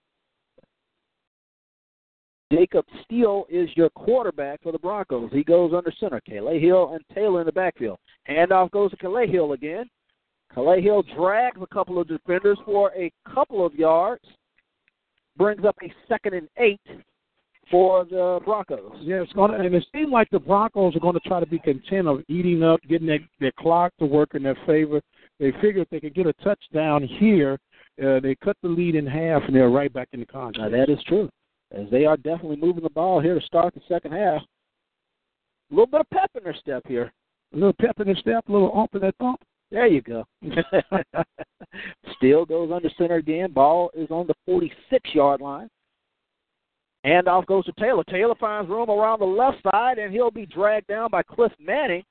Jacob 2.52 2.86
Steele 3.04 3.46
is 3.50 3.68
your 3.76 3.90
quarterback 3.90 4.62
for 4.62 4.72
the 4.72 4.78
Broncos. 4.78 5.32
He 5.34 5.44
goes 5.44 5.74
under 5.74 5.92
center. 6.00 6.22
Calais 6.22 6.60
Hill 6.60 6.94
and 6.94 7.04
Taylor 7.14 7.42
in 7.42 7.46
the 7.48 7.52
backfield. 7.52 7.98
Handoff 8.30 8.70
goes 8.72 8.92
to 8.92 8.98
Calais 8.98 9.28
Hill 9.28 9.54
again. 9.54 9.86
Calais 10.54 10.82
Hill 10.82 11.04
drags 11.16 11.60
a 11.62 11.74
couple 11.74 12.00
of 12.00 12.08
defenders 12.08 12.60
for 12.64 12.92
a 12.96 13.12
couple 13.34 13.66
of 13.66 13.74
yards. 13.74 14.24
Brings 15.36 15.66
up 15.66 15.76
a 15.84 15.92
second 16.08 16.36
and 16.36 16.48
eight 16.58 16.82
for 17.70 18.06
the 18.06 18.40
Broncos. 18.46 18.96
Yeah, 19.02 19.22
it's 19.22 19.34
gonna, 19.34 19.54
and 19.54 19.74
it 19.74 19.86
seems 19.94 20.12
like 20.12 20.30
the 20.30 20.40
Broncos 20.40 20.96
are 20.96 21.00
going 21.00 21.16
to 21.16 21.20
try 21.22 21.40
to 21.40 21.46
be 21.46 21.60
content 21.60 22.08
of 22.08 22.22
eating 22.28 22.64
up, 22.64 22.80
getting 22.88 23.08
their, 23.08 23.20
their 23.40 23.52
clock 23.58 23.94
to 24.00 24.06
work 24.06 24.36
in 24.36 24.44
their 24.44 24.58
favor. 24.66 25.02
They 25.40 25.52
figure 25.62 25.82
if 25.82 25.90
they 25.90 26.00
could 26.00 26.14
get 26.14 26.28
a 26.28 26.34
touchdown 26.34 27.04
here, 27.04 27.60
uh, 28.04 28.20
they 28.20 28.36
cut 28.44 28.58
the 28.62 28.70
lead 28.70 28.96
in 28.96 29.06
half, 29.06 29.44
and 29.46 29.56
they're 29.56 29.70
right 29.70 29.92
back 29.92 30.10
in 30.12 30.20
the 30.20 30.26
contest. 30.26 30.62
Now, 30.62 30.70
that 30.70 30.90
is 30.90 31.04
true, 31.08 31.30
as 31.72 31.86
they 31.92 32.06
are 32.06 32.18
definitely 32.18 32.58
moving 32.58 32.84
the 32.84 32.90
ball 32.90 33.20
here 33.20 33.40
to 33.40 33.46
start 33.46 33.74
the 33.74 33.82
second 33.88 34.12
half. 34.12 34.42
A 34.42 35.74
little 35.74 35.88
bit 35.88 36.02
of 36.02 36.10
pep 36.10 36.32
in 36.38 36.44
their 36.44 36.56
step 36.56 36.84
here. 36.88 37.12
a 37.54 37.56
little 37.56 37.74
pep 37.74 38.00
in 38.00 38.06
their 38.06 38.16
step, 38.16 38.48
a 38.48 38.52
little 38.52 38.78
ump 38.78 38.94
in 38.96 39.02
that 39.02 39.16
thump. 39.18 39.42
There 39.72 39.88
you 39.88 40.02
go. 40.02 40.24
Steele 42.18 42.46
goes 42.46 42.72
under 42.72 42.90
center 42.96 43.16
again. 43.16 43.52
Ball 43.52 43.90
is 43.96 44.12
on 44.12 44.28
the 44.28 44.36
46 44.46 45.16
yard 45.16 45.42
line. 45.42 45.68
Handoff 47.06 47.46
goes 47.46 47.66
to 47.66 47.74
Taylor. 47.74 48.04
Taylor 48.06 48.36
finds 48.40 48.70
room 48.70 48.90
around 48.90 49.20
the 49.20 49.26
left 49.26 49.58
side, 49.64 49.98
and 49.98 50.14
he'll 50.14 50.32
be 50.32 50.46
dragged 50.46 50.88
down 50.88 51.10
by 51.12 51.22
Cliff 51.24 51.52
Manning. 51.60 52.04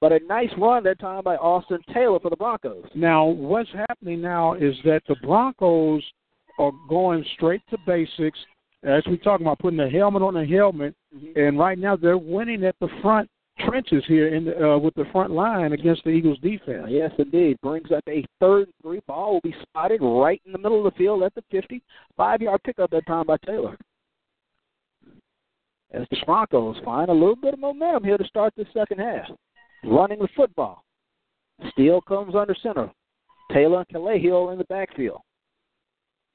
But 0.00 0.12
a 0.12 0.18
nice 0.26 0.50
run 0.58 0.82
that 0.84 0.98
time 0.98 1.22
by 1.22 1.36
Austin 1.36 1.78
Taylor 1.94 2.18
for 2.18 2.28
the 2.28 2.36
Broncos. 2.36 2.86
Now, 2.94 3.26
what's 3.26 3.70
happening 3.88 4.20
now 4.20 4.54
is 4.54 4.74
that 4.84 5.02
the 5.06 5.14
Broncos 5.22 6.02
are 6.58 6.72
going 6.88 7.24
straight 7.34 7.62
to 7.70 7.78
basics. 7.86 8.38
As 8.82 9.04
we 9.08 9.16
talking 9.16 9.46
about 9.46 9.60
putting 9.60 9.78
the 9.78 9.88
helmet 9.88 10.22
on 10.22 10.34
the 10.34 10.44
helmet, 10.44 10.96
and 11.36 11.56
right 11.56 11.78
now 11.78 11.94
they're 11.94 12.18
winning 12.18 12.64
at 12.64 12.74
the 12.80 12.88
front, 13.00 13.30
trenches 13.60 14.02
here 14.08 14.34
in 14.34 14.46
the, 14.46 14.72
uh, 14.72 14.78
with 14.78 14.94
the 14.94 15.04
front 15.12 15.30
line 15.30 15.72
against 15.72 16.02
the 16.02 16.10
Eagles 16.10 16.38
defense. 16.40 16.86
Yes, 16.88 17.12
indeed. 17.16 17.58
Brings 17.62 17.92
up 17.92 18.02
a 18.08 18.24
third 18.40 18.64
and 18.64 18.74
three. 18.82 19.00
Ball 19.06 19.34
will 19.34 19.40
be 19.42 19.54
spotted 19.62 20.00
right 20.02 20.42
in 20.46 20.52
the 20.52 20.58
middle 20.58 20.84
of 20.84 20.92
the 20.92 20.98
field 20.98 21.22
at 21.22 21.32
the 21.36 21.44
50. 21.52 21.80
Five 22.16 22.42
yard 22.42 22.60
pickup 22.64 22.90
that 22.90 23.06
time 23.06 23.26
by 23.26 23.36
Taylor. 23.46 23.78
As 25.92 26.06
the 26.10 26.16
Broncos 26.24 26.76
find 26.84 27.10
a 27.10 27.12
little 27.12 27.36
bit 27.36 27.54
of 27.54 27.60
momentum 27.60 28.04
here 28.04 28.16
to 28.18 28.24
start 28.24 28.54
the 28.56 28.64
second 28.72 28.98
half. 28.98 29.28
Running 29.84 30.18
the 30.20 30.28
football. 30.34 30.84
Steele 31.70 32.00
comes 32.02 32.34
under 32.34 32.54
center. 32.62 32.90
Taylor 33.52 33.78
and 33.80 33.88
Calahill 33.88 34.52
in 34.52 34.58
the 34.58 34.64
backfield. 34.64 35.20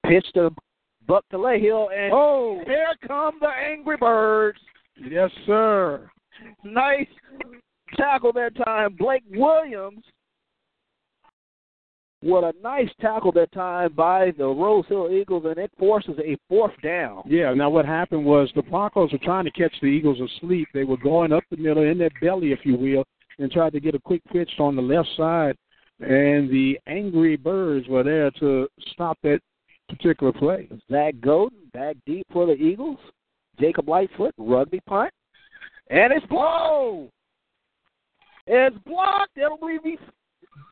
Pitch 0.06 0.26
to 0.36 0.52
Buck 1.08 1.26
Calahill, 1.32 1.88
and 1.96 2.14
Oh, 2.14 2.62
here 2.66 2.94
come 3.08 3.38
the 3.42 3.48
Angry 3.48 3.98
Birds. 3.98 4.60
yes, 4.98 5.32
sir. 5.46 6.10
Nice 6.64 7.08
tackle 7.96 8.34
that 8.34 8.56
time. 8.64 8.96
Blake 8.98 9.24
Williams. 9.32 10.04
What 12.22 12.44
a 12.44 12.54
nice 12.64 12.90
tackle 13.00 13.32
that 13.34 13.52
time 13.52 13.94
by 13.94 14.32
the 14.38 14.48
Rose 14.48 14.86
Hill 14.90 15.12
Eagles, 15.12 15.44
and 15.46 15.58
it 15.58 15.72
forces 15.78 16.16
a 16.20 16.36
fourth 16.50 16.74
down. 16.82 17.22
Yeah. 17.28 17.54
Now 17.54 17.70
what 17.70 17.86
happened 17.86 18.26
was 18.26 18.50
the 18.56 18.64
Broncos 18.64 19.12
were 19.12 19.20
trying 19.20 19.46
to 19.46 19.52
catch 19.52 19.74
the 19.82 19.88
Eagles 19.88 20.20
asleep. 20.20 20.68
They 20.74 20.84
were 20.84 20.98
going 20.98 21.32
up 21.32 21.44
the 21.52 21.58
middle 21.58 21.84
in 21.84 22.00
their 22.00 22.10
belly, 22.20 22.52
if 22.52 22.60
you 22.64 22.76
will, 22.76 23.04
and 23.38 23.52
tried 23.52 23.74
to 23.74 23.80
get 23.80 23.94
a 23.94 24.00
quick 24.00 24.24
pitch 24.32 24.50
on 24.60 24.76
the 24.76 24.82
left 24.82 25.10
side. 25.16 25.56
And 26.00 26.50
the 26.50 26.80
Angry 26.88 27.38
Birds 27.38 27.88
were 27.88 28.04
there 28.04 28.32
to 28.40 28.68
stop 28.94 29.18
that 29.22 29.40
particular 29.88 30.34
play. 30.34 30.70
Zach 30.92 31.16
Golden 31.22 31.60
back 31.74 31.98
deep 32.06 32.26
for 32.34 32.48
the 32.48 32.54
Eagles. 32.54 33.00
Jacob 33.60 33.88
Lightfoot, 33.88 34.34
rugby 34.38 34.80
punt. 34.88 35.12
And 35.90 36.12
it's 36.12 36.26
blown. 36.28 37.10
It's 38.48 38.78
blocked. 38.86 39.38
It'll 39.38 39.58
be 39.58 39.98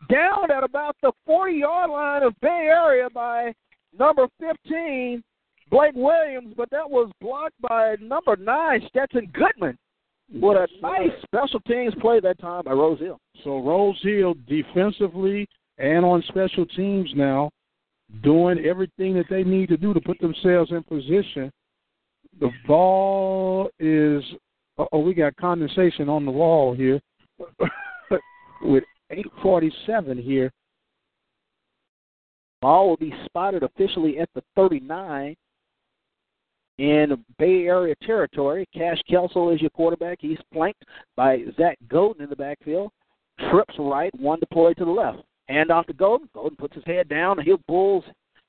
down 0.09 0.51
at 0.51 0.63
about 0.63 0.95
the 1.01 1.11
40 1.25 1.53
yard 1.53 1.89
line 1.89 2.23
of 2.23 2.33
Bay 2.41 2.69
Area 2.71 3.09
by 3.09 3.53
number 3.97 4.27
15, 4.39 5.23
Blake 5.69 5.95
Williams, 5.95 6.53
but 6.55 6.69
that 6.71 6.89
was 6.89 7.11
blocked 7.21 7.59
by 7.61 7.95
number 8.01 8.35
nine, 8.35 8.81
Stetson 8.89 9.31
Goodman. 9.33 9.77
What 10.31 10.57
a 10.57 10.67
nice 10.81 11.11
special 11.23 11.59
teams 11.61 11.93
play 12.01 12.19
that 12.19 12.39
time 12.39 12.63
by 12.65 12.71
Rose 12.71 12.99
Hill. 12.99 13.19
So 13.43 13.59
Rose 13.59 13.99
Hill 14.01 14.35
defensively 14.47 15.47
and 15.77 16.03
on 16.03 16.23
special 16.27 16.65
teams 16.65 17.11
now 17.15 17.51
doing 18.23 18.63
everything 18.65 19.13
that 19.15 19.25
they 19.29 19.43
need 19.43 19.69
to 19.69 19.77
do 19.77 19.93
to 19.93 20.01
put 20.01 20.19
themselves 20.19 20.71
in 20.71 20.83
position. 20.83 21.51
The 22.39 22.49
ball 22.67 23.69
is 23.79 24.23
oh 24.77 24.99
we 24.99 25.13
got 25.13 25.35
condensation 25.37 26.09
on 26.09 26.25
the 26.25 26.31
wall 26.31 26.73
here 26.73 26.99
with 28.61 28.83
847 29.09 30.17
here. 30.17 30.51
Ball 32.61 32.89
will 32.89 32.97
be 32.97 33.13
spotted 33.25 33.63
officially 33.63 34.19
at 34.19 34.29
the 34.33 34.41
39 34.55 35.35
in 36.77 37.23
Bay 37.37 37.65
Area 37.65 37.95
territory. 38.05 38.67
Cash 38.73 39.01
Kelso 39.09 39.51
is 39.51 39.61
your 39.61 39.69
quarterback. 39.69 40.17
He's 40.21 40.39
flanked 40.51 40.83
by 41.15 41.43
Zach 41.57 41.77
Golden 41.87 42.23
in 42.23 42.29
the 42.29 42.35
backfield. 42.35 42.91
Trips 43.51 43.75
right, 43.77 44.13
one 44.19 44.39
deployed 44.39 44.77
to 44.77 44.85
the 44.85 44.91
left. 44.91 45.19
Hand 45.47 45.71
off 45.71 45.85
to 45.87 45.93
Golden. 45.93 46.29
Golden 46.33 46.57
puts 46.57 46.75
his 46.75 46.83
head 46.85 47.07
down. 47.07 47.37
and 47.39 47.47
He 47.47 47.53
bulls 47.67 48.03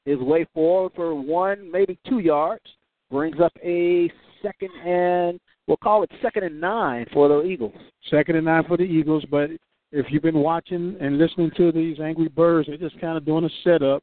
his 0.04 0.18
way 0.18 0.46
forward 0.54 0.92
for 0.94 1.14
one, 1.14 1.70
maybe 1.70 1.98
two 2.08 2.20
yards. 2.20 2.64
Brings 3.10 3.40
up 3.40 3.52
a 3.62 4.10
second 4.42 4.70
and 4.84 5.38
we'll 5.66 5.76
call 5.76 6.02
it 6.02 6.10
second 6.22 6.44
and 6.44 6.60
nine 6.60 7.06
for 7.12 7.28
the 7.28 7.42
Eagles. 7.42 7.74
Second 8.10 8.36
and 8.36 8.46
nine 8.46 8.64
for 8.66 8.76
the 8.76 8.84
Eagles, 8.84 9.24
but 9.30 9.50
if 9.92 10.06
you've 10.10 10.22
been 10.22 10.38
watching 10.38 10.96
and 11.00 11.18
listening 11.18 11.50
to 11.56 11.72
these 11.72 12.00
Angry 12.00 12.28
Birds, 12.28 12.68
they're 12.68 12.76
just 12.76 13.00
kind 13.00 13.16
of 13.16 13.24
doing 13.24 13.44
a 13.44 13.50
setup. 13.64 14.02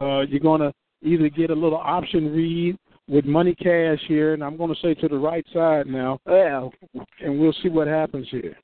Uh, 0.00 0.20
you're 0.20 0.40
going 0.40 0.60
to 0.60 0.72
either 1.02 1.28
get 1.28 1.50
a 1.50 1.54
little 1.54 1.78
option 1.78 2.32
read 2.32 2.76
with 3.08 3.24
money 3.24 3.54
cash 3.54 4.00
here, 4.08 4.34
and 4.34 4.42
I'm 4.42 4.56
going 4.56 4.74
to 4.74 4.80
say 4.80 4.94
to 4.94 5.08
the 5.08 5.18
right 5.18 5.44
side 5.52 5.86
now, 5.86 6.18
Yeah, 6.26 6.68
and 7.20 7.38
we'll 7.38 7.54
see 7.62 7.68
what 7.68 7.86
happens 7.86 8.26
here. 8.30 8.56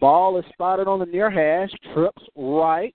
Ball 0.00 0.38
is 0.38 0.44
spotted 0.52 0.88
on 0.88 0.98
the 0.98 1.06
near 1.06 1.30
hash. 1.30 1.70
Trips 1.94 2.22
right. 2.36 2.94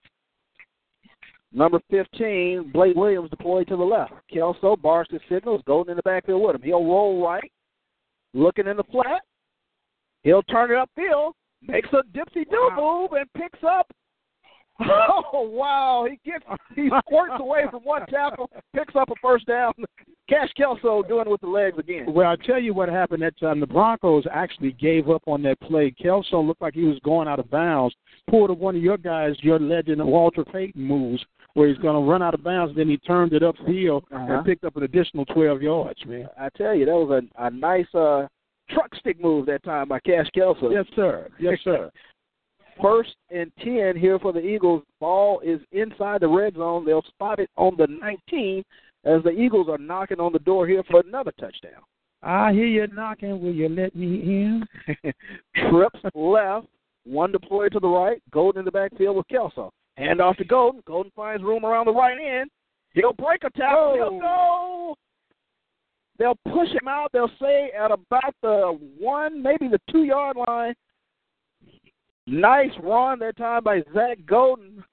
Number 1.54 1.82
15, 1.90 2.72
Blake 2.72 2.96
Williams 2.96 3.30
deployed 3.30 3.68
to 3.68 3.76
the 3.76 3.84
left. 3.84 4.14
Kelso 4.32 4.78
bars 4.78 5.08
the 5.12 5.20
signals, 5.30 5.62
going 5.66 5.90
in 5.90 5.98
the 5.98 6.04
backfield 6.04 6.42
with 6.42 6.56
him. 6.56 6.62
He'll 6.62 6.86
roll 6.86 7.26
right, 7.26 7.52
looking 8.34 8.68
in 8.68 8.78
the 8.78 8.84
flat. 8.84 9.22
He'll 10.24 10.44
turn 10.44 10.72
it 10.72 10.76
upfield, 10.76 11.34
makes 11.68 11.90
a 11.94 12.04
dipsy 12.18 12.50
do 12.50 12.70
move, 12.76 13.12
and 13.14 13.32
picks 13.34 13.60
up. 13.64 13.88
Oh 15.34 15.42
wow! 15.48 16.08
He 16.10 16.18
gets 16.30 16.44
he 16.76 16.90
squirts 17.06 17.34
away 17.40 17.66
from 17.70 17.82
one 17.84 18.06
tackle, 18.08 18.50
picks 18.76 18.96
up 18.96 19.10
a 19.10 19.14
first 19.22 19.46
down. 19.46 19.74
Cash 20.28 20.50
Kelso 20.58 21.04
doing 21.04 21.28
it 21.28 21.30
with 21.30 21.42
the 21.42 21.48
legs 21.48 21.78
again. 21.78 22.06
Well, 22.12 22.28
I'll 22.30 22.38
tell 22.38 22.58
you 22.60 22.74
what 22.74 22.90
happened 22.90 23.22
that 23.22 23.38
time. 23.40 23.60
The 23.60 23.68
Broncos 23.68 24.24
actually 24.32 24.72
gave 24.74 25.10
up 25.10 25.22
on 25.28 25.44
that 25.44 25.60
play. 25.60 25.92
Kelso 25.92 26.42
looked 26.42 26.62
like 26.62 26.74
he 26.74 26.84
was 26.86 26.98
going 27.04 27.28
out 27.28 27.38
of 27.40 27.52
bounds. 27.52 27.94
Pulled 28.30 28.58
one 28.58 28.76
of 28.78 28.82
your 28.82 28.98
guys, 28.98 29.36
your 29.42 29.60
legend, 29.60 30.04
Walter 30.04 30.46
Payton 30.46 30.82
moves, 30.82 31.24
where 31.54 31.68
he's 31.68 31.78
going 31.80 31.96
to 32.02 32.10
run 32.10 32.22
out 32.24 32.34
of 32.34 32.44
bounds. 32.44 32.74
Then 32.76 32.88
he 32.88 32.98
turned 33.00 33.34
it 33.34 33.44
upfield 33.44 34.04
Uh-huh. 34.12 34.34
and 34.36 34.46
picked 34.46 34.64
up 34.64 34.78
an 34.78 34.84
additional 34.84 35.26
12 35.26 35.62
yards, 35.62 36.00
man. 36.08 36.28
I 36.40 36.48
tell 36.56 36.74
you, 36.74 36.86
that 36.86 36.94
was 36.96 37.24
a, 37.38 37.44
a 37.46 37.50
nice 37.52 37.94
uh, 37.94 38.26
truck 38.74 38.94
stick 38.96 39.22
move 39.22 39.46
that 39.48 39.64
time 39.64 39.88
by 39.88 40.00
Cash 40.00 40.30
Kelso. 40.34 40.70
Yes, 40.70 40.86
sir. 40.96 41.30
Yes, 41.40 41.58
sir. 41.64 41.92
First 42.82 43.16
and 43.30 43.52
10 43.64 43.96
here 43.96 44.18
for 44.20 44.34
the 44.34 44.40
Eagles. 44.40 44.84
Ball 45.00 45.40
is 45.42 45.60
inside 45.72 46.22
the 46.22 46.28
red 46.28 46.56
zone. 46.56 46.86
They'll 46.86 47.04
spot 47.04 47.40
it 47.40 47.50
on 47.58 47.76
the 47.78 47.88
19 47.88 48.64
as 49.04 49.22
the 49.24 49.32
Eagles 49.32 49.68
are 49.70 49.78
knocking 49.78 50.20
on 50.20 50.32
the 50.32 50.40
door 50.40 50.68
here 50.68 50.84
for 50.90 51.02
another 51.02 51.32
touchdown. 51.40 51.82
I 52.24 52.54
hear 52.54 52.66
you 52.66 52.88
knocking. 52.88 53.42
Will 53.42 53.54
you 53.54 53.68
let 53.70 53.96
me 53.96 54.16
in? 54.22 54.64
Trips 55.70 56.00
left, 56.14 56.68
one 57.04 57.32
deployed 57.32 57.74
to 57.74 57.80
the 57.80 57.88
right, 57.88 58.22
Golden 58.32 58.60
in 58.60 58.66
the 58.66 58.72
backfield 58.72 59.18
with 59.18 59.28
Kelso. 59.28 59.72
Hand 59.98 60.22
off 60.22 60.38
to 60.38 60.46
Golden. 60.46 60.82
Golden 60.86 61.12
finds 61.16 61.44
room 61.44 61.66
around 61.66 61.86
the 61.86 61.94
right 61.94 62.18
end. 62.20 62.50
He'll 62.94 63.14
break 63.14 63.44
a 63.44 63.50
tackle. 63.52 63.94
He'll 63.96 64.04
oh. 64.06 64.20
go. 64.20 64.96
They'll 66.22 66.38
push 66.54 66.70
him 66.70 66.88
out. 66.88 67.12
They'll 67.12 67.32
say 67.42 67.72
at 67.72 67.90
about 67.90 68.36
the 68.44 68.78
one, 69.00 69.42
maybe 69.42 69.68
the 69.68 69.80
two 69.92 70.04
yard 70.04 70.38
line. 70.38 70.76
Nice 72.28 72.70
run 72.84 73.18
that 73.20 73.38
time 73.38 73.64
by 73.64 73.82
Zach 73.92 74.20
Golden. 74.28 74.84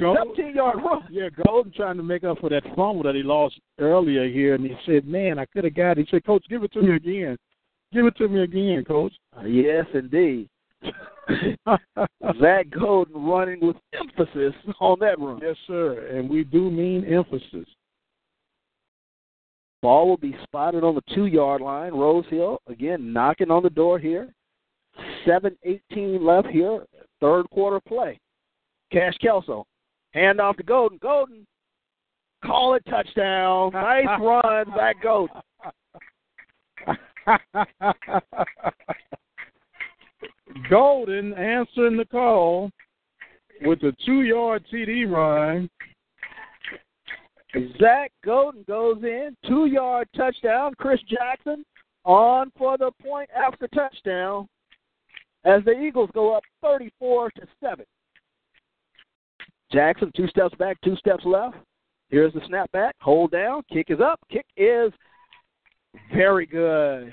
Golden, 0.00 0.34
17 0.34 0.56
yard 0.56 0.78
run. 0.84 1.04
yeah, 1.12 1.28
Golden 1.46 1.72
trying 1.72 1.96
to 1.96 2.02
make 2.02 2.24
up 2.24 2.40
for 2.40 2.50
that 2.50 2.64
fumble 2.74 3.04
that 3.04 3.14
he 3.14 3.22
lost 3.22 3.60
earlier 3.78 4.28
here, 4.28 4.56
and 4.56 4.64
he 4.64 4.76
said, 4.84 5.06
"Man, 5.06 5.38
I 5.38 5.44
could 5.44 5.62
have 5.62 5.76
got." 5.76 5.96
it." 5.96 6.08
He 6.08 6.16
said, 6.16 6.24
"Coach, 6.26 6.44
give 6.50 6.64
it 6.64 6.72
to 6.72 6.82
me 6.82 6.96
again. 6.96 7.36
Give 7.92 8.04
it 8.06 8.16
to 8.16 8.26
me 8.26 8.42
again, 8.42 8.84
Coach." 8.84 9.12
Uh, 9.38 9.44
yes, 9.44 9.86
indeed. 9.94 10.48
Zach 12.40 12.66
Golden 12.70 13.24
running 13.24 13.60
with 13.64 13.76
emphasis 13.92 14.54
on 14.80 14.98
that 14.98 15.20
run. 15.20 15.38
yes, 15.40 15.56
sir, 15.68 16.08
and 16.08 16.28
we 16.28 16.42
do 16.42 16.68
mean 16.68 17.04
emphasis. 17.04 17.68
Ball 19.86 20.08
will 20.08 20.16
be 20.16 20.34
spotted 20.42 20.82
on 20.82 20.96
the 20.96 21.14
two 21.14 21.26
yard 21.26 21.60
line. 21.60 21.94
Rose 21.94 22.24
Hill 22.28 22.60
again 22.66 23.12
knocking 23.12 23.52
on 23.52 23.62
the 23.62 23.70
door 23.70 24.00
here. 24.00 24.34
Seven 25.24 25.56
eighteen 25.62 26.26
left 26.26 26.48
here. 26.48 26.84
Third 27.20 27.48
quarter 27.50 27.78
play. 27.78 28.18
Cash 28.90 29.14
Kelso. 29.22 29.64
Hand 30.10 30.40
off 30.40 30.56
to 30.56 30.64
Golden. 30.64 30.98
Golden. 30.98 31.46
Call 32.44 32.74
it 32.74 32.82
touchdown. 32.90 33.70
Nice 33.74 34.06
run, 34.20 34.66
Zach 34.76 34.96
Golden. 35.00 35.36
Golden 40.68 41.32
answering 41.34 41.96
the 41.96 42.06
call 42.10 42.72
with 43.62 43.84
a 43.84 43.94
two-yard 44.04 44.66
TD 44.72 45.08
run. 45.08 45.70
Zach 47.80 48.12
Golden 48.24 48.64
goes 48.64 48.98
in. 49.02 49.36
Two 49.46 49.66
yard 49.66 50.08
touchdown. 50.16 50.74
Chris 50.78 51.00
Jackson 51.08 51.64
on 52.04 52.52
for 52.56 52.78
the 52.78 52.90
point 53.02 53.28
after 53.36 53.66
touchdown 53.68 54.48
as 55.44 55.64
the 55.64 55.72
Eagles 55.72 56.10
go 56.14 56.34
up 56.34 56.42
34 56.62 57.30
to 57.32 57.42
7. 57.62 57.84
Jackson, 59.72 60.12
two 60.16 60.28
steps 60.28 60.54
back, 60.56 60.76
two 60.84 60.96
steps 60.96 61.24
left. 61.24 61.56
Here's 62.08 62.32
the 62.32 62.40
snap 62.46 62.70
back. 62.72 62.94
Hold 63.00 63.32
down. 63.32 63.62
Kick 63.72 63.86
is 63.88 64.00
up. 64.00 64.20
Kick 64.30 64.46
is 64.56 64.92
very 66.14 66.46
good. 66.46 67.12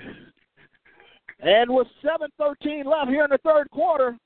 And 1.40 1.70
with 1.74 1.88
7.13 2.04 2.86
left 2.86 3.10
here 3.10 3.24
in 3.24 3.30
the 3.32 3.40
third 3.44 3.70
quarter, 3.72 4.18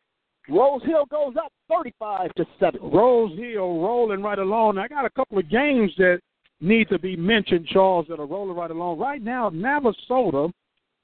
Rose 0.49 0.81
Hill 0.83 1.05
goes 1.05 1.35
up 1.37 1.51
35 1.69 2.33
to 2.35 2.45
7. 2.59 2.79
Rose 2.81 3.37
Hill 3.37 3.81
rolling 3.81 4.21
right 4.21 4.39
along. 4.39 4.77
I 4.77 4.87
got 4.87 5.05
a 5.05 5.09
couple 5.09 5.37
of 5.37 5.49
games 5.49 5.91
that 5.97 6.19
need 6.61 6.89
to 6.89 6.99
be 6.99 7.15
mentioned, 7.15 7.67
Charles, 7.67 8.05
that 8.09 8.19
are 8.19 8.25
rolling 8.25 8.55
right 8.55 8.71
along. 8.71 8.99
Right 8.99 9.21
now, 9.21 9.49
Navasota 9.49 10.51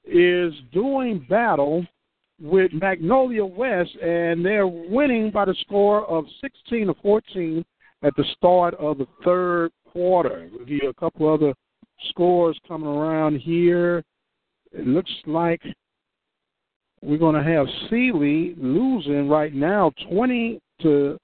is 0.04 0.52
doing 0.72 1.24
battle 1.28 1.86
with 2.40 2.72
Magnolia 2.72 3.44
West, 3.44 3.94
and 4.02 4.44
they're 4.44 4.66
winning 4.66 5.30
by 5.30 5.44
the 5.44 5.54
score 5.60 6.04
of 6.06 6.24
16 6.40 6.88
to 6.88 6.94
14 7.02 7.64
at 8.02 8.14
the 8.16 8.24
start 8.36 8.74
of 8.74 8.98
the 8.98 9.06
third 9.24 9.70
quarter. 9.90 10.48
We'll 10.50 10.66
give 10.66 10.82
you 10.82 10.88
a 10.90 10.94
couple 10.94 11.32
other 11.32 11.54
scores 12.10 12.58
coming 12.66 12.88
around 12.88 13.38
here. 13.38 14.02
It 14.72 14.86
looks 14.86 15.12
like 15.26 15.62
we're 17.04 17.18
going 17.18 17.34
to 17.34 17.42
have 17.42 17.66
Sealy 17.90 18.54
losing 18.56 19.28
right 19.28 19.54
now 19.54 19.92
20 20.10 20.58
to 20.82 21.18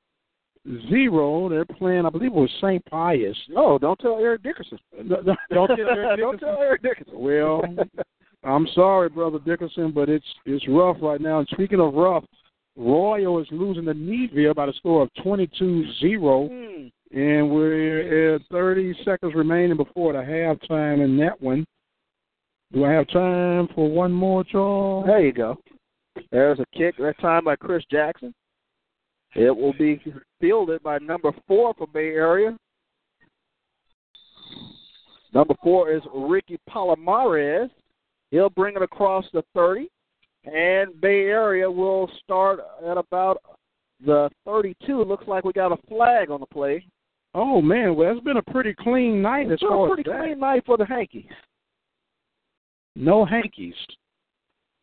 zero. 0.91 1.49
They're 1.49 1.65
playing, 1.65 2.07
I 2.07 2.11
believe 2.11 2.33
it 2.33 2.35
was 2.35 2.51
St. 2.61 2.85
Pius. 2.87 3.37
No, 3.49 3.79
don't 3.79 3.99
tell 3.99 4.19
Eric 4.19 4.43
Dickerson. 4.43 4.79
don't 5.09 5.69
tell 5.69 5.69
Eric 5.79 5.79
Dickerson. 5.79 6.19
don't 6.19 6.39
tell 6.39 6.59
Eric 6.61 6.83
Dickerson. 6.83 7.15
Well, 7.19 7.63
I'm 8.45 8.67
sorry, 8.75 9.09
brother 9.09 9.39
Dickerson, 9.45 9.91
but 9.93 10.09
it's 10.09 10.25
it's 10.47 10.67
rough 10.69 10.97
right 11.01 11.21
now. 11.21 11.39
And 11.41 11.49
speaking 11.53 11.81
of 11.81 11.95
rough, 11.95 12.25
Royal 12.77 13.41
is 13.41 13.49
losing 13.51 13.85
to 13.87 13.95
Needville 13.95 14.55
by 14.55 14.67
the 14.67 14.73
score 14.75 15.03
of 15.03 15.11
22-0, 15.25 15.91
Mm. 16.51 16.93
and 17.13 17.51
we're 17.51 18.35
at 18.37 18.43
30 18.51 18.95
seconds 19.05 19.35
remaining 19.35 19.77
before 19.77 20.13
the 20.13 20.21
halftime 20.21 21.03
in 21.05 21.17
that 21.19 21.41
one. 21.43 21.67
Do 22.73 22.85
I 22.85 22.93
have 22.93 23.09
time 23.09 23.69
for 23.75 23.91
one 23.91 24.13
more, 24.13 24.45
Charles? 24.45 25.05
There 25.07 25.21
you 25.21 25.33
go. 25.33 25.57
There's 26.31 26.61
a 26.61 26.67
kick 26.77 26.97
that 26.99 27.19
time 27.21 27.45
by 27.45 27.57
Chris 27.57 27.83
Jackson. 27.91 28.33
It 29.35 29.55
will 29.55 29.73
be 29.73 30.01
fielded 30.41 30.83
by 30.83 30.99
number 30.99 31.33
four 31.47 31.75
for 31.75 31.87
Bay 31.87 32.09
Area. 32.09 32.57
Number 35.33 35.55
four 35.63 35.91
is 35.93 36.03
Ricky 36.15 36.59
Palomares. 36.69 37.71
He'll 38.31 38.51
bring 38.51 38.77
it 38.77 38.83
across 38.83 39.25
the 39.33 39.43
30. 39.55 39.89
And 40.45 41.01
Bay 41.01 41.27
Area 41.27 41.71
will 41.71 42.11
start 42.23 42.61
at 42.89 42.97
about 42.97 43.43
the 44.05 44.31
32. 44.45 45.05
Looks 45.05 45.27
like 45.27 45.45
we 45.45 45.53
got 45.53 45.73
a 45.73 45.87
flag 45.89 46.31
on 46.31 46.41
the 46.41 46.47
play. 46.47 46.85
Oh 47.35 47.61
man, 47.63 47.95
well 47.95 48.13
it's 48.13 48.25
been 48.25 48.39
a 48.39 48.51
pretty 48.51 48.75
clean 48.75 49.23
night 49.23 49.51
It's 49.51 49.63
been 49.63 49.73
a 49.73 49.87
pretty 49.87 50.03
clean 50.03 50.41
night 50.41 50.65
for 50.67 50.77
the 50.77 50.85
Hankies. 50.85 51.31
No 52.97 53.25
hankies. 53.25 53.75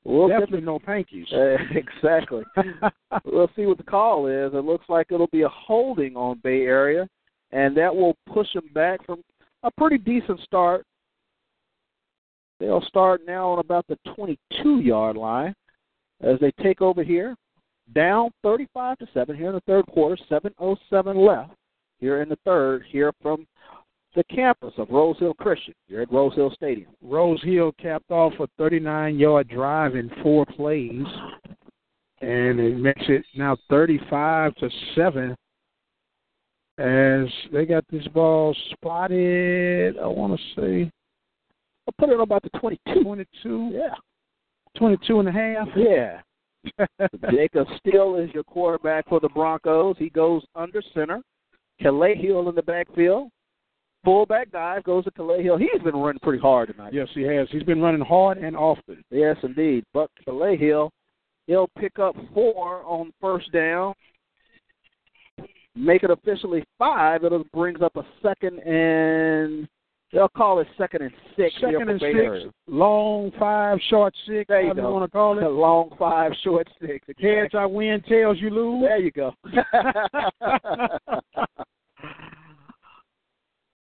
We'll 0.04 0.30
Definitely 0.30 0.62
no 0.62 0.80
hankies. 0.86 1.28
Uh, 1.34 1.58
exactly. 1.76 2.44
we'll 3.26 3.52
see 3.56 3.66
what 3.66 3.78
the 3.78 3.84
call 3.84 4.28
is. 4.28 4.54
It 4.54 4.64
looks 4.64 4.86
like 4.88 5.08
it'll 5.12 5.28
be 5.28 5.42
a 5.42 5.50
holding 5.50 6.16
on 6.16 6.40
Bay 6.44 6.62
Area, 6.62 7.08
and 7.52 7.76
that 7.76 7.94
will 7.94 8.16
push 8.32 8.48
them 8.54 8.70
back 8.74 9.06
from 9.06 9.22
a 9.64 9.72
pretty 9.72 9.98
decent 9.98 10.40
start. 10.42 10.86
They'll 12.60 12.82
start 12.82 13.22
now 13.28 13.50
on 13.50 13.60
about 13.60 13.86
the 13.88 13.98
22 14.16 14.80
yard 14.80 15.18
line 15.18 15.54
as 16.22 16.40
they 16.40 16.52
take 16.64 16.82
over 16.82 17.04
here, 17.04 17.36
down 17.94 18.32
35 18.44 18.98
to 19.00 19.08
7 19.14 19.36
here 19.36 19.50
in 19.50 19.56
the 19.56 19.62
third 19.62 19.86
quarter, 19.88 20.18
7:07 20.30 21.16
left 21.16 21.54
here 22.00 22.22
in 22.22 22.30
the 22.30 22.38
third. 22.46 22.84
Here 22.90 23.12
from 23.22 23.46
the 24.16 24.24
campus 24.26 24.74
of 24.78 24.90
Rose 24.90 25.18
Hill 25.20 25.34
Christian 25.34 25.74
You're 25.88 26.02
at 26.02 26.12
Rose 26.12 26.34
Hill 26.36 26.52
Stadium. 26.56 26.92
Rose 27.02 27.42
Hill 27.44 27.72
capped 27.80 28.12
off 28.12 28.34
a 28.40 28.48
39 28.58 29.20
yard 29.20 29.48
drive 29.48 29.96
in 29.96 30.10
four 30.24 30.46
plays, 30.46 31.06
and 32.22 32.60
it 32.60 32.78
makes 32.78 33.04
it 33.08 33.24
now 33.36 33.58
35 33.70 34.56
to 34.56 34.70
7 34.96 35.36
as 36.78 37.28
they 37.52 37.66
got 37.66 37.84
this 37.92 38.08
ball 38.10 38.56
spotted, 38.72 39.98
I 39.98 40.06
want 40.06 40.40
to 40.40 40.62
say 40.62 40.92
I'll 41.88 41.94
put 41.98 42.10
it 42.10 42.16
on 42.16 42.22
about 42.22 42.44
the 42.44 42.50
22. 42.60 43.04
22, 43.04 43.72
Yeah. 43.74 43.96
22 44.78 45.20
and 45.20 45.30
a 45.30 45.32
half. 45.32 45.68
Yeah. 45.76 46.22
Jacob 47.32 47.68
Steele 47.80 48.16
is 48.16 48.30
your 48.34 48.44
quarterback 48.44 49.08
for 49.10 49.20
the 49.20 49.30
Broncos. 49.30 49.96
He 49.98 50.10
goes 50.10 50.44
under 50.54 50.84
center. 50.94 51.22
Calais 51.82 52.16
Hill 52.16 52.50
in 52.50 52.56
the 52.56 52.62
backfield. 52.62 53.30
Fullback 54.08 54.52
dive 54.54 54.86
goes 54.86 55.04
to 55.04 55.12
Calais 55.12 55.44
Hill. 55.44 55.58
He's 55.58 55.82
been 55.84 55.98
running 55.98 56.22
pretty 56.24 56.40
hard 56.40 56.72
tonight. 56.72 56.94
Yes, 56.94 57.10
he 57.14 57.24
has. 57.24 57.50
He's 57.52 57.64
been 57.64 57.82
running 57.82 58.00
hard 58.00 58.38
and 58.38 58.56
often. 58.56 59.04
Yes, 59.12 59.36
indeed. 59.44 59.84
But 59.94 60.10
Calais 60.24 60.56
Hill, 60.56 60.94
he'll 61.46 61.68
pick 61.78 62.00
up 62.00 62.16
four 62.34 62.86
on 62.86 63.12
first 63.20 63.52
down. 63.52 63.94
Make 65.76 66.04
it 66.04 66.10
officially 66.10 66.64
five. 66.80 67.26
It'll 67.26 67.44
brings 67.54 67.82
up 67.82 67.98
a 67.98 68.04
second 68.24 68.60
and 68.60 69.68
they'll 70.14 70.30
call 70.30 70.62
it 70.62 70.68
second 70.78 71.02
and 71.02 71.12
six. 71.36 71.54
Second 71.60 71.90
and 71.90 72.00
six, 72.00 72.46
long 72.66 73.30
five, 73.38 73.78
short 73.90 74.14
six, 74.26 74.48
There 74.48 74.62
you 74.62 74.74
you 74.74 74.84
want 74.84 75.04
to 75.04 75.12
call 75.12 75.38
it. 75.38 75.52
Long 75.52 75.90
five, 76.00 76.32
short 76.46 76.66
six. 76.80 77.06
Heads 77.20 77.56
I 77.56 77.66
win, 77.66 78.02
tails 78.08 78.38
you 78.40 78.52
lose. 78.52 78.84
There 78.84 79.00
you 79.00 79.12
go. 79.12 79.34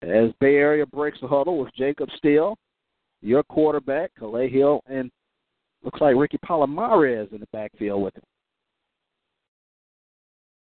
As 0.03 0.31
Bay 0.41 0.55
Area 0.55 0.85
breaks 0.85 1.19
the 1.21 1.27
huddle 1.27 1.57
with 1.57 1.73
Jacob 1.75 2.09
Steele, 2.17 2.57
your 3.21 3.41
quarterback, 3.43 4.11
Calais 4.19 4.49
Hill, 4.49 4.81
and 4.87 5.09
looks 5.83 6.01
like 6.01 6.15
Ricky 6.15 6.37
Palomares 6.45 7.31
in 7.31 7.39
the 7.39 7.47
backfield 7.53 8.03
with 8.03 8.15
him. 8.15 8.23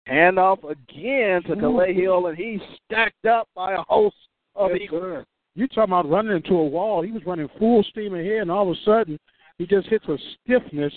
Handoff 0.10 0.70
again 0.70 1.44
to 1.44 1.56
Calais 1.56 1.94
Hill, 1.94 2.28
and 2.28 2.38
he's 2.38 2.60
stacked 2.86 3.26
up 3.26 3.48
by 3.56 3.74
a 3.74 3.84
host 3.88 4.16
of 4.56 4.72
Yes, 4.72 4.82
Eagles. 4.82 5.02
sir. 5.02 5.26
You 5.56 5.68
talking 5.68 5.84
about 5.84 6.10
running 6.10 6.36
into 6.36 6.56
a 6.56 6.66
wall? 6.66 7.02
He 7.02 7.12
was 7.12 7.26
running 7.26 7.50
full 7.58 7.84
steam 7.84 8.16
ahead, 8.16 8.42
and 8.42 8.52
all 8.52 8.70
of 8.70 8.78
a 8.78 8.82
sudden, 8.84 9.18
he 9.58 9.66
just 9.66 9.88
hits 9.88 10.06
a 10.08 10.18
stiffness. 10.44 10.94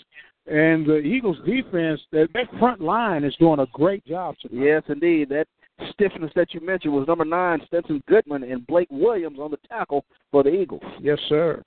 And 0.47 0.85
the 0.85 0.99
Eagles' 0.99 1.39
defense, 1.47 2.01
that, 2.13 2.29
that 2.35 2.59
front 2.59 2.81
line 2.81 3.25
is 3.25 3.35
doing 3.37 3.61
a 3.61 3.67
great 3.73 4.05
job 4.05 4.37
tonight. 4.41 4.65
Yes, 4.65 4.83
indeed. 4.89 5.29
That 5.31 5.47
stiffness 5.93 6.31
that 6.35 6.55
you 6.55 6.61
mentioned 6.61 6.93
was 6.95 7.07
number 7.09 7.25
nine, 7.25 7.61
Stetson 7.67 8.03
Goodman, 8.09 8.45
and 8.45 8.67
Blake 8.67 8.89
Williams 8.91 9.39
on 9.41 9.51
the 9.51 9.59
tackle 9.69 10.05
for 10.31 10.43
the 10.43 10.51
Eagles. 10.51 10.83
Yes, 11.01 11.19
sir. 11.29 11.63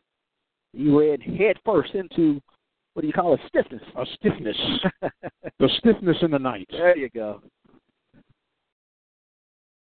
You 0.74 1.00
ran 1.00 1.20
head 1.20 1.58
first 1.66 1.94
into 1.94 2.42
what 2.94 3.02
do 3.02 3.08
you 3.08 3.14
call 3.14 3.36
it? 3.36 3.40
Stiffness. 3.48 3.82
A 3.96 4.06
stiffness. 4.16 4.58
the 5.60 5.70
stiffness 5.78 6.18
in 6.24 6.32
the 6.32 6.40
night. 6.40 6.68
there 6.72 6.98
you 6.98 7.10
go. 7.10 7.42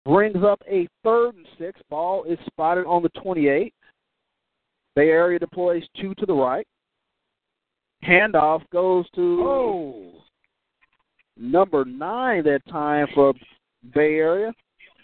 Brings 0.05 0.45
up 0.45 0.61
a 0.71 0.87
third 1.03 1.35
and 1.35 1.47
six. 1.59 1.81
Ball 1.89 2.25
is 2.25 2.39
spotted 2.47 2.85
on 2.85 3.03
the 3.03 3.09
28. 3.21 3.73
Bay 4.95 5.09
Area 5.09 5.39
deploys 5.39 5.83
two 5.99 6.15
to 6.17 6.27
the 6.27 6.35
right. 6.35 6.67
Handoff 8.07 8.63
goes 8.71 9.09
to 9.15 9.43
Oh, 9.43 10.13
number 11.39 11.85
nine 11.85 12.45
that 12.45 12.61
time 12.69 13.07
for 13.15 13.33
Bay 13.95 14.15
Area. 14.17 14.53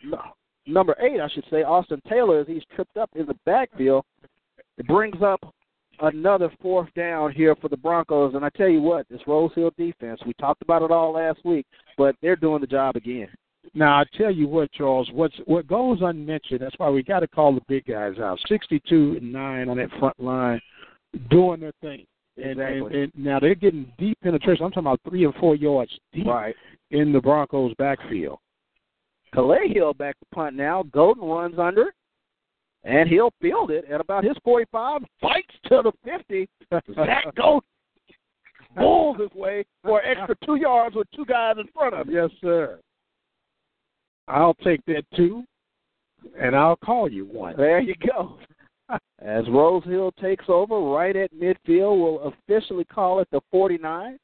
No, 0.04 0.20
number 0.66 0.96
eight, 1.00 1.20
I 1.20 1.28
should 1.28 1.44
say, 1.50 1.62
Austin 1.62 2.00
Taylor, 2.09 2.40
as 2.40 2.46
he's 2.46 2.62
tripped 2.74 2.96
up 2.96 3.10
in 3.14 3.26
the 3.26 3.36
backfield. 3.46 4.04
It 4.78 4.86
brings 4.86 5.22
up 5.22 5.40
another 6.00 6.50
fourth 6.60 6.88
down 6.94 7.32
here 7.32 7.54
for 7.56 7.68
the 7.68 7.76
Broncos. 7.76 8.34
And 8.34 8.44
I 8.44 8.48
tell 8.50 8.68
you 8.68 8.80
what, 8.80 9.06
this 9.09 9.20
Rose 9.26 9.52
Hill 9.54 9.70
defense, 9.76 10.20
we 10.26 10.32
talked 10.34 10.62
about 10.62 10.82
it 10.82 10.90
all 10.90 11.12
last 11.12 11.44
week, 11.44 11.66
but 11.96 12.16
they're 12.22 12.36
doing 12.36 12.60
the 12.60 12.66
job 12.66 12.96
again. 12.96 13.28
Now 13.74 14.00
I 14.00 14.04
tell 14.18 14.30
you 14.30 14.48
what, 14.48 14.72
Charles. 14.72 15.09
What's 15.12 15.36
what 15.44 15.68
goes 15.68 15.98
unmentioned. 16.02 16.60
That's 16.60 16.74
why 16.78 16.90
we 16.90 17.02
got 17.02 17.20
to 17.20 17.28
call 17.28 17.54
the 17.54 17.60
big 17.68 17.84
guys 17.86 18.18
out. 18.18 18.38
Sixty-two 18.48 19.18
and 19.20 19.32
nine 19.32 19.68
on 19.68 19.76
that 19.76 19.88
front 20.00 20.18
line, 20.18 20.60
doing 21.30 21.60
their 21.60 21.72
thing. 21.80 22.04
And, 22.36 22.59
and, 22.59 22.76
Exactly. 22.76 23.02
and 23.02 23.12
now 23.14 23.38
they're 23.38 23.54
getting 23.54 23.92
deep 23.98 24.18
penetration. 24.22 24.64
I'm 24.64 24.72
talking 24.72 24.86
about 24.88 25.00
three 25.09 25.24
and 25.24 25.34
four 25.36 25.54
yards 25.54 25.92
deep 26.12 26.26
Right. 26.26 26.56
in 26.90 27.12
the 27.12 27.20
Broncos' 27.20 27.74
backfield. 27.78 28.38
Calais 29.34 29.68
Hill 29.68 29.94
back 29.94 30.18
to 30.18 30.26
punt 30.34 30.56
now. 30.56 30.84
Golden 30.92 31.24
runs 31.24 31.59
under, 31.59 31.92
and 32.84 33.09
he'll 33.09 33.32
field 33.40 33.70
it 33.70 33.84
at 33.90 34.00
about 34.00 34.24
his 34.24 34.36
45. 34.44 35.02
Fights 35.20 35.54
to 35.66 35.82
the 35.82 35.92
50. 36.04 36.48
Zach 36.94 37.24
Golden 37.36 37.68
bulls 38.76 39.18
his 39.20 39.32
way 39.34 39.64
for 39.82 40.00
an 40.00 40.16
extra 40.16 40.36
two 40.44 40.56
yards 40.56 40.96
with 40.96 41.06
two 41.14 41.24
guys 41.26 41.56
in 41.59 41.66
front 41.72 41.94
of 41.94 42.09
him. 42.09 42.14
Yes, 42.14 42.30
sir. 42.40 42.78
I'll 44.28 44.54
take 44.54 44.84
that 44.86 45.04
too, 45.14 45.44
and 46.38 46.54
I'll 46.54 46.76
call 46.76 47.10
you 47.10 47.26
one. 47.26 47.56
There 47.56 47.80
you 47.80 47.94
go. 48.06 48.38
As 49.20 49.44
Rose 49.48 49.84
Hill 49.84 50.12
takes 50.20 50.44
over 50.48 50.78
right 50.80 51.16
at 51.16 51.32
midfield, 51.34 52.00
we'll 52.00 52.32
officially 52.32 52.84
call 52.84 53.20
it 53.20 53.28
the 53.30 53.40
49. 53.50 54.18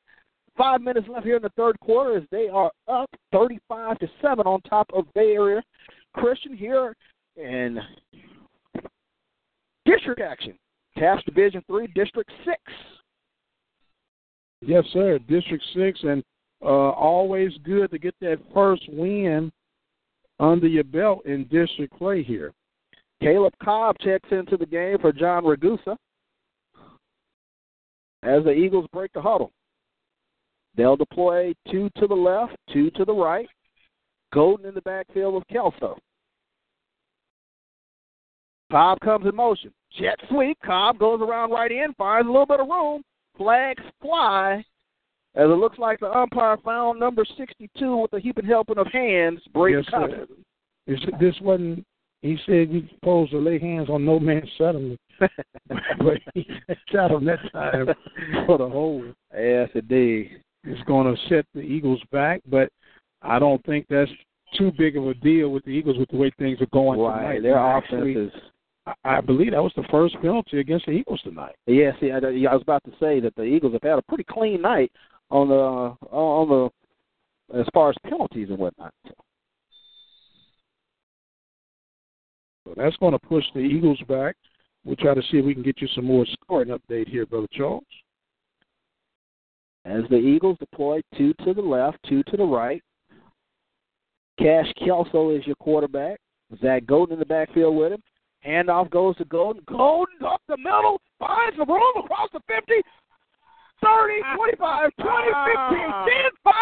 Five 0.58 0.82
minutes 0.82 1.06
left 1.08 1.24
here 1.24 1.36
in 1.36 1.42
the 1.42 1.52
third 1.56 1.78
quarter 1.80 2.16
as 2.16 2.24
they 2.30 2.48
are 2.48 2.72
up 2.88 3.08
35 3.32 3.98
to 4.00 4.08
7 4.20 4.46
on 4.46 4.60
top 4.62 4.90
of 4.92 5.06
Bay 5.14 5.32
Area 5.32 5.62
Christian 6.14 6.56
here 6.56 6.94
in 7.36 7.78
district 9.86 10.20
action. 10.20 10.54
TAPPS 10.98 11.22
Division 11.24 11.62
3, 11.68 11.86
District 11.94 12.30
6. 12.44 12.58
Yes, 14.60 14.84
sir. 14.92 15.18
District 15.20 15.62
six, 15.74 16.00
and 16.02 16.22
uh, 16.62 16.90
always 16.90 17.52
good 17.62 17.90
to 17.90 17.98
get 17.98 18.14
that 18.20 18.38
first 18.52 18.82
win 18.88 19.52
under 20.40 20.66
your 20.66 20.84
belt 20.84 21.24
in 21.26 21.44
district 21.44 21.96
play 21.96 22.22
here. 22.22 22.52
Caleb 23.20 23.54
Cobb 23.62 23.96
checks 24.00 24.28
into 24.30 24.56
the 24.56 24.66
game 24.66 24.98
for 25.00 25.12
John 25.12 25.44
Ragusa 25.44 25.96
as 28.22 28.44
the 28.44 28.52
Eagles 28.52 28.86
break 28.92 29.12
the 29.12 29.22
huddle. 29.22 29.52
They'll 30.78 30.96
deploy 30.96 31.54
two 31.72 31.90
to 31.96 32.06
the 32.06 32.14
left, 32.14 32.54
two 32.72 32.90
to 32.92 33.04
the 33.04 33.12
right. 33.12 33.48
Golden 34.32 34.66
in 34.66 34.74
the 34.74 34.80
backfield 34.82 35.34
with 35.34 35.46
Kelso. 35.48 35.98
Cobb 38.70 39.00
comes 39.00 39.26
in 39.26 39.34
motion. 39.34 39.72
Jet 39.98 40.16
sweep. 40.28 40.56
Cobb 40.64 40.98
goes 41.00 41.20
around 41.20 41.50
right 41.50 41.72
in, 41.72 41.92
finds 41.98 42.28
a 42.28 42.30
little 42.30 42.46
bit 42.46 42.60
of 42.60 42.68
room. 42.68 43.02
Flags 43.36 43.82
fly. 44.00 44.64
As 45.34 45.44
it 45.44 45.58
looks 45.58 45.78
like 45.78 45.98
the 45.98 46.16
umpire 46.16 46.56
found 46.64 47.00
number 47.00 47.24
62 47.36 47.96
with 47.96 48.12
a 48.12 48.20
heaping 48.20 48.46
helping 48.46 48.78
of 48.78 48.86
hands, 48.86 49.40
Brady 49.52 49.78
Yes, 49.78 49.90
sir. 49.90 50.26
This, 50.86 51.00
this 51.18 51.34
wasn't. 51.40 51.84
He 52.22 52.38
said 52.46 52.70
we 52.70 52.88
supposed 52.94 53.32
to 53.32 53.38
lay 53.38 53.58
hands 53.58 53.88
on 53.90 54.04
no 54.04 54.20
man's 54.20 54.50
settlement, 54.58 55.00
but 55.18 56.18
he 56.34 56.48
shot 56.90 57.10
him 57.10 57.24
that 57.24 57.38
time 57.52 57.86
for 58.46 58.58
the 58.58 58.68
hole. 58.68 59.04
Yes, 59.34 59.70
indeed. 59.74 60.40
It's 60.64 60.82
going 60.84 61.14
to 61.14 61.20
set 61.28 61.46
the 61.54 61.60
Eagles 61.60 62.00
back, 62.10 62.40
but 62.46 62.70
I 63.22 63.38
don't 63.38 63.64
think 63.64 63.86
that's 63.88 64.10
too 64.56 64.72
big 64.76 64.96
of 64.96 65.06
a 65.06 65.14
deal 65.14 65.50
with 65.50 65.64
the 65.64 65.70
Eagles 65.70 65.98
with 65.98 66.08
the 66.10 66.16
way 66.16 66.30
things 66.38 66.60
are 66.60 66.66
going 66.66 66.98
Right. 66.98 67.20
tonight. 67.20 67.42
Their 67.42 67.58
Actually, 67.58 68.12
offense 68.12 68.34
is. 68.34 68.42
I- 68.86 68.94
I 69.16 69.20
believe 69.20 69.52
that 69.52 69.62
was 69.62 69.74
the 69.74 69.82
first 69.84 70.14
penalty 70.20 70.60
against 70.60 70.86
the 70.86 70.92
Eagles 70.92 71.20
tonight. 71.22 71.56
Yeah, 71.66 71.92
see, 72.00 72.10
I, 72.10 72.18
I 72.18 72.54
was 72.54 72.62
about 72.62 72.82
to 72.84 72.92
say 72.98 73.20
that 73.20 73.34
the 73.34 73.42
Eagles 73.42 73.74
have 73.74 73.82
had 73.82 73.98
a 73.98 74.02
pretty 74.02 74.24
clean 74.24 74.62
night 74.62 74.90
on 75.30 75.48
the 75.48 75.54
uh, 75.54 75.94
on 76.10 76.48
the 76.48 77.58
as 77.60 77.66
far 77.74 77.90
as 77.90 77.96
penalties 78.02 78.48
and 78.50 78.58
whatnot. 78.58 78.94
So 82.64 82.74
that's 82.76 82.96
going 82.96 83.12
to 83.12 83.18
push 83.18 83.44
the 83.54 83.60
Eagles 83.60 84.00
back. 84.08 84.36
We'll 84.84 84.96
try 84.96 85.14
to 85.14 85.22
see 85.30 85.38
if 85.38 85.44
we 85.44 85.54
can 85.54 85.62
get 85.62 85.80
you 85.80 85.88
some 85.88 86.04
more 86.04 86.24
scoring 86.26 86.68
update 86.68 87.08
here, 87.08 87.26
Brother 87.26 87.48
Charles. 87.52 87.84
As 89.88 90.04
the 90.10 90.16
Eagles 90.16 90.58
deploy 90.58 91.00
two 91.16 91.32
to 91.44 91.54
the 91.54 91.62
left, 91.62 91.96
two 92.06 92.22
to 92.24 92.36
the 92.36 92.44
right. 92.44 92.82
Cash 94.38 94.70
Kelso 94.84 95.30
is 95.30 95.46
your 95.46 95.56
quarterback. 95.56 96.20
Zach 96.60 96.84
Golden 96.84 97.14
in 97.14 97.18
the 97.18 97.24
backfield 97.24 97.74
with 97.74 97.92
him. 97.92 98.02
Handoff 98.46 98.90
goes 98.90 99.16
to 99.16 99.24
Golden. 99.24 99.62
Golden 99.66 100.22
up 100.26 100.42
the 100.46 100.58
middle, 100.58 101.00
finds 101.18 101.56
the 101.56 101.64
room 101.64 102.04
across 102.04 102.28
the 102.34 102.40
50, 102.46 102.74
30, 103.82 104.14
ah. 104.24 104.36
25, 104.36 104.90
20, 105.00 105.16
15, 105.16 105.32
ah. 105.34 106.06
10, 106.06 106.14
5, 106.44 106.54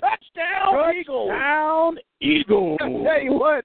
touchdown 0.00 0.94
Eagles. 0.94 1.30
Touchdown 1.30 1.96
Eagles. 2.20 2.78
I 2.82 2.88
tell 3.02 3.22
you 3.22 3.32
what, 3.32 3.64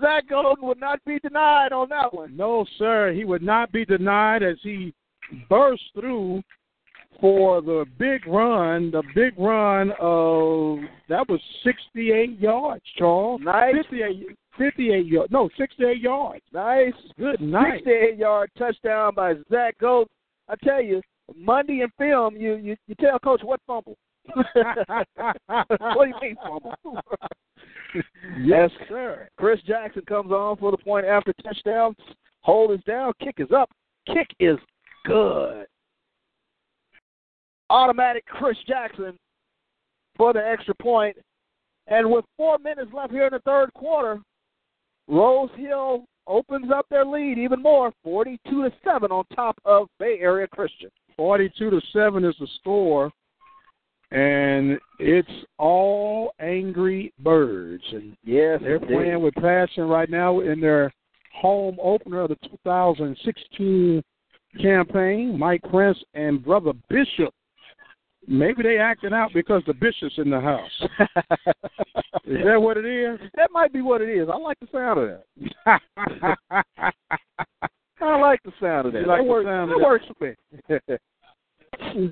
Zach 0.00 0.28
Golden 0.28 0.64
would 0.64 0.80
not 0.80 1.04
be 1.04 1.18
denied 1.18 1.72
on 1.72 1.88
that 1.88 2.14
one. 2.14 2.36
No, 2.36 2.64
sir. 2.78 3.12
He 3.12 3.24
would 3.24 3.42
not 3.42 3.72
be 3.72 3.84
denied 3.84 4.44
as 4.44 4.58
he 4.62 4.94
burst 5.48 5.82
through 5.92 6.42
for 7.20 7.60
the 7.60 7.84
big 7.98 8.26
run. 8.26 8.90
The 8.90 9.02
big 9.14 9.38
run 9.38 9.92
of 10.00 10.78
that 11.08 11.28
was 11.28 11.40
68 11.64 12.38
yards, 12.38 12.82
Charles. 12.96 13.40
Nice, 13.42 13.74
58, 13.90 14.36
58 14.58 15.06
yards. 15.06 15.32
No, 15.32 15.48
68 15.58 16.00
yards. 16.00 16.42
nice, 16.52 16.92
Good 17.18 17.40
night. 17.40 17.82
68 17.84 18.18
yard 18.18 18.50
touchdown 18.58 19.14
by 19.14 19.34
Zach 19.50 19.76
Golden. 19.78 20.08
I 20.48 20.54
tell 20.64 20.82
you, 20.82 21.00
Monday 21.36 21.80
in 21.80 21.88
film, 21.98 22.36
you 22.36 22.56
you, 22.56 22.76
you 22.86 22.94
tell 23.00 23.18
Coach 23.18 23.42
what 23.42 23.60
fumble. 23.66 23.96
what 24.34 24.46
do 24.54 26.06
you 26.06 26.14
mean 26.20 26.36
fumble? 26.42 26.74
yes, 28.40 28.70
sir. 28.88 29.28
Chris 29.36 29.60
Jackson 29.66 30.02
comes 30.06 30.30
on 30.30 30.56
for 30.56 30.70
the 30.70 30.78
point 30.78 31.06
after 31.06 31.32
touchdown. 31.42 31.94
Hold 32.42 32.72
is 32.72 32.80
down. 32.86 33.12
Kick 33.22 33.36
is 33.38 33.52
up. 33.52 33.70
Kick 34.06 34.28
is 34.38 34.56
good. 35.04 35.66
Automatic 37.70 38.26
Chris 38.26 38.56
Jackson 38.66 39.16
for 40.16 40.32
the 40.32 40.46
extra 40.46 40.74
point. 40.74 41.16
And 41.86 42.10
with 42.10 42.24
four 42.36 42.58
minutes 42.58 42.90
left 42.92 43.12
here 43.12 43.26
in 43.26 43.32
the 43.32 43.40
third 43.40 43.72
quarter, 43.74 44.20
Rose 45.08 45.50
Hill 45.56 46.04
opens 46.26 46.70
up 46.70 46.86
their 46.90 47.04
lead 47.04 47.38
even 47.38 47.62
more, 47.62 47.92
42 48.04 48.64
to 48.64 48.70
7 48.84 49.10
on 49.10 49.24
top 49.34 49.56
of 49.64 49.88
Bay 49.98 50.18
Area 50.20 50.46
Christian. 50.48 50.90
42 51.16 51.70
to 51.70 51.80
7 51.92 52.24
is 52.24 52.34
the 52.38 52.46
score. 52.60 53.10
And 54.12 54.78
it's 54.98 55.28
all 55.58 56.32
angry 56.40 57.12
birds. 57.20 57.84
And 57.92 58.16
Yes, 58.24 58.60
They're 58.62 58.80
playing 58.80 59.22
with 59.22 59.34
passion 59.34 59.84
right 59.84 60.10
now 60.10 60.40
in 60.40 60.60
their 60.60 60.92
home 61.32 61.78
opener 61.80 62.22
of 62.22 62.30
the 62.30 62.48
2016 62.64 64.02
campaign. 64.60 65.38
Mike 65.38 65.62
Prince 65.70 65.98
and 66.14 66.44
Brother 66.44 66.72
Bishop. 66.88 67.32
Maybe 68.26 68.62
they 68.62 68.76
acting 68.78 69.12
out 69.12 69.30
because 69.34 69.62
the 69.66 69.74
Bishop's 69.74 70.18
in 70.18 70.30
the 70.30 70.40
house. 70.40 70.70
Is 72.26 72.38
that 72.44 72.60
what 72.60 72.76
it 72.76 72.84
is? 72.84 73.18
that 73.34 73.50
might 73.50 73.72
be 73.72 73.80
what 73.80 74.00
it 74.02 74.08
is. 74.08 74.28
I 74.32 74.36
like 74.36 74.58
the 74.60 74.68
sound 74.72 75.00
of 75.00 75.20
that. 75.66 75.80
I 78.02 78.16
like 78.20 78.40
the 78.44 78.52
sound 78.60 78.86
of 78.86 78.92
that. 78.92 79.00
You 79.00 79.06
like 79.06 79.20
that 79.20 79.24
the 79.24 79.30
works, 79.30 79.46
sound 79.46 79.70
that 79.70 79.74
of 79.74 79.80
that? 79.80 79.86
works 79.86 80.04
for 80.18 80.24
me. 82.00 82.10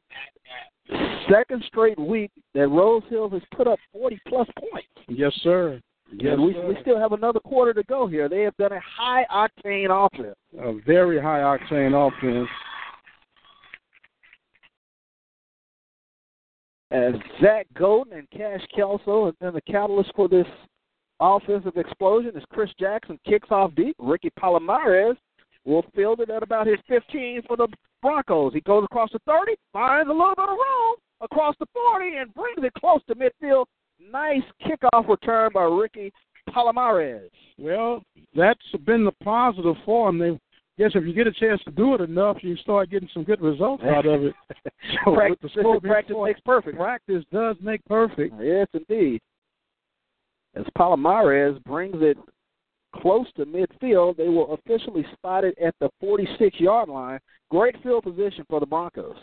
Second 1.31 1.63
straight 1.67 1.99
week 1.99 2.31
that 2.55 2.69
Rose 2.69 3.03
Hill 3.11 3.29
has 3.31 3.43
put 3.55 3.67
up 3.67 3.79
40 3.93 4.19
plus 4.29 4.49
points. 4.59 4.89
yes, 5.09 5.33
sir. 5.43 5.81
Yes, 6.13 6.33
and 6.33 6.43
we, 6.43 6.55
sir. 6.55 6.67
we 6.67 6.77
still 6.81 6.99
have 6.99 7.13
another 7.13 7.41
quarter 7.41 7.75
to 7.75 7.83
go 7.85 8.07
here. 8.07 8.29
They 8.31 8.41
have 8.43 8.57
done 8.57 8.73
a 8.73 8.81
high 8.81 9.27
octane 9.31 9.91
offense. 9.91 10.35
a 10.59 10.73
very 10.87 11.21
high 11.21 11.41
octane 11.41 11.93
offense. 11.95 12.49
As 16.91 17.13
Zach 17.43 17.67
Golden 17.75 18.19
and 18.19 18.31
Cash 18.31 18.67
Kelso 18.75 19.27
have 19.27 19.39
been 19.41 19.53
the 19.53 19.61
catalyst 19.61 20.11
for 20.17 20.29
this 20.29 20.47
offensive 21.21 21.77
explosion 21.77 22.33
as 22.37 22.43
Chris 22.51 22.71
Jackson 22.79 23.19
kicks 23.27 23.49
off 23.51 23.75
deep. 23.75 23.95
Ricky 23.99 24.31
Palomares 24.41 25.17
will 25.65 25.85
field 25.95 26.21
it 26.21 26.31
at 26.31 26.43
about 26.43 26.67
his 26.67 26.79
15 26.89 27.43
for 27.47 27.57
the 27.57 27.69
Broncos. 28.01 28.55
He 28.55 28.61
goes 28.63 28.85
across 28.85 29.11
the 29.13 29.19
30, 29.27 29.55
finds 29.73 30.09
a 30.09 30.13
little 30.13 30.35
bit 30.35 30.45
of 30.45 30.51
room 30.51 30.97
across 31.21 31.55
the 31.59 31.67
40, 31.75 32.17
and 32.17 32.35
brings 32.35 32.65
it 32.65 32.73
close 32.75 33.01
to 33.09 33.15
midfield. 33.15 33.67
Nice 34.11 34.43
kickoff 34.63 35.09
return 35.09 35.51
by 35.53 35.65
Ricky 35.65 36.13
Palomares. 36.49 37.29
Well, 37.59 38.03
that's 38.35 38.61
been 38.87 39.05
the 39.05 39.13
positive 39.23 39.75
for 39.85 40.09
them. 40.09 40.19
They 40.19 40.39
guess 40.79 40.93
if 40.95 41.05
you 41.05 41.13
get 41.13 41.27
a 41.27 41.33
chance 41.33 41.61
to 41.65 41.71
do 41.73 41.95
it 41.95 42.01
enough, 42.01 42.39
you 42.43 42.57
start 42.57 42.91
getting 42.91 43.09
some 43.13 43.25
good 43.25 43.41
results 43.41 43.83
out 43.85 44.07
of 44.07 44.25
it. 44.25 44.35
So 45.05 45.15
practice, 45.15 45.51
the 45.55 45.81
practice 45.83 46.17
makes 46.25 46.41
perfect. 46.41 46.77
practice 46.77 47.25
does 47.33 47.57
make 47.61 47.85
perfect. 47.85 48.35
Yes, 48.41 48.67
indeed. 48.73 49.21
As 50.55 50.65
Palomares 50.77 51.63
brings 51.65 51.97
it 51.99 52.17
close 52.97 53.27
to 53.37 53.45
midfield, 53.45 54.17
they 54.17 54.29
will 54.29 54.55
officially 54.55 55.05
spot 55.13 55.45
it 55.45 55.57
at 55.59 55.75
the 55.81 55.91
46 56.01 56.59
yard 56.61 56.89
line. 56.89 57.19
Great 57.51 57.81
field 57.83 58.05
position 58.05 58.45
for 58.49 58.61
the 58.61 58.67
Broncos. 58.67 59.17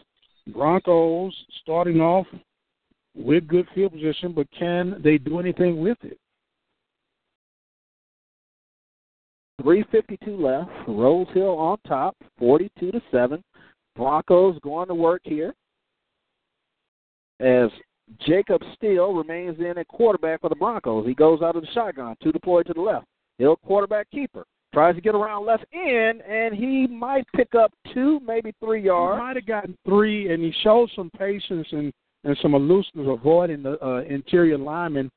Broncos 0.53 1.33
starting 1.61 1.99
off 1.99 2.27
with 3.15 3.47
good 3.47 3.67
field 3.73 3.93
position, 3.93 4.33
but 4.33 4.47
can 4.57 5.01
they 5.03 5.17
do 5.17 5.39
anything 5.39 5.81
with 5.81 5.97
it? 6.03 6.19
352 9.61 10.37
left. 10.37 10.69
Rose 10.87 11.27
Hill 11.33 11.57
on 11.57 11.77
top, 11.87 12.15
42 12.37 12.91
to 12.91 13.01
7. 13.11 13.43
Broncos 13.95 14.59
going 14.61 14.87
to 14.87 14.95
work 14.95 15.21
here. 15.23 15.53
As 17.39 17.69
Jacob 18.25 18.61
Steele 18.75 19.13
remains 19.13 19.59
in 19.59 19.77
at 19.77 19.87
quarterback 19.87 20.41
for 20.41 20.49
the 20.49 20.55
Broncos. 20.55 21.07
He 21.07 21.13
goes 21.13 21.41
out 21.41 21.55
of 21.55 21.63
the 21.63 21.67
shotgun, 21.73 22.15
two 22.21 22.31
deployed 22.31 22.67
to 22.67 22.73
the 22.73 22.81
left. 22.81 23.05
Hill 23.37 23.57
quarterback 23.65 24.09
keeper. 24.11 24.45
Tries 24.73 24.95
to 24.95 25.01
get 25.01 25.15
around 25.15 25.45
left 25.45 25.65
end, 25.73 26.21
and 26.21 26.53
he 26.53 26.85
might 26.85 27.25
pick 27.35 27.55
up 27.55 27.71
two, 27.93 28.19
maybe 28.25 28.53
three 28.59 28.81
He 28.81 28.87
yards. 28.87 29.19
might 29.19 29.35
have 29.37 29.45
gotten 29.45 29.77
three, 29.85 30.33
and 30.33 30.43
he 30.43 30.53
showed 30.63 30.89
some 30.95 31.09
patience 31.17 31.67
and, 31.71 31.93
and 32.25 32.37
some 32.41 32.53
aloofness, 32.53 33.07
avoiding 33.07 33.63
the 33.63 33.83
uh, 33.83 34.01
interior 34.01 34.57
lineman 34.57 35.09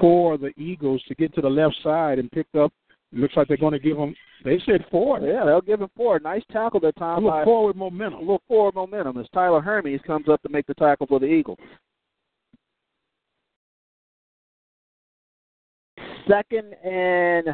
for 0.00 0.38
the 0.38 0.52
Eagles 0.56 1.02
to 1.08 1.14
get 1.16 1.34
to 1.34 1.40
the 1.40 1.48
left 1.48 1.74
side 1.82 2.18
and 2.18 2.30
picked 2.30 2.54
up. 2.54 2.72
Looks 3.14 3.36
like 3.36 3.48
they're 3.48 3.56
going 3.56 3.72
to 3.72 3.78
give 3.78 3.96
him. 3.96 4.14
They 4.44 4.60
said 4.66 4.84
four. 4.90 5.20
Yeah, 5.20 5.44
they'll 5.44 5.60
give 5.60 5.80
him 5.80 5.88
four. 5.96 6.18
Nice 6.18 6.42
tackle 6.50 6.80
that 6.80 6.96
time. 6.96 7.18
A 7.18 7.26
little 7.26 7.30
by 7.40 7.44
forward 7.44 7.76
a 7.76 7.78
momentum. 7.78 8.20
little 8.20 8.42
forward 8.48 8.74
momentum 8.74 9.18
as 9.18 9.26
Tyler 9.32 9.60
Hermes 9.60 10.00
comes 10.06 10.28
up 10.28 10.42
to 10.42 10.48
make 10.48 10.66
the 10.66 10.74
tackle 10.74 11.06
for 11.06 11.20
the 11.20 11.26
Eagles. 11.26 11.58
Second 16.28 16.74
and 16.84 17.46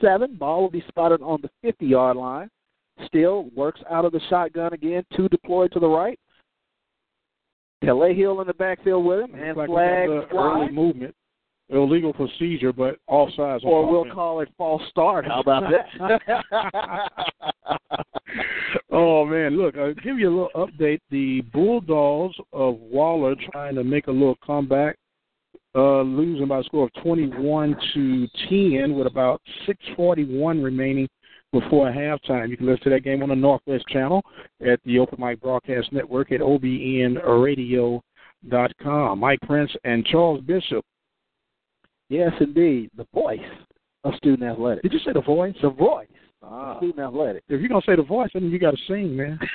seven. 0.00 0.34
Ball 0.36 0.62
will 0.62 0.70
be 0.70 0.84
spotted 0.88 1.22
on 1.22 1.40
the 1.42 1.50
50 1.62 1.86
yard 1.86 2.16
line. 2.16 2.50
Steele 3.06 3.48
works 3.56 3.80
out 3.90 4.04
of 4.04 4.12
the 4.12 4.20
shotgun 4.28 4.72
again. 4.74 5.02
Two 5.16 5.28
deployed 5.28 5.72
to 5.72 5.80
the 5.80 5.88
right. 5.88 6.18
Calais 7.82 8.14
Hill 8.14 8.42
in 8.42 8.46
the 8.46 8.52
backfield 8.54 9.06
with 9.06 9.20
him, 9.20 9.34
and 9.34 9.56
Looks 9.56 9.56
like 9.56 9.68
flag 9.70 10.08
got 10.08 10.20
the 10.20 10.26
fly. 10.30 10.60
early 10.60 10.70
movement, 10.72 11.14
illegal 11.70 12.12
procedure, 12.12 12.72
but 12.72 12.98
offsides. 13.08 13.64
Or 13.64 13.84
on 13.84 13.92
we'll 13.92 14.00
offense. 14.02 14.14
call 14.14 14.40
it 14.40 14.48
false 14.58 14.82
start. 14.90 15.24
How 15.26 15.40
about 15.40 15.64
that? 15.70 15.86
Oh 18.92 19.24
man, 19.24 19.56
look, 19.56 19.76
I'll 19.76 19.94
give 19.94 20.18
you 20.18 20.28
a 20.28 20.34
little 20.34 20.50
update. 20.54 21.00
The 21.10 21.40
Bulldogs 21.52 22.36
of 22.52 22.74
Waller 22.78 23.34
trying 23.50 23.74
to 23.76 23.84
make 23.84 24.08
a 24.08 24.12
little 24.12 24.36
comeback, 24.44 24.96
uh, 25.74 26.02
losing 26.02 26.48
by 26.48 26.58
a 26.58 26.64
score 26.64 26.84
of 26.84 26.92
twenty-one 27.02 27.76
to 27.94 28.28
ten 28.48 28.94
with 28.94 29.06
about 29.06 29.40
six 29.66 29.78
forty-one 29.96 30.62
remaining 30.62 31.08
before 31.52 31.90
halftime. 31.90 32.48
You 32.50 32.56
can 32.56 32.66
listen 32.66 32.84
to 32.84 32.90
that 32.90 33.04
game 33.04 33.22
on 33.22 33.28
the 33.30 33.36
Northwest 33.36 33.86
Channel 33.88 34.22
at 34.64 34.80
the 34.84 34.98
Open 34.98 35.20
Mic 35.20 35.40
Broadcast 35.40 35.92
Network 35.92 36.32
at 36.32 36.40
obnradio.com. 36.40 38.00
Mike 39.18 39.40
Prince 39.42 39.70
and 39.84 40.04
Charles 40.04 40.40
Bishop. 40.42 40.84
Yes, 42.10 42.32
indeed. 42.40 42.90
The 42.96 43.06
voice 43.14 43.38
of 44.04 44.14
student 44.16 44.42
athletics. 44.42 44.82
Did 44.82 44.92
you 44.92 44.98
say 44.98 45.12
the 45.14 45.22
voice? 45.22 45.54
The 45.62 45.70
voice 45.70 46.08
Ah. 46.42 46.76
student 46.78 46.98
athletics. 46.98 47.44
If 47.48 47.60
you're 47.60 47.68
gonna 47.68 47.82
say 47.86 47.96
the 47.96 48.02
voice, 48.02 48.30
then 48.34 48.50
you 48.50 48.58
got 48.58 48.70
to 48.72 48.76
sing, 48.88 49.14
man. 49.14 49.38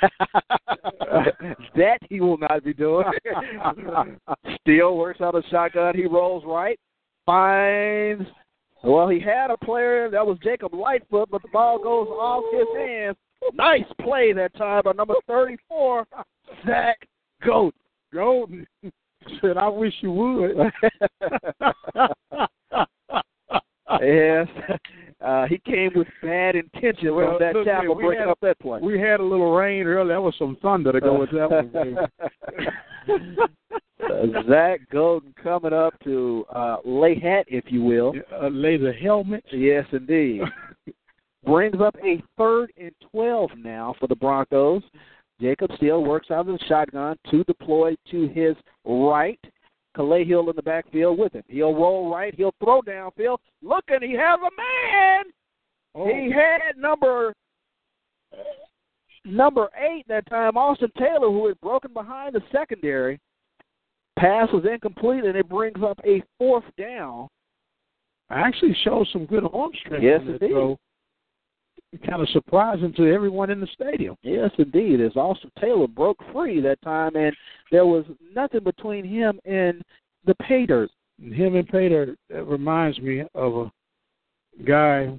that 1.74 1.98
he 2.08 2.20
will 2.20 2.38
not 2.38 2.64
be 2.64 2.72
doing. 2.72 3.04
Steele 4.60 4.96
works 4.96 5.20
out 5.20 5.34
a 5.34 5.42
shotgun. 5.50 5.94
He 5.96 6.06
rolls 6.06 6.44
right, 6.46 6.78
finds. 7.26 8.24
Well, 8.84 9.08
he 9.08 9.18
had 9.18 9.50
a 9.50 9.56
player 9.58 10.08
that 10.10 10.24
was 10.24 10.38
Jacob 10.44 10.72
Lightfoot, 10.74 11.28
but 11.30 11.42
the 11.42 11.48
ball 11.52 11.78
goes 11.78 12.08
off 12.08 12.44
his 12.52 12.68
hands. 12.76 13.16
Nice 13.52 13.84
play 14.00 14.32
that 14.32 14.54
time 14.54 14.82
by 14.84 14.92
number 14.92 15.14
34, 15.26 16.06
Zach 16.64 16.98
Goat. 17.44 17.74
Golden 18.14 18.64
said, 19.40 19.56
"I 19.56 19.68
wish 19.68 19.94
you 20.00 20.12
would." 20.12 20.56
yes, 24.00 24.46
uh, 25.24 25.46
he 25.46 25.58
came 25.58 25.90
with 25.94 26.08
bad 26.22 26.56
intentions 26.56 27.12
Well, 27.12 27.38
that 27.38 27.54
look, 27.54 27.66
tackle, 27.66 27.94
man, 27.94 28.06
we 28.06 28.16
had- 28.16 28.28
up 28.28 28.38
that 28.42 28.58
play. 28.58 28.80
we 28.80 28.98
had 29.00 29.20
a 29.20 29.24
little 29.24 29.52
rain 29.54 29.86
earlier. 29.86 30.14
That 30.14 30.22
was 30.22 30.34
some 30.38 30.56
thunder 30.60 30.92
to 30.92 31.00
go 31.00 31.18
with 31.18 31.30
that 31.30 31.50
one. 31.50 31.96
Uh, 33.08 34.42
Zach 34.48 34.80
Golden 34.92 35.34
coming 35.42 35.72
up 35.72 35.94
to 36.04 36.44
uh, 36.54 36.76
lay 36.84 37.18
hat, 37.18 37.46
if 37.48 37.64
you 37.68 37.82
will. 37.82 38.12
uh, 38.32 38.48
lay 38.48 38.76
the 38.76 38.92
helmet. 38.92 39.44
Yes, 39.52 39.84
indeed. 39.92 40.42
Brings 41.44 41.80
up 41.80 41.94
a 42.04 42.20
third 42.36 42.72
and 42.76 42.90
12 43.12 43.50
now 43.56 43.94
for 44.00 44.08
the 44.08 44.16
Broncos. 44.16 44.82
Jacob 45.40 45.70
Steele 45.76 46.02
works 46.02 46.30
out 46.30 46.48
of 46.48 46.58
the 46.58 46.64
shotgun, 46.66 47.16
to 47.30 47.44
deploy 47.44 47.94
to 48.10 48.28
his 48.28 48.56
right. 48.84 49.40
Calais 49.94 50.24
Hill 50.24 50.50
in 50.50 50.56
the 50.56 50.62
backfield 50.62 51.18
with 51.18 51.32
him. 51.32 51.42
He'll 51.48 51.74
roll 51.74 52.10
right. 52.12 52.34
He'll 52.34 52.54
throw 52.62 52.82
downfield. 52.82 53.38
Looking, 53.62 54.00
he 54.02 54.12
has 54.12 54.38
a 54.40 54.50
man. 54.56 55.24
Oh, 55.94 56.06
He 56.06 56.30
had 56.30 56.76
number 56.76 57.32
number 59.24 59.68
eight 59.78 60.04
that 60.08 60.28
time, 60.28 60.56
Austin 60.56 60.90
Taylor, 60.98 61.30
who 61.30 61.46
had 61.48 61.60
broken 61.60 61.92
behind 61.92 62.34
the 62.34 62.42
secondary. 62.52 63.18
Pass 64.18 64.48
was 64.52 64.64
incomplete, 64.70 65.24
and 65.24 65.36
it 65.36 65.48
brings 65.48 65.82
up 65.82 65.98
a 66.04 66.22
fourth 66.38 66.64
down. 66.78 67.28
actually 68.30 68.76
showed 68.84 69.06
some 69.12 69.26
good 69.26 69.44
arm 69.52 69.72
strength. 69.80 70.02
Yes, 70.04 70.20
indeed. 70.26 70.50
throw. 70.50 70.78
Kind 72.06 72.20
of 72.20 72.28
surprising 72.30 72.92
to 72.94 73.12
everyone 73.12 73.50
in 73.50 73.60
the 73.60 73.68
stadium. 73.72 74.16
Yes, 74.22 74.50
indeed. 74.58 75.00
As 75.00 75.16
Austin 75.16 75.50
Taylor 75.58 75.86
broke 75.86 76.18
free 76.32 76.60
that 76.60 76.82
time, 76.82 77.16
and 77.16 77.34
there 77.70 77.86
was 77.86 78.04
nothing 78.34 78.64
between 78.64 79.04
him 79.04 79.40
and 79.44 79.82
the 80.26 80.34
pay 80.34 80.66
dirt. 80.66 80.90
Him 81.18 81.56
and 81.56 81.66
Pater, 81.66 82.14
that 82.28 82.44
reminds 82.44 82.98
me 82.98 83.22
of 83.34 83.56
a 83.56 83.72
guy. 84.64 85.16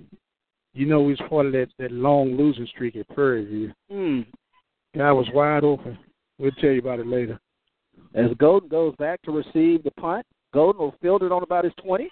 You 0.74 0.86
know, 0.86 1.10
he's 1.10 1.18
part 1.30 1.48
of 1.48 1.54
that 1.54 1.70
that 1.80 1.92
long 1.92 2.36
losing 2.38 2.68
streak 2.68 2.96
at 2.96 3.08
Prairie 3.10 3.46
View. 3.46 3.74
Mm. 3.92 4.26
Guy 4.96 5.12
was 5.12 5.28
wide 5.34 5.64
open. 5.64 5.98
We'll 6.38 6.52
tell 6.52 6.70
you 6.70 6.80
about 6.80 7.00
it 7.00 7.08
later. 7.08 7.40
As 8.14 8.32
Golden 8.38 8.70
goes 8.70 8.96
back 8.98 9.22
to 9.24 9.32
receive 9.32 9.84
the 9.84 9.92
punt, 10.00 10.26
Golden 10.54 10.82
will 10.82 10.96
field 11.02 11.24
it 11.24 11.32
on 11.32 11.42
about 11.42 11.64
his 11.64 11.74
20. 11.84 12.10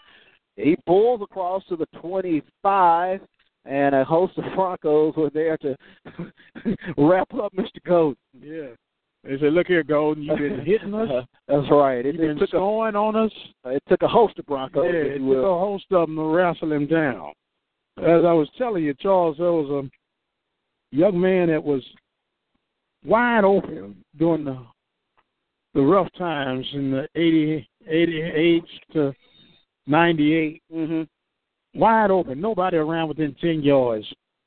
He 0.56 0.76
pulls 0.86 1.22
across 1.22 1.64
to 1.68 1.76
the 1.76 1.86
25, 2.02 3.22
and 3.66 3.96
a 3.96 4.04
host 4.04 4.38
of 4.38 4.44
Broncos 4.56 5.16
were 5.16 5.30
there 5.30 5.58
to 5.58 5.76
wrap 6.98 7.34
up 7.34 7.54
Mr. 7.54 7.84
Golden. 7.86 8.18
Yeah. 8.40 8.68
They 9.24 9.40
said, 9.40 9.54
"Look 9.54 9.68
here, 9.68 9.84
Golden. 9.84 10.24
You've 10.24 10.38
been 10.38 10.64
hitting 10.64 10.94
us. 10.94 11.26
That's 11.48 11.70
right. 11.72 12.06
It, 12.06 12.16
You've 12.16 12.24
it 12.24 12.28
been 12.28 12.40
took 12.40 12.54
a, 12.54 12.58
on 12.58 13.16
us. 13.16 13.32
it 13.66 13.82
took 13.90 14.04
a 14.04 14.08
host 14.08 14.38
of 14.38 14.46
Broncos, 14.46 14.86
yeah, 14.86 15.00
it 15.00 15.18
took 15.18 15.38
a 15.38 15.60
host 15.60 15.86
of 15.92 16.08
them 16.08 16.16
to 16.18 16.24
wrestle 16.24 16.72
him 16.72 16.86
down. 16.86 17.34
As 17.98 18.24
I 18.26 18.34
was 18.34 18.50
telling 18.58 18.84
you, 18.84 18.94
Charles, 18.94 19.38
there 19.38 19.52
was 19.52 19.86
a 19.86 20.96
young 20.96 21.20
man 21.20 21.48
that 21.48 21.64
was 21.64 21.82
wide 23.04 23.44
open 23.44 24.04
during 24.18 24.46
the 24.46 24.60
the 25.74 25.82
rough 25.82 26.08
times 26.18 26.66
in 26.74 26.90
the 26.90 27.06
80, 27.16 27.68
88 27.88 28.64
to 28.94 29.14
98. 29.88 30.62
hmm 30.72 31.02
Wide 31.76 32.10
open, 32.10 32.40
nobody 32.40 32.78
around 32.78 33.10
within 33.10 33.36
10 33.42 33.62
yards. 33.62 34.06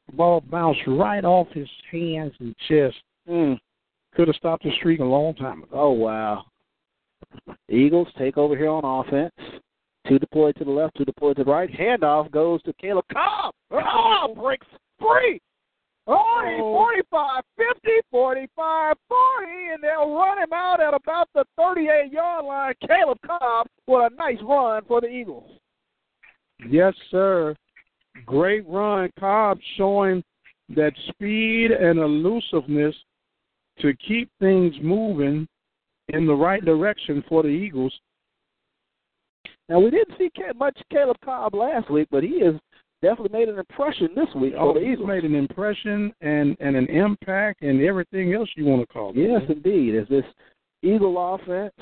The 0.08 0.16
ball 0.16 0.40
bounced 0.40 0.80
right 0.86 1.24
off 1.24 1.48
his 1.52 1.68
hands 1.90 2.32
and 2.40 2.54
chest. 2.68 2.96
Mm. 3.28 3.58
Could 4.14 4.28
have 4.28 4.36
stopped 4.36 4.64
the 4.64 4.70
streak 4.78 5.00
a 5.00 5.04
long 5.04 5.34
time 5.34 5.62
ago. 5.62 5.68
Oh 5.74 5.90
wow. 5.90 6.44
Eagles 7.68 8.08
take 8.16 8.38
over 8.38 8.56
here 8.56 8.70
on 8.70 8.84
offense. 8.84 9.34
Two 10.08 10.18
deployed 10.18 10.56
to 10.56 10.64
the 10.64 10.70
left, 10.70 10.96
two 10.96 11.04
deployed 11.04 11.36
to 11.36 11.44
the 11.44 11.50
right. 11.50 11.70
Handoff 11.70 12.30
goes 12.30 12.62
to 12.62 12.72
Caleb 12.74 13.04
Cobb. 13.12 13.54
Oh, 13.70 14.34
breaks 14.34 14.66
free. 14.98 15.38
Oh, 16.06 16.86
45, 17.12 17.42
50, 17.58 17.90
45, 18.10 18.96
40, 19.06 19.52
and 19.74 19.82
they'll 19.82 20.14
run 20.14 20.38
him 20.38 20.54
out 20.54 20.80
at 20.80 20.94
about 20.94 21.28
the 21.34 21.44
38 21.58 22.10
yard 22.10 22.46
line. 22.46 22.72
Caleb 22.86 23.18
Cobb 23.26 23.66
with 23.86 24.10
a 24.10 24.16
nice 24.16 24.38
run 24.42 24.82
for 24.88 25.02
the 25.02 25.08
Eagles. 25.08 25.50
Yes, 26.66 26.94
sir. 27.10 27.54
Great 28.26 28.66
run. 28.66 29.10
Cobb 29.18 29.58
showing 29.76 30.22
that 30.74 30.92
speed 31.08 31.70
and 31.70 31.98
elusiveness 31.98 32.94
to 33.80 33.94
keep 33.94 34.30
things 34.40 34.74
moving 34.82 35.46
in 36.08 36.26
the 36.26 36.34
right 36.34 36.64
direction 36.64 37.22
for 37.28 37.42
the 37.42 37.48
Eagles. 37.48 37.92
Now, 39.68 39.80
we 39.80 39.90
didn't 39.90 40.16
see 40.18 40.30
much 40.56 40.78
Caleb 40.90 41.18
Cobb 41.24 41.54
last 41.54 41.90
week, 41.90 42.08
but 42.10 42.22
he 42.22 42.40
has 42.40 42.54
definitely 43.02 43.38
made 43.38 43.48
an 43.48 43.58
impression 43.58 44.08
this 44.14 44.28
week 44.34 44.54
Oh, 44.58 44.78
he's 44.78 44.98
made 45.06 45.24
an 45.24 45.34
impression 45.34 46.12
and, 46.20 46.56
and 46.58 46.74
an 46.74 46.86
impact 46.86 47.62
and 47.62 47.80
everything 47.82 48.34
else 48.34 48.48
you 48.56 48.64
want 48.64 48.80
to 48.80 48.92
call 48.92 49.10
it. 49.10 49.16
Yes, 49.16 49.42
indeed. 49.48 49.94
As 49.94 50.08
this 50.08 50.24
Eagle 50.82 51.34
offense 51.34 51.74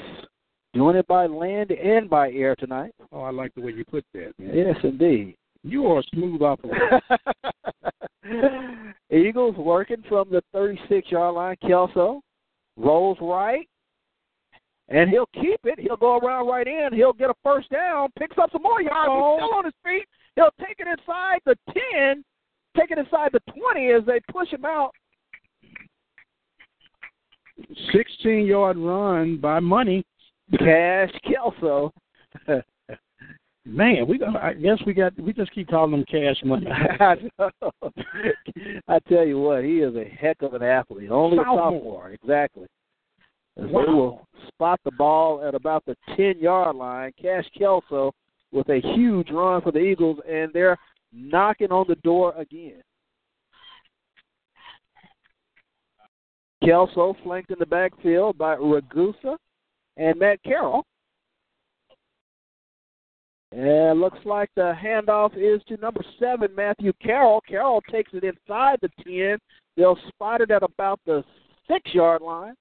doing 0.76 0.96
it 0.96 1.06
by 1.06 1.26
land 1.26 1.70
and 1.70 2.08
by 2.08 2.30
air 2.30 2.54
tonight. 2.54 2.94
Oh, 3.10 3.22
I 3.22 3.30
like 3.30 3.54
the 3.54 3.62
way 3.62 3.72
you 3.72 3.84
put 3.84 4.04
that, 4.12 4.32
man. 4.38 4.54
Yes, 4.54 4.76
indeed. 4.82 5.36
You 5.62 5.86
are 5.86 6.00
a 6.00 6.02
smooth 6.14 6.42
operator. 6.42 7.00
Eagles 9.10 9.56
working 9.56 10.02
from 10.08 10.28
the 10.30 10.42
36 10.52 11.10
yard 11.10 11.34
line. 11.34 11.56
Kelso 11.66 12.20
rolls 12.76 13.16
right, 13.20 13.66
and 14.88 15.08
he'll 15.08 15.28
keep 15.34 15.60
it. 15.64 15.80
He'll 15.80 15.96
go 15.96 16.18
around 16.18 16.46
right 16.46 16.66
in. 16.66 16.90
He'll 16.92 17.12
get 17.12 17.30
a 17.30 17.34
first 17.42 17.70
down, 17.70 18.10
picks 18.18 18.36
up 18.38 18.50
some 18.52 18.62
more 18.62 18.82
yards. 18.82 19.10
He's 19.10 19.46
still 19.46 19.58
on 19.58 19.64
his 19.64 19.74
feet. 19.84 20.06
He'll 20.36 20.50
take 20.60 20.76
it 20.78 20.86
inside 20.86 21.38
the 21.46 21.56
10, 21.94 22.22
take 22.76 22.90
it 22.90 22.98
inside 22.98 23.30
the 23.32 23.40
20 23.50 23.90
as 23.92 24.04
they 24.06 24.20
push 24.30 24.50
him 24.50 24.66
out. 24.66 24.92
16 27.92 28.44
yard 28.44 28.76
run 28.76 29.38
by 29.38 29.60
Money. 29.60 30.04
Cash 30.58 31.10
Kelso. 31.24 31.92
Man, 33.66 34.06
we 34.06 34.16
got, 34.16 34.36
I 34.36 34.54
guess 34.54 34.78
we 34.86 34.94
got 34.94 35.18
we 35.18 35.32
just 35.32 35.50
keep 35.52 35.68
calling 35.68 35.92
him 35.92 36.04
cash 36.04 36.36
money. 36.44 36.68
I. 37.00 37.16
I 38.88 38.98
tell 39.08 39.26
you 39.26 39.40
what, 39.40 39.64
he 39.64 39.78
is 39.78 39.96
a 39.96 40.04
heck 40.04 40.40
of 40.42 40.54
an 40.54 40.62
athlete. 40.62 41.10
Only 41.10 41.38
a 41.38 41.40
Sophomore. 41.40 41.72
sophomore, 41.72 42.10
exactly. 42.10 42.66
As 43.58 43.64
Wow. 43.68 43.84
They 43.84 43.92
will 43.92 44.26
spot 44.48 44.80
the 44.84 44.92
ball 44.92 45.42
at 45.42 45.54
about 45.54 45.84
the 45.84 45.96
ten 46.16 46.38
yard 46.38 46.76
line. 46.76 47.12
Cash 47.20 47.46
Kelso 47.58 48.12
with 48.52 48.68
a 48.68 48.80
huge 48.94 49.30
run 49.30 49.62
for 49.62 49.72
the 49.72 49.80
Eagles, 49.80 50.18
and 50.28 50.52
they're 50.52 50.78
knocking 51.12 51.72
on 51.72 51.86
the 51.88 51.96
door 51.96 52.34
again. 52.36 52.82
Kelso 56.64 57.16
flanked 57.24 57.50
in 57.50 57.58
the 57.58 57.66
backfield 57.66 58.38
by 58.38 58.56
Ragusa 58.56 59.36
and 59.96 60.18
Matt 60.18 60.42
Carroll. 60.42 60.84
And 63.52 64.00
looks 64.00 64.18
like 64.24 64.50
the 64.54 64.74
handoff 64.82 65.36
is 65.36 65.62
to 65.68 65.76
number 65.78 66.02
seven, 66.18 66.54
Matthew 66.54 66.92
Carroll. 67.02 67.40
Carroll 67.48 67.80
takes 67.90 68.12
it 68.12 68.24
inside 68.24 68.78
the 68.82 68.90
10. 69.04 69.38
They'll 69.76 69.98
spot 70.08 70.40
it 70.40 70.50
at 70.50 70.62
about 70.62 71.00
the 71.06 71.24
six 71.68 71.94
yard 71.94 72.22
line 72.22 72.54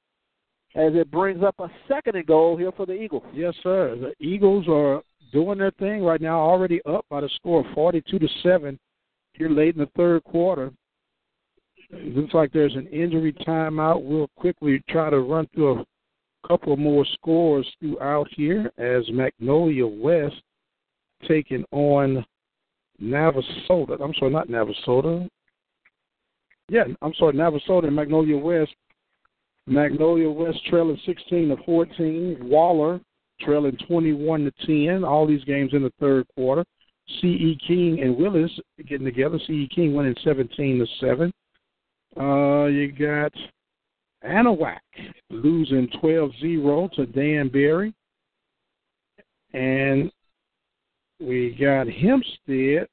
as 0.75 0.93
it 0.93 1.09
brings 1.09 1.43
up 1.43 1.55
a 1.59 1.69
second 1.87 2.15
and 2.15 2.25
goal 2.25 2.57
here 2.57 2.71
for 2.71 2.85
the 2.85 2.93
Eagles. 2.93 3.23
Yes, 3.33 3.53
sir. 3.63 3.95
The 3.95 4.25
Eagles 4.25 4.67
are 4.69 5.01
doing 5.31 5.57
their 5.57 5.71
thing 5.71 6.03
right 6.03 6.21
now, 6.21 6.39
already 6.39 6.81
up 6.85 7.05
by 7.09 7.21
the 7.21 7.29
score 7.35 7.61
of 7.61 7.73
42 7.73 8.19
to 8.19 8.27
7 8.43 8.77
here 9.33 9.49
late 9.49 9.75
in 9.75 9.81
the 9.81 9.89
third 9.97 10.23
quarter. 10.23 10.71
It 11.89 12.15
looks 12.15 12.33
like 12.33 12.51
there's 12.51 12.75
an 12.75 12.87
injury 12.87 13.33
timeout. 13.33 14.03
We'll 14.03 14.29
quickly 14.35 14.81
try 14.89 15.09
to 15.09 15.19
run 15.19 15.47
through 15.53 15.79
a 15.79 15.85
couple 16.47 16.77
more 16.77 17.05
scores 17.13 17.67
throughout 17.79 18.27
here 18.31 18.71
as 18.77 19.03
Magnolia 19.11 19.85
West 19.87 20.41
taking 21.27 21.65
on 21.71 22.25
Navasota. 23.01 24.01
I'm 24.01 24.13
sorry, 24.17 24.31
not 24.31 24.47
Navasota. 24.47 25.27
Yeah, 26.69 26.85
I'm 27.01 27.13
sorry, 27.15 27.33
Navasota 27.33 27.85
and 27.85 27.95
Magnolia 27.95 28.37
West. 28.37 28.73
Magnolia 29.67 30.29
West 30.29 30.59
trailing 30.69 30.99
16 31.05 31.49
to 31.49 31.57
14. 31.63 32.37
Waller 32.41 32.99
trailing 33.41 33.77
21 33.87 34.45
to 34.45 34.87
10. 34.87 35.03
All 35.03 35.27
these 35.27 35.43
games 35.43 35.73
in 35.73 35.83
the 35.83 35.93
third 35.99 36.25
quarter. 36.35 36.63
C.E. 37.21 37.59
King 37.67 37.99
and 38.01 38.17
Willis 38.17 38.51
getting 38.87 39.05
together. 39.05 39.39
C.E. 39.45 39.69
King 39.73 39.93
winning 39.93 40.15
17 40.23 40.79
to 40.79 40.85
7. 40.99 41.31
Uh, 42.17 42.65
you 42.65 42.91
got 42.91 43.31
Anahuac 44.25 44.79
losing 45.29 45.87
12-0 46.01 46.91
to 46.93 47.05
Danbury. 47.05 47.93
And 49.53 50.11
we 51.19 51.55
got 51.59 51.87
Hempstead 51.87 52.87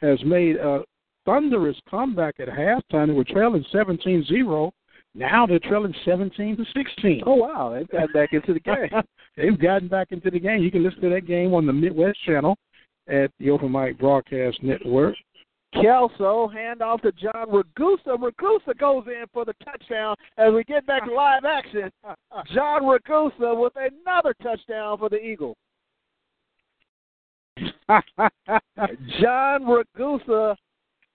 has 0.00 0.22
made 0.24 0.56
a 0.56 0.82
thunderous 1.24 1.76
comeback 1.88 2.38
at 2.38 2.48
halftime. 2.48 3.08
They 3.08 3.12
were 3.12 3.24
trailing 3.24 3.64
17-0. 3.72 4.70
Now 5.14 5.46
they're 5.46 5.58
trailing 5.58 5.94
17 6.04 6.58
to 6.58 6.64
16. 6.74 7.22
Oh 7.24 7.36
wow, 7.36 7.72
they've 7.74 7.88
gotten 7.88 8.12
back 8.12 8.34
into 8.34 8.52
the 8.52 8.60
game. 8.60 8.90
they've 9.36 9.58
gotten 9.58 9.88
back 9.88 10.08
into 10.10 10.30
the 10.30 10.38
game. 10.38 10.62
You 10.62 10.70
can 10.70 10.82
listen 10.82 11.00
to 11.00 11.08
that 11.08 11.26
game 11.26 11.54
on 11.54 11.66
the 11.66 11.72
Midwest 11.72 12.18
channel 12.26 12.56
at 13.08 13.30
the 13.38 13.50
Open 13.50 13.72
Mic 13.72 13.98
Broadcast 13.98 14.62
Network. 14.62 15.14
Kelso, 15.74 16.48
hand 16.48 16.82
off 16.82 17.02
to 17.02 17.12
John 17.12 17.48
Ragusa. 17.48 18.16
Ragusa 18.18 18.76
goes 18.78 19.04
in 19.06 19.24
for 19.32 19.44
the 19.44 19.54
touchdown 19.64 20.16
as 20.38 20.52
we 20.52 20.64
get 20.64 20.86
back 20.86 21.04
to 21.04 21.12
live 21.12 21.44
action. 21.44 21.90
John 22.54 22.82
Ragusa 22.82 23.58
with 23.58 23.72
another 23.76 24.34
touchdown 24.42 24.98
for 24.98 25.08
the 25.08 25.22
Eagles. 25.22 25.56
John 29.20 29.64
Ragusa, 29.64 30.56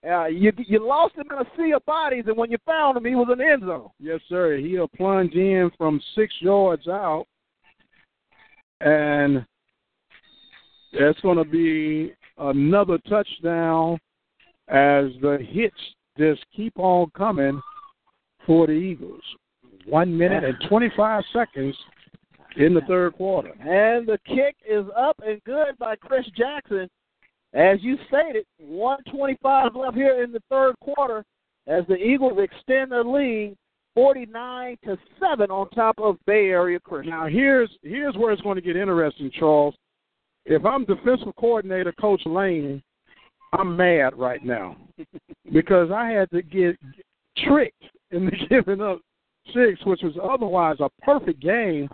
uh, 0.10 0.26
you 0.26 0.52
you 0.57 0.86
lost 0.86 1.15
him 1.15 1.28
in 1.32 1.38
a 1.38 1.45
sea 1.56 1.73
of 1.73 1.86
bodies, 1.86 2.23
and 2.28 2.38
when 2.38 2.49
you 2.49 2.57
found 2.65 2.98
him, 2.98 3.06
he 3.06 3.15
was 3.15 3.28
in 3.32 3.38
the 3.38 3.45
end 3.45 3.61
zone. 3.64 3.90
Yes, 3.99 4.19
sir. 4.30 4.57
He'll 4.57 4.88
plunge 4.88 5.34
in 5.34 5.69
from 5.78 6.02
six 6.15 6.34
yards 6.40 6.88
out, 6.88 7.26
and 8.80 9.45
that's 10.98 11.19
going 11.22 11.38
to 11.38 11.45
be 11.45 12.14
another 12.38 12.98
touchdown 13.07 13.99
as 14.72 15.11
the 15.22 15.38
hits 15.49 15.76
just 16.18 16.45
keep 16.56 16.73
on 16.77 17.10
coming 17.15 17.61
for 18.45 18.68
the 18.68 18.73
Eagles. 18.73 19.22
One 19.85 20.15
minute 20.18 20.43
and 20.43 20.56
25 20.69 21.23
seconds 21.34 21.76
in 22.57 22.73
the 22.73 22.81
third 22.81 23.14
quarter. 23.14 23.49
And 23.49 24.07
the 24.07 24.19
kick 24.26 24.56
is 24.69 24.85
up 24.98 25.19
and 25.26 25.43
good 25.43 25.77
by 25.77 25.95
Chris 25.95 26.26
Jackson. 26.35 26.89
As 27.53 27.80
you 27.81 27.98
stated, 28.07 28.45
125 28.60 29.76
left 29.76 29.95
here 29.95 30.23
in 30.23 30.31
the 30.31 30.41
third 30.49 30.76
quarter 30.80 31.23
as 31.68 31.84
the 31.88 31.95
Eagles 31.95 32.39
extend 32.39 32.91
their 32.91 33.03
lead 33.03 33.56
49 33.93 34.77
to 34.85 34.98
7 35.19 35.52
on 35.52 35.69
top 35.72 35.95
of 35.99 36.18
Bay 36.26 36.49
Area 36.49 36.80
Christian. 36.80 37.11
Now 37.11 37.27
here's 37.27 37.69
here's 37.84 38.15
where 38.15 38.31
it's 38.31 38.41
going 38.41 38.56
to 38.56 38.61
get 38.61 38.77
interesting, 38.77 39.31
Charles. 39.38 39.76
If 40.45 40.65
I'm 40.65 40.85
defensive 40.85 41.35
coordinator 41.38 41.93
Coach 41.99 42.22
Lane, 42.26 42.81
I'm 43.53 43.76
mad 43.76 44.18
right 44.18 44.44
now 44.44 44.78
because 45.53 45.91
I 45.91 46.10
had 46.10 46.30
to 46.32 46.41
get 46.41 46.78
tricked 47.38 47.84
into 48.11 48.32
giving 48.49 48.82
up 48.82 48.99
six, 49.53 49.84
which 49.86 50.02
was 50.03 50.14
otherwise 50.22 50.78
a 50.80 50.90
perfect 51.03 51.41
game 51.41 51.90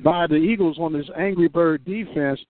by 0.00 0.26
the 0.26 0.36
Eagles 0.36 0.78
on 0.78 0.92
this 0.92 1.08
Angry 1.16 1.48
Bird 1.48 1.84
defense. 1.84 2.40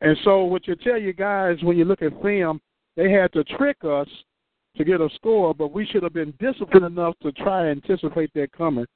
And 0.00 0.16
so, 0.24 0.44
what 0.44 0.66
you 0.66 0.76
tell 0.76 0.98
you 0.98 1.12
guys 1.12 1.58
when 1.62 1.76
you 1.76 1.84
look 1.84 2.02
at 2.02 2.22
film, 2.22 2.60
they 2.96 3.10
had 3.10 3.32
to 3.34 3.44
trick 3.44 3.76
us 3.84 4.08
to 4.76 4.84
get 4.84 5.00
a 5.00 5.08
score, 5.16 5.54
but 5.54 5.72
we 5.72 5.86
should 5.86 6.02
have 6.02 6.14
been 6.14 6.32
disciplined 6.38 6.86
enough 6.86 7.14
to 7.22 7.32
try 7.32 7.66
and 7.66 7.82
anticipate 7.82 8.30
that 8.34 8.52
coming. 8.52 8.86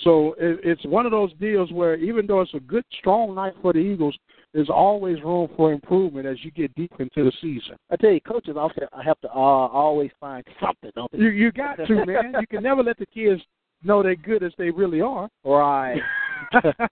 So 0.00 0.34
it, 0.38 0.60
it's 0.64 0.84
one 0.84 1.06
of 1.06 1.12
those 1.12 1.32
deals 1.34 1.70
where 1.72 1.94
even 1.96 2.26
though 2.26 2.40
it's 2.40 2.54
a 2.54 2.60
good, 2.60 2.84
strong 2.98 3.34
night 3.34 3.54
for 3.62 3.72
the 3.72 3.78
Eagles, 3.78 4.16
there's 4.52 4.70
always 4.70 5.22
room 5.22 5.48
for 5.56 5.72
improvement 5.72 6.26
as 6.26 6.44
you 6.44 6.50
get 6.50 6.74
deep 6.74 6.92
into 6.98 7.24
the 7.24 7.32
season. 7.40 7.76
I 7.90 7.96
tell 7.96 8.10
you, 8.10 8.20
coaches 8.20 8.56
also 8.56 8.82
have 9.04 9.20
to 9.20 9.28
uh, 9.28 9.32
always 9.32 10.10
find 10.18 10.44
something. 10.60 10.90
Don't 10.94 11.10
they? 11.12 11.18
You 11.18 11.28
you 11.28 11.52
got 11.52 11.76
to, 11.76 11.86
man. 12.06 12.34
you 12.40 12.46
can 12.48 12.62
never 12.62 12.82
let 12.82 12.98
the 12.98 13.06
kids 13.06 13.40
know 13.84 14.02
they're 14.02 14.16
good 14.16 14.42
as 14.42 14.52
they 14.58 14.70
really 14.70 15.00
are. 15.00 15.28
Right. 15.44 16.00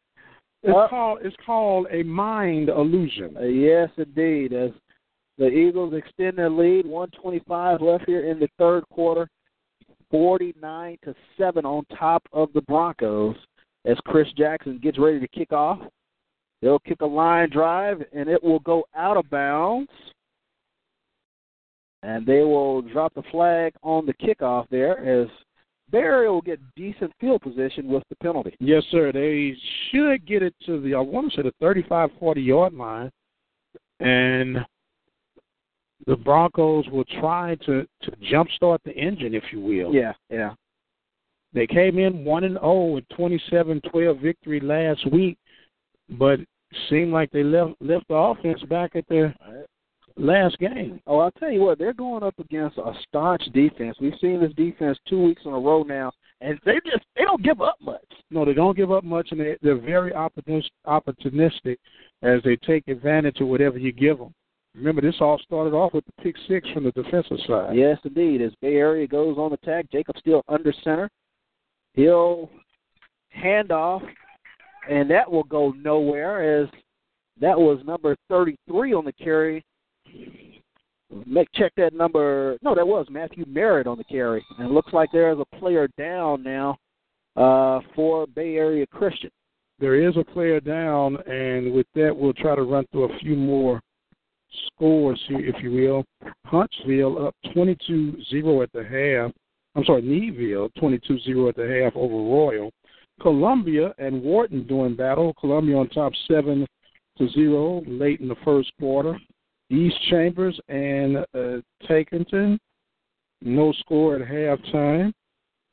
It's 0.64 0.74
Uh, 0.76 0.88
called 0.88 1.20
it's 1.22 1.36
called 1.46 1.86
a 1.92 2.02
mind 2.02 2.68
illusion. 2.68 3.36
Uh, 3.36 3.42
yes, 3.44 3.88
indeed. 3.96 4.52
As 4.52 4.70
the 5.38 5.46
Eagles 5.48 5.94
extend 5.94 6.36
their 6.36 6.50
lead, 6.50 6.84
125 6.84 7.80
left 7.80 8.04
here 8.06 8.28
in 8.28 8.40
the 8.40 8.48
third 8.58 8.82
quarter, 8.90 9.28
49 10.10 10.98
to 11.04 11.14
seven 11.36 11.64
on 11.64 11.84
top 11.96 12.22
of 12.32 12.52
the 12.54 12.62
Broncos. 12.62 13.36
As 13.84 13.96
Chris 14.04 14.26
Jackson 14.36 14.80
gets 14.82 14.98
ready 14.98 15.20
to 15.20 15.28
kick 15.28 15.52
off, 15.52 15.78
they'll 16.62 16.78
kick 16.80 17.00
a 17.00 17.06
line 17.06 17.50
drive 17.50 18.02
and 18.12 18.28
it 18.28 18.42
will 18.42 18.60
go 18.60 18.84
out 18.94 19.16
of 19.16 19.28
bounds. 19.30 19.90
And 22.02 22.24
they 22.24 22.40
will 22.40 22.82
drop 22.82 23.12
the 23.14 23.24
flag 23.30 23.74
on 23.82 24.06
the 24.06 24.14
kickoff 24.14 24.68
there 24.70 24.98
as 24.98 25.28
Barry 25.90 26.28
will 26.28 26.42
get 26.42 26.60
decent 26.76 27.12
field 27.20 27.42
position 27.42 27.88
with 27.88 28.02
the 28.08 28.16
penalty. 28.16 28.54
Yes, 28.60 28.84
sir. 28.90 29.10
They 29.10 29.56
should 29.90 30.26
get 30.26 30.42
it 30.42 30.54
to 30.66 30.80
the 30.80 30.94
I 30.94 31.00
want 31.00 31.32
to 31.32 31.36
say 31.36 31.42
the 31.42 31.52
35 31.60 32.10
40 32.20 32.40
yard 32.40 32.74
line, 32.74 33.10
and 34.00 34.58
the 36.06 36.16
Broncos 36.16 36.86
will 36.90 37.04
try 37.20 37.56
to 37.66 37.86
to 38.02 38.10
jumpstart 38.32 38.78
the 38.84 38.94
engine, 38.94 39.34
if 39.34 39.44
you 39.50 39.60
will. 39.60 39.92
Yeah, 39.92 40.12
yeah. 40.30 40.54
They 41.54 41.66
came 41.66 41.98
in 41.98 42.24
one 42.24 42.44
and 42.44 42.58
zero 42.58 42.86
with 42.86 43.04
27-12 43.18 44.20
victory 44.20 44.60
last 44.60 45.10
week, 45.10 45.38
but 46.10 46.40
seemed 46.90 47.12
like 47.12 47.30
they 47.30 47.42
left 47.42 47.74
left 47.80 48.06
the 48.08 48.14
offense 48.14 48.62
back 48.64 48.94
at 48.94 49.08
their 49.08 49.34
last 50.16 50.58
game. 50.58 51.00
Oh, 51.06 51.18
I'll 51.18 51.30
tell 51.32 51.50
you 51.50 51.62
what, 51.62 51.78
they're 51.78 51.92
going 51.92 52.22
up 52.22 52.38
against 52.38 52.78
a 52.78 52.92
staunch 53.08 53.42
defense. 53.54 53.96
We've 54.00 54.12
seen 54.20 54.40
this 54.40 54.52
defense 54.54 54.98
two 55.08 55.22
weeks 55.22 55.42
in 55.44 55.52
a 55.52 55.58
row 55.58 55.82
now, 55.82 56.12
and 56.40 56.58
they 56.64 56.80
just 56.84 57.04
they 57.16 57.24
don't 57.24 57.42
give 57.42 57.60
up 57.60 57.76
much. 57.80 58.04
No, 58.30 58.44
they 58.44 58.54
don't 58.54 58.76
give 58.76 58.92
up 58.92 59.04
much, 59.04 59.28
and 59.30 59.40
they, 59.40 59.56
they're 59.62 59.80
very 59.80 60.12
opportunis- 60.12 60.68
opportunistic 60.86 61.78
as 62.22 62.42
they 62.44 62.56
take 62.56 62.88
advantage 62.88 63.40
of 63.40 63.48
whatever 63.48 63.78
you 63.78 63.92
give 63.92 64.18
them. 64.18 64.34
Remember, 64.74 65.00
this 65.00 65.16
all 65.20 65.38
started 65.38 65.74
off 65.74 65.94
with 65.94 66.04
the 66.04 66.22
pick 66.22 66.36
six 66.46 66.68
from 66.70 66.84
the 66.84 66.92
defensive 66.92 67.38
side. 67.46 67.74
Yes, 67.74 67.98
indeed. 68.04 68.42
As 68.42 68.52
Bay 68.60 68.76
Area 68.76 69.06
goes 69.06 69.38
on 69.38 69.52
attack, 69.52 69.90
Jacob 69.90 70.16
still 70.18 70.42
under 70.48 70.72
center. 70.84 71.08
He'll 71.94 72.50
hand 73.30 73.72
off, 73.72 74.02
and 74.88 75.10
that 75.10 75.30
will 75.30 75.44
go 75.44 75.72
nowhere 75.72 76.62
as 76.62 76.68
that 77.40 77.58
was 77.58 77.80
number 77.84 78.16
33 78.28 78.94
on 78.94 79.04
the 79.04 79.12
carry. 79.12 79.64
Check 81.54 81.72
that 81.76 81.94
number. 81.94 82.58
No, 82.62 82.74
that 82.74 82.86
was 82.86 83.06
Matthew 83.10 83.44
Merritt 83.48 83.86
on 83.86 83.98
the 83.98 84.04
carry, 84.04 84.44
and 84.58 84.68
it 84.68 84.72
looks 84.72 84.92
like 84.92 85.08
there's 85.12 85.38
a 85.38 85.56
player 85.56 85.88
down 85.98 86.42
now 86.42 86.76
uh, 87.36 87.80
for 87.94 88.26
Bay 88.26 88.56
Area 88.56 88.86
Christian. 88.86 89.30
There 89.80 89.94
is 89.94 90.16
a 90.16 90.24
player 90.24 90.60
down, 90.60 91.16
and 91.26 91.72
with 91.72 91.86
that, 91.94 92.14
we'll 92.14 92.32
try 92.32 92.54
to 92.56 92.62
run 92.62 92.84
through 92.90 93.04
a 93.04 93.18
few 93.20 93.36
more 93.36 93.80
scores 94.66 95.20
here, 95.28 95.44
if 95.44 95.62
you 95.62 95.70
will. 95.70 96.04
Huntsville 96.44 97.26
up 97.26 97.34
22-0 97.54 98.62
at 98.62 98.72
the 98.72 98.82
half. 98.84 99.32
I'm 99.76 99.84
sorry, 99.84 100.02
Needville 100.02 100.70
22-0 100.80 101.48
at 101.48 101.56
the 101.56 101.82
half 101.82 101.94
over 101.96 102.14
Royal. 102.14 102.70
Columbia 103.20 103.94
and 103.98 104.22
Wharton 104.22 104.66
doing 104.66 104.94
battle. 104.94 105.34
Columbia 105.40 105.76
on 105.76 105.88
top 105.88 106.12
seven 106.26 106.66
to 107.18 107.28
zero 107.30 107.82
late 107.86 108.20
in 108.20 108.28
the 108.28 108.36
first 108.44 108.72
quarter. 108.78 109.18
East 109.70 109.96
Chambers 110.08 110.58
and 110.68 111.18
uh, 111.18 111.60
Tarkington, 111.88 112.58
no 113.42 113.72
score 113.80 114.16
at 114.16 114.26
halftime. 114.26 115.12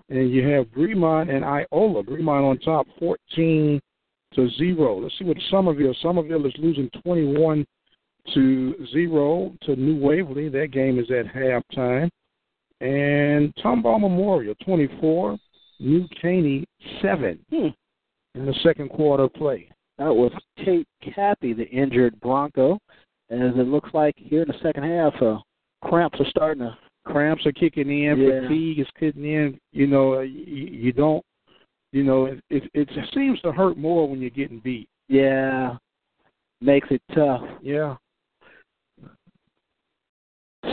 And 0.09 0.31
you 0.31 0.47
have 0.47 0.67
Bremond 0.67 1.33
and 1.33 1.43
Iola. 1.43 2.03
Bremond 2.03 2.49
on 2.49 2.59
top 2.59 2.85
14 2.99 3.79
to 4.35 4.49
zero. 4.57 4.99
Let's 4.99 5.17
see 5.17 5.25
what 5.25 5.37
Somerville. 5.49 5.95
Somerville 6.01 6.45
is 6.45 6.53
losing 6.57 6.89
21 7.03 7.65
to 8.33 8.75
zero 8.91 9.53
to 9.63 9.75
New 9.75 9.97
Waverly. 9.99 10.49
That 10.49 10.71
game 10.71 10.99
is 10.99 11.09
at 11.09 11.33
halftime. 11.33 12.09
And 12.81 13.55
Tomball 13.55 14.01
Memorial 14.01 14.53
24, 14.63 15.37
New 15.79 16.07
Caney 16.21 16.65
7 17.01 17.39
Hmm. 17.49 17.67
in 18.35 18.45
the 18.45 18.53
second 18.63 18.89
quarter 18.89 19.23
of 19.23 19.33
play. 19.33 19.69
That 19.97 20.13
was 20.13 20.31
Tate 20.63 20.87
Cappy, 21.01 21.53
the 21.53 21.67
injured 21.69 22.19
Bronco. 22.19 22.79
As 23.29 23.53
it 23.55 23.67
looks 23.67 23.89
like 23.93 24.13
here 24.17 24.41
in 24.43 24.47
the 24.47 24.59
second 24.61 24.83
half, 24.83 25.19
uh, 25.21 25.39
cramps 25.83 26.19
are 26.19 26.29
starting 26.29 26.63
to 26.63 26.77
cramps 27.05 27.45
are 27.45 27.51
kicking 27.51 27.89
in, 27.89 28.17
Yeah. 28.19 28.41
fatigue 28.41 28.79
is 28.79 28.87
kicking 28.99 29.25
in. 29.25 29.59
You 29.71 29.87
know, 29.87 30.19
you, 30.21 30.43
you 30.43 30.91
don't. 30.91 31.23
You 31.91 32.03
know, 32.03 32.25
it, 32.25 32.43
it 32.49 32.69
it 32.73 32.89
seems 33.13 33.39
to 33.41 33.51
hurt 33.51 33.77
more 33.77 34.07
when 34.09 34.19
you're 34.21 34.29
getting 34.31 34.59
beat. 34.59 34.89
Yeah, 35.07 35.77
makes 36.61 36.87
it 36.91 37.01
tough. 37.13 37.41
Yeah. 37.61 37.95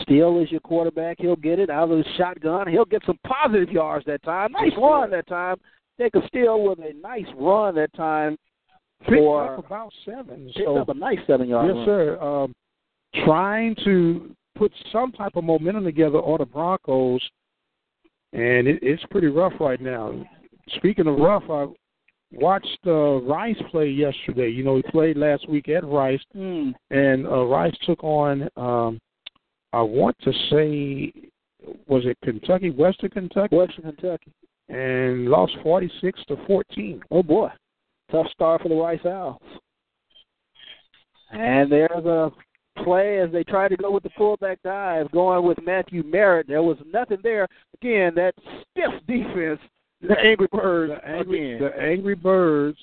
Steele 0.03 0.41
is 0.41 0.51
your 0.51 0.61
quarterback. 0.61 1.17
He'll 1.21 1.37
get 1.37 1.59
it 1.59 1.71
out 1.71 1.91
of 1.91 1.99
the 1.99 2.05
shotgun. 2.17 2.69
He'll 2.69 2.85
get 2.85 3.03
some 3.07 3.19
positive 3.27 3.71
yards 3.71 4.07
that 4.07 4.23
time. 4.23 4.53
Nice 4.53 4.73
run 4.79 5.11
that 5.11 5.27
time. 5.27 5.57
Jacob 5.99 6.23
Steele 6.29 6.63
with 6.63 6.79
a 6.79 6.95
nice 7.03 7.27
run 7.37 7.75
that 7.75 7.93
time. 7.95 8.37
Picked 9.01 9.17
For- 9.17 9.55
up 9.59 9.67
about 9.67 9.93
seven. 10.05 10.47
Picked 10.55 10.59
So 10.67 10.77
up 10.79 10.89
a 10.89 10.95
nice 10.95 11.19
seven 11.27 11.49
yard 11.49 11.67
yes, 11.69 11.77
run. 11.77 11.87
sir. 11.87 12.21
Um, 12.21 12.53
trying 13.25 13.75
to 13.85 14.35
put 14.57 14.73
some 14.93 15.13
type 15.13 15.33
of 15.37 15.45
momentum 15.45 15.85
together 15.85 16.19
on 16.19 16.39
the 16.39 16.47
Broncos, 16.47 17.21
and 18.33 18.67
it, 18.69 18.79
it's 18.83 19.03
pretty 19.11 19.27
rough 19.27 19.55
right 19.61 19.81
now. 19.81 20.13
Speaking 20.77 21.07
of 21.07 21.17
rough, 21.19 21.43
I 21.51 21.67
watched 22.33 22.79
uh, 22.87 23.21
Rice 23.23 23.61
play 23.71 23.89
yesterday. 23.91 24.49
You 24.49 24.63
know, 24.65 24.77
he 24.77 24.83
played 24.83 25.17
last 25.17 25.49
week 25.49 25.69
at 25.69 25.85
Rice, 25.85 26.21
Hmm. 26.33 26.71
and 26.91 27.27
uh, 27.27 27.45
Rice 27.45 27.75
took 27.85 28.03
on, 28.05 28.49
um, 28.57 28.99
I 29.73 29.81
want 29.83 30.17
to 30.23 30.33
say, 30.51 31.13
was 31.87 32.03
it 32.05 32.19
Kentucky, 32.23 32.71
Western 32.71 33.11
Kentucky, 33.11 33.57
Western 33.57 33.85
Kentucky. 33.85 34.33
and 34.69 35.29
lost 35.29 35.53
forty 35.63 35.91
six 36.01 36.21
to 36.29 36.37
fourteen. 36.47 37.01
Oh 37.11 37.23
boy, 37.23 37.49
tough 38.11 38.27
start 38.33 38.63
for 38.63 38.69
the 38.69 38.75
Rice 38.75 39.05
Owls. 39.07 39.41
And 41.33 41.71
there's 41.73 42.05
a 42.05 42.31
play 42.85 43.21
as 43.21 43.31
they 43.33 43.45
try 43.45 43.69
to 43.69 43.77
go 43.77 43.91
with 43.91 44.03
the 44.03 44.11
fullback 44.17 44.59
dive, 44.63 45.11
going 45.13 45.47
with 45.47 45.59
Matthew 45.65 46.03
Merritt. 46.03 46.49
There 46.49 46.63
was 46.63 46.77
nothing 46.93 47.19
there. 47.23 47.49
Again, 47.81 48.15
that 48.17 48.35
stiff 48.71 48.93
defense. 49.07 49.61
The 50.03 50.19
Angry 50.19 50.49
Birds 50.51 50.93
The 51.01 51.09
angry, 51.09 51.55
again. 51.55 51.63
the 51.63 51.81
Angry 51.81 52.15
Birds 52.17 52.79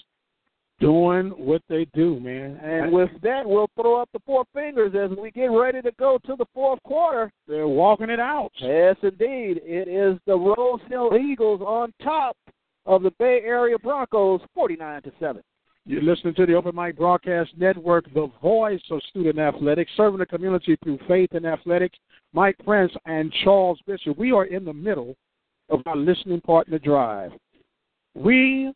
doing 0.79 1.29
what 1.31 1.61
they 1.69 1.85
do, 1.93 2.19
man. 2.19 2.59
And 2.63 2.91
with 2.91 3.09
that, 3.21 3.45
we'll 3.45 3.69
throw 3.75 4.01
up 4.01 4.09
the 4.13 4.19
four 4.25 4.45
fingers 4.53 4.93
as 4.95 5.15
we 5.17 5.31
get 5.31 5.47
ready 5.47 5.81
to 5.81 5.91
go 5.99 6.17
to 6.25 6.35
the 6.35 6.45
fourth 6.53 6.81
quarter. 6.83 7.31
they're 7.47 7.67
walking 7.67 8.09
it 8.09 8.19
out. 8.19 8.51
Yes, 8.59 8.95
indeed. 9.01 9.61
It 9.63 9.87
is 9.87 10.19
the 10.25 10.35
Rose 10.35 10.81
Hill 10.89 11.17
Eagles 11.17 11.61
on 11.61 11.93
top 12.01 12.37
of 12.85 13.03
the 13.03 13.11
Bay 13.19 13.41
Area 13.43 13.77
Broncos, 13.77 14.41
49 14.55 15.01
to 15.03 15.11
7. 15.19 15.41
You're 15.85 16.03
listening 16.03 16.35
to 16.35 16.45
the 16.45 16.53
Open 16.53 16.75
Mic 16.75 16.97
Broadcast 16.97 17.51
Network, 17.57 18.13
the 18.13 18.31
voice 18.41 18.81
of 18.91 19.01
student 19.09 19.39
athletics, 19.39 19.91
serving 19.97 20.19
the 20.19 20.25
community 20.25 20.77
through 20.83 20.99
faith 21.07 21.29
and 21.33 21.45
athletics. 21.45 21.97
Mike 22.31 22.55
Prince 22.63 22.91
and 23.05 23.33
Charles 23.43 23.79
Bishop. 23.87 24.17
We 24.17 24.31
are 24.31 24.45
in 24.45 24.65
the 24.65 24.73
middle 24.73 25.15
of 25.69 25.81
our 25.85 25.95
listening 25.95 26.41
partner 26.41 26.77
drive. 26.77 27.31
We 28.13 28.71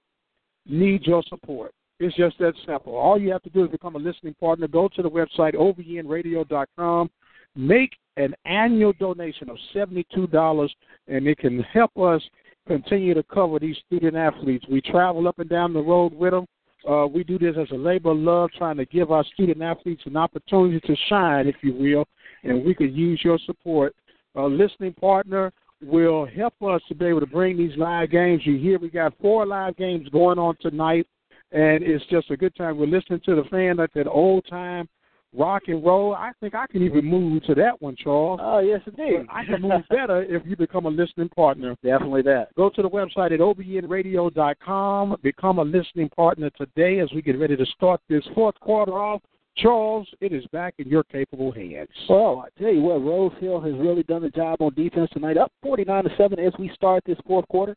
need 0.66 1.06
your 1.06 1.24
support. 1.28 1.72
It's 2.04 2.16
just 2.18 2.38
that 2.40 2.54
simple. 2.66 2.96
All 2.96 3.20
you 3.20 3.32
have 3.32 3.44
to 3.44 3.50
do 3.50 3.64
is 3.64 3.72
become 3.72 3.96
a 3.96 4.00
listening 4.00 4.34
partner. 4.34 4.68
Go 4.68 4.90
to 4.90 5.02
the 5.02 5.10
website, 5.10 5.56
obnradio.com, 5.56 7.10
make 7.56 7.92
an 8.18 8.36
annual 8.46 8.94
donation 9.00 9.50
of 9.50 9.58
$72, 9.74 10.70
and 11.08 11.28
it 11.28 11.38
can 11.38 11.62
help 11.62 11.98
us 11.98 12.22
continue 12.68 13.14
to 13.14 13.24
cover 13.24 13.58
these 13.58 13.78
student 13.88 14.16
athletes. 14.16 14.66
We 14.70 14.82
travel 14.82 15.28
up 15.28 15.40
and 15.40 15.50
down 15.50 15.74
the 15.74 15.82
road 15.82 16.14
with 16.14 16.32
them. 16.32 16.46
Uh, 16.90 17.08
we 17.08 17.24
do 17.24 17.40
this 17.40 17.56
as 17.58 17.72
a 17.72 17.76
labor 17.76 18.12
of 18.12 18.18
love, 18.18 18.50
trying 18.58 18.76
to 18.78 18.86
give 18.86 19.10
our 19.12 19.24
student 19.34 19.62
athletes 19.62 20.04
an 20.06 20.18
opportunity 20.18 20.82
to 20.82 20.96
shine, 21.08 21.48
if 21.48 21.56
you 21.62 21.74
will, 21.74 22.06
and 22.44 22.66
we 22.66 22.76
could 22.76 22.94
use 22.94 23.22
your 23.24 23.40
support. 23.46 23.96
A 24.36 24.42
listening 24.42 24.94
partner 24.94 25.54
will 25.82 26.26
help 26.26 26.56
us 26.62 26.82
to 26.90 26.96
be 26.96 27.06
able 27.06 27.22
to 27.22 27.26
bring 27.26 27.58
these 27.58 27.78
live 27.78 28.12
games. 28.12 28.42
You 28.46 28.58
hear 28.58 28.80
we 28.80 28.90
got 28.90 29.14
four 29.22 29.46
live 29.46 29.78
games 29.78 30.10
going 30.10 30.38
on 30.38 30.58
tonight, 30.62 31.08
and 31.54 31.84
it's 31.84 32.06
just 32.08 32.30
a 32.32 32.38
good 32.38 32.56
time. 32.56 32.78
We're 32.78 32.88
listening 32.88 33.22
to 33.26 33.36
the 33.36 33.44
fan 33.50 33.80
at 33.80 33.94
that 33.94 34.08
old 34.08 34.46
time 34.50 34.90
rock 35.36 35.64
and 35.68 35.84
roll. 35.84 36.14
I 36.14 36.32
think 36.40 36.56
I 36.56 36.68
can 36.68 36.84
even 36.84 37.06
move 37.06 37.44
to 37.44 37.56
that 37.56 37.82
one, 37.82 37.96
Charles. 37.96 38.40
Oh, 38.42 38.60
yes, 38.60 38.82
indeed. 38.86 39.26
I 39.30 39.46
can 39.46 39.62
move 39.62 39.82
better 39.90 40.24
if 40.24 40.44
you 40.46 40.56
become 40.56 40.86
a 40.86 40.90
listening 40.90 41.30
partner. 41.30 41.76
Definitely 41.84 42.22
that. 42.24 42.50
Go 42.56 42.70
to 42.70 42.82
the 42.82 42.90
website 42.90 43.32
at 43.32 43.40
obnradio.com. 43.40 45.18
Become 45.22 45.60
a 45.60 45.64
listening 45.64 46.10
partner 46.10 46.50
today 46.52 47.00
as 47.00 47.10
we 47.14 47.22
get 47.22 47.40
ready 47.40 47.56
to 47.56 47.66
start 47.66 48.02
this 48.10 48.24
fourth 48.36 48.60
quarter 48.60 48.94
off. 48.94 49.22
Charles, 49.56 50.08
it 50.20 50.34
is 50.34 50.44
back 50.48 50.74
in 50.80 50.88
your 50.88 51.04
capable 51.04 51.52
hands. 51.52 51.90
Well, 52.10 52.44
I 52.44 52.60
tell 52.60 52.74
you 52.74 52.82
what, 52.82 53.04
Rose 53.04 53.34
Hill 53.40 53.62
has 53.62 53.74
really 53.76 54.02
done 54.02 54.24
the 54.24 54.30
job 54.30 54.62
on 54.62 54.74
defense 54.74 55.12
tonight. 55.14 55.38
Up 55.38 55.52
49 55.62 56.06
to 56.06 56.10
7 56.18 56.40
as 56.40 56.54
we 56.58 56.72
start 56.74 57.04
this 57.06 57.20
fourth 57.28 57.48
quarter. 57.50 57.76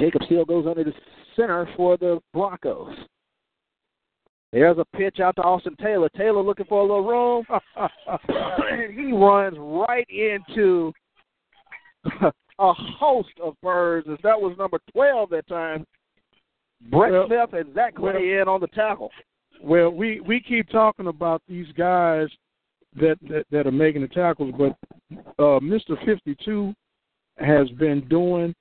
Jacob 0.00 0.22
Steele 0.24 0.44
goes 0.44 0.66
under 0.66 0.82
the 0.82 0.92
center 1.36 1.68
for 1.76 1.96
the 1.96 2.20
Broncos. 2.32 2.94
There's 4.52 4.78
a 4.78 4.84
pitch 4.96 5.18
out 5.18 5.34
to 5.36 5.42
Austin 5.42 5.74
Taylor. 5.82 6.08
Taylor 6.16 6.42
looking 6.42 6.66
for 6.66 6.80
a 6.80 6.82
little 6.82 7.04
room. 7.04 7.44
and 8.70 8.94
he 8.94 9.12
runs 9.12 9.56
right 9.58 10.06
into 10.08 10.92
a 12.58 12.72
host 12.72 13.32
of 13.42 13.54
birds. 13.62 14.06
As 14.10 14.18
that 14.22 14.40
was 14.40 14.56
number 14.56 14.78
12 14.92 15.30
that 15.30 15.48
time. 15.48 15.84
Brett 16.90 17.12
Well- 17.12 17.26
Smith 17.26 17.52
and 17.52 17.74
Zach 17.74 17.96
Clay 17.96 18.38
in 18.40 18.48
on 18.48 18.60
the 18.60 18.68
tackle. 18.68 19.10
Well, 19.62 19.90
we 19.90 20.20
we 20.20 20.40
keep 20.40 20.68
talking 20.68 21.06
about 21.06 21.40
these 21.48 21.68
guys 21.76 22.28
that 22.96 23.16
that, 23.28 23.46
that 23.50 23.66
are 23.66 23.72
making 23.72 24.02
the 24.02 24.08
tackles, 24.08 24.52
but 24.58 24.76
uh, 25.38 25.58
Mr. 25.60 25.96
52 26.04 26.74
has 27.38 27.68
been 27.70 28.06
doing 28.08 28.54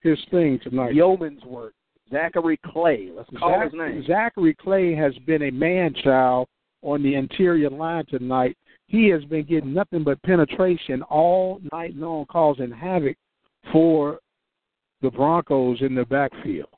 his 0.00 0.18
thing 0.30 0.58
tonight. 0.62 0.94
Yeoman's 0.94 1.44
work. 1.44 1.74
Zachary 2.10 2.58
Clay. 2.64 3.10
Let's 3.14 3.30
call 3.38 3.50
Zach- 3.50 3.64
his 3.70 3.78
name. 3.78 4.04
Zachary 4.06 4.54
Clay 4.54 4.94
has 4.94 5.16
been 5.26 5.42
a 5.42 5.50
man 5.50 5.94
child 6.02 6.48
on 6.82 7.02
the 7.02 7.14
interior 7.14 7.70
line 7.70 8.04
tonight. 8.06 8.56
He 8.86 9.08
has 9.08 9.24
been 9.24 9.44
getting 9.44 9.74
nothing 9.74 10.04
but 10.04 10.22
penetration 10.22 11.02
all 11.02 11.60
night 11.72 11.94
long, 11.94 12.24
causing 12.26 12.70
havoc 12.70 13.16
for 13.72 14.18
the 15.02 15.10
Broncos 15.10 15.82
in 15.82 15.94
the 15.94 16.04
backfield. 16.06 16.68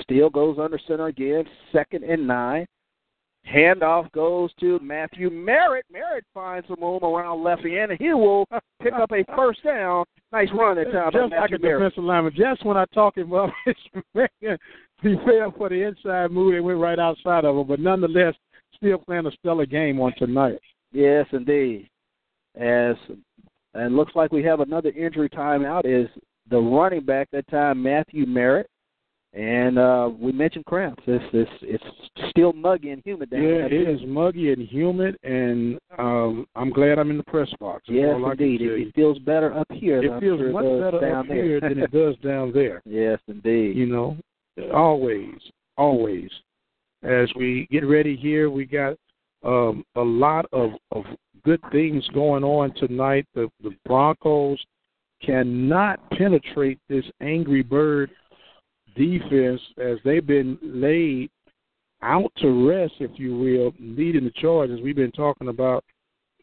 Steele 0.00 0.30
goes 0.30 0.58
under 0.58 0.78
center 0.86 1.06
again, 1.08 1.44
second 1.72 2.04
and 2.04 2.26
nine. 2.26 2.66
Handoff 3.52 4.10
goes 4.12 4.50
to 4.60 4.78
Matthew 4.80 5.30
Merritt. 5.30 5.86
Merritt 5.90 6.24
finds 6.34 6.68
some 6.68 6.80
room 6.80 7.02
around 7.02 7.42
left 7.42 7.64
end, 7.64 7.92
and 7.92 7.98
he 7.98 8.12
will 8.12 8.46
pick 8.82 8.92
up 8.92 9.10
a 9.12 9.24
first 9.34 9.64
down. 9.64 10.04
Nice 10.32 10.48
run 10.52 10.76
that 10.76 10.92
time 10.92 11.10
just 11.12 11.32
like 11.32 11.50
a 11.52 11.58
defensive 11.58 12.04
lineman. 12.04 12.34
Just 12.36 12.64
when 12.64 12.76
I 12.76 12.84
talk 12.92 13.16
him 13.16 13.32
up, 13.32 13.50
he 13.64 15.14
fell 15.24 15.54
for 15.56 15.70
the 15.70 15.82
inside 15.86 16.30
move 16.30 16.54
and 16.54 16.64
went 16.64 16.78
right 16.78 16.98
outside 16.98 17.44
of 17.44 17.56
him. 17.56 17.66
But 17.66 17.80
nonetheless, 17.80 18.34
still 18.76 18.98
playing 18.98 19.26
a 19.26 19.32
stellar 19.32 19.66
game 19.66 20.00
on 20.00 20.12
tonight. 20.18 20.58
Yes, 20.92 21.26
indeed. 21.32 21.88
As 22.56 22.96
and 23.74 23.96
looks 23.96 24.14
like 24.14 24.32
we 24.32 24.42
have 24.44 24.60
another 24.60 24.90
injury 24.90 25.28
timeout 25.28 25.84
is 25.84 26.08
the 26.50 26.58
running 26.58 27.04
back 27.04 27.28
that 27.32 27.48
time, 27.48 27.82
Matthew 27.82 28.26
Merritt. 28.26 28.68
And 29.34 29.78
uh 29.78 30.10
we 30.18 30.32
mentioned 30.32 30.64
cramps. 30.64 31.02
It's 31.06 31.24
it's 31.32 31.50
it's 31.62 32.30
still 32.30 32.52
muggy 32.54 32.90
and 32.90 33.02
humid 33.04 33.30
down 33.30 33.40
here. 33.40 33.62
Yeah, 33.62 33.68
there. 33.68 33.90
it 33.90 34.00
is 34.00 34.00
muggy 34.08 34.52
and 34.52 34.62
humid, 34.66 35.18
and 35.22 35.78
um, 35.98 36.46
I'm 36.56 36.70
glad 36.70 36.98
I'm 36.98 37.10
in 37.10 37.18
the 37.18 37.24
press 37.24 37.48
box. 37.60 37.84
That's 37.86 37.96
Yes, 37.98 38.14
all 38.14 38.24
I 38.26 38.34
can 38.34 38.46
indeed. 38.46 38.62
It, 38.62 38.88
it 38.88 38.94
feels 38.94 39.18
better 39.18 39.52
up 39.56 39.66
here. 39.70 40.02
It 40.02 40.20
feels 40.20 40.40
sure 40.40 40.50
much 40.50 40.64
does 40.64 40.80
better 40.80 41.00
down 41.00 41.18
up 41.18 41.28
there. 41.28 41.44
here 41.44 41.60
than 41.60 41.78
it 41.78 41.92
does 41.92 42.16
down 42.24 42.52
there. 42.52 42.80
yes, 42.86 43.18
indeed. 43.28 43.76
You 43.76 43.86
know, 43.86 44.16
always, 44.72 45.34
always. 45.76 46.30
As 47.02 47.28
we 47.36 47.68
get 47.70 47.86
ready 47.86 48.16
here, 48.16 48.50
we 48.50 48.64
got 48.64 48.96
um, 49.44 49.84
a 49.94 50.00
lot 50.00 50.46
of, 50.52 50.70
of 50.90 51.04
good 51.44 51.60
things 51.70 52.06
going 52.14 52.44
on 52.44 52.74
tonight. 52.74 53.26
The, 53.34 53.48
the 53.62 53.70
Broncos 53.84 54.58
cannot 55.22 56.00
penetrate 56.10 56.78
this 56.88 57.04
Angry 57.20 57.62
Bird 57.62 58.10
defense 58.98 59.60
as 59.78 59.98
they've 60.04 60.26
been 60.26 60.58
laid 60.62 61.30
out 62.02 62.30
to 62.38 62.68
rest, 62.68 62.94
if 63.00 63.10
you 63.16 63.36
will, 63.36 63.72
leading 63.80 64.24
the 64.24 64.32
charge 64.32 64.70
as 64.70 64.80
we've 64.80 64.96
been 64.96 65.12
talking 65.12 65.48
about 65.48 65.84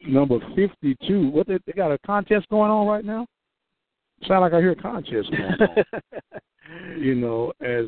number 0.06 0.38
52. 0.54 1.28
What 1.28 1.46
they, 1.46 1.58
they 1.66 1.72
got 1.72 1.92
a 1.92 1.98
contest 1.98 2.48
going 2.50 2.70
on 2.70 2.86
right 2.86 3.04
now? 3.04 3.26
Sound 4.26 4.40
like 4.40 4.52
I 4.52 4.60
hear 4.60 4.72
a 4.72 4.76
contest 4.76 5.30
going 5.30 5.52
on 5.60 5.84
you 6.98 7.14
know, 7.14 7.52
as 7.60 7.86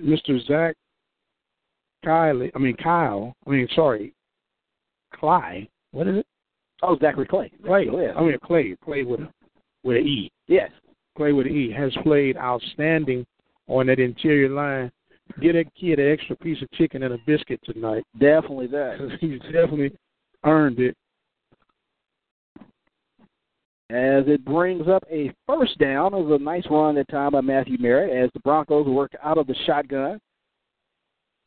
Mr. 0.00 0.44
Zach 0.46 0.76
Kiley, 2.04 2.50
I 2.54 2.58
mean 2.58 2.76
Kyle, 2.76 3.34
I 3.46 3.50
mean 3.50 3.68
sorry, 3.74 4.14
Cly. 5.14 5.68
What 5.92 6.08
is 6.08 6.18
it? 6.18 6.26
oh, 6.82 6.98
Zachary 7.00 7.26
Clay. 7.26 7.50
Clay. 7.64 7.86
Yes. 7.90 8.14
I 8.16 8.20
mean 8.22 8.36
Clay. 8.44 8.76
Clay 8.84 9.02
with 9.04 9.20
a 9.20 9.28
with 9.82 9.96
an 9.98 10.06
E. 10.06 10.30
yes. 10.48 10.70
Clay 11.16 11.32
with 11.32 11.46
an 11.46 11.52
E 11.52 11.72
has 11.72 11.92
played 12.02 12.36
outstanding 12.36 13.24
on 13.66 13.86
that 13.86 13.98
interior 13.98 14.50
line. 14.50 14.90
Get 15.40 15.54
that 15.54 15.74
kid 15.74 15.98
an 15.98 16.12
extra 16.12 16.36
piece 16.36 16.60
of 16.60 16.70
chicken 16.72 17.02
and 17.02 17.14
a 17.14 17.18
biscuit 17.26 17.60
tonight. 17.64 18.04
Definitely 18.18 18.66
that. 18.68 19.16
He's 19.20 19.40
definitely 19.40 19.92
earned 20.44 20.80
it. 20.80 20.96
as 23.90 24.24
it 24.26 24.44
brings 24.44 24.88
up 24.88 25.04
a 25.10 25.32
first 25.46 25.78
down. 25.78 26.14
It 26.14 26.24
was 26.24 26.40
a 26.40 26.42
nice 26.42 26.64
run 26.68 26.96
that 26.96 27.08
time 27.08 27.32
by 27.32 27.42
Matthew 27.42 27.76
Merritt 27.78 28.24
as 28.24 28.30
the 28.32 28.40
Broncos 28.40 28.86
work 28.86 29.12
out 29.22 29.38
of 29.38 29.46
the 29.46 29.54
shotgun. 29.66 30.18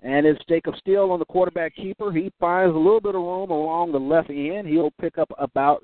And 0.01 0.25
it's 0.25 0.39
Jacob 0.47 0.75
Steele 0.77 1.11
on 1.11 1.19
the 1.19 1.25
quarterback 1.25 1.75
keeper. 1.75 2.11
He 2.11 2.31
finds 2.39 2.73
a 2.73 2.77
little 2.77 3.01
bit 3.01 3.15
of 3.15 3.21
room 3.21 3.49
along 3.49 3.91
the 3.91 3.99
left 3.99 4.29
end. 4.29 4.67
He'll 4.67 4.93
pick 5.01 5.17
up 5.17 5.29
about 5.39 5.83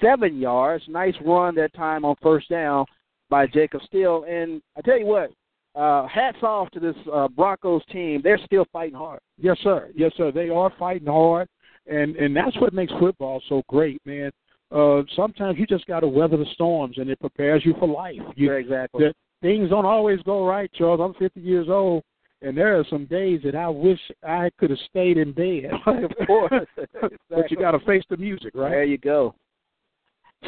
seven 0.00 0.38
yards. 0.38 0.84
Nice 0.88 1.14
run 1.24 1.54
that 1.56 1.74
time 1.74 2.04
on 2.04 2.14
first 2.22 2.48
down 2.48 2.86
by 3.28 3.46
Jacob 3.48 3.82
Steele. 3.86 4.24
And 4.28 4.62
I 4.78 4.80
tell 4.82 4.98
you 4.98 5.06
what, 5.06 5.32
uh, 5.74 6.06
hats 6.06 6.38
off 6.42 6.70
to 6.70 6.80
this 6.80 6.96
uh, 7.12 7.28
Broncos 7.28 7.82
team. 7.90 8.20
They're 8.22 8.40
still 8.44 8.66
fighting 8.72 8.96
hard. 8.96 9.20
Yes, 9.38 9.58
sir. 9.62 9.90
Yes, 9.94 10.12
sir. 10.16 10.30
They 10.30 10.48
are 10.48 10.72
fighting 10.78 11.08
hard, 11.08 11.48
and 11.86 12.16
and 12.16 12.36
that's 12.36 12.58
what 12.60 12.72
makes 12.72 12.92
football 12.98 13.42
so 13.48 13.62
great, 13.68 14.00
man. 14.04 14.30
Uh, 14.70 15.02
sometimes 15.14 15.58
you 15.58 15.66
just 15.66 15.86
got 15.86 16.00
to 16.00 16.08
weather 16.08 16.36
the 16.36 16.46
storms, 16.54 16.98
and 16.98 17.08
it 17.10 17.20
prepares 17.20 17.62
you 17.64 17.74
for 17.78 17.88
life. 17.88 18.16
You, 18.36 18.50
yeah, 18.50 18.58
exactly. 18.58 19.04
The, 19.04 19.14
things 19.42 19.70
don't 19.70 19.84
always 19.84 20.20
go 20.22 20.46
right, 20.46 20.70
Charles. 20.72 21.00
I'm 21.00 21.14
50 21.14 21.40
years 21.40 21.68
old, 21.68 22.02
and 22.42 22.56
there 22.56 22.78
are 22.78 22.84
some 22.88 23.04
days 23.06 23.40
that 23.44 23.54
I 23.54 23.68
wish 23.68 24.00
I 24.26 24.50
could 24.58 24.70
have 24.70 24.78
stayed 24.90 25.18
in 25.18 25.32
bed. 25.32 25.70
of 25.86 26.26
course. 26.26 26.52
exactly. 26.76 27.18
But 27.30 27.50
you 27.50 27.56
got 27.56 27.72
to 27.72 27.80
face 27.80 28.04
the 28.08 28.16
music, 28.16 28.52
right? 28.54 28.70
There 28.70 28.84
you 28.84 28.98
go. 28.98 29.34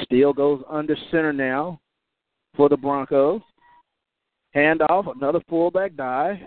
Steele 0.02 0.32
goes 0.32 0.62
under 0.68 0.96
center 1.10 1.32
now 1.32 1.80
for 2.56 2.68
the 2.68 2.76
Broncos. 2.76 3.42
Handoff, 4.54 5.14
another 5.14 5.40
fullback 5.48 5.96
dive, 5.96 6.38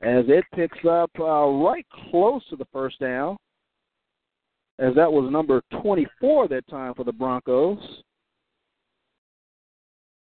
as 0.00 0.24
it 0.28 0.44
picks 0.54 0.78
up 0.88 1.10
uh, 1.18 1.46
right 1.46 1.86
close 2.10 2.42
to 2.50 2.56
the 2.56 2.66
first 2.72 2.98
down 3.00 3.36
as 4.78 4.94
that 4.94 5.12
was 5.12 5.30
number 5.30 5.60
24 5.82 6.48
that 6.48 6.66
time 6.68 6.94
for 6.94 7.04
the 7.04 7.12
Broncos. 7.12 7.78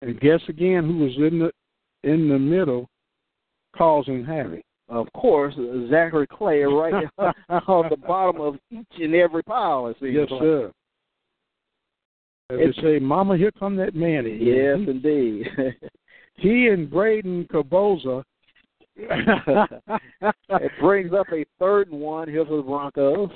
And 0.02 0.20
guess 0.20 0.40
again 0.48 0.84
who 0.84 0.98
was 0.98 1.16
in 1.16 1.38
the 1.40 1.50
in 2.08 2.28
the 2.28 2.38
middle 2.38 2.88
causing 3.76 4.24
havoc. 4.24 4.62
Of 4.88 5.12
course, 5.14 5.54
Zachary 5.90 6.26
Clay 6.28 6.60
right 6.62 7.06
on 7.18 7.88
the 7.90 7.96
bottom 7.96 8.40
of 8.40 8.56
each 8.70 8.86
and 9.00 9.14
every 9.14 9.42
pile. 9.42 9.88
It 9.88 9.96
yes, 10.00 10.28
like. 10.30 10.40
sir. 10.40 10.72
As 12.50 12.58
It's- 12.60 12.74
they 12.76 12.82
say, 12.82 12.98
"Mama, 13.00 13.36
here 13.36 13.50
come 13.58 13.74
that 13.76 13.96
man." 13.96 14.26
Yes, 14.26 14.78
indeed. 14.86 15.48
he 16.36 16.68
and 16.68 16.90
Braden 16.90 17.48
Caboza. 17.50 18.24
it 18.96 20.72
brings 20.80 21.12
up 21.12 21.26
a 21.32 21.44
third 21.58 21.90
and 21.90 22.00
one 22.00 22.28
here 22.28 22.44
for 22.46 22.56
the 22.56 22.62
Broncos. 22.62 23.30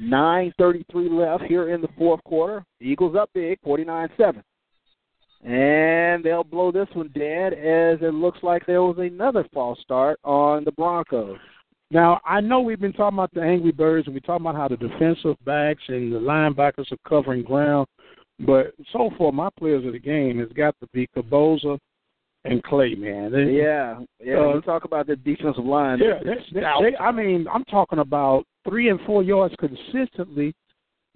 9.33 0.00 0.84
left 1.10 1.44
here 1.44 1.74
in 1.74 1.80
the 1.80 1.88
fourth 1.96 2.22
quarter. 2.24 2.64
Eagles 2.80 3.16
up 3.16 3.30
big, 3.32 3.58
49-7. 3.62 4.42
And 5.44 6.24
they'll 6.24 6.44
blow 6.44 6.70
this 6.70 6.88
one 6.92 7.10
dead 7.14 7.52
as 7.54 7.98
it 8.02 8.12
looks 8.12 8.38
like 8.42 8.66
there 8.66 8.82
was 8.82 8.98
another 8.98 9.46
false 9.54 9.80
start 9.80 10.18
on 10.24 10.64
the 10.64 10.72
Broncos. 10.72 11.38
Now 11.90 12.20
I 12.24 12.40
know 12.40 12.60
we've 12.60 12.80
been 12.80 12.92
talking 12.92 13.16
about 13.16 13.32
the 13.32 13.42
Angry 13.42 13.70
Birds 13.70 14.06
and 14.06 14.14
we 14.14 14.20
talking 14.20 14.44
about 14.44 14.56
how 14.56 14.68
the 14.68 14.76
defensive 14.76 15.36
backs 15.44 15.82
and 15.88 16.12
the 16.12 16.18
linebackers 16.18 16.90
are 16.90 17.08
covering 17.08 17.44
ground, 17.44 17.86
but 18.40 18.74
so 18.92 19.10
far 19.16 19.30
my 19.30 19.48
players 19.56 19.86
of 19.86 19.92
the 19.92 19.98
game 19.98 20.40
has 20.40 20.48
got 20.48 20.74
to 20.80 20.88
be 20.92 21.06
Caboza 21.14 21.78
and 22.46 22.62
Clay, 22.62 22.94
man. 22.94 23.32
They, 23.32 23.52
Yeah, 23.52 24.00
yeah. 24.22 24.38
Uh, 24.38 24.60
talk 24.60 24.84
about 24.84 25.06
the 25.06 25.16
defensive 25.16 25.64
line. 25.64 25.98
Yeah, 25.98 26.18
they, 26.22 26.60
they, 26.60 26.96
I 26.96 27.12
mean, 27.12 27.46
I'm 27.52 27.64
talking 27.64 27.98
about 27.98 28.44
three 28.68 28.88
and 28.88 29.00
four 29.06 29.22
yards 29.22 29.54
consistently. 29.58 30.54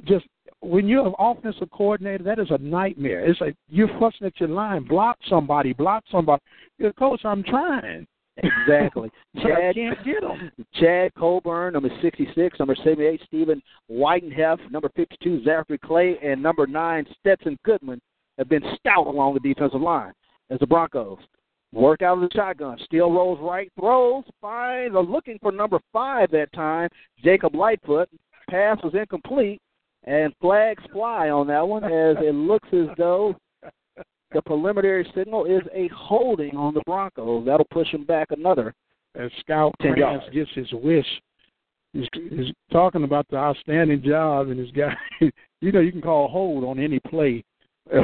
Just 0.04 0.26
when 0.60 0.88
you're 0.88 1.06
an 1.06 1.14
offensive 1.18 1.70
coordinator, 1.70 2.24
that 2.24 2.38
is 2.38 2.50
a 2.50 2.58
nightmare. 2.58 3.20
It's 3.26 3.40
like 3.40 3.54
you're 3.68 3.88
fussing 3.98 4.26
at 4.26 4.38
your 4.40 4.48
line. 4.48 4.84
Block 4.84 5.18
somebody. 5.28 5.72
Block 5.72 6.04
somebody. 6.10 6.42
You're 6.78 6.92
coach. 6.94 7.20
I'm 7.24 7.42
trying. 7.42 8.06
Exactly. 8.36 9.10
But 9.34 9.44
I 9.44 9.48
Chad 9.48 9.74
can't 9.74 10.04
get 10.04 10.20
them. 10.22 10.50
Chad 10.74 11.14
Colburn, 11.14 11.74
number 11.74 11.90
66, 12.02 12.58
number 12.58 12.74
78, 12.82 13.20
Stephen 13.26 13.62
Whitenheft, 13.88 14.70
number 14.70 14.90
52, 14.96 15.44
Zachary 15.44 15.78
Clay, 15.78 16.16
and 16.22 16.42
number 16.42 16.66
9, 16.66 17.06
Stetson 17.20 17.56
Goodman 17.64 18.00
have 18.38 18.48
been 18.48 18.62
stout 18.76 19.06
along 19.06 19.34
the 19.34 19.40
defensive 19.40 19.80
line 19.80 20.12
as 20.50 20.58
the 20.58 20.66
Broncos 20.66 21.18
work 21.72 22.02
out 22.02 22.22
of 22.22 22.28
the 22.28 22.34
shotgun. 22.34 22.78
Steele 22.84 23.12
rolls 23.12 23.38
right, 23.40 23.70
throws, 23.78 24.24
finds, 24.40 24.94
are 24.94 25.02
looking 25.02 25.38
for 25.40 25.52
number 25.52 25.78
5 25.92 26.30
that 26.32 26.52
time, 26.52 26.88
Jacob 27.22 27.54
Lightfoot. 27.54 28.08
Pass 28.48 28.78
was 28.82 28.94
incomplete, 28.94 29.60
and 30.04 30.34
flags 30.40 30.82
fly 30.92 31.30
on 31.30 31.46
that 31.46 31.66
one 31.66 31.84
as 31.84 32.16
it 32.20 32.34
looks 32.34 32.68
as 32.72 32.88
though 32.98 33.36
the 34.32 34.42
preliminary 34.42 35.08
signal 35.14 35.44
is 35.44 35.62
a 35.72 35.88
holding 35.94 36.56
on 36.56 36.74
the 36.74 36.82
Broncos. 36.86 37.46
That'll 37.46 37.66
push 37.70 37.90
them 37.92 38.04
back 38.04 38.28
another 38.30 38.74
As 39.14 39.30
Scout 39.40 39.74
10 39.82 39.94
France 39.94 40.22
yards. 40.22 40.34
gets 40.34 40.50
his 40.54 40.80
wish. 40.80 41.06
He's, 41.92 42.06
he's 42.12 42.54
talking 42.72 43.02
about 43.04 43.26
the 43.28 43.36
outstanding 43.36 44.02
job, 44.02 44.48
and 44.48 44.58
his 44.58 44.70
guy, 44.70 44.94
you 45.60 45.72
know, 45.72 45.80
you 45.80 45.92
can 45.92 46.02
call 46.02 46.28
hold 46.28 46.64
on 46.64 46.78
any 46.78 47.00
play. 47.00 47.44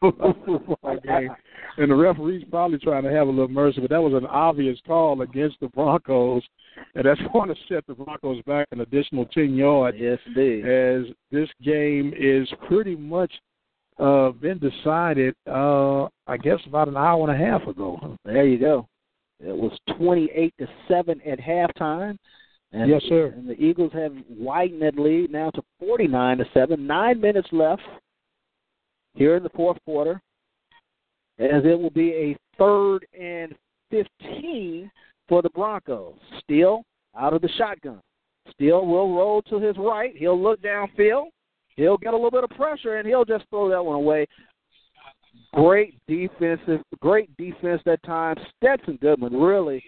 football 0.00 0.98
game. 1.04 1.30
And 1.76 1.90
the 1.90 1.94
referee's 1.94 2.44
probably 2.50 2.78
trying 2.78 3.04
to 3.04 3.10
have 3.12 3.26
a 3.28 3.30
little 3.30 3.48
mercy, 3.48 3.80
but 3.80 3.90
that 3.90 4.02
was 4.02 4.14
an 4.14 4.26
obvious 4.26 4.78
call 4.86 5.20
against 5.22 5.60
the 5.60 5.68
Broncos, 5.68 6.42
and 6.94 7.04
that's 7.06 7.20
going 7.32 7.48
to 7.48 7.54
set 7.68 7.86
the 7.86 7.94
Broncos 7.94 8.42
back 8.46 8.66
an 8.72 8.80
additional 8.80 9.26
ten 9.26 9.54
yards 9.54 9.96
Yes, 10.00 10.18
indeed. 10.26 10.66
as 10.66 11.04
this 11.30 11.48
game 11.62 12.12
is 12.18 12.48
pretty 12.68 12.96
much 12.96 13.32
uh 14.00 14.30
been 14.30 14.58
decided 14.58 15.34
uh 15.50 16.04
I 16.28 16.36
guess 16.40 16.60
about 16.66 16.86
an 16.88 16.96
hour 16.96 17.28
and 17.28 17.42
a 17.42 17.44
half 17.44 17.66
ago. 17.66 18.16
There 18.24 18.46
you 18.46 18.58
go. 18.58 18.86
It 19.40 19.56
was 19.56 19.72
twenty-eight 19.96 20.54
to 20.58 20.66
seven 20.88 21.20
at 21.22 21.38
halftime. 21.40 22.16
And, 22.72 22.90
Yes, 22.90 23.02
sir. 23.08 23.32
And 23.36 23.48
the 23.48 23.54
Eagles 23.60 23.92
have 23.94 24.12
widened 24.28 24.82
that 24.82 24.98
lead 24.98 25.30
now 25.32 25.50
to 25.50 25.62
forty-nine 25.80 26.38
to 26.38 26.44
seven. 26.54 26.86
Nine 26.86 27.20
minutes 27.20 27.48
left 27.50 27.82
here 29.18 29.36
in 29.36 29.42
the 29.42 29.50
fourth 29.50 29.78
quarter, 29.84 30.20
as 31.38 31.64
it 31.64 31.78
will 31.78 31.90
be 31.90 32.12
a 32.12 32.36
third 32.56 33.04
and 33.18 33.54
fifteen 33.90 34.90
for 35.28 35.42
the 35.42 35.50
Broncos. 35.50 36.14
Steele 36.40 36.84
out 37.16 37.34
of 37.34 37.42
the 37.42 37.48
shotgun. 37.58 38.00
Steele 38.52 38.86
will 38.86 39.14
roll 39.14 39.42
to 39.42 39.58
his 39.58 39.76
right. 39.76 40.14
He'll 40.16 40.40
look 40.40 40.62
downfield. 40.62 41.26
He'll 41.76 41.98
get 41.98 42.14
a 42.14 42.16
little 42.16 42.30
bit 42.30 42.44
of 42.44 42.50
pressure, 42.50 42.96
and 42.96 43.06
he'll 43.06 43.24
just 43.24 43.44
throw 43.50 43.68
that 43.68 43.84
one 43.84 43.96
away. 43.96 44.26
Great 45.52 45.94
defensive, 46.06 46.80
great 47.00 47.34
defense 47.36 47.82
that 47.84 48.02
time. 48.04 48.36
Stetson 48.56 48.98
Goodman 49.00 49.34
really 49.34 49.82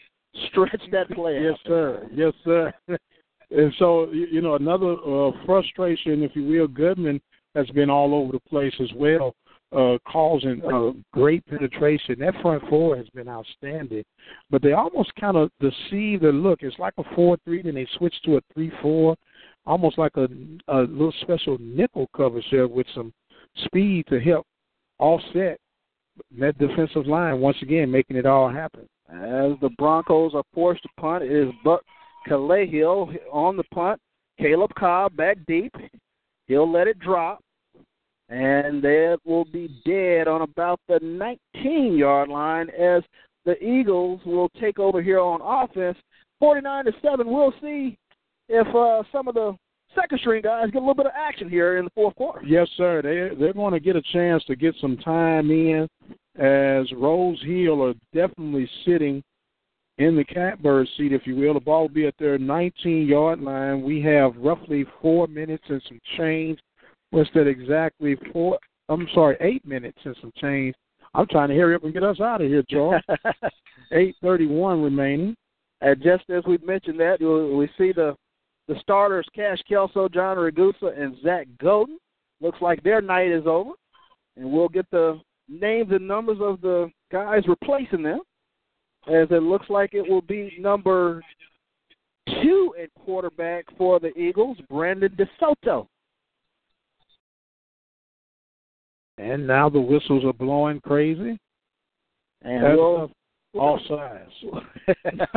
stretched 0.49 0.89
that 0.93 1.11
play. 1.11 1.41
Yes, 1.43 1.59
sir. 1.67 2.09
Yes, 2.13 2.33
sir. 2.45 2.73
and 3.51 3.73
so, 3.79 4.11
you 4.13 4.27
you 4.31 4.41
know, 4.41 4.55
another 4.55 4.93
uh, 4.93 5.31
frustration, 5.47 6.23
if 6.23 6.35
you 6.35 6.45
will, 6.47 6.69
Goodman 6.69 7.21
has 7.55 7.69
been 7.71 7.91
all 7.91 8.15
over 8.15 8.33
the 8.33 8.41
place 8.41 8.75
as 8.81 8.91
well, 8.95 9.35
uh, 9.77 9.99
causing 10.11 10.63
uh, 10.65 10.93
great 11.13 11.45
penetration. 11.47 12.19
That 12.19 12.41
front 12.43 12.63
four 12.69 12.97
has 12.97 13.09
been 13.11 13.29
outstanding, 13.29 14.05
but 14.51 14.63
they 14.63 14.73
almost 14.73 15.15
kind 15.15 15.37
of 15.37 15.51
deceive 15.61 16.23
the 16.23 16.33
look. 16.33 16.63
It's 16.63 16.79
like 16.79 16.95
a 16.99 17.05
four-three, 17.15 17.63
then 17.63 17.75
they 17.75 17.87
switch 17.97 18.15
to 18.25 18.37
a 18.37 18.41
three-four, 18.53 19.17
almost 19.67 19.99
like 19.99 20.17
a, 20.17 20.29
a 20.69 20.81
little 20.81 21.15
special 21.23 21.57
nickel 21.61 22.09
coverage 22.17 22.47
there 22.51 22.69
with 22.69 22.87
some 22.95 23.13
speed 23.65 24.07
to 24.09 24.21
help 24.21 24.47
offset 24.99 25.59
that 26.39 26.59
defensive 26.59 27.07
line 27.07 27.41
once 27.41 27.57
again, 27.63 27.91
making 27.91 28.17
it 28.17 28.27
all 28.27 28.49
happen. 28.49 28.87
As 29.09 29.53
the 29.61 29.71
Broncos 29.79 30.35
are 30.35 30.45
forced 30.55 30.83
to 30.83 30.89
punt, 30.99 31.25
it 31.25 31.33
is 31.33 31.53
Buck 31.65 31.83
Calehill 32.29 33.17
on 33.33 33.57
the 33.57 33.65
punt. 33.75 34.01
Caleb 34.39 34.71
Cobb 34.79 35.17
back 35.17 35.39
deep. 35.47 35.75
He'll 36.51 36.71
let 36.71 36.89
it 36.89 36.99
drop. 36.99 37.45
And 38.29 38.83
that 38.83 39.19
will 39.25 39.45
be 39.45 39.81
dead 39.85 40.27
on 40.27 40.43
about 40.43 40.81
the 40.89 40.99
19 41.01 41.97
yard 41.97 42.29
line 42.29 42.69
as 42.71 43.05
the 43.45 43.57
Eagles 43.65 44.21
will 44.27 44.49
take 44.61 44.81
over 44.81 45.01
here 45.01 45.21
on 45.21 45.41
offense. 45.43 45.97
49 46.41 46.87
to 46.87 46.93
7. 47.03 47.31
We'll 47.33 47.55
see 47.63 47.97
if 48.49 48.67
uh, 48.75 49.05
some 49.13 49.29
of 49.29 49.35
the 49.35 49.57
second 49.95 50.19
string 50.19 50.43
guys 50.43 50.71
get 50.73 50.79
a 50.79 50.81
little 50.81 50.95
bit 50.95 51.07
of 51.07 51.13
action 51.17 51.49
here 51.49 51.79
in 51.79 51.85
the 51.85 51.91
fourth 51.95 52.17
quarter. 52.17 52.43
Yes, 52.45 52.69
sir. 52.77 53.01
They 53.01 53.37
they're 53.39 53.53
going 53.53 53.73
to 53.73 53.81
get 53.81 53.95
a 53.95 54.03
chance 54.13 54.43
to 54.47 54.57
get 54.57 54.75
some 54.81 54.97
time 54.97 55.53
in, 55.53 55.87
as 56.37 56.91
Rose 56.97 57.41
Hill 57.45 57.81
are 57.85 57.95
definitely 58.13 58.69
sitting 58.85 59.23
in 60.01 60.17
the 60.17 60.25
catbird 60.25 60.89
seat, 60.97 61.13
if 61.13 61.27
you 61.27 61.37
will. 61.37 61.55
The 61.55 61.61
ball 61.61 61.83
will 61.83 61.89
be 61.91 62.07
at 62.07 62.15
their 62.19 62.39
19 62.39 63.07
yard 63.07 63.41
line. 63.41 63.83
We 63.83 64.01
have 64.01 64.35
roughly 64.39 64.87
four 65.03 65.27
minutes 65.27 65.65
and 65.69 65.83
some 65.87 66.01
change. 66.17 66.59
What's 67.11 67.29
that 67.35 67.47
exactly? 67.47 68.17
Four. 68.33 68.59
I'm 68.89 69.07
sorry, 69.15 69.37
eight 69.41 69.65
minutes 69.67 69.99
and 70.05 70.17
some 70.23 70.33
change. 70.41 70.75
I'm 71.13 71.27
trying 71.27 71.51
to 71.51 71.55
hurry 71.55 71.75
up 71.75 71.85
and 71.85 71.93
get 71.93 72.03
us 72.03 72.19
out 72.19 72.41
of 72.41 72.49
here, 72.49 72.65
Charles. 72.69 73.03
8:31 73.93 74.83
remaining. 74.83 75.37
And 75.83 76.03
just 76.03 76.25
as 76.31 76.45
we 76.47 76.57
mentioned 76.59 76.99
that, 77.01 77.21
we 77.21 77.69
see 77.77 77.93
the 77.93 78.17
the 78.69 78.81
starters 78.81 79.27
Cash 79.35 79.59
Kelso, 79.69 80.09
John 80.09 80.39
Ragusa, 80.39 80.99
and 80.99 81.17
Zach 81.23 81.47
Golden. 81.61 81.99
looks 82.41 82.63
like 82.63 82.83
their 82.83 83.03
night 83.03 83.31
is 83.31 83.47
over, 83.47 83.73
and 84.37 84.51
we'll 84.51 84.69
get 84.69 84.89
the 84.91 85.21
names 85.49 85.91
and 85.91 86.09
numbers 86.09 86.39
of 86.41 86.61
the 86.63 86.89
guys 87.13 87.43
replacing 87.49 88.03
them, 88.03 88.21
as 89.07 89.29
it 89.31 89.43
looks 89.43 89.69
like 89.71 89.95
it 89.95 90.09
will 90.09 90.23
be 90.23 90.57
number 90.59 91.23
two 92.43 92.75
at 92.81 92.91
quarterback 93.05 93.65
for 93.77 93.99
the 93.99 94.17
Eagles, 94.19 94.59
Brandon 94.69 95.17
DeSoto. 95.17 95.87
And 99.19 99.47
now 99.47 99.69
the 99.69 99.81
whistles 99.81 100.25
are 100.25 100.33
blowing 100.33 100.81
crazy. 100.81 101.39
And 102.43 102.65
That's 102.65 102.77
we'll, 102.77 103.11
all 103.59 103.81
sides. 103.89 104.31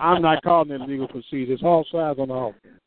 I'm 0.00 0.22
not 0.22 0.42
calling 0.42 0.70
it 0.70 0.80
legal 0.80 1.08
procedure. 1.08 1.52
It's 1.52 1.62
all 1.62 1.84
sides 1.92 2.18
on 2.18 2.28
the 2.28 2.34
offense. 2.34 2.80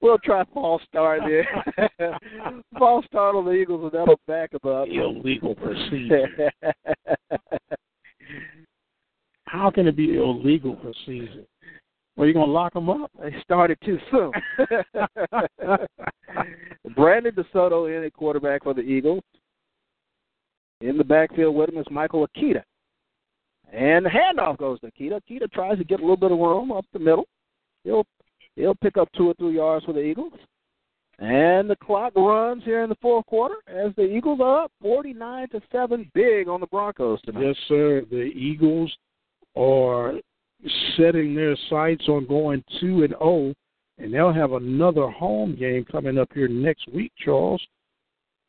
we'll 0.00 0.18
try 0.18 0.44
false 0.54 0.82
start 0.88 1.22
there. 1.26 1.48
false 2.78 3.04
start 3.06 3.34
on 3.34 3.44
the 3.44 3.52
Eagles, 3.52 3.82
and 3.82 3.92
that'll 3.92 4.20
back 4.28 4.50
them 4.52 4.70
up. 4.70 4.86
Illegal 4.88 5.54
procedure. 5.54 6.28
How 9.56 9.70
can 9.70 9.86
it 9.86 9.96
be 9.96 10.16
illegal 10.16 10.76
procedure? 10.76 11.46
Well, 12.14 12.26
you're 12.26 12.34
gonna 12.34 12.52
lock 12.52 12.74
them 12.74 12.90
up? 12.90 13.10
They 13.18 13.34
started 13.42 13.78
too 13.82 13.98
soon. 14.10 14.32
Brandon 16.94 17.34
DeSoto 17.34 17.96
in 17.96 18.04
at 18.04 18.12
quarterback 18.12 18.64
for 18.64 18.74
the 18.74 18.82
Eagles. 18.82 19.22
In 20.82 20.98
the 20.98 21.04
backfield 21.04 21.54
with 21.54 21.70
him 21.70 21.78
is 21.78 21.86
Michael 21.90 22.28
Akita. 22.28 22.62
And 23.72 24.04
the 24.04 24.10
handoff 24.10 24.58
goes 24.58 24.78
to 24.80 24.90
Akita. 24.90 25.22
Akita 25.22 25.50
tries 25.50 25.78
to 25.78 25.84
get 25.84 26.00
a 26.00 26.02
little 26.02 26.18
bit 26.18 26.32
of 26.32 26.38
room 26.38 26.70
up 26.70 26.84
the 26.92 26.98
middle. 26.98 27.26
He'll 27.84 28.04
he'll 28.56 28.74
pick 28.74 28.98
up 28.98 29.08
two 29.16 29.28
or 29.28 29.34
three 29.34 29.56
yards 29.56 29.86
for 29.86 29.94
the 29.94 30.02
Eagles. 30.02 30.34
And 31.18 31.70
the 31.70 31.76
clock 31.76 32.14
runs 32.14 32.62
here 32.62 32.82
in 32.82 32.90
the 32.90 32.98
fourth 33.00 33.24
quarter 33.24 33.54
as 33.66 33.94
the 33.96 34.04
Eagles 34.04 34.40
are 34.42 34.64
up 34.64 34.72
forty 34.82 35.14
nine 35.14 35.48
to 35.48 35.62
seven 35.72 36.10
big 36.12 36.46
on 36.46 36.60
the 36.60 36.66
Broncos 36.66 37.22
tonight. 37.22 37.42
Yes, 37.42 37.56
sir. 37.68 38.02
The 38.10 38.16
Eagles 38.16 38.94
are 39.56 40.14
setting 40.96 41.34
their 41.34 41.56
sights 41.70 42.08
on 42.08 42.26
going 42.26 42.62
two 42.80 43.02
and 43.02 43.14
zero, 43.18 43.54
and 43.98 44.12
they'll 44.12 44.32
have 44.32 44.52
another 44.52 45.10
home 45.10 45.56
game 45.56 45.84
coming 45.84 46.18
up 46.18 46.30
here 46.34 46.48
next 46.48 46.86
week, 46.92 47.12
Charles. 47.24 47.62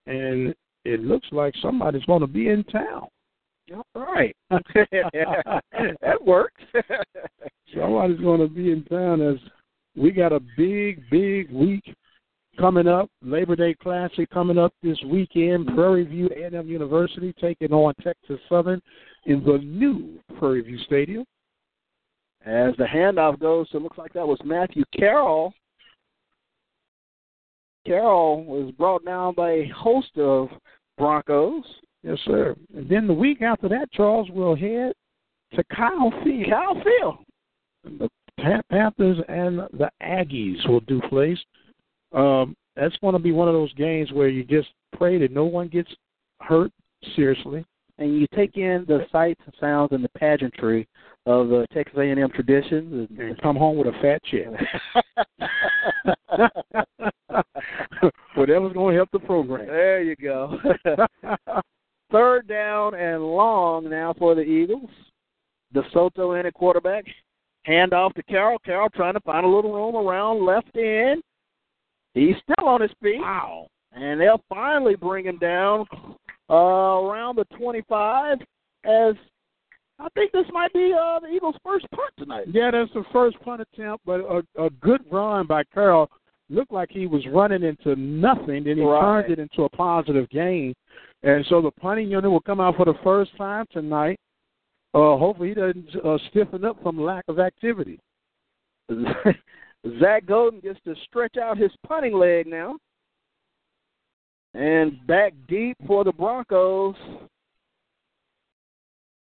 And 0.05 0.53
it 0.85 1.01
looks 1.01 1.27
like 1.31 1.53
somebody's 1.61 2.05
going 2.05 2.21
to 2.21 2.27
be 2.27 2.49
in 2.49 2.63
town. 2.65 3.07
All 3.73 3.85
right. 3.95 4.35
that 4.49 6.23
works. 6.23 6.63
Somebody's 7.75 8.19
going 8.19 8.39
to 8.39 8.47
be 8.47 8.71
in 8.71 8.83
town 8.85 9.21
as 9.21 9.35
we 9.95 10.11
got 10.11 10.31
a 10.31 10.39
big, 10.55 11.03
big 11.09 11.51
week 11.51 11.83
coming 12.57 12.87
up. 12.87 13.09
Labor 13.21 13.55
Day 13.55 13.73
Classic 13.73 14.29
coming 14.29 14.57
up 14.57 14.73
this 14.83 14.97
weekend. 15.05 15.67
Prairie 15.75 16.05
View 16.05 16.29
A&M 16.35 16.67
University 16.67 17.33
taking 17.39 17.71
on 17.71 17.93
Texas 18.01 18.39
Southern 18.49 18.81
in 19.25 19.43
the 19.43 19.59
new 19.59 20.19
Prairie 20.37 20.61
View 20.61 20.77
Stadium. 20.79 21.25
As 22.45 22.73
the 22.77 22.85
handoff 22.85 23.39
goes, 23.39 23.67
it 23.73 23.81
looks 23.81 23.97
like 23.97 24.13
that 24.13 24.27
was 24.27 24.39
Matthew 24.45 24.83
Carroll. 24.97 25.53
Carroll 27.85 28.43
was 28.43 28.71
brought 28.77 29.03
down 29.05 29.33
by 29.33 29.51
a 29.51 29.67
host 29.69 30.17
of 30.17 30.49
Broncos. 30.97 31.63
Yes, 32.03 32.17
sir. 32.25 32.55
And 32.75 32.89
then 32.89 33.07
the 33.07 33.13
week 33.13 33.41
after 33.41 33.67
that, 33.69 33.91
Charles 33.91 34.29
will 34.31 34.55
head 34.55 34.93
to 35.53 35.63
Kyle 35.73 36.11
Field. 36.23 36.49
Kyle 36.49 36.81
Field. 36.83 37.17
The 37.99 38.09
Panthers 38.69 39.17
and 39.27 39.59
the 39.73 39.89
Aggies 40.01 40.67
will 40.67 40.81
do 40.81 41.01
place. 41.09 41.39
Um, 42.13 42.55
that's 42.75 42.97
going 42.97 43.13
to 43.13 43.19
be 43.19 43.31
one 43.31 43.47
of 43.47 43.53
those 43.53 43.73
games 43.73 44.11
where 44.11 44.27
you 44.27 44.43
just 44.43 44.69
pray 44.95 45.17
that 45.19 45.31
no 45.31 45.45
one 45.45 45.67
gets 45.67 45.91
hurt 46.41 46.71
seriously. 47.15 47.65
And 47.99 48.19
you 48.19 48.27
take 48.35 48.57
in 48.57 48.85
the 48.87 49.07
sights 49.11 49.41
and 49.45 49.55
sounds 49.59 49.91
and 49.91 50.03
the 50.03 50.09
pageantry 50.09 50.87
of 51.25 51.47
the 51.47 51.65
Texas 51.73 51.97
A&M 51.97 52.29
traditions. 52.29 53.09
And 53.17 53.41
come 53.41 53.55
home 53.55 53.77
with 53.77 53.87
a 53.87 53.93
fat 54.01 54.21
check. 54.23 54.45
Whatever's 58.35 58.73
going 58.73 58.93
to 58.93 58.97
help 58.97 59.09
the 59.11 59.19
program. 59.19 59.67
there 59.67 60.01
you 60.03 60.15
go. 60.15 60.59
Third 62.11 62.47
down 62.47 62.93
and 62.95 63.23
long 63.23 63.89
now 63.89 64.13
for 64.17 64.35
the 64.35 64.41
Eagles. 64.41 64.89
DeSoto 65.75 66.39
in 66.39 66.45
at 66.45 66.53
quarterback. 66.53 67.05
Hand 67.63 67.93
off 67.93 68.13
to 68.13 68.23
Carroll. 68.23 68.59
Carroll 68.59 68.89
trying 68.89 69.15
to 69.15 69.19
find 69.21 69.45
a 69.45 69.49
little 69.49 69.73
room 69.73 69.95
around 69.95 70.45
left 70.45 70.75
end. 70.77 71.21
He's 72.17 72.35
still 72.43 72.67
on 72.67 72.81
his 72.81 72.91
feet. 73.01 73.19
Wow. 73.19 73.67
And 73.93 74.19
they'll 74.19 74.43
finally 74.49 74.95
bring 74.95 75.25
him 75.25 75.37
down 75.37 75.85
uh, 76.49 76.53
around 76.53 77.37
the 77.37 77.45
25 77.57 78.39
as 78.85 79.15
I 79.99 80.07
think 80.13 80.31
this 80.31 80.45
might 80.51 80.71
be 80.73 80.93
uh, 80.93 81.19
the 81.19 81.27
Eagles' 81.27 81.55
first 81.63 81.85
punt 81.91 82.11
tonight. 82.17 82.45
Yeah, 82.51 82.71
that's 82.71 82.93
the 82.93 83.03
first 83.11 83.39
punt 83.41 83.61
attempt, 83.61 84.05
but 84.05 84.19
a, 84.19 84.43
a 84.63 84.69
good 84.69 85.01
run 85.11 85.47
by 85.47 85.63
Carroll. 85.73 86.09
Looked 86.49 86.71
like 86.71 86.89
he 86.91 87.07
was 87.07 87.25
running 87.33 87.63
into 87.63 87.95
nothing, 87.95 88.63
then 88.63 88.77
he 88.77 88.83
Right. 88.83 89.01
turned 89.23 89.33
it 89.33 89.39
into 89.39 89.63
a 89.63 89.69
positive 89.69 90.29
gain. 90.29 90.73
And 91.23 91.45
so 91.49 91.61
the 91.61 91.71
punting 91.71 92.09
unit 92.09 92.29
will 92.29 92.39
come 92.39 92.61
out 92.61 92.77
for 92.77 92.85
the 92.85 92.93
first 93.03 93.35
time 93.37 93.65
tonight. 93.71 94.17
Uh, 94.93 95.17
hopefully 95.17 95.49
he 95.49 95.55
doesn't 95.55 95.89
uh, 96.05 96.17
stiffen 96.29 96.63
up 96.63 96.81
from 96.81 97.01
lack 97.01 97.25
of 97.27 97.39
activity. 97.39 97.99
Zach 99.99 100.25
Golden 100.25 100.59
gets 100.59 100.79
to 100.85 100.95
stretch 101.05 101.37
out 101.37 101.57
his 101.57 101.71
punting 101.85 102.13
leg 102.13 102.47
now. 102.47 102.75
And 104.53 105.05
back 105.05 105.33
deep 105.47 105.77
for 105.85 106.03
the 106.03 106.11
Broncos 106.11 106.95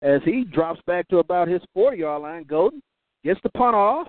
as 0.02 0.22
he 0.26 0.44
drops 0.44 0.82
back 0.86 1.08
to 1.08 1.20
about 1.20 1.48
his 1.48 1.62
40 1.74 1.98
yard 1.98 2.22
line. 2.22 2.44
Golden 2.44 2.82
gets 3.24 3.40
the 3.44 3.50
punt 3.50 3.76
off. 3.76 4.08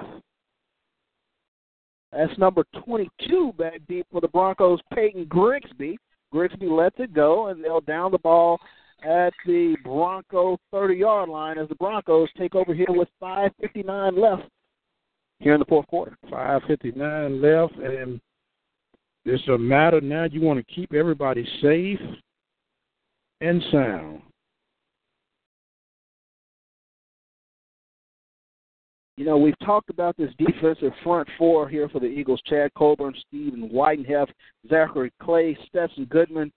That's 2.12 2.36
number 2.38 2.64
22 2.84 3.54
back 3.58 3.80
deep 3.88 4.06
for 4.10 4.20
the 4.20 4.28
Broncos, 4.28 4.80
Peyton 4.92 5.26
Grigsby. 5.26 5.98
Grigsby 6.32 6.66
lets 6.66 6.96
it 6.98 7.12
go, 7.12 7.48
and 7.48 7.62
they'll 7.62 7.80
down 7.80 8.10
the 8.10 8.18
ball 8.18 8.58
at 9.04 9.32
the 9.46 9.76
Bronco 9.84 10.56
30 10.72 10.94
yard 10.94 11.28
line 11.28 11.58
as 11.58 11.68
the 11.68 11.74
Broncos 11.76 12.28
take 12.36 12.54
over 12.54 12.74
here 12.74 12.86
with 12.88 13.08
5.59 13.22 14.18
left 14.18 14.48
here 15.44 15.52
in 15.52 15.60
the 15.60 15.66
fourth 15.66 15.86
quarter. 15.86 16.16
5.59 16.32 17.42
left, 17.42 17.76
and 17.76 18.18
it's 19.26 19.46
a 19.48 19.58
matter 19.58 20.00
now 20.00 20.24
you 20.24 20.40
want 20.40 20.58
to 20.58 20.74
keep 20.74 20.92
everybody 20.94 21.46
safe 21.62 22.00
and 23.42 23.62
sound. 23.70 24.22
You 29.16 29.26
know, 29.26 29.36
we've 29.36 29.58
talked 29.64 29.90
about 29.90 30.16
this 30.16 30.30
defensive 30.38 30.92
front 31.04 31.28
four 31.38 31.68
here 31.68 31.88
for 31.88 32.00
the 32.00 32.06
Eagles 32.06 32.40
Chad 32.46 32.72
Colburn, 32.76 33.14
Stephen 33.28 33.68
Whitenheft, 33.68 34.32
Zachary 34.68 35.12
Clay, 35.22 35.56
Stetson 35.68 36.06
Goodman. 36.06 36.50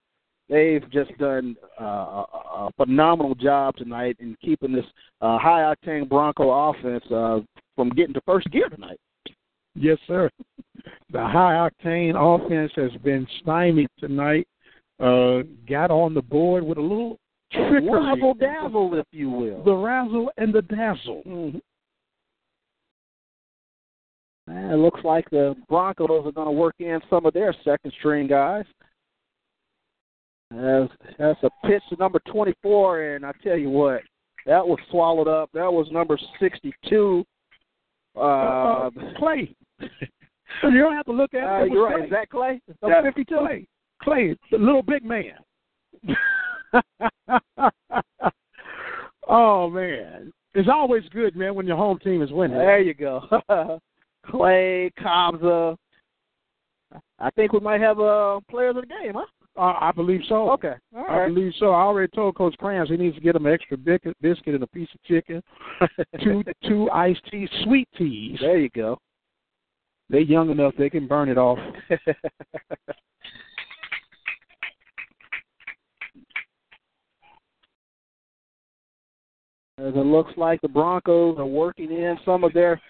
They've 0.50 0.90
just 0.92 1.16
done 1.20 1.58
uh, 1.80 1.84
a, 1.84 2.26
a 2.56 2.70
phenomenal 2.78 3.36
job 3.36 3.76
tonight 3.76 4.16
in 4.20 4.36
keeping 4.42 4.72
this 4.72 4.86
uh, 5.22 5.38
high 5.38 5.76
octane 5.76 6.10
Bronco 6.10 6.50
offense 6.50 7.04
uh, 7.12 7.42
from 7.78 7.90
getting 7.92 8.14
to 8.16 8.22
first 8.26 8.52
gear 8.52 8.68
tonight. 8.68 9.00
Yes, 9.76 9.98
sir. 10.08 10.30
The 11.12 11.20
high 11.20 11.70
octane 11.70 12.16
offense 12.18 12.72
has 12.76 12.92
been 13.04 13.26
stymied 13.42 13.88
tonight. 14.00 14.46
Uh, 15.00 15.44
got 15.70 15.92
on 15.92 16.14
the 16.14 16.22
board 16.22 16.64
with 16.66 16.80
a 16.80 16.82
little 16.82 17.18
trickery. 17.54 17.88
Razzle 17.90 18.34
dazzle, 18.34 18.96
if 18.96 19.06
you 19.12 19.30
will. 19.30 19.64
The 19.64 19.74
razzle 19.74 20.32
and 20.38 20.54
the 20.54 20.64
dazzle. 20.64 21.22
Mhm. 21.24 21.62
And 24.48 24.72
it 24.72 24.78
looks 24.78 25.04
like 25.04 25.30
the 25.30 25.56
Broncos 25.70 26.26
are 26.26 26.32
going 26.32 26.48
to 26.48 26.52
work 26.52 26.76
in 26.80 27.00
some 27.10 27.26
of 27.26 27.34
their 27.34 27.54
second 27.64 27.92
string 27.94 28.28
guys. 28.28 28.66
That's 30.50 31.44
a 31.44 31.50
pitch 31.66 31.84
to 31.90 31.98
number 31.98 32.20
24, 32.32 33.16
and 33.16 33.26
I 33.26 33.34
tell 33.44 33.58
you 33.58 33.70
what, 33.70 34.02
that 34.46 34.66
was 34.66 34.80
swallowed 34.90 35.28
up. 35.28 35.50
That 35.54 35.72
was 35.72 35.92
number 35.92 36.18
62. 36.40 37.26
Uh, 38.18 38.88
Uh, 38.88 38.90
Clay. 39.18 39.56
you 39.80 39.90
don't 40.80 40.94
have 40.96 41.06
to 41.06 41.12
look 41.12 41.34
at 41.34 41.44
it. 41.44 41.46
uh, 41.62 41.66
It 41.66 41.72
you're 41.72 41.86
right. 41.86 41.96
Clay. 41.96 42.06
Is 42.06 42.12
that 42.12 42.30
Clay? 42.30 42.62
Is 42.68 42.76
Yeah, 42.88 43.02
52? 43.04 43.36
Clay. 43.38 43.68
Clay, 44.02 44.36
the 44.52 44.58
little 44.58 44.84
big 44.84 45.04
man. 45.04 45.34
oh 49.28 49.70
man, 49.70 50.32
it's 50.54 50.70
always 50.72 51.04
good, 51.12 51.36
man, 51.36 51.56
when 51.56 51.66
your 51.68 51.78
home 51.78 52.00
team 52.00 52.22
is 52.22 52.32
winning. 52.32 52.58
There 52.58 52.80
you 52.82 52.94
go. 52.94 53.22
Clay, 54.26 54.92
Kobza. 55.00 55.76
I 57.20 57.30
think 57.32 57.52
we 57.54 57.60
might 57.60 57.82
have 57.82 58.00
uh, 58.00 58.40
players 58.50 58.76
of 58.76 58.84
the 58.84 58.88
game, 58.88 59.14
huh? 59.16 59.26
Uh, 59.58 59.74
I 59.82 59.92
believe 59.92 60.22
so. 60.30 60.52
Okay. 60.52 60.74
All 60.96 61.04
right. 61.06 61.26
I 61.26 61.28
believe 61.28 61.52
so. 61.60 61.72
I 61.72 61.82
already 61.82 62.12
told 62.14 62.36
Coach 62.36 62.56
Crams 62.60 62.90
he 62.90 62.98
needs 62.98 63.16
to 63.16 63.22
get 63.22 63.36
him 63.36 63.48
an 63.48 63.54
extra 63.54 63.76
biscuit, 63.76 64.16
biscuit 64.22 64.54
and 64.54 64.64
a 64.64 64.68
piece 64.68 64.90
of 64.94 65.02
chicken, 65.04 65.42
two 66.24 66.44
two 66.68 66.92
iced 66.92 67.22
tea, 67.32 67.50
sweet 67.64 67.88
teas. 67.98 68.38
There 68.40 68.60
you 68.60 68.70
go. 68.70 69.00
They're 70.10 70.20
young 70.20 70.52
enough; 70.52 70.74
they 70.78 70.92
can 70.92 71.08
burn 71.08 71.28
it 71.30 71.40
off. 71.40 71.58
As 79.80 79.94
it 79.94 80.06
looks 80.06 80.32
like 80.38 80.62
the 80.62 80.68
Broncos 80.68 81.38
are 81.40 81.46
working 81.46 81.92
in 81.92 82.18
some 82.26 82.44
of 82.44 82.54
their 82.54 82.82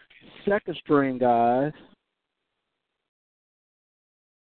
second 0.46 0.78
string 0.84 1.18
guys. 1.18 1.72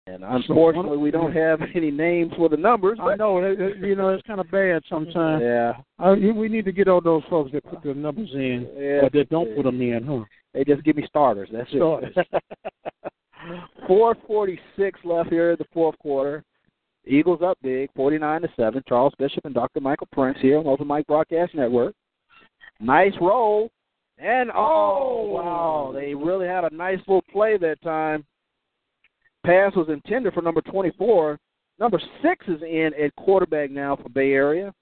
And 0.08 0.24
unfortunately, 0.24 0.96
we 0.98 1.12
don't 1.12 1.32
have 1.32 1.60
any 1.76 1.90
names 1.92 2.32
for 2.36 2.48
the 2.48 2.56
numbers. 2.56 2.98
I 3.00 3.14
know, 3.14 3.38
it, 3.38 3.60
it, 3.60 3.76
you 3.78 3.94
know, 3.94 4.08
it's 4.08 4.26
kind 4.26 4.40
of 4.40 4.50
bad 4.50 4.82
sometimes. 4.88 5.42
Yeah, 5.42 5.74
Uh, 6.04 6.12
you- 6.14 6.34
we 6.34 6.48
need 6.48 6.64
to 6.64 6.72
get 6.72 6.88
all 6.88 7.00
those 7.00 7.22
folks 7.30 7.52
that 7.52 7.64
put 7.64 7.82
the 7.82 7.94
numbers 7.94 8.30
in, 8.34 8.68
yeah. 8.76 9.04
or 9.06 9.10
that 9.10 9.28
don't 9.30 9.54
put 9.54 9.62
them 9.64 9.80
in, 9.80 10.02
huh? 10.04 10.24
They 10.54 10.64
just 10.64 10.82
give 10.82 10.96
me 10.96 11.06
starters. 11.06 11.48
That's 11.52 11.70
Starters. 11.70 12.14
it. 12.16 12.42
Four 13.88 14.14
forty-six 14.26 15.00
left 15.04 15.30
here 15.30 15.52
in 15.52 15.56
the 15.58 15.66
fourth 15.72 15.98
quarter. 15.98 16.44
Eagles 17.04 17.40
up 17.42 17.58
big, 17.62 17.90
forty-nine 17.96 18.42
to 18.42 18.48
seven. 18.56 18.82
Charles 18.88 19.12
Bishop 19.18 19.44
and 19.44 19.54
Dr. 19.54 19.80
Michael 19.80 20.06
Prince 20.12 20.38
here 20.40 20.58
on 20.58 20.66
Open 20.66 20.86
Mic 20.86 21.06
Broadcast 21.08 21.52
Network. 21.54 21.94
Nice 22.80 23.14
roll, 23.20 23.70
and 24.18 24.50
oh 24.54 25.24
wow, 25.32 25.90
they 25.92 26.14
really 26.14 26.46
had 26.46 26.64
a 26.64 26.74
nice 26.74 26.98
little 27.08 27.24
play 27.32 27.56
that 27.56 27.80
time. 27.82 28.24
Pass 29.44 29.74
was 29.74 29.88
intended 29.88 30.32
for 30.34 30.42
number 30.42 30.60
twenty-four. 30.62 31.38
Number 31.78 32.00
six 32.22 32.46
is 32.48 32.62
in 32.62 32.90
at 33.02 33.14
quarterback 33.16 33.70
now 33.70 33.96
for 33.96 34.08
Bay 34.08 34.32
Area. 34.32 34.72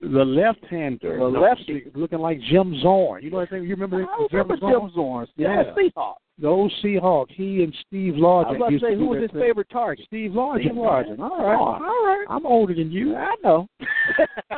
The 0.00 0.24
left-hander, 0.24 1.18
The 1.18 1.24
lefty. 1.24 1.84
looking 1.94 2.20
like 2.20 2.40
Jim 2.50 2.74
Zorn. 2.80 3.22
You 3.22 3.30
know 3.30 3.36
what 3.36 3.48
I 3.48 3.50
think? 3.50 3.64
You 3.64 3.74
remember 3.76 4.02
I 4.10 4.26
Jim 4.30 4.40
remember 4.40 4.56
Zorn? 4.56 4.72
Jim 4.80 4.90
Zorn. 4.94 5.26
Yeah, 5.36 5.62
Yeah. 5.62 5.74
Seahawks. 5.74 6.14
The 6.38 6.46
old 6.48 6.72
Seahawk. 6.82 7.26
He 7.30 7.62
and 7.62 7.74
Steve 7.86 8.14
Largent. 8.14 8.46
I 8.46 8.50
was 8.52 8.56
about 8.56 8.70
to 8.70 8.78
say 8.80 8.94
who 8.96 9.06
was 9.08 9.20
his 9.20 9.30
thing. 9.30 9.40
favorite 9.42 9.68
target. 9.70 10.06
Steve 10.06 10.30
Largent. 10.30 10.60
Steve 10.62 10.72
Largent. 10.72 11.18
All 11.20 11.28
right, 11.46 11.54
Oh, 11.58 11.84
all 11.84 12.06
right. 12.06 12.24
I'm 12.30 12.46
older 12.46 12.74
than 12.74 12.90
you. 12.90 13.14
I 13.14 13.34
know. 13.44 13.68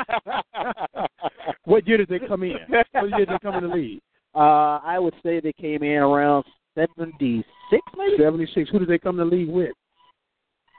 what 1.65 1.87
year 1.89 1.97
did 1.97 2.09
they 2.09 2.21
come 2.21 2.45
in? 2.45 2.55
What 2.69 2.87
year 3.11 3.19
did 3.27 3.29
they 3.31 3.39
come 3.43 3.57
in 3.57 3.69
the 3.69 3.75
league? 3.75 4.01
Uh, 4.35 4.79
I 4.85 4.99
would 5.01 5.15
say 5.25 5.41
they 5.41 5.53
came 5.53 5.83
in 5.83 5.99
around 5.99 6.45
seventy 6.77 7.45
six, 7.73 7.83
maybe. 7.97 8.23
Seventy 8.23 8.49
six. 8.55 8.71
Who 8.71 8.79
did 8.79 8.89
they 8.89 8.99
come 8.99 9.17
to 9.17 9.25
the 9.25 9.31
league 9.31 9.49
with? 9.49 9.73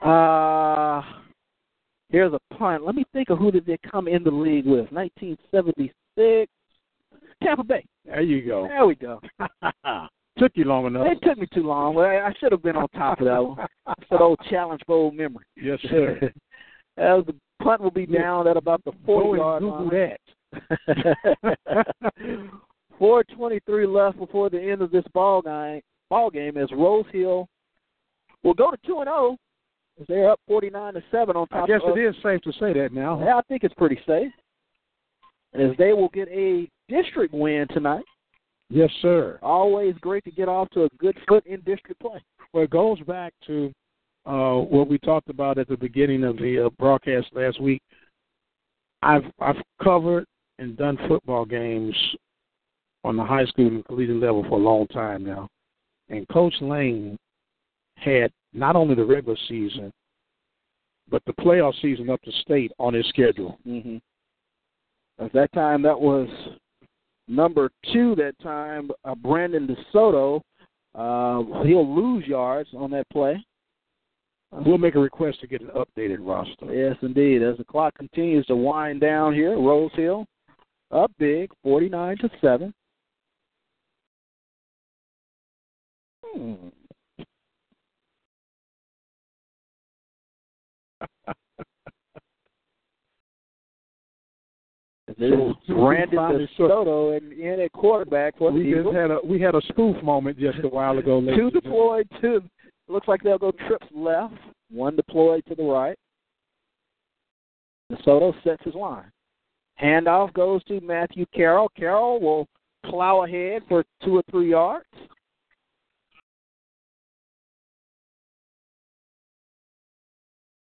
Uh, 0.04 1.02
here's 2.10 2.32
a 2.32 2.54
punt. 2.54 2.84
Let 2.84 2.94
me 2.94 3.04
think 3.12 3.30
of 3.30 3.38
who 3.38 3.50
did 3.50 3.66
they 3.66 3.78
come 3.90 4.08
in 4.08 4.22
the 4.22 4.30
league 4.30 4.66
with. 4.66 4.90
Nineteen 4.92 5.36
seventy 5.50 5.92
six. 6.16 6.50
Tampa 7.42 7.64
Bay. 7.64 7.84
There 8.04 8.22
you 8.22 8.46
go. 8.46 8.66
There 8.68 8.86
we 8.86 8.94
go. 8.94 9.20
Took 10.38 10.52
you 10.54 10.64
long 10.64 10.86
enough. 10.86 11.06
It 11.06 11.18
took 11.22 11.38
me 11.38 11.46
too 11.54 11.62
long. 11.62 11.94
Well, 11.94 12.06
I 12.06 12.32
should 12.40 12.50
have 12.50 12.62
been 12.62 12.74
on 12.74 12.88
top 12.88 13.20
of 13.20 13.26
that 13.26 13.38
one. 13.38 13.58
It's 13.98 14.10
that 14.10 14.20
old 14.20 14.40
challenge 14.50 14.80
for 14.84 14.96
old 14.96 15.14
memory. 15.14 15.44
Yes, 15.56 15.78
sir. 15.90 16.32
Uh, 16.96 17.22
the 17.26 17.34
punt 17.60 17.80
will 17.80 17.90
be 17.90 18.06
down 18.06 18.46
at 18.46 18.56
about 18.56 18.80
the 18.84 18.92
forty 19.04 19.36
yard 19.40 19.62
Google 19.62 19.88
line. 19.88 20.16
that. 20.86 21.56
423 23.00 23.86
left 23.86 24.16
before 24.16 24.48
the 24.48 24.60
end 24.60 24.80
of 24.80 24.92
this 24.92 25.02
ball 25.12 25.42
game. 25.42 25.80
Ball 26.14 26.30
game 26.30 26.56
as 26.56 26.68
Rose 26.70 27.06
Hill 27.10 27.48
will 28.44 28.54
go 28.54 28.70
to 28.70 28.76
two 28.86 29.00
and 29.00 29.08
zero. 29.08 29.36
As 30.00 30.06
they're 30.06 30.30
up 30.30 30.38
49 30.46 30.94
to 30.94 31.02
seven 31.10 31.34
on 31.36 31.48
top. 31.48 31.64
I 31.64 31.66
guess 31.66 31.80
of, 31.84 31.98
it 31.98 32.00
is 32.00 32.14
safe 32.22 32.40
to 32.42 32.52
say 32.52 32.72
that 32.72 32.90
now. 32.92 33.20
Yeah, 33.20 33.36
I 33.36 33.42
think 33.48 33.64
it's 33.64 33.74
pretty 33.74 33.98
safe. 34.06 34.30
And 35.52 35.70
as 35.72 35.76
they 35.76 35.92
will 35.92 36.10
get 36.10 36.28
a 36.28 36.68
district 36.88 37.34
win 37.34 37.66
tonight. 37.72 38.04
Yes, 38.70 38.90
sir. 39.02 39.40
Always 39.42 39.96
great 40.00 40.22
to 40.24 40.30
get 40.30 40.48
off 40.48 40.70
to 40.70 40.84
a 40.84 40.88
good 40.98 41.16
foot 41.28 41.44
in 41.46 41.60
district 41.62 42.00
play. 42.00 42.22
Well, 42.52 42.62
it 42.62 42.70
goes 42.70 43.00
back 43.00 43.32
to 43.48 43.72
uh, 44.24 44.54
what 44.54 44.88
we 44.88 44.98
talked 44.98 45.30
about 45.30 45.58
at 45.58 45.66
the 45.66 45.76
beginning 45.76 46.22
of 46.22 46.36
the 46.36 46.66
uh, 46.66 46.70
broadcast 46.78 47.26
last 47.32 47.60
week. 47.60 47.82
I've 49.02 49.24
I've 49.40 49.60
covered 49.82 50.26
and 50.60 50.76
done 50.76 50.96
football 51.08 51.44
games 51.44 51.94
on 53.02 53.16
the 53.16 53.24
high 53.24 53.46
school 53.46 53.66
and 53.66 53.84
collegiate 53.84 54.16
level 54.16 54.44
for 54.48 54.60
a 54.60 54.62
long 54.62 54.86
time 54.88 55.24
now, 55.24 55.48
and 56.08 56.28
Coach 56.28 56.54
Lane 56.60 57.16
had 57.96 58.30
not 58.52 58.76
only 58.76 58.94
the 58.94 59.04
regular 59.04 59.38
season, 59.48 59.92
but 61.10 61.22
the 61.26 61.32
playoff 61.34 61.74
season 61.82 62.10
up 62.10 62.22
to 62.22 62.32
state 62.42 62.72
on 62.78 62.94
his 62.94 63.06
schedule. 63.08 63.58
Mm-hmm. 63.66 63.96
At 65.24 65.32
that 65.32 65.52
time, 65.52 65.82
that 65.82 66.00
was 66.00 66.28
number 67.28 67.70
two. 67.92 68.14
That 68.16 68.34
time, 68.42 68.90
uh, 69.04 69.14
Brandon 69.14 69.66
DeSoto. 69.66 70.40
Uh, 70.94 71.62
he'll 71.64 71.94
lose 71.94 72.26
yards 72.26 72.68
on 72.76 72.90
that 72.92 73.08
play. 73.10 73.44
We'll 74.52 74.78
make 74.78 74.94
a 74.94 75.00
request 75.00 75.40
to 75.40 75.48
get 75.48 75.60
an 75.60 75.70
updated 75.70 76.18
roster. 76.20 76.72
Yes, 76.72 76.96
indeed. 77.02 77.42
As 77.42 77.56
the 77.56 77.64
clock 77.64 77.94
continues 77.96 78.46
to 78.46 78.54
wind 78.54 79.00
down 79.00 79.34
here, 79.34 79.58
Rose 79.58 79.90
Hill 79.94 80.24
up 80.92 81.10
big, 81.18 81.50
forty-nine 81.64 82.18
to 82.18 82.30
seven. 82.40 82.72
Hmm. 86.34 86.54
So, 95.18 95.54
Brandon 95.68 96.16
finally, 96.16 96.48
so- 96.56 96.64
DeSoto 96.64 97.16
in, 97.18 97.60
at 97.60 97.72
quarterback 97.72 98.38
for 98.38 98.50
We 98.50 98.72
just 98.72 98.88
had 98.94 99.10
a 99.10 99.18
we 99.24 99.40
had 99.40 99.54
a 99.54 99.60
spoof 99.68 100.02
moment 100.02 100.38
just 100.38 100.58
a 100.64 100.68
while 100.68 100.98
ago. 100.98 101.20
Two 101.20 101.26
and 101.26 101.52
deployed, 101.52 102.08
two. 102.20 102.42
Looks 102.88 103.06
like 103.06 103.22
they'll 103.22 103.38
go 103.38 103.52
trips 103.68 103.86
left. 103.94 104.34
One 104.70 104.96
deployed 104.96 105.44
to 105.48 105.54
the 105.54 105.62
right. 105.62 105.96
DeSoto 107.92 108.34
sets 108.42 108.64
his 108.64 108.74
line. 108.74 109.10
Handoff 109.80 110.32
goes 110.32 110.64
to 110.64 110.80
Matthew 110.80 111.26
Carroll. 111.34 111.70
Carroll 111.76 112.20
will 112.20 112.48
plow 112.86 113.24
ahead 113.24 113.62
for 113.68 113.84
two 114.02 114.16
or 114.16 114.22
three 114.30 114.50
yards. 114.50 114.86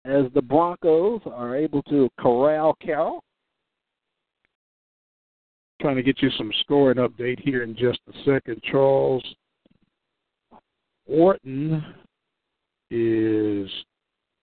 As 0.05 0.25
the 0.33 0.41
Broncos 0.41 1.21
are 1.25 1.55
able 1.55 1.83
to 1.83 2.09
corral 2.19 2.75
Carroll. 2.81 3.23
trying 5.81 5.95
to 5.95 6.03
get 6.03 6.21
you 6.21 6.29
some 6.37 6.51
scoring 6.61 6.97
update 6.97 7.39
here 7.39 7.63
in 7.63 7.75
just 7.75 7.99
a 8.07 8.23
second. 8.25 8.61
Charles 8.63 9.23
Orton 11.05 11.83
is 12.91 13.69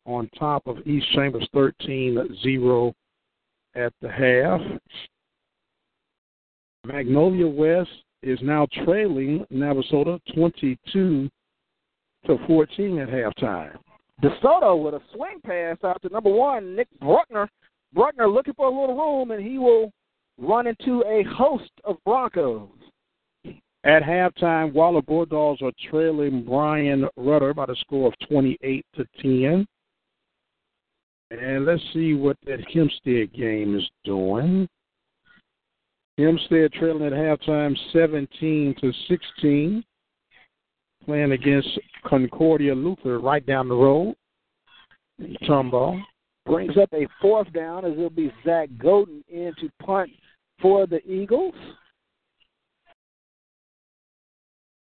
on 0.05 0.29
top 0.39 0.67
of 0.67 0.87
East 0.87 1.07
Chambers 1.15 1.49
13-0 1.55 2.93
at 3.75 3.93
the 4.01 4.11
half. 4.11 4.61
Magnolia 6.85 7.49
West 7.49 7.91
is 8.23 8.39
now 8.43 8.67
trailing 8.85 9.45
Navasota 9.53 10.21
22 10.35 11.29
to 12.27 12.39
14 12.47 12.99
at 12.99 13.09
halftime. 13.09 13.77
DeSoto 14.23 14.83
with 14.83 14.95
a 14.95 15.01
swing 15.15 15.41
pass 15.45 15.77
out 15.85 16.01
to 16.03 16.09
number 16.09 16.31
one, 16.31 16.75
Nick 16.75 16.89
Bruckner. 17.01 17.49
Bruckner 17.93 18.29
looking 18.29 18.55
for 18.55 18.67
a 18.67 18.81
little 18.81 18.97
room, 18.97 19.31
and 19.31 19.45
he 19.45 19.59
will 19.59 19.93
run 20.39 20.67
into 20.67 21.03
a 21.07 21.23
host 21.35 21.71
of 21.85 21.97
Broncos. 22.05 22.69
At 23.85 24.03
halftime, 24.03 24.73
Waller 24.73 25.03
Bulldogs 25.03 25.63
are 25.63 25.73
trailing 25.91 26.45
Bryan 26.45 27.07
Rudder 27.17 27.55
by 27.55 27.67
the 27.67 27.77
score 27.81 28.09
of 28.09 28.29
28 28.29 28.85
to 28.97 29.07
10. 29.23 29.67
And 31.31 31.67
let's 31.67 31.83
see 31.93 32.15
what 32.15 32.37
that 32.47 32.61
Hempstead 32.73 33.33
game 33.33 33.77
is 33.77 33.89
doing. 34.05 34.69
Hempstead 36.19 36.73
trailing 36.73 37.07
at 37.07 37.13
halftime 37.13 37.77
17 37.93 38.75
to 38.81 38.93
16, 39.09 39.85
playing 41.07 41.33
against 41.33 41.69
Concordia 42.05 42.75
Luther 42.75 43.19
right 43.21 43.45
down 43.47 43.69
the 43.69 43.75
road. 43.75 44.15
Tomball. 45.49 46.01
Brings 46.45 46.77
up 46.77 46.93
a 46.93 47.09
fourth 47.21 47.53
down 47.53 47.85
as 47.85 47.93
it'll 47.93 48.11
be 48.11 48.33
Zach 48.45 48.69
Golden 48.79 49.25
in 49.29 49.53
to 49.61 49.71
punt 49.85 50.11
for 50.61 50.87
the 50.87 51.01
Eagles. 51.05 51.55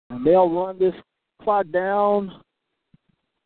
And 0.09 0.25
they'll 0.25 0.49
run 0.49 0.79
this 0.79 0.93
clock 1.41 1.65
down, 1.71 2.31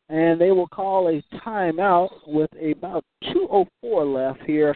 and 0.10 0.40
they 0.40 0.52
will 0.52 0.68
call 0.68 1.08
a 1.08 1.24
timeout 1.40 2.10
with 2.28 2.50
about 2.78 3.04
2:04 3.34 4.06
left 4.06 4.42
here 4.44 4.76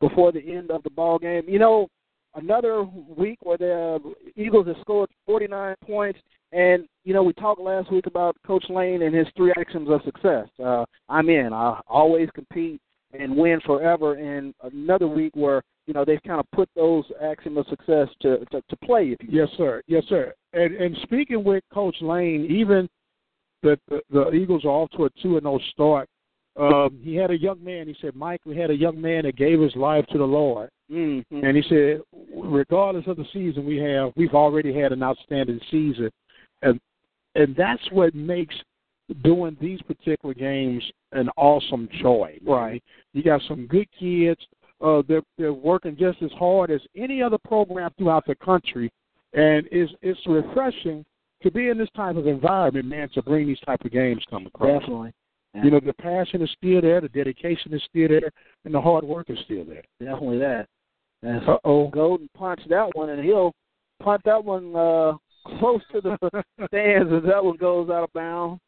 before 0.00 0.30
the 0.30 0.40
end 0.40 0.70
of 0.70 0.82
the 0.84 0.90
ball 0.90 1.18
game. 1.18 1.48
You 1.48 1.58
know, 1.58 1.88
another 2.34 2.84
week 3.16 3.38
where 3.42 3.58
the 3.58 3.98
Eagles 4.36 4.66
have 4.66 4.76
scored 4.80 5.10
49 5.26 5.74
points, 5.84 6.18
and 6.52 6.86
you 7.04 7.12
know 7.12 7.22
we 7.22 7.32
talked 7.34 7.60
last 7.60 7.92
week 7.92 8.06
about 8.06 8.36
Coach 8.46 8.64
Lane 8.68 9.02
and 9.02 9.14
his 9.14 9.26
three 9.36 9.52
actions 9.58 9.88
of 9.90 10.00
success. 10.04 10.48
Uh, 10.62 10.84
I'm 11.08 11.28
in. 11.28 11.52
I 11.52 11.80
always 11.88 12.28
compete 12.34 12.80
and 13.12 13.36
win 13.36 13.60
forever. 13.64 14.14
And 14.14 14.54
another 14.62 15.06
week 15.06 15.34
where 15.34 15.62
you 15.86 15.94
know 15.94 16.04
they've 16.04 16.22
kind 16.26 16.40
of 16.40 16.46
put 16.52 16.68
those 16.74 17.04
axioms 17.22 17.58
of 17.58 17.66
success 17.68 18.08
to 18.22 18.44
to, 18.50 18.62
to 18.68 18.76
play. 18.84 19.08
If 19.08 19.22
you 19.22 19.28
Yes, 19.40 19.48
sir. 19.56 19.82
Yes, 19.86 20.04
sir. 20.08 20.34
And 20.52 20.74
and 20.76 20.96
speaking 21.02 21.44
with 21.44 21.64
Coach 21.72 21.96
Lane, 22.00 22.46
even 22.50 22.88
the 23.62 23.78
the, 23.88 24.00
the 24.10 24.32
Eagles 24.32 24.64
are 24.64 24.68
off 24.68 24.90
to 24.92 25.04
a 25.04 25.10
two 25.22 25.36
and 25.36 25.44
zero 25.44 25.58
start. 25.72 26.08
Um, 26.58 26.98
he 27.02 27.14
had 27.14 27.30
a 27.30 27.38
young 27.38 27.62
man. 27.62 27.86
He 27.86 27.96
said, 28.00 28.16
Mike, 28.16 28.40
we 28.44 28.56
had 28.56 28.70
a 28.70 28.76
young 28.76 29.00
man 29.00 29.24
that 29.24 29.36
gave 29.36 29.60
his 29.60 29.74
life 29.76 30.04
to 30.06 30.18
the 30.18 30.24
Lord. 30.24 30.70
Mm-hmm. 30.90 31.44
And 31.44 31.56
he 31.56 31.62
said, 31.68 32.00
regardless 32.34 33.06
of 33.06 33.16
the 33.16 33.26
season 33.32 33.64
we 33.64 33.76
have, 33.78 34.12
we've 34.16 34.34
already 34.34 34.74
had 34.74 34.92
an 34.92 35.02
outstanding 35.02 35.60
season, 35.70 36.10
and 36.62 36.80
and 37.34 37.54
that's 37.54 37.82
what 37.92 38.14
makes 38.14 38.54
doing 39.22 39.56
these 39.60 39.80
particular 39.82 40.34
games 40.34 40.82
an 41.12 41.28
awesome 41.36 41.88
joy. 42.00 42.38
Right. 42.44 42.82
You 43.12 43.22
got 43.22 43.42
some 43.48 43.66
good 43.66 43.86
kids. 43.98 44.40
Uh, 44.80 45.02
they're 45.06 45.22
they're 45.36 45.52
working 45.52 45.96
just 45.96 46.22
as 46.22 46.30
hard 46.38 46.70
as 46.70 46.80
any 46.96 47.22
other 47.22 47.38
program 47.38 47.90
throughout 47.98 48.26
the 48.26 48.34
country, 48.36 48.90
and 49.34 49.68
it's 49.70 49.92
it's 50.02 50.20
refreshing 50.26 51.04
to 51.42 51.50
be 51.50 51.68
in 51.68 51.78
this 51.78 51.88
type 51.94 52.16
of 52.16 52.26
environment, 52.26 52.86
man. 52.86 53.08
To 53.14 53.22
bring 53.22 53.46
these 53.46 53.60
type 53.60 53.84
of 53.84 53.90
games 53.90 54.22
come 54.30 54.46
across. 54.46 54.80
Definitely. 54.80 55.12
You 55.54 55.70
know, 55.70 55.80
the 55.80 55.94
passion 55.94 56.42
is 56.42 56.50
still 56.56 56.80
there, 56.80 57.00
the 57.00 57.08
dedication 57.08 57.72
is 57.74 57.82
still 57.88 58.08
there, 58.08 58.30
and 58.64 58.74
the 58.74 58.80
hard 58.80 59.02
work 59.02 59.30
is 59.30 59.38
still 59.44 59.64
there. 59.64 59.82
Definitely 59.98 60.38
that. 60.38 60.66
And 61.22 61.48
Uh 61.48 61.58
oh. 61.64 61.88
Golden 61.88 62.28
punched 62.36 62.68
that 62.68 62.90
one, 62.94 63.08
and 63.10 63.24
he'll 63.24 63.52
punt 64.02 64.22
that 64.24 64.44
one 64.44 64.76
uh, 64.76 65.14
close 65.58 65.82
to 65.92 66.00
the 66.00 66.16
stands 66.66 67.12
as 67.12 67.22
that 67.28 67.44
one 67.44 67.56
goes 67.56 67.90
out 67.90 68.04
of 68.04 68.12
bounds. 68.12 68.60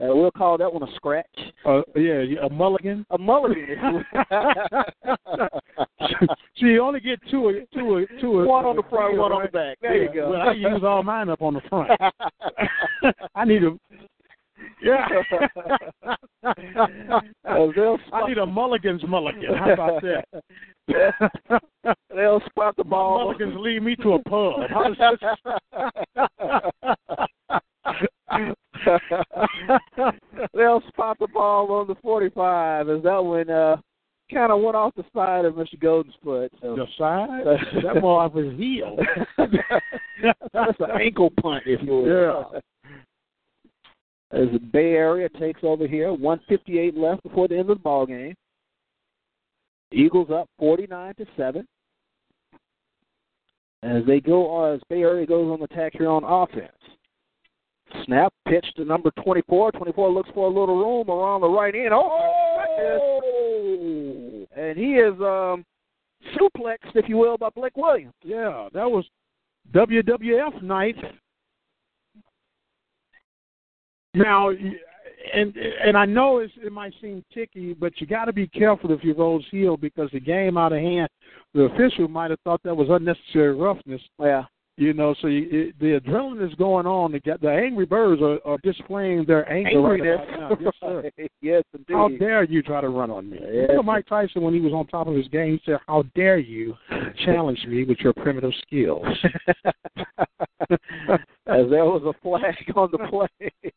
Uh, 0.00 0.06
we'll 0.16 0.30
call 0.32 0.58
that 0.58 0.72
one 0.72 0.82
a 0.82 0.94
scratch. 0.96 1.26
Uh, 1.64 1.82
yeah, 1.94 2.22
yeah, 2.22 2.40
a 2.44 2.50
mulligan. 2.50 3.06
A 3.10 3.18
mulligan. 3.18 4.04
so 6.56 6.66
you 6.66 6.82
only 6.82 6.98
get 6.98 7.20
two, 7.30 7.64
two, 7.72 8.06
two. 8.20 8.44
one 8.44 8.64
on 8.64 8.74
the 8.74 8.82
front, 8.90 9.16
one 9.16 9.30
on 9.30 9.42
the 9.42 9.48
back. 9.48 9.78
There 9.80 10.02
you 10.02 10.12
go. 10.12 10.30
Well, 10.30 10.40
I 10.40 10.52
use 10.52 10.82
all 10.82 11.04
mine 11.04 11.28
up 11.28 11.40
on 11.40 11.54
the 11.54 11.60
front. 11.68 11.90
I 13.34 13.44
need 13.44 13.62
a. 13.62 13.78
Yeah. 14.82 15.06
I 18.12 18.28
need 18.28 18.38
a 18.38 18.46
mulligan's 18.46 19.02
mulligan. 19.06 19.54
How 19.56 19.72
about 19.72 20.02
that? 20.02 20.24
They'll 22.14 22.40
spot 22.50 22.76
the 22.76 22.84
My 22.84 22.90
ball. 22.90 23.18
mulligans 23.24 23.54
lead 23.56 23.82
me 23.82 23.96
to 23.96 24.12
a 24.14 24.22
pub. 24.24 24.60
They'll 30.54 30.82
spot 30.88 31.18
the 31.18 31.28
ball 31.32 31.70
on 31.72 31.86
the 31.86 31.94
45 32.02 32.88
as 32.88 33.02
that 33.02 33.24
one 33.24 33.50
uh, 33.50 33.76
kind 34.32 34.52
of 34.52 34.60
went 34.62 34.76
off 34.76 34.94
the 34.96 35.04
side 35.14 35.44
of 35.44 35.54
Mr. 35.54 35.78
Golden's 35.80 36.14
foot. 36.22 36.52
So 36.60 36.76
the 36.76 36.86
side? 36.98 37.44
That 37.82 38.00
more 38.00 38.22
off 38.22 38.34
his 38.34 38.56
heel. 38.58 38.96
that's 39.38 40.80
an 40.80 40.90
ankle 41.00 41.30
punt, 41.40 41.64
if 41.66 41.82
you 41.82 41.92
will. 41.92 42.06
Yeah. 42.52 42.60
As 44.32 44.48
the 44.52 44.58
Bay 44.58 44.92
Area 44.94 45.28
takes 45.28 45.60
over 45.62 45.86
here, 45.86 46.10
158 46.12 46.96
left 46.96 47.22
before 47.22 47.48
the 47.48 47.58
end 47.58 47.68
of 47.68 47.76
the 47.76 47.82
ball 47.82 48.06
game. 48.06 48.34
Eagles 49.92 50.30
up 50.30 50.48
49 50.58 51.14
to 51.16 51.26
seven. 51.36 51.68
As 53.82 54.04
they 54.06 54.20
go, 54.20 54.72
as 54.72 54.80
Bay 54.88 55.02
Area 55.02 55.26
goes 55.26 55.52
on 55.52 55.58
the 55.58 55.64
attack 55.66 55.92
here 55.92 56.08
on 56.08 56.24
offense. 56.24 56.72
Snap 58.06 58.32
pitch 58.48 58.64
to 58.76 58.86
number 58.86 59.10
24. 59.22 59.72
24 59.72 60.10
looks 60.10 60.30
for 60.32 60.46
a 60.46 60.50
little 60.50 60.78
room 60.78 61.10
around 61.10 61.42
the 61.42 61.48
right 61.48 61.74
end. 61.74 61.90
Oh, 61.92 62.52
and 64.56 64.78
he 64.78 64.94
is 64.94 65.12
um, 65.20 65.64
suplexed, 66.36 66.94
if 66.94 67.06
you 67.08 67.18
will, 67.18 67.36
by 67.36 67.50
Blake 67.54 67.76
Williams. 67.76 68.14
Yeah, 68.24 68.68
that 68.72 68.90
was 68.90 69.04
WWF 69.72 70.62
night. 70.62 70.96
Now, 74.14 74.50
and 74.50 75.56
and 75.56 75.96
I 75.96 76.04
know 76.04 76.38
it's, 76.38 76.52
it 76.62 76.72
might 76.72 76.92
seem 77.00 77.24
ticky, 77.32 77.72
but 77.72 78.00
you 78.00 78.06
got 78.06 78.26
to 78.26 78.32
be 78.32 78.46
careful 78.48 78.92
if 78.92 79.02
you 79.02 79.14
Rose 79.14 79.44
Hill 79.50 79.76
because 79.76 80.10
the 80.12 80.20
game 80.20 80.58
out 80.58 80.72
of 80.72 80.80
hand, 80.80 81.08
the 81.54 81.62
official 81.62 82.08
might 82.08 82.30
have 82.30 82.40
thought 82.40 82.62
that 82.64 82.76
was 82.76 82.88
unnecessary 82.90 83.54
roughness. 83.54 84.02
Yeah. 84.18 84.44
You 84.78 84.94
know, 84.94 85.14
so 85.20 85.26
you, 85.26 85.48
it, 85.50 85.78
the 85.80 86.00
adrenaline 86.00 86.48
is 86.48 86.54
going 86.54 86.86
on. 86.86 87.12
The, 87.12 87.20
the 87.42 87.50
angry 87.50 87.84
birds 87.84 88.22
are, 88.22 88.38
are 88.46 88.56
displaying 88.62 89.26
their 89.26 89.50
anger 89.52 89.70
Angriness. 89.70 90.38
now. 90.38 90.56
Yes, 90.58 90.72
sir. 90.80 91.10
yes, 91.42 91.62
indeed. 91.74 91.92
How 91.92 92.08
dare 92.08 92.44
you 92.44 92.62
try 92.62 92.80
to 92.80 92.88
run 92.88 93.10
on 93.10 93.28
me? 93.28 93.38
Yes. 93.38 93.66
You 93.68 93.76
know, 93.76 93.82
Mike 93.82 94.06
Tyson, 94.06 94.40
when 94.40 94.54
he 94.54 94.60
was 94.60 94.72
on 94.72 94.86
top 94.86 95.08
of 95.08 95.14
his 95.14 95.28
game, 95.28 95.60
said, 95.66 95.76
"How 95.86 96.04
dare 96.14 96.38
you 96.38 96.74
challenge 97.22 97.62
me 97.68 97.84
with 97.84 97.98
your 97.98 98.14
primitive 98.14 98.52
skills?" 98.62 99.04
As 101.46 101.68
there 101.68 101.84
was 101.84 102.02
a 102.06 102.14
flag 102.22 102.54
on 102.74 102.88
the 102.92 102.98
play. 103.10 103.72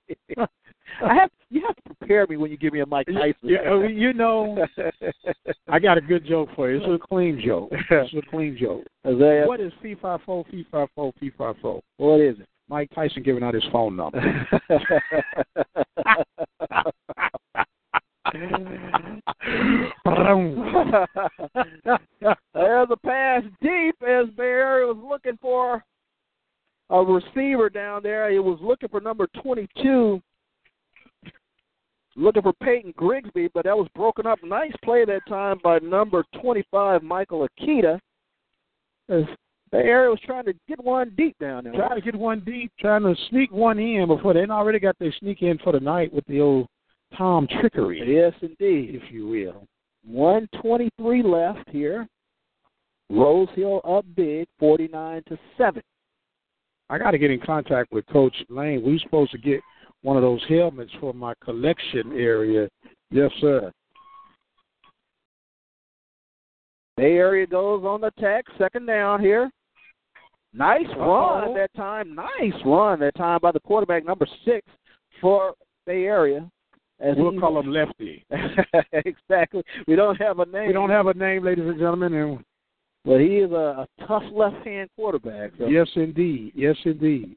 I 1.06 1.14
have 1.14 1.30
you 1.50 1.62
have 1.66 1.76
to 1.76 1.82
prepare 1.96 2.26
me 2.28 2.38
when 2.38 2.50
you 2.52 2.58
give 2.58 2.74
me 2.74 2.80
a 2.82 2.86
Mike 2.86 3.08
Tyson. 3.08 3.36
Yeah, 3.44 3.86
you 3.88 4.14
know, 4.14 4.66
I 5.70 5.80
got 5.80 5.98
a 5.98 6.02
good 6.02 6.26
joke 6.26 6.50
for 6.56 6.70
you. 6.72 6.78
It's 6.78 7.04
a 7.04 7.08
clean 7.08 7.42
joke. 7.46 7.70
It's 7.72 8.14
a 8.14 8.22
clean 8.30 8.58
joke. 8.60 8.84
As 9.06 9.18
they- 9.20 9.44
What 9.46 9.60
is 9.62 9.72
fee 9.82 9.96
five 10.02 10.22
four 10.26 10.44
fee 10.50 10.66
five 10.72 10.88
four 10.96 11.14
fee 11.20 11.32
five 11.38 11.56
four? 11.62 11.82
what 11.98 12.20
is 12.20 12.40
it? 12.40 12.48
Mike 12.68 12.90
Tyson 12.96 13.22
giving 13.22 13.44
out 13.44 13.54
his 13.54 13.64
phone 13.72 13.96
number. 13.96 14.20
There's 22.54 22.88
a 22.90 22.98
pass 23.06 23.44
deep 23.62 23.96
as 24.02 24.28
Bay 24.36 24.44
Area 24.44 24.88
was 24.88 24.98
looking 25.08 25.38
for 25.42 25.84
a 26.90 27.02
receiver 27.04 27.70
down 27.70 28.04
there. 28.04 28.32
He 28.32 28.40
was 28.40 28.60
looking 28.62 28.90
for 28.90 29.00
number 29.02 29.28
22, 29.42 30.22
looking 32.16 32.42
for 32.42 32.54
Peyton 32.64 32.94
Grigsby, 32.96 33.50
but 33.54 33.66
that 33.66 33.78
was 33.78 33.88
broken 33.96 34.26
up. 34.26 34.40
Nice 34.44 34.74
play 34.84 35.06
that 35.06 35.22
time 35.28 35.60
by 35.64 35.80
number 35.80 36.24
25, 36.42 37.04
Michael 37.04 37.48
Akita. 37.60 38.00
As 39.10 39.24
Bay 39.72 39.80
Area 39.80 40.10
was 40.10 40.20
trying 40.26 40.46
to 40.46 40.54
get 40.68 40.84
one 40.84 41.12
deep 41.18 41.36
down 41.40 41.64
there. 41.66 41.74
trying 41.74 41.96
to 41.96 42.02
get 42.02 42.16
one 42.16 42.40
deep, 42.42 42.72
trying 42.80 43.04
to 43.04 43.16
sneak 43.30 43.52
one 43.52 43.80
in 43.80 44.08
before 44.08 44.34
they 44.34 44.46
already 44.46 44.80
got 44.80 44.98
their 45.00 45.14
sneak 45.20 45.42
in 45.42 45.58
for 45.60 45.72
the 45.74 45.80
night 45.80 46.14
with 46.14 46.26
the 46.28 46.40
old 46.40 46.68
Tom 47.18 47.48
trickery, 47.48 48.02
Yes, 48.06 48.34
indeed. 48.42 48.96
if 48.96 49.12
you 49.12 49.28
will. 49.28 49.68
123 50.06 51.24
left 51.24 51.70
here. 51.70 52.08
Rose 53.10 53.50
Hill 53.56 53.82
up 53.88 54.06
big, 54.16 54.48
49 54.60 55.22
to 55.28 55.38
7. 55.58 55.82
I 56.90 56.98
got 56.98 57.12
to 57.12 57.18
get 57.18 57.32
in 57.32 57.40
contact 57.40 57.92
with 57.92 58.06
Coach 58.08 58.36
Lane. 58.50 58.84
We 58.84 59.00
supposed 59.00 59.32
to 59.32 59.38
get 59.38 59.60
one 60.06 60.16
of 60.18 60.22
those 60.22 60.42
helmets 60.48 60.92
for 61.00 61.16
my 61.16 61.34
collection 61.44 62.12
area. 62.16 62.70
Yes, 63.10 63.32
sir. 63.42 63.72
Bay 66.96 67.14
Area 67.14 67.48
goes 67.48 67.84
on 67.84 68.02
the 68.02 68.08
attack, 68.08 68.46
second 68.60 68.86
down 68.86 69.20
here. 69.20 69.50
Nice 70.54 70.86
run 70.96 71.44
Uh-oh. 71.46 71.54
that 71.56 71.74
time. 71.76 72.14
Nice 72.14 72.54
run 72.64 73.00
that 73.00 73.16
time 73.16 73.40
by 73.42 73.52
the 73.52 73.60
quarterback, 73.62 74.06
number 74.06 74.28
six 74.46 74.62
for 75.20 75.56
Bay 75.88 76.04
Area. 76.06 76.48
As 77.00 77.16
We'll 77.18 77.32
he- 77.32 77.40
call 77.40 77.60
him 77.60 77.72
Lefty. 77.72 78.24
exactly. 78.94 79.64
We 79.88 79.96
don't 79.96 80.22
have 80.22 80.38
a 80.40 80.46
name. 80.46 80.68
We 80.68 80.74
don't 80.74 80.92
have 80.92 81.08
a 81.08 81.16
name, 81.16 81.44
ladies 81.44 81.66
and 81.66 81.80
gentlemen, 81.80 82.14
and 82.14 82.44
but 83.04 83.20
he 83.20 83.38
is 83.38 83.52
a, 83.52 83.86
a 83.86 84.06
tough 84.08 84.24
left-hand 84.32 84.90
quarterback. 84.96 85.52
So 85.58 85.66
yes, 85.66 85.88
indeed, 85.96 86.52
yes, 86.56 86.76
indeed. 86.86 87.36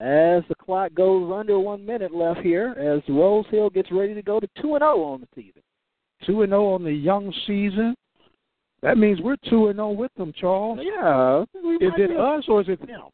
As 0.00 0.42
the 0.48 0.54
clock 0.54 0.94
goes 0.94 1.30
under 1.30 1.58
one 1.58 1.84
minute 1.84 2.14
left 2.14 2.40
here, 2.40 2.70
as 2.78 3.02
Rose 3.06 3.44
Hill 3.50 3.68
gets 3.68 3.92
ready 3.92 4.14
to 4.14 4.22
go 4.22 4.40
to 4.40 4.48
two 4.60 4.74
and 4.74 4.80
zero 4.80 5.02
on 5.02 5.20
the 5.20 5.28
season. 5.34 5.62
Two 6.24 6.40
and 6.40 6.50
zero 6.50 6.72
on 6.72 6.84
the 6.84 6.92
young 6.92 7.32
season. 7.46 7.94
That 8.80 8.96
means 8.96 9.20
we're 9.20 9.36
two 9.50 9.66
and 9.66 9.76
zero 9.76 9.90
with 9.90 10.12
them, 10.16 10.32
Charles. 10.40 10.78
Yeah, 10.82 11.42
Is 11.42 11.92
it 11.98 12.18
us 12.18 12.44
or 12.48 12.62
is 12.62 12.68
it 12.70 12.80
them? 12.86 13.10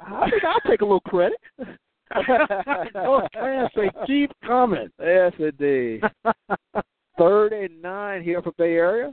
I 0.00 0.30
think 0.30 0.42
I'll 0.42 0.70
take 0.70 0.80
a 0.80 0.84
little 0.84 1.00
credit. 1.00 1.38
Those 1.58 3.22
fans 3.34 3.70
say 3.76 3.90
keep 4.06 4.30
coming. 4.46 4.88
Yes, 4.98 5.32
indeed. 5.38 6.02
Third 7.18 7.52
and 7.52 7.82
nine 7.82 8.22
here 8.22 8.40
for 8.40 8.52
Bay 8.52 8.72
Area. 8.72 9.12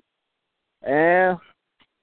And 0.84 1.38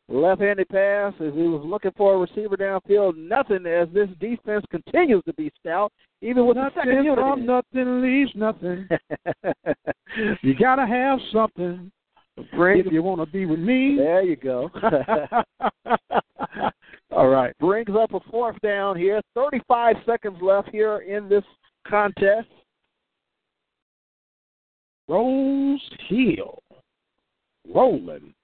left-handed 0.09 0.69
pass 0.69 1.13
as 1.21 1.35
he 1.35 1.43
was 1.43 1.63
looking 1.65 1.93
for 1.97 2.15
a 2.15 2.19
receiver 2.19 2.57
downfield. 2.57 3.17
Nothing 3.17 3.67
as 3.67 3.89
this 3.93 4.09
defense 4.21 4.65
continues 4.71 5.23
to 5.25 5.33
be 5.35 5.51
stout, 5.61 5.93
even 6.23 6.47
with 6.47 6.57
the 6.57 6.71
second 6.75 7.05
Nothing 7.05 7.15
from 7.15 7.47
nothing 7.47 8.01
leaves 8.03 8.33
nothing. 8.35 8.89
You 10.43 10.55
gotta 10.55 10.87
have 10.87 11.19
something 11.33 11.91
Bring- 12.57 12.87
if 12.87 12.93
you 12.93 13.03
want 13.03 13.21
to 13.21 13.27
be 13.27 13.47
with 13.47 13.59
me. 13.59 13.97
there 13.97 14.23
you 14.23 14.37
go. 14.37 14.71
All 17.11 17.29
right. 17.29 17.53
Brings 17.59 17.91
up 17.97 18.15
a 18.15 18.21
fourth 18.31 18.61
down 18.63 18.97
here. 18.97 19.21
35 19.35 19.97
seconds 20.07 20.39
left 20.41 20.69
here 20.71 20.99
in 20.99 21.29
this 21.29 21.43
contest. 21.87 22.47
Rose 25.09 25.81
Hill 26.09 26.63
rolling 27.73 28.35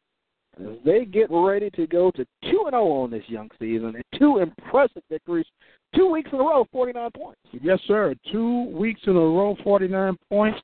they 0.85 1.05
get 1.05 1.29
ready 1.31 1.71
to 1.71 1.87
go 1.87 2.11
to 2.13 2.25
2 2.51 2.63
and 2.67 2.73
0 2.73 2.85
on 2.85 3.11
this 3.11 3.25
young 3.29 3.51
season 3.59 3.95
and 3.95 4.05
two 4.19 4.39
impressive 4.39 5.03
victories, 5.11 5.47
two 5.95 6.11
weeks 6.11 6.31
in 6.33 6.39
a 6.39 6.43
row, 6.43 6.67
49 6.73 7.11
points. 7.17 7.41
Yes, 7.63 7.79
sir. 7.87 8.15
Two 8.31 8.65
weeks 8.71 9.01
in 9.07 9.17
a 9.17 9.21
row, 9.21 9.57
49 9.65 10.17
points. 10.29 10.61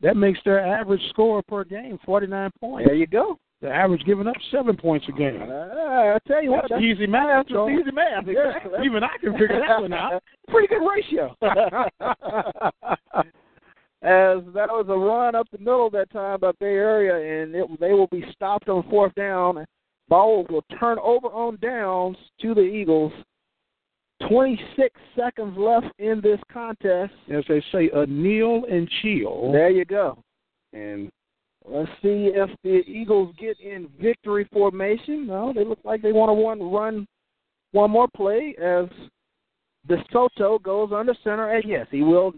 That 0.00 0.16
makes 0.16 0.40
their 0.44 0.64
average 0.64 1.02
score 1.10 1.42
per 1.42 1.64
game 1.64 1.98
49 2.04 2.50
points. 2.60 2.88
There 2.88 2.96
you 2.96 3.06
go. 3.06 3.38
The 3.62 3.68
average 3.68 4.02
giving 4.06 4.26
up 4.26 4.36
seven 4.50 4.74
points 4.74 5.06
a 5.08 5.12
game. 5.12 5.42
Uh, 5.42 6.14
I 6.14 6.18
tell 6.26 6.42
you 6.42 6.52
what, 6.52 6.64
that's, 6.70 6.82
easy 6.82 7.06
math. 7.06 7.46
That's 7.46 7.70
easy 7.70 7.92
math. 7.92 8.26
Exactly. 8.26 8.78
Even 8.84 9.04
I 9.04 9.18
can 9.20 9.32
figure 9.32 9.60
that 9.66 9.82
one 9.82 9.92
out. 9.92 10.22
Pretty 10.48 10.68
good 10.68 10.80
ratio. 10.88 11.36
As 14.02 14.38
that 14.54 14.70
was 14.70 14.86
a 14.88 14.96
run 14.96 15.34
up 15.34 15.46
the 15.52 15.58
middle 15.58 15.90
that 15.90 16.10
time 16.10 16.40
by 16.40 16.52
Bay 16.58 16.66
Area, 16.66 17.42
and 17.42 17.54
it, 17.54 17.80
they 17.80 17.92
will 17.92 18.06
be 18.06 18.24
stopped 18.32 18.68
on 18.68 18.88
fourth 18.88 19.14
down. 19.14 19.64
Ball 20.08 20.46
will 20.48 20.64
turn 20.78 20.98
over 20.98 21.26
on 21.26 21.58
downs 21.60 22.16
to 22.40 22.54
the 22.54 22.62
Eagles. 22.62 23.12
26 24.28 24.98
seconds 25.16 25.56
left 25.56 25.86
in 25.98 26.20
this 26.22 26.40
contest. 26.52 27.12
As 27.30 27.44
they 27.48 27.62
say, 27.72 27.90
a 27.94 28.06
kneel 28.06 28.64
and 28.70 28.88
chill. 29.02 29.52
There 29.52 29.70
you 29.70 29.84
go. 29.84 30.22
And 30.72 31.10
let's 31.66 31.90
see 32.02 32.32
if 32.34 32.50
the 32.64 32.82
Eagles 32.90 33.34
get 33.38 33.60
in 33.60 33.88
victory 34.00 34.48
formation. 34.52 35.26
No, 35.26 35.52
they 35.54 35.64
look 35.64 35.78
like 35.84 36.00
they 36.00 36.12
want 36.12 36.30
to 36.30 36.34
one 36.34 36.62
run 36.62 37.06
one 37.72 37.90
more 37.90 38.08
play 38.16 38.54
as 38.60 38.86
DeSoto 39.88 40.62
goes 40.62 40.90
under 40.94 41.14
center, 41.22 41.50
and 41.50 41.64
yes, 41.66 41.86
he 41.90 42.02
will 42.02 42.32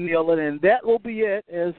it, 0.00 0.38
and 0.38 0.60
that 0.60 0.84
will 0.84 0.98
be 0.98 1.20
it. 1.20 1.44
As 1.52 1.74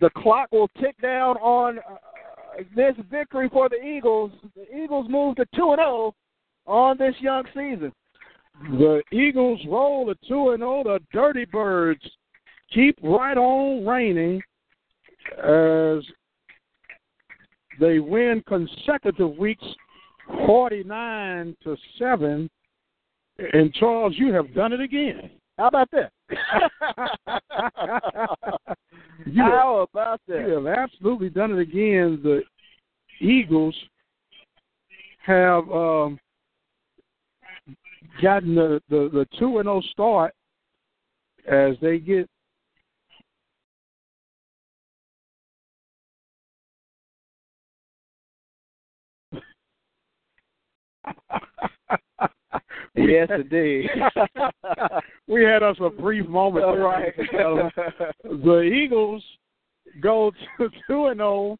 the 0.00 0.10
clock 0.10 0.48
will 0.52 0.68
tick 0.80 1.00
down 1.00 1.36
on 1.36 1.78
uh, 1.78 2.62
this 2.74 2.94
victory 3.10 3.48
for 3.48 3.68
the 3.68 3.82
Eagles. 3.82 4.32
The 4.54 4.66
Eagles 4.76 5.06
move 5.08 5.36
to 5.36 5.46
two 5.54 5.70
and 5.70 5.78
zero 5.78 6.14
oh 6.66 6.72
on 6.72 6.98
this 6.98 7.14
young 7.20 7.44
season. 7.54 7.92
The 8.72 9.02
Eagles 9.12 9.60
roll 9.68 10.06
to 10.06 10.14
two 10.28 10.50
and 10.50 10.60
zero. 10.60 10.80
Oh. 10.80 10.82
The 10.84 11.00
Dirty 11.12 11.44
Birds 11.44 12.02
keep 12.72 12.98
right 13.02 13.36
on 13.36 13.86
raining 13.86 14.42
as 15.38 16.02
they 17.80 18.00
win 18.00 18.42
consecutive 18.46 19.36
weeks, 19.36 19.64
forty 20.46 20.82
nine 20.82 21.56
to 21.62 21.76
seven. 21.98 22.50
And 23.38 23.72
Charles, 23.74 24.14
you 24.16 24.32
have 24.32 24.54
done 24.54 24.72
it 24.72 24.80
again. 24.80 25.30
How 25.62 25.68
about 25.68 25.90
that? 25.92 26.10
you 29.26 29.42
How 29.44 29.78
have, 29.78 29.88
about 29.92 30.20
that? 30.26 30.48
You 30.48 30.54
have 30.54 30.66
absolutely 30.66 31.30
done 31.30 31.52
it 31.52 31.60
again. 31.60 32.18
The 32.20 32.42
Eagles 33.20 33.76
have 35.24 35.70
um, 35.70 36.18
gotten 38.20 38.56
the 38.56 38.82
the, 38.88 39.08
the 39.12 39.24
two 39.38 39.58
and 39.58 39.66
zero 39.66 39.76
oh 39.76 39.82
start 39.92 40.34
as 41.46 41.76
they 41.80 42.00
get 42.00 42.28
yes, 52.94 53.28
indeed. 53.34 53.88
We 55.32 55.44
had 55.44 55.62
us 55.62 55.76
a 55.80 55.88
brief 55.88 56.28
moment. 56.28 56.64
All 56.64 56.78
right. 56.78 57.14
the 58.24 58.60
Eagles 58.60 59.24
go 60.00 60.30
to 60.58 60.68
two 60.86 61.06
and 61.06 61.18
zero. 61.18 61.28
Oh. 61.28 61.58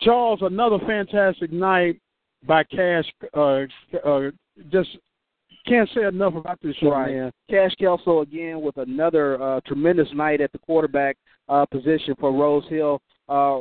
Charles, 0.00 0.40
another 0.42 0.78
fantastic 0.86 1.52
night 1.52 2.00
by 2.46 2.64
Cash. 2.64 3.04
Uh, 3.36 3.64
uh, 4.04 4.30
just 4.72 4.88
can't 5.66 5.88
say 5.94 6.04
enough 6.04 6.34
about 6.34 6.58
this 6.62 6.74
young 6.80 6.92
right. 6.92 7.14
man. 7.14 7.32
Cash 7.50 7.74
Kelso 7.78 8.20
again 8.20 8.62
with 8.62 8.78
another 8.78 9.40
uh, 9.42 9.60
tremendous 9.66 10.08
night 10.14 10.40
at 10.40 10.50
the 10.52 10.58
quarterback 10.58 11.16
uh, 11.48 11.66
position 11.66 12.14
for 12.18 12.32
Rose 12.32 12.64
Hill. 12.68 13.00
Uh, 13.28 13.60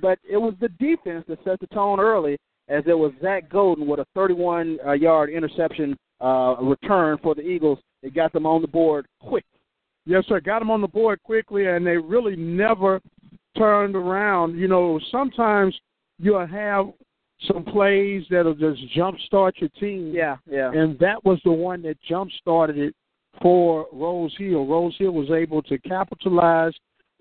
but 0.00 0.18
it 0.28 0.38
was 0.38 0.54
the 0.60 0.70
defense 0.80 1.24
that 1.28 1.38
set 1.44 1.60
the 1.60 1.66
tone 1.68 2.00
early 2.00 2.38
as 2.68 2.82
it 2.86 2.98
was 2.98 3.12
Zach 3.20 3.50
Golden 3.50 3.86
with 3.86 4.00
a 4.00 4.06
31 4.14 4.78
uh, 4.86 4.92
yard 4.92 5.30
interception 5.30 5.96
uh, 6.24 6.56
return 6.62 7.18
for 7.22 7.34
the 7.34 7.42
Eagles. 7.42 7.78
It 8.02 8.14
got 8.14 8.32
them 8.32 8.46
on 8.46 8.62
the 8.62 8.68
board 8.68 9.06
quick. 9.20 9.44
Yes, 10.06 10.24
sir. 10.28 10.40
Got 10.40 10.58
them 10.58 10.70
on 10.70 10.80
the 10.80 10.88
board 10.88 11.22
quickly, 11.22 11.66
and 11.66 11.86
they 11.86 11.96
really 11.96 12.36
never 12.36 13.00
turned 13.56 13.96
around. 13.96 14.58
You 14.58 14.68
know, 14.68 15.00
sometimes 15.10 15.74
you'll 16.18 16.46
have 16.46 16.86
some 17.48 17.64
plays 17.64 18.24
that'll 18.30 18.54
just 18.54 18.80
jumpstart 18.96 19.52
your 19.56 19.70
team. 19.80 20.12
Yeah, 20.14 20.36
yeah. 20.50 20.70
And 20.72 20.98
that 20.98 21.24
was 21.24 21.40
the 21.44 21.52
one 21.52 21.82
that 21.82 21.96
jump 22.08 22.30
started 22.40 22.78
it 22.78 22.94
for 23.42 23.86
Rose 23.92 24.34
Hill. 24.38 24.66
Rose 24.66 24.94
Hill 24.98 25.12
was 25.12 25.30
able 25.30 25.62
to 25.62 25.78
capitalize 25.78 26.72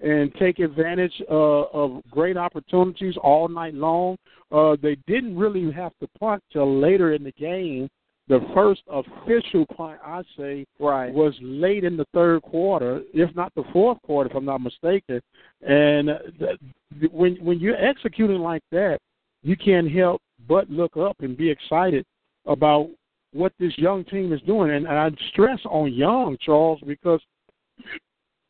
and 0.01 0.33
take 0.35 0.59
advantage 0.59 1.13
uh, 1.29 1.63
of 1.73 2.01
great 2.09 2.37
opportunities 2.37 3.15
all 3.21 3.47
night 3.47 3.73
long. 3.73 4.17
Uh, 4.51 4.75
they 4.81 4.97
didn't 5.07 5.37
really 5.37 5.71
have 5.71 5.93
to 6.01 6.07
punt 6.19 6.43
till 6.51 6.79
later 6.79 7.13
in 7.13 7.23
the 7.23 7.31
game. 7.33 7.89
The 8.29 8.39
first 8.53 8.81
official 8.89 9.65
punt, 9.75 9.99
I 10.05 10.21
say, 10.37 10.65
right. 10.79 11.13
was 11.13 11.33
late 11.41 11.83
in 11.83 11.97
the 11.97 12.05
third 12.13 12.41
quarter, 12.41 13.01
if 13.13 13.35
not 13.35 13.53
the 13.53 13.65
fourth 13.73 14.01
quarter, 14.03 14.29
if 14.29 14.35
I'm 14.35 14.45
not 14.45 14.61
mistaken. 14.61 15.21
And 15.61 16.09
th- 16.39 17.11
when 17.11 17.35
when 17.43 17.59
you're 17.59 17.83
executing 17.83 18.39
like 18.39 18.63
that, 18.71 18.99
you 19.41 19.57
can't 19.57 19.91
help 19.91 20.21
but 20.47 20.69
look 20.69 20.95
up 20.95 21.17
and 21.19 21.35
be 21.35 21.49
excited 21.49 22.05
about 22.45 22.89
what 23.33 23.51
this 23.59 23.77
young 23.77 24.05
team 24.05 24.31
is 24.31 24.41
doing. 24.41 24.71
And 24.71 24.87
I 24.87 25.09
stress 25.29 25.59
on 25.65 25.91
young, 25.91 26.37
Charles, 26.39 26.79
because 26.85 27.19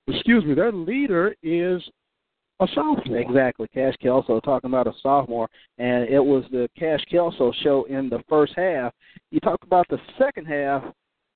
excuse 0.07 0.45
me, 0.45 0.53
their 0.53 0.71
leader 0.71 1.35
is 1.41 1.81
a 2.63 2.67
sophomore. 2.73 3.17
Exactly. 3.17 3.67
Cash 3.73 3.95
Kelso 4.01 4.39
talking 4.39 4.69
about 4.69 4.87
a 4.87 4.93
sophomore, 5.01 5.49
and 5.77 6.07
it 6.07 6.23
was 6.23 6.43
the 6.51 6.69
Cash 6.77 7.03
Kelso 7.09 7.51
show 7.61 7.83
in 7.85 8.09
the 8.09 8.23
first 8.29 8.53
half. 8.55 8.93
You 9.31 9.39
talk 9.39 9.59
about 9.63 9.87
the 9.89 9.99
second 10.17 10.45
half. 10.45 10.83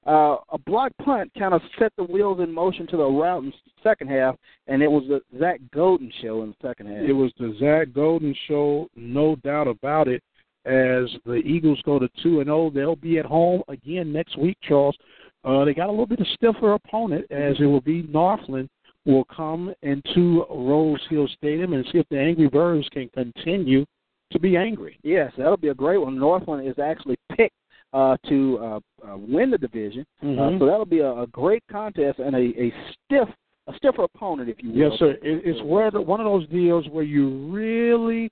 Uh, 0.06 0.38
a 0.54 0.58
block 0.66 0.94
punt 1.04 1.30
kind 1.38 1.54
of 1.54 1.62
set 1.78 1.92
the 1.98 2.04
wheels 2.04 2.40
in 2.40 2.54
motion 2.54 2.88
to 2.88 2.96
the 2.96 3.04
route 3.04 3.44
in 3.44 3.50
the 3.50 3.72
second 3.84 4.10
half, 4.10 4.38
and 4.68 4.82
it 4.82 4.88
was 4.88 5.04
the 5.10 5.20
Zach 5.38 5.60
Golden 5.74 6.10
show 6.22 6.44
in 6.44 6.50
the 6.50 6.68
second 6.68 6.88
half. 6.88 7.04
It 7.04 7.12
was 7.14 7.34
the 7.38 7.54
Zach 7.60 7.94
Golden 7.94 8.34
show, 8.48 8.88
no 8.96 9.36
doubt 9.38 9.68
about 9.68 10.08
it. 10.08 10.24
As 10.66 11.10
the 11.26 11.42
Eagles 11.46 11.82
go 11.86 12.00
to 12.00 12.10
two 12.24 12.40
and 12.40 12.48
zero, 12.48 12.70
they'll 12.70 12.96
be 12.96 13.20
at 13.20 13.26
home 13.26 13.64
again 13.68 14.14
next 14.14 14.38
week, 14.38 14.58
Charles. 14.62 14.98
Uh, 15.44 15.66
they 15.66 15.74
got 15.74 15.88
a 15.88 15.92
little 15.92 16.06
bit 16.06 16.20
of 16.20 16.28
stiffer 16.36 16.74
opponent, 16.74 17.26
as 17.30 17.56
it 17.60 17.66
will 17.66 17.82
be 17.82 18.04
Northland 18.04 18.70
will 19.08 19.26
come 19.26 19.74
into 19.82 20.46
Rose 20.50 21.02
Hill 21.10 21.28
Stadium 21.38 21.74
and 21.74 21.86
see 21.92 21.98
if 21.98 22.08
the 22.10 22.20
Angry 22.20 22.50
Birds 22.50 22.88
can 22.90 23.10
continue 23.10 23.86
to 24.32 24.40
be 24.40 24.58
angry. 24.58 25.00
Yes, 25.04 25.32
that'll 25.38 25.58
be 25.58 25.70
a 25.70 25.74
great 25.74 25.98
one. 25.98 26.20
Northland 26.20 26.68
is 26.68 26.78
actually 26.78 27.18
picked 27.36 27.56
uh, 27.94 28.18
to 28.28 28.60
uh, 28.62 28.80
uh, 29.08 29.18
win 29.18 29.50
the 29.50 29.58
division, 29.58 30.06
uh, 30.22 30.26
mm-hmm. 30.26 30.60
so 30.60 30.66
that'll 30.66 30.86
be 30.86 31.00
a, 31.00 31.22
a 31.22 31.28
great 31.28 31.64
contest 31.72 32.20
and 32.20 32.36
a, 32.36 32.62
a 32.62 32.74
stiff, 32.92 33.30
a 33.68 33.74
stiffer 33.78 34.04
opponent, 34.04 34.50
if 34.50 34.58
you 34.62 34.72
will. 34.72 34.78
Yes, 34.78 35.00
sir. 35.00 35.12
It, 35.12 35.42
it's 35.46 35.64
where 35.64 35.90
the, 35.90 36.02
one 36.02 36.20
of 36.20 36.26
those 36.26 36.48
deals 36.50 36.86
where 36.92 37.06
you 37.06 37.48
really 37.48 38.30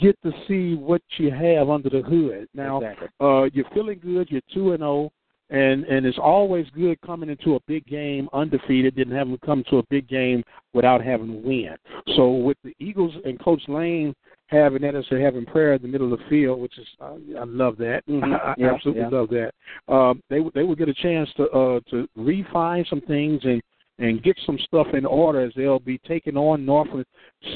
get 0.00 0.20
to 0.24 0.32
see 0.48 0.74
what 0.74 1.00
you 1.18 1.30
have 1.30 1.70
under 1.70 1.88
the 1.88 2.02
hood. 2.02 2.48
Now, 2.52 2.78
exactly. 2.78 3.08
uh, 3.20 3.44
you're 3.52 3.70
feeling 3.72 4.00
good. 4.02 4.28
You're 4.28 4.40
two 4.52 4.72
and 4.72 4.80
zero. 4.80 5.10
And 5.48 5.84
and 5.84 6.04
it's 6.04 6.18
always 6.18 6.66
good 6.74 7.00
coming 7.02 7.30
into 7.30 7.54
a 7.54 7.60
big 7.68 7.86
game 7.86 8.28
undefeated. 8.32 8.96
Didn't 8.96 9.16
have 9.16 9.28
them 9.28 9.38
come 9.44 9.62
to 9.70 9.78
a 9.78 9.82
big 9.90 10.08
game 10.08 10.42
without 10.74 11.04
having 11.04 11.28
to 11.28 11.48
win. 11.48 11.76
So 12.16 12.32
with 12.32 12.56
the 12.64 12.74
Eagles 12.80 13.14
and 13.24 13.38
Coach 13.38 13.62
Lane 13.68 14.14
having 14.48 14.82
that 14.82 14.94
as 14.94 15.04
a 15.10 15.20
having 15.20 15.44
prayer 15.44 15.74
in 15.74 15.82
the 15.82 15.88
middle 15.88 16.12
of 16.12 16.18
the 16.18 16.24
field, 16.28 16.60
which 16.60 16.78
is 16.78 16.86
uh, 17.00 17.14
I 17.38 17.44
love 17.44 17.76
that. 17.78 18.02
Mm-hmm. 18.16 18.32
I, 18.32 18.54
yeah, 18.56 18.72
absolutely 18.72 19.02
yeah. 19.02 19.08
love 19.08 19.28
that. 19.30 19.52
Um, 19.92 20.22
they 20.30 20.38
they 20.54 20.62
would 20.62 20.78
get 20.78 20.88
a 20.88 20.94
chance 20.94 21.28
to 21.36 21.44
uh, 21.50 21.80
to 21.90 22.08
refine 22.16 22.84
some 22.88 23.00
things 23.02 23.40
and 23.44 23.60
and 23.98 24.22
get 24.22 24.38
some 24.44 24.58
stuff 24.66 24.88
in 24.92 25.06
order 25.06 25.44
as 25.44 25.52
they'll 25.56 25.78
be 25.78 25.98
taking 26.06 26.36
on 26.36 26.64
Norfolk 26.64 27.06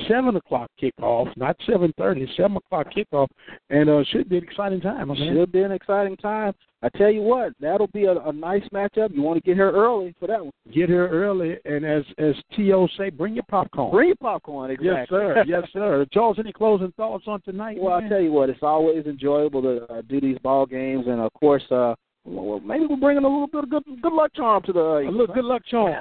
seven 0.08 0.36
o'clock 0.36 0.70
kickoff, 0.80 1.34
not 1.36 1.56
seven 1.66 1.92
thirty, 1.98 2.26
seven 2.36 2.56
o'clock 2.56 2.86
kickoff, 2.96 3.28
and 3.70 3.88
uh, 3.88 4.02
should 4.10 4.28
be 4.28 4.38
an 4.38 4.44
exciting 4.44 4.80
time. 4.80 5.14
Should 5.16 5.52
be 5.52 5.62
an 5.62 5.72
exciting 5.72 6.16
time. 6.16 6.54
I 6.82 6.88
tell 6.96 7.10
you 7.10 7.20
what, 7.20 7.52
that'll 7.60 7.88
be 7.88 8.04
a, 8.04 8.12
a 8.12 8.32
nice 8.32 8.62
matchup. 8.72 9.14
You 9.14 9.20
want 9.20 9.36
to 9.36 9.46
get 9.46 9.54
here 9.54 9.70
early 9.70 10.14
for 10.18 10.26
that 10.28 10.42
one. 10.42 10.52
Get 10.72 10.88
here 10.88 11.08
early, 11.08 11.56
and 11.66 11.84
as 11.84 12.04
as 12.18 12.34
To 12.56 12.88
say, 12.96 13.10
bring 13.10 13.34
your 13.34 13.44
popcorn. 13.50 13.90
Bring 13.90 14.08
your 14.08 14.16
popcorn, 14.16 14.70
exactly. 14.70 14.88
Yes, 14.88 15.06
sir. 15.10 15.44
yes, 15.46 15.62
sir. 15.72 16.06
Charles, 16.12 16.38
any 16.38 16.52
closing 16.52 16.92
thoughts 16.92 17.24
on 17.26 17.42
tonight? 17.42 17.76
Well, 17.78 17.98
man? 17.98 18.06
I 18.06 18.08
tell 18.08 18.22
you 18.22 18.32
what, 18.32 18.48
it's 18.48 18.62
always 18.62 19.04
enjoyable 19.04 19.60
to 19.62 19.92
uh, 19.92 20.02
do 20.08 20.20
these 20.20 20.38
ball 20.38 20.64
games, 20.64 21.04
and 21.06 21.20
of 21.20 21.32
course, 21.34 21.64
uh, 21.70 21.94
well, 22.24 22.60
maybe 22.60 22.86
we're 22.86 22.96
bringing 22.96 23.24
a 23.24 23.28
little 23.28 23.46
bit 23.46 23.64
of 23.64 23.70
good 23.70 23.82
good 24.02 24.12
luck 24.12 24.32
charm 24.34 24.62
to 24.64 24.72
the. 24.72 24.80
Uh, 24.80 24.98
a 25.00 25.10
little 25.10 25.34
good 25.34 25.44
luck 25.44 25.62
charm. 25.66 25.94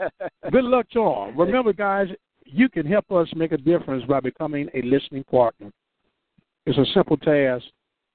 good 0.52 0.64
luck 0.64 0.86
charm. 0.90 1.38
Remember, 1.38 1.72
guys, 1.72 2.08
You 2.44 2.68
can 2.68 2.86
help 2.86 3.10
us 3.10 3.28
make 3.34 3.52
a 3.52 3.56
difference 3.56 4.04
by 4.04 4.20
becoming 4.20 4.68
a 4.74 4.82
listening 4.82 5.24
partner. 5.24 5.70
It's 6.66 6.78
a 6.78 6.84
simple 6.94 7.16
task. 7.16 7.64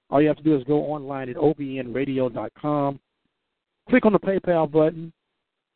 All 0.10 0.22
you 0.22 0.28
have 0.28 0.38
to 0.38 0.44
do 0.44 0.56
is 0.56 0.64
go 0.66 0.82
online 0.86 1.30
at 1.30 1.38
obnradio.com, 1.38 3.00
click 3.90 4.06
on 4.06 4.14
the 4.14 4.20
PayPal 4.20 4.70
button, 4.70 5.14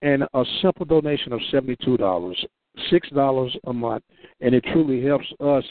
and 0.01 0.23
a 0.33 0.43
simple 0.61 0.85
donation 0.85 1.31
of 1.31 1.39
$72, 1.53 1.97
$6 2.91 3.57
a 3.65 3.73
month, 3.73 4.03
and 4.41 4.53
it 4.53 4.63
truly 4.73 5.05
helps 5.05 5.25
us. 5.39 5.63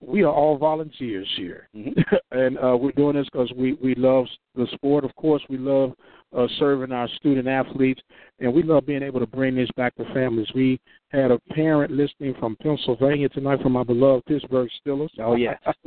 We 0.00 0.22
are 0.22 0.32
all 0.32 0.58
volunteers 0.58 1.28
here, 1.36 1.68
Mhm. 1.74 1.94
and 2.30 2.58
uh, 2.58 2.76
we're 2.76 2.92
doing 2.92 3.16
this 3.16 3.26
because 3.32 3.50
we, 3.56 3.74
we 3.74 3.94
love 3.94 4.26
the 4.54 4.66
sport. 4.74 5.04
Of 5.04 5.14
course, 5.16 5.42
we 5.48 5.56
love 5.58 5.94
uh, 6.36 6.46
serving 6.58 6.92
our 6.92 7.08
student 7.16 7.48
athletes, 7.48 8.00
and 8.40 8.52
we 8.52 8.62
love 8.62 8.84
being 8.84 9.02
able 9.02 9.20
to 9.20 9.26
bring 9.26 9.54
this 9.54 9.70
back 9.76 9.94
to 9.96 10.04
families. 10.12 10.48
We 10.54 10.78
had 11.08 11.30
a 11.30 11.38
parent 11.50 11.92
listening 11.92 12.34
from 12.38 12.56
Pennsylvania 12.56 13.28
tonight 13.30 13.62
from 13.62 13.76
our 13.76 13.84
beloved 13.84 14.26
Pittsburgh 14.26 14.68
Steelers. 14.84 15.08
Oh, 15.18 15.36
yes. 15.36 15.58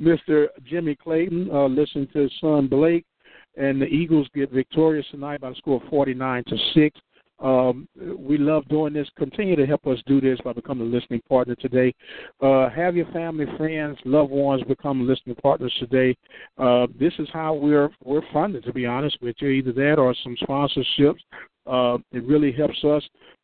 Mr. 0.00 0.46
Jimmy 0.64 0.94
Clayton 0.94 1.50
uh, 1.52 1.66
listened 1.66 2.08
to 2.12 2.20
his 2.20 2.32
son 2.40 2.68
Blake, 2.68 3.04
and 3.56 3.82
the 3.82 3.86
Eagles 3.86 4.28
get 4.34 4.50
victorious 4.50 5.06
tonight 5.10 5.40
by 5.40 5.50
the 5.50 5.56
score 5.56 5.82
of 5.82 5.88
49 5.90 6.44
to 6.44 6.56
6. 6.74 7.00
Um, 7.40 7.88
we 8.18 8.36
love 8.38 8.68
doing 8.68 8.92
this. 8.92 9.08
Continue 9.16 9.56
to 9.56 9.66
help 9.66 9.86
us 9.86 9.98
do 10.06 10.20
this 10.20 10.38
by 10.44 10.52
becoming 10.52 10.88
a 10.88 10.90
listening 10.90 11.22
partner 11.28 11.54
today. 11.54 11.94
Uh, 12.40 12.68
have 12.70 12.96
your 12.96 13.06
family, 13.12 13.46
friends, 13.56 13.98
loved 14.04 14.30
ones 14.30 14.62
become 14.68 15.06
listening 15.06 15.36
partners 15.36 15.74
today. 15.78 16.16
Uh, 16.58 16.86
this 16.98 17.12
is 17.18 17.28
how 17.32 17.54
we're 17.54 17.88
we're 18.04 18.22
funded. 18.32 18.64
To 18.64 18.72
be 18.72 18.86
honest 18.86 19.16
with 19.22 19.36
you, 19.40 19.48
either 19.48 19.72
that 19.72 19.98
or 19.98 20.14
some 20.22 20.36
sponsorships. 20.42 21.20
Uh, 21.66 21.98
it 22.12 22.24
really 22.24 22.52
helps 22.52 22.82
us 22.84 23.02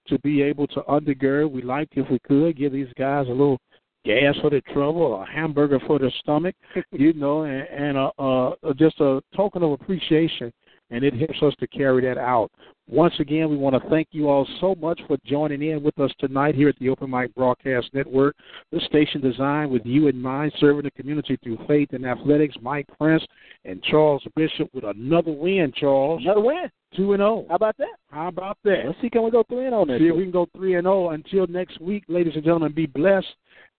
to 0.09 0.19
be 0.21 0.43
able 0.43 0.67
to 0.69 0.81
undergird. 0.83 1.51
We 1.51 1.63
like 1.63 1.89
if 1.93 2.11
we 2.11 2.19
could 2.21 2.57
give 2.57 2.73
these 2.73 2.93
guys 2.97 3.27
a 3.29 3.31
little 3.31 3.59
gas 4.07 4.37
for 4.41 4.51
their 4.51 4.63
trouble 4.73 5.21
a 5.21 5.27
hamburger 5.27 5.81
for 5.87 5.99
their 5.99 6.13
stomach, 6.21 6.55
you 6.93 7.13
know, 7.13 7.43
and, 7.43 7.67
and 7.69 7.99
uh, 7.99 8.11
uh, 8.19 8.73
just 8.75 9.01
a 9.01 9.21
token 9.37 9.63
of 9.63 9.73
appreciation. 9.73 10.53
And 10.91 11.05
it 11.05 11.15
helps 11.15 11.43
us 11.43 11.55
to 11.59 11.67
carry 11.67 12.03
that 12.03 12.19
out. 12.19 12.51
Once 12.89 13.15
again, 13.19 13.51
we 13.51 13.57
want 13.57 13.75
to 13.75 13.91
thank 13.91 14.07
you 14.13 14.29
all 14.29 14.47
so 14.61 14.77
much 14.77 15.01
for 15.09 15.17
joining 15.27 15.61
in 15.61 15.83
with 15.83 15.99
us 15.99 16.13
tonight 16.21 16.55
here 16.55 16.69
at 16.69 16.79
the 16.79 16.89
Open 16.89 17.11
Mic 17.11 17.35
Broadcast 17.35 17.89
Network. 17.93 18.37
The 18.71 18.81
station 18.87 19.21
designed 19.21 19.73
with 19.73 19.85
you 19.85 20.07
in 20.07 20.23
mind, 20.23 20.53
serving 20.61 20.85
the 20.85 20.93
community 20.93 21.37
through 21.43 21.59
faith 21.67 21.89
and 21.93 22.07
athletics. 22.07 22.55
Mike 22.63 22.87
Prince 22.97 23.25
and 23.65 23.83
Charles 23.83 24.23
Bishop 24.37 24.69
with 24.73 24.85
another 24.85 25.33
win, 25.33 25.73
Charles. 25.77 26.23
Another 26.23 26.43
win. 26.43 26.71
2 26.97 27.15
and 27.15 27.21
0. 27.21 27.47
How 27.49 27.57
about 27.57 27.77
that? 27.79 27.97
How 28.11 28.29
about 28.29 28.59
that? 28.63 28.85
Let's 28.87 29.01
see, 29.01 29.11
can 29.11 29.25
we 29.25 29.33
go 29.33 29.45
3 29.49 29.67
and 29.67 29.73
0 29.73 29.85
next 29.85 30.01
See 30.01 30.07
if 30.07 30.17
we 30.17 30.23
can 30.23 30.31
go 30.31 30.47
3 30.57 30.75
and 30.77 30.85
0 30.85 31.11
until 31.11 31.47
next 31.49 31.81
week. 31.81 32.05
Ladies 32.07 32.35
and 32.37 32.45
gentlemen, 32.45 32.73
be 32.73 32.87
blessed, 32.87 33.27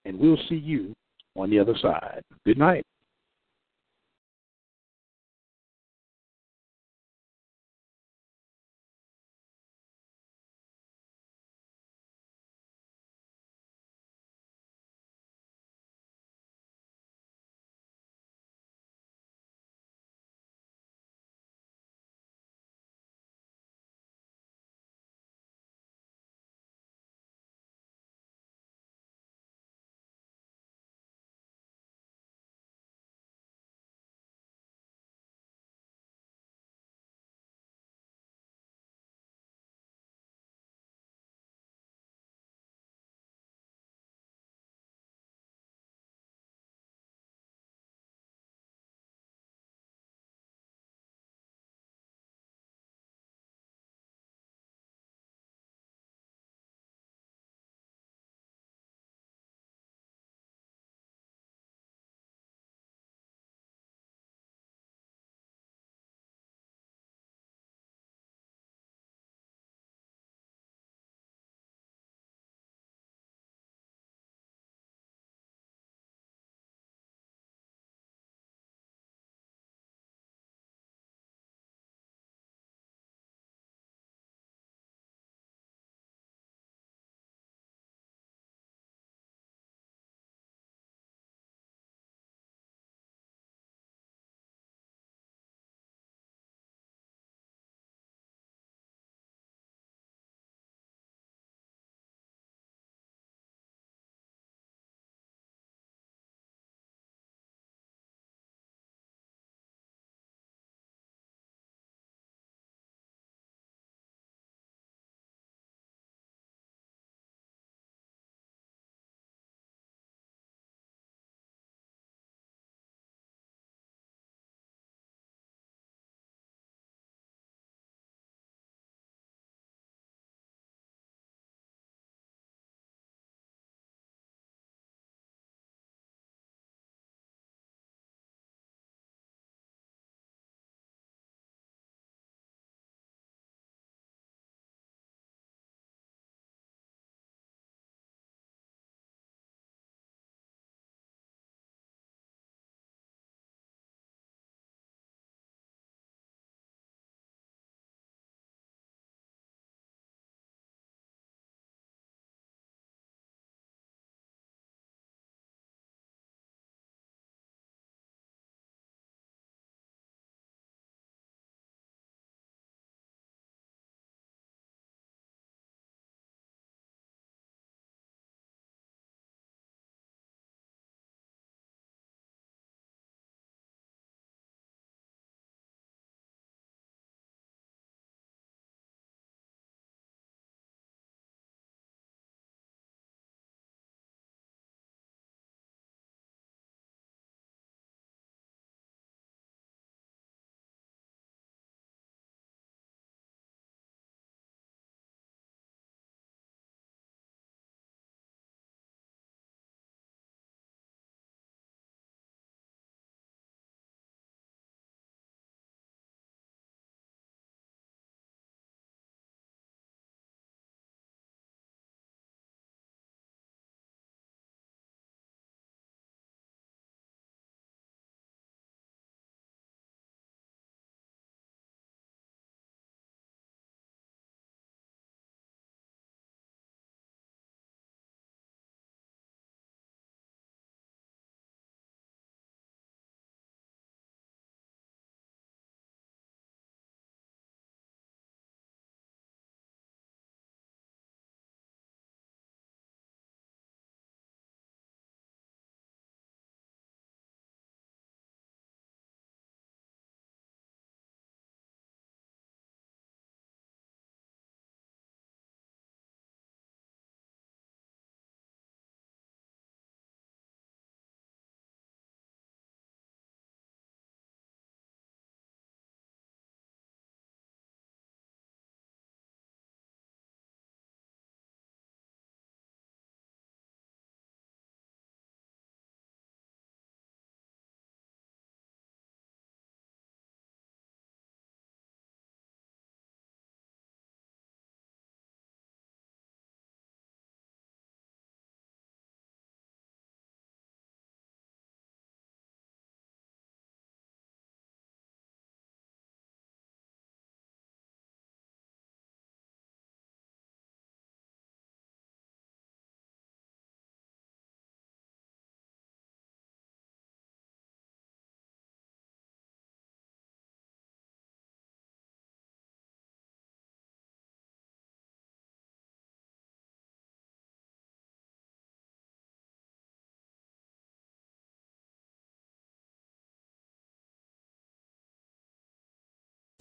and 0.04 0.20
we'll 0.20 0.38
see 0.50 0.56
you 0.56 0.94
on 1.38 1.50
the 1.50 1.60
other 1.60 1.76
side. 1.82 2.22
Good 2.46 2.58
night. 2.58 2.86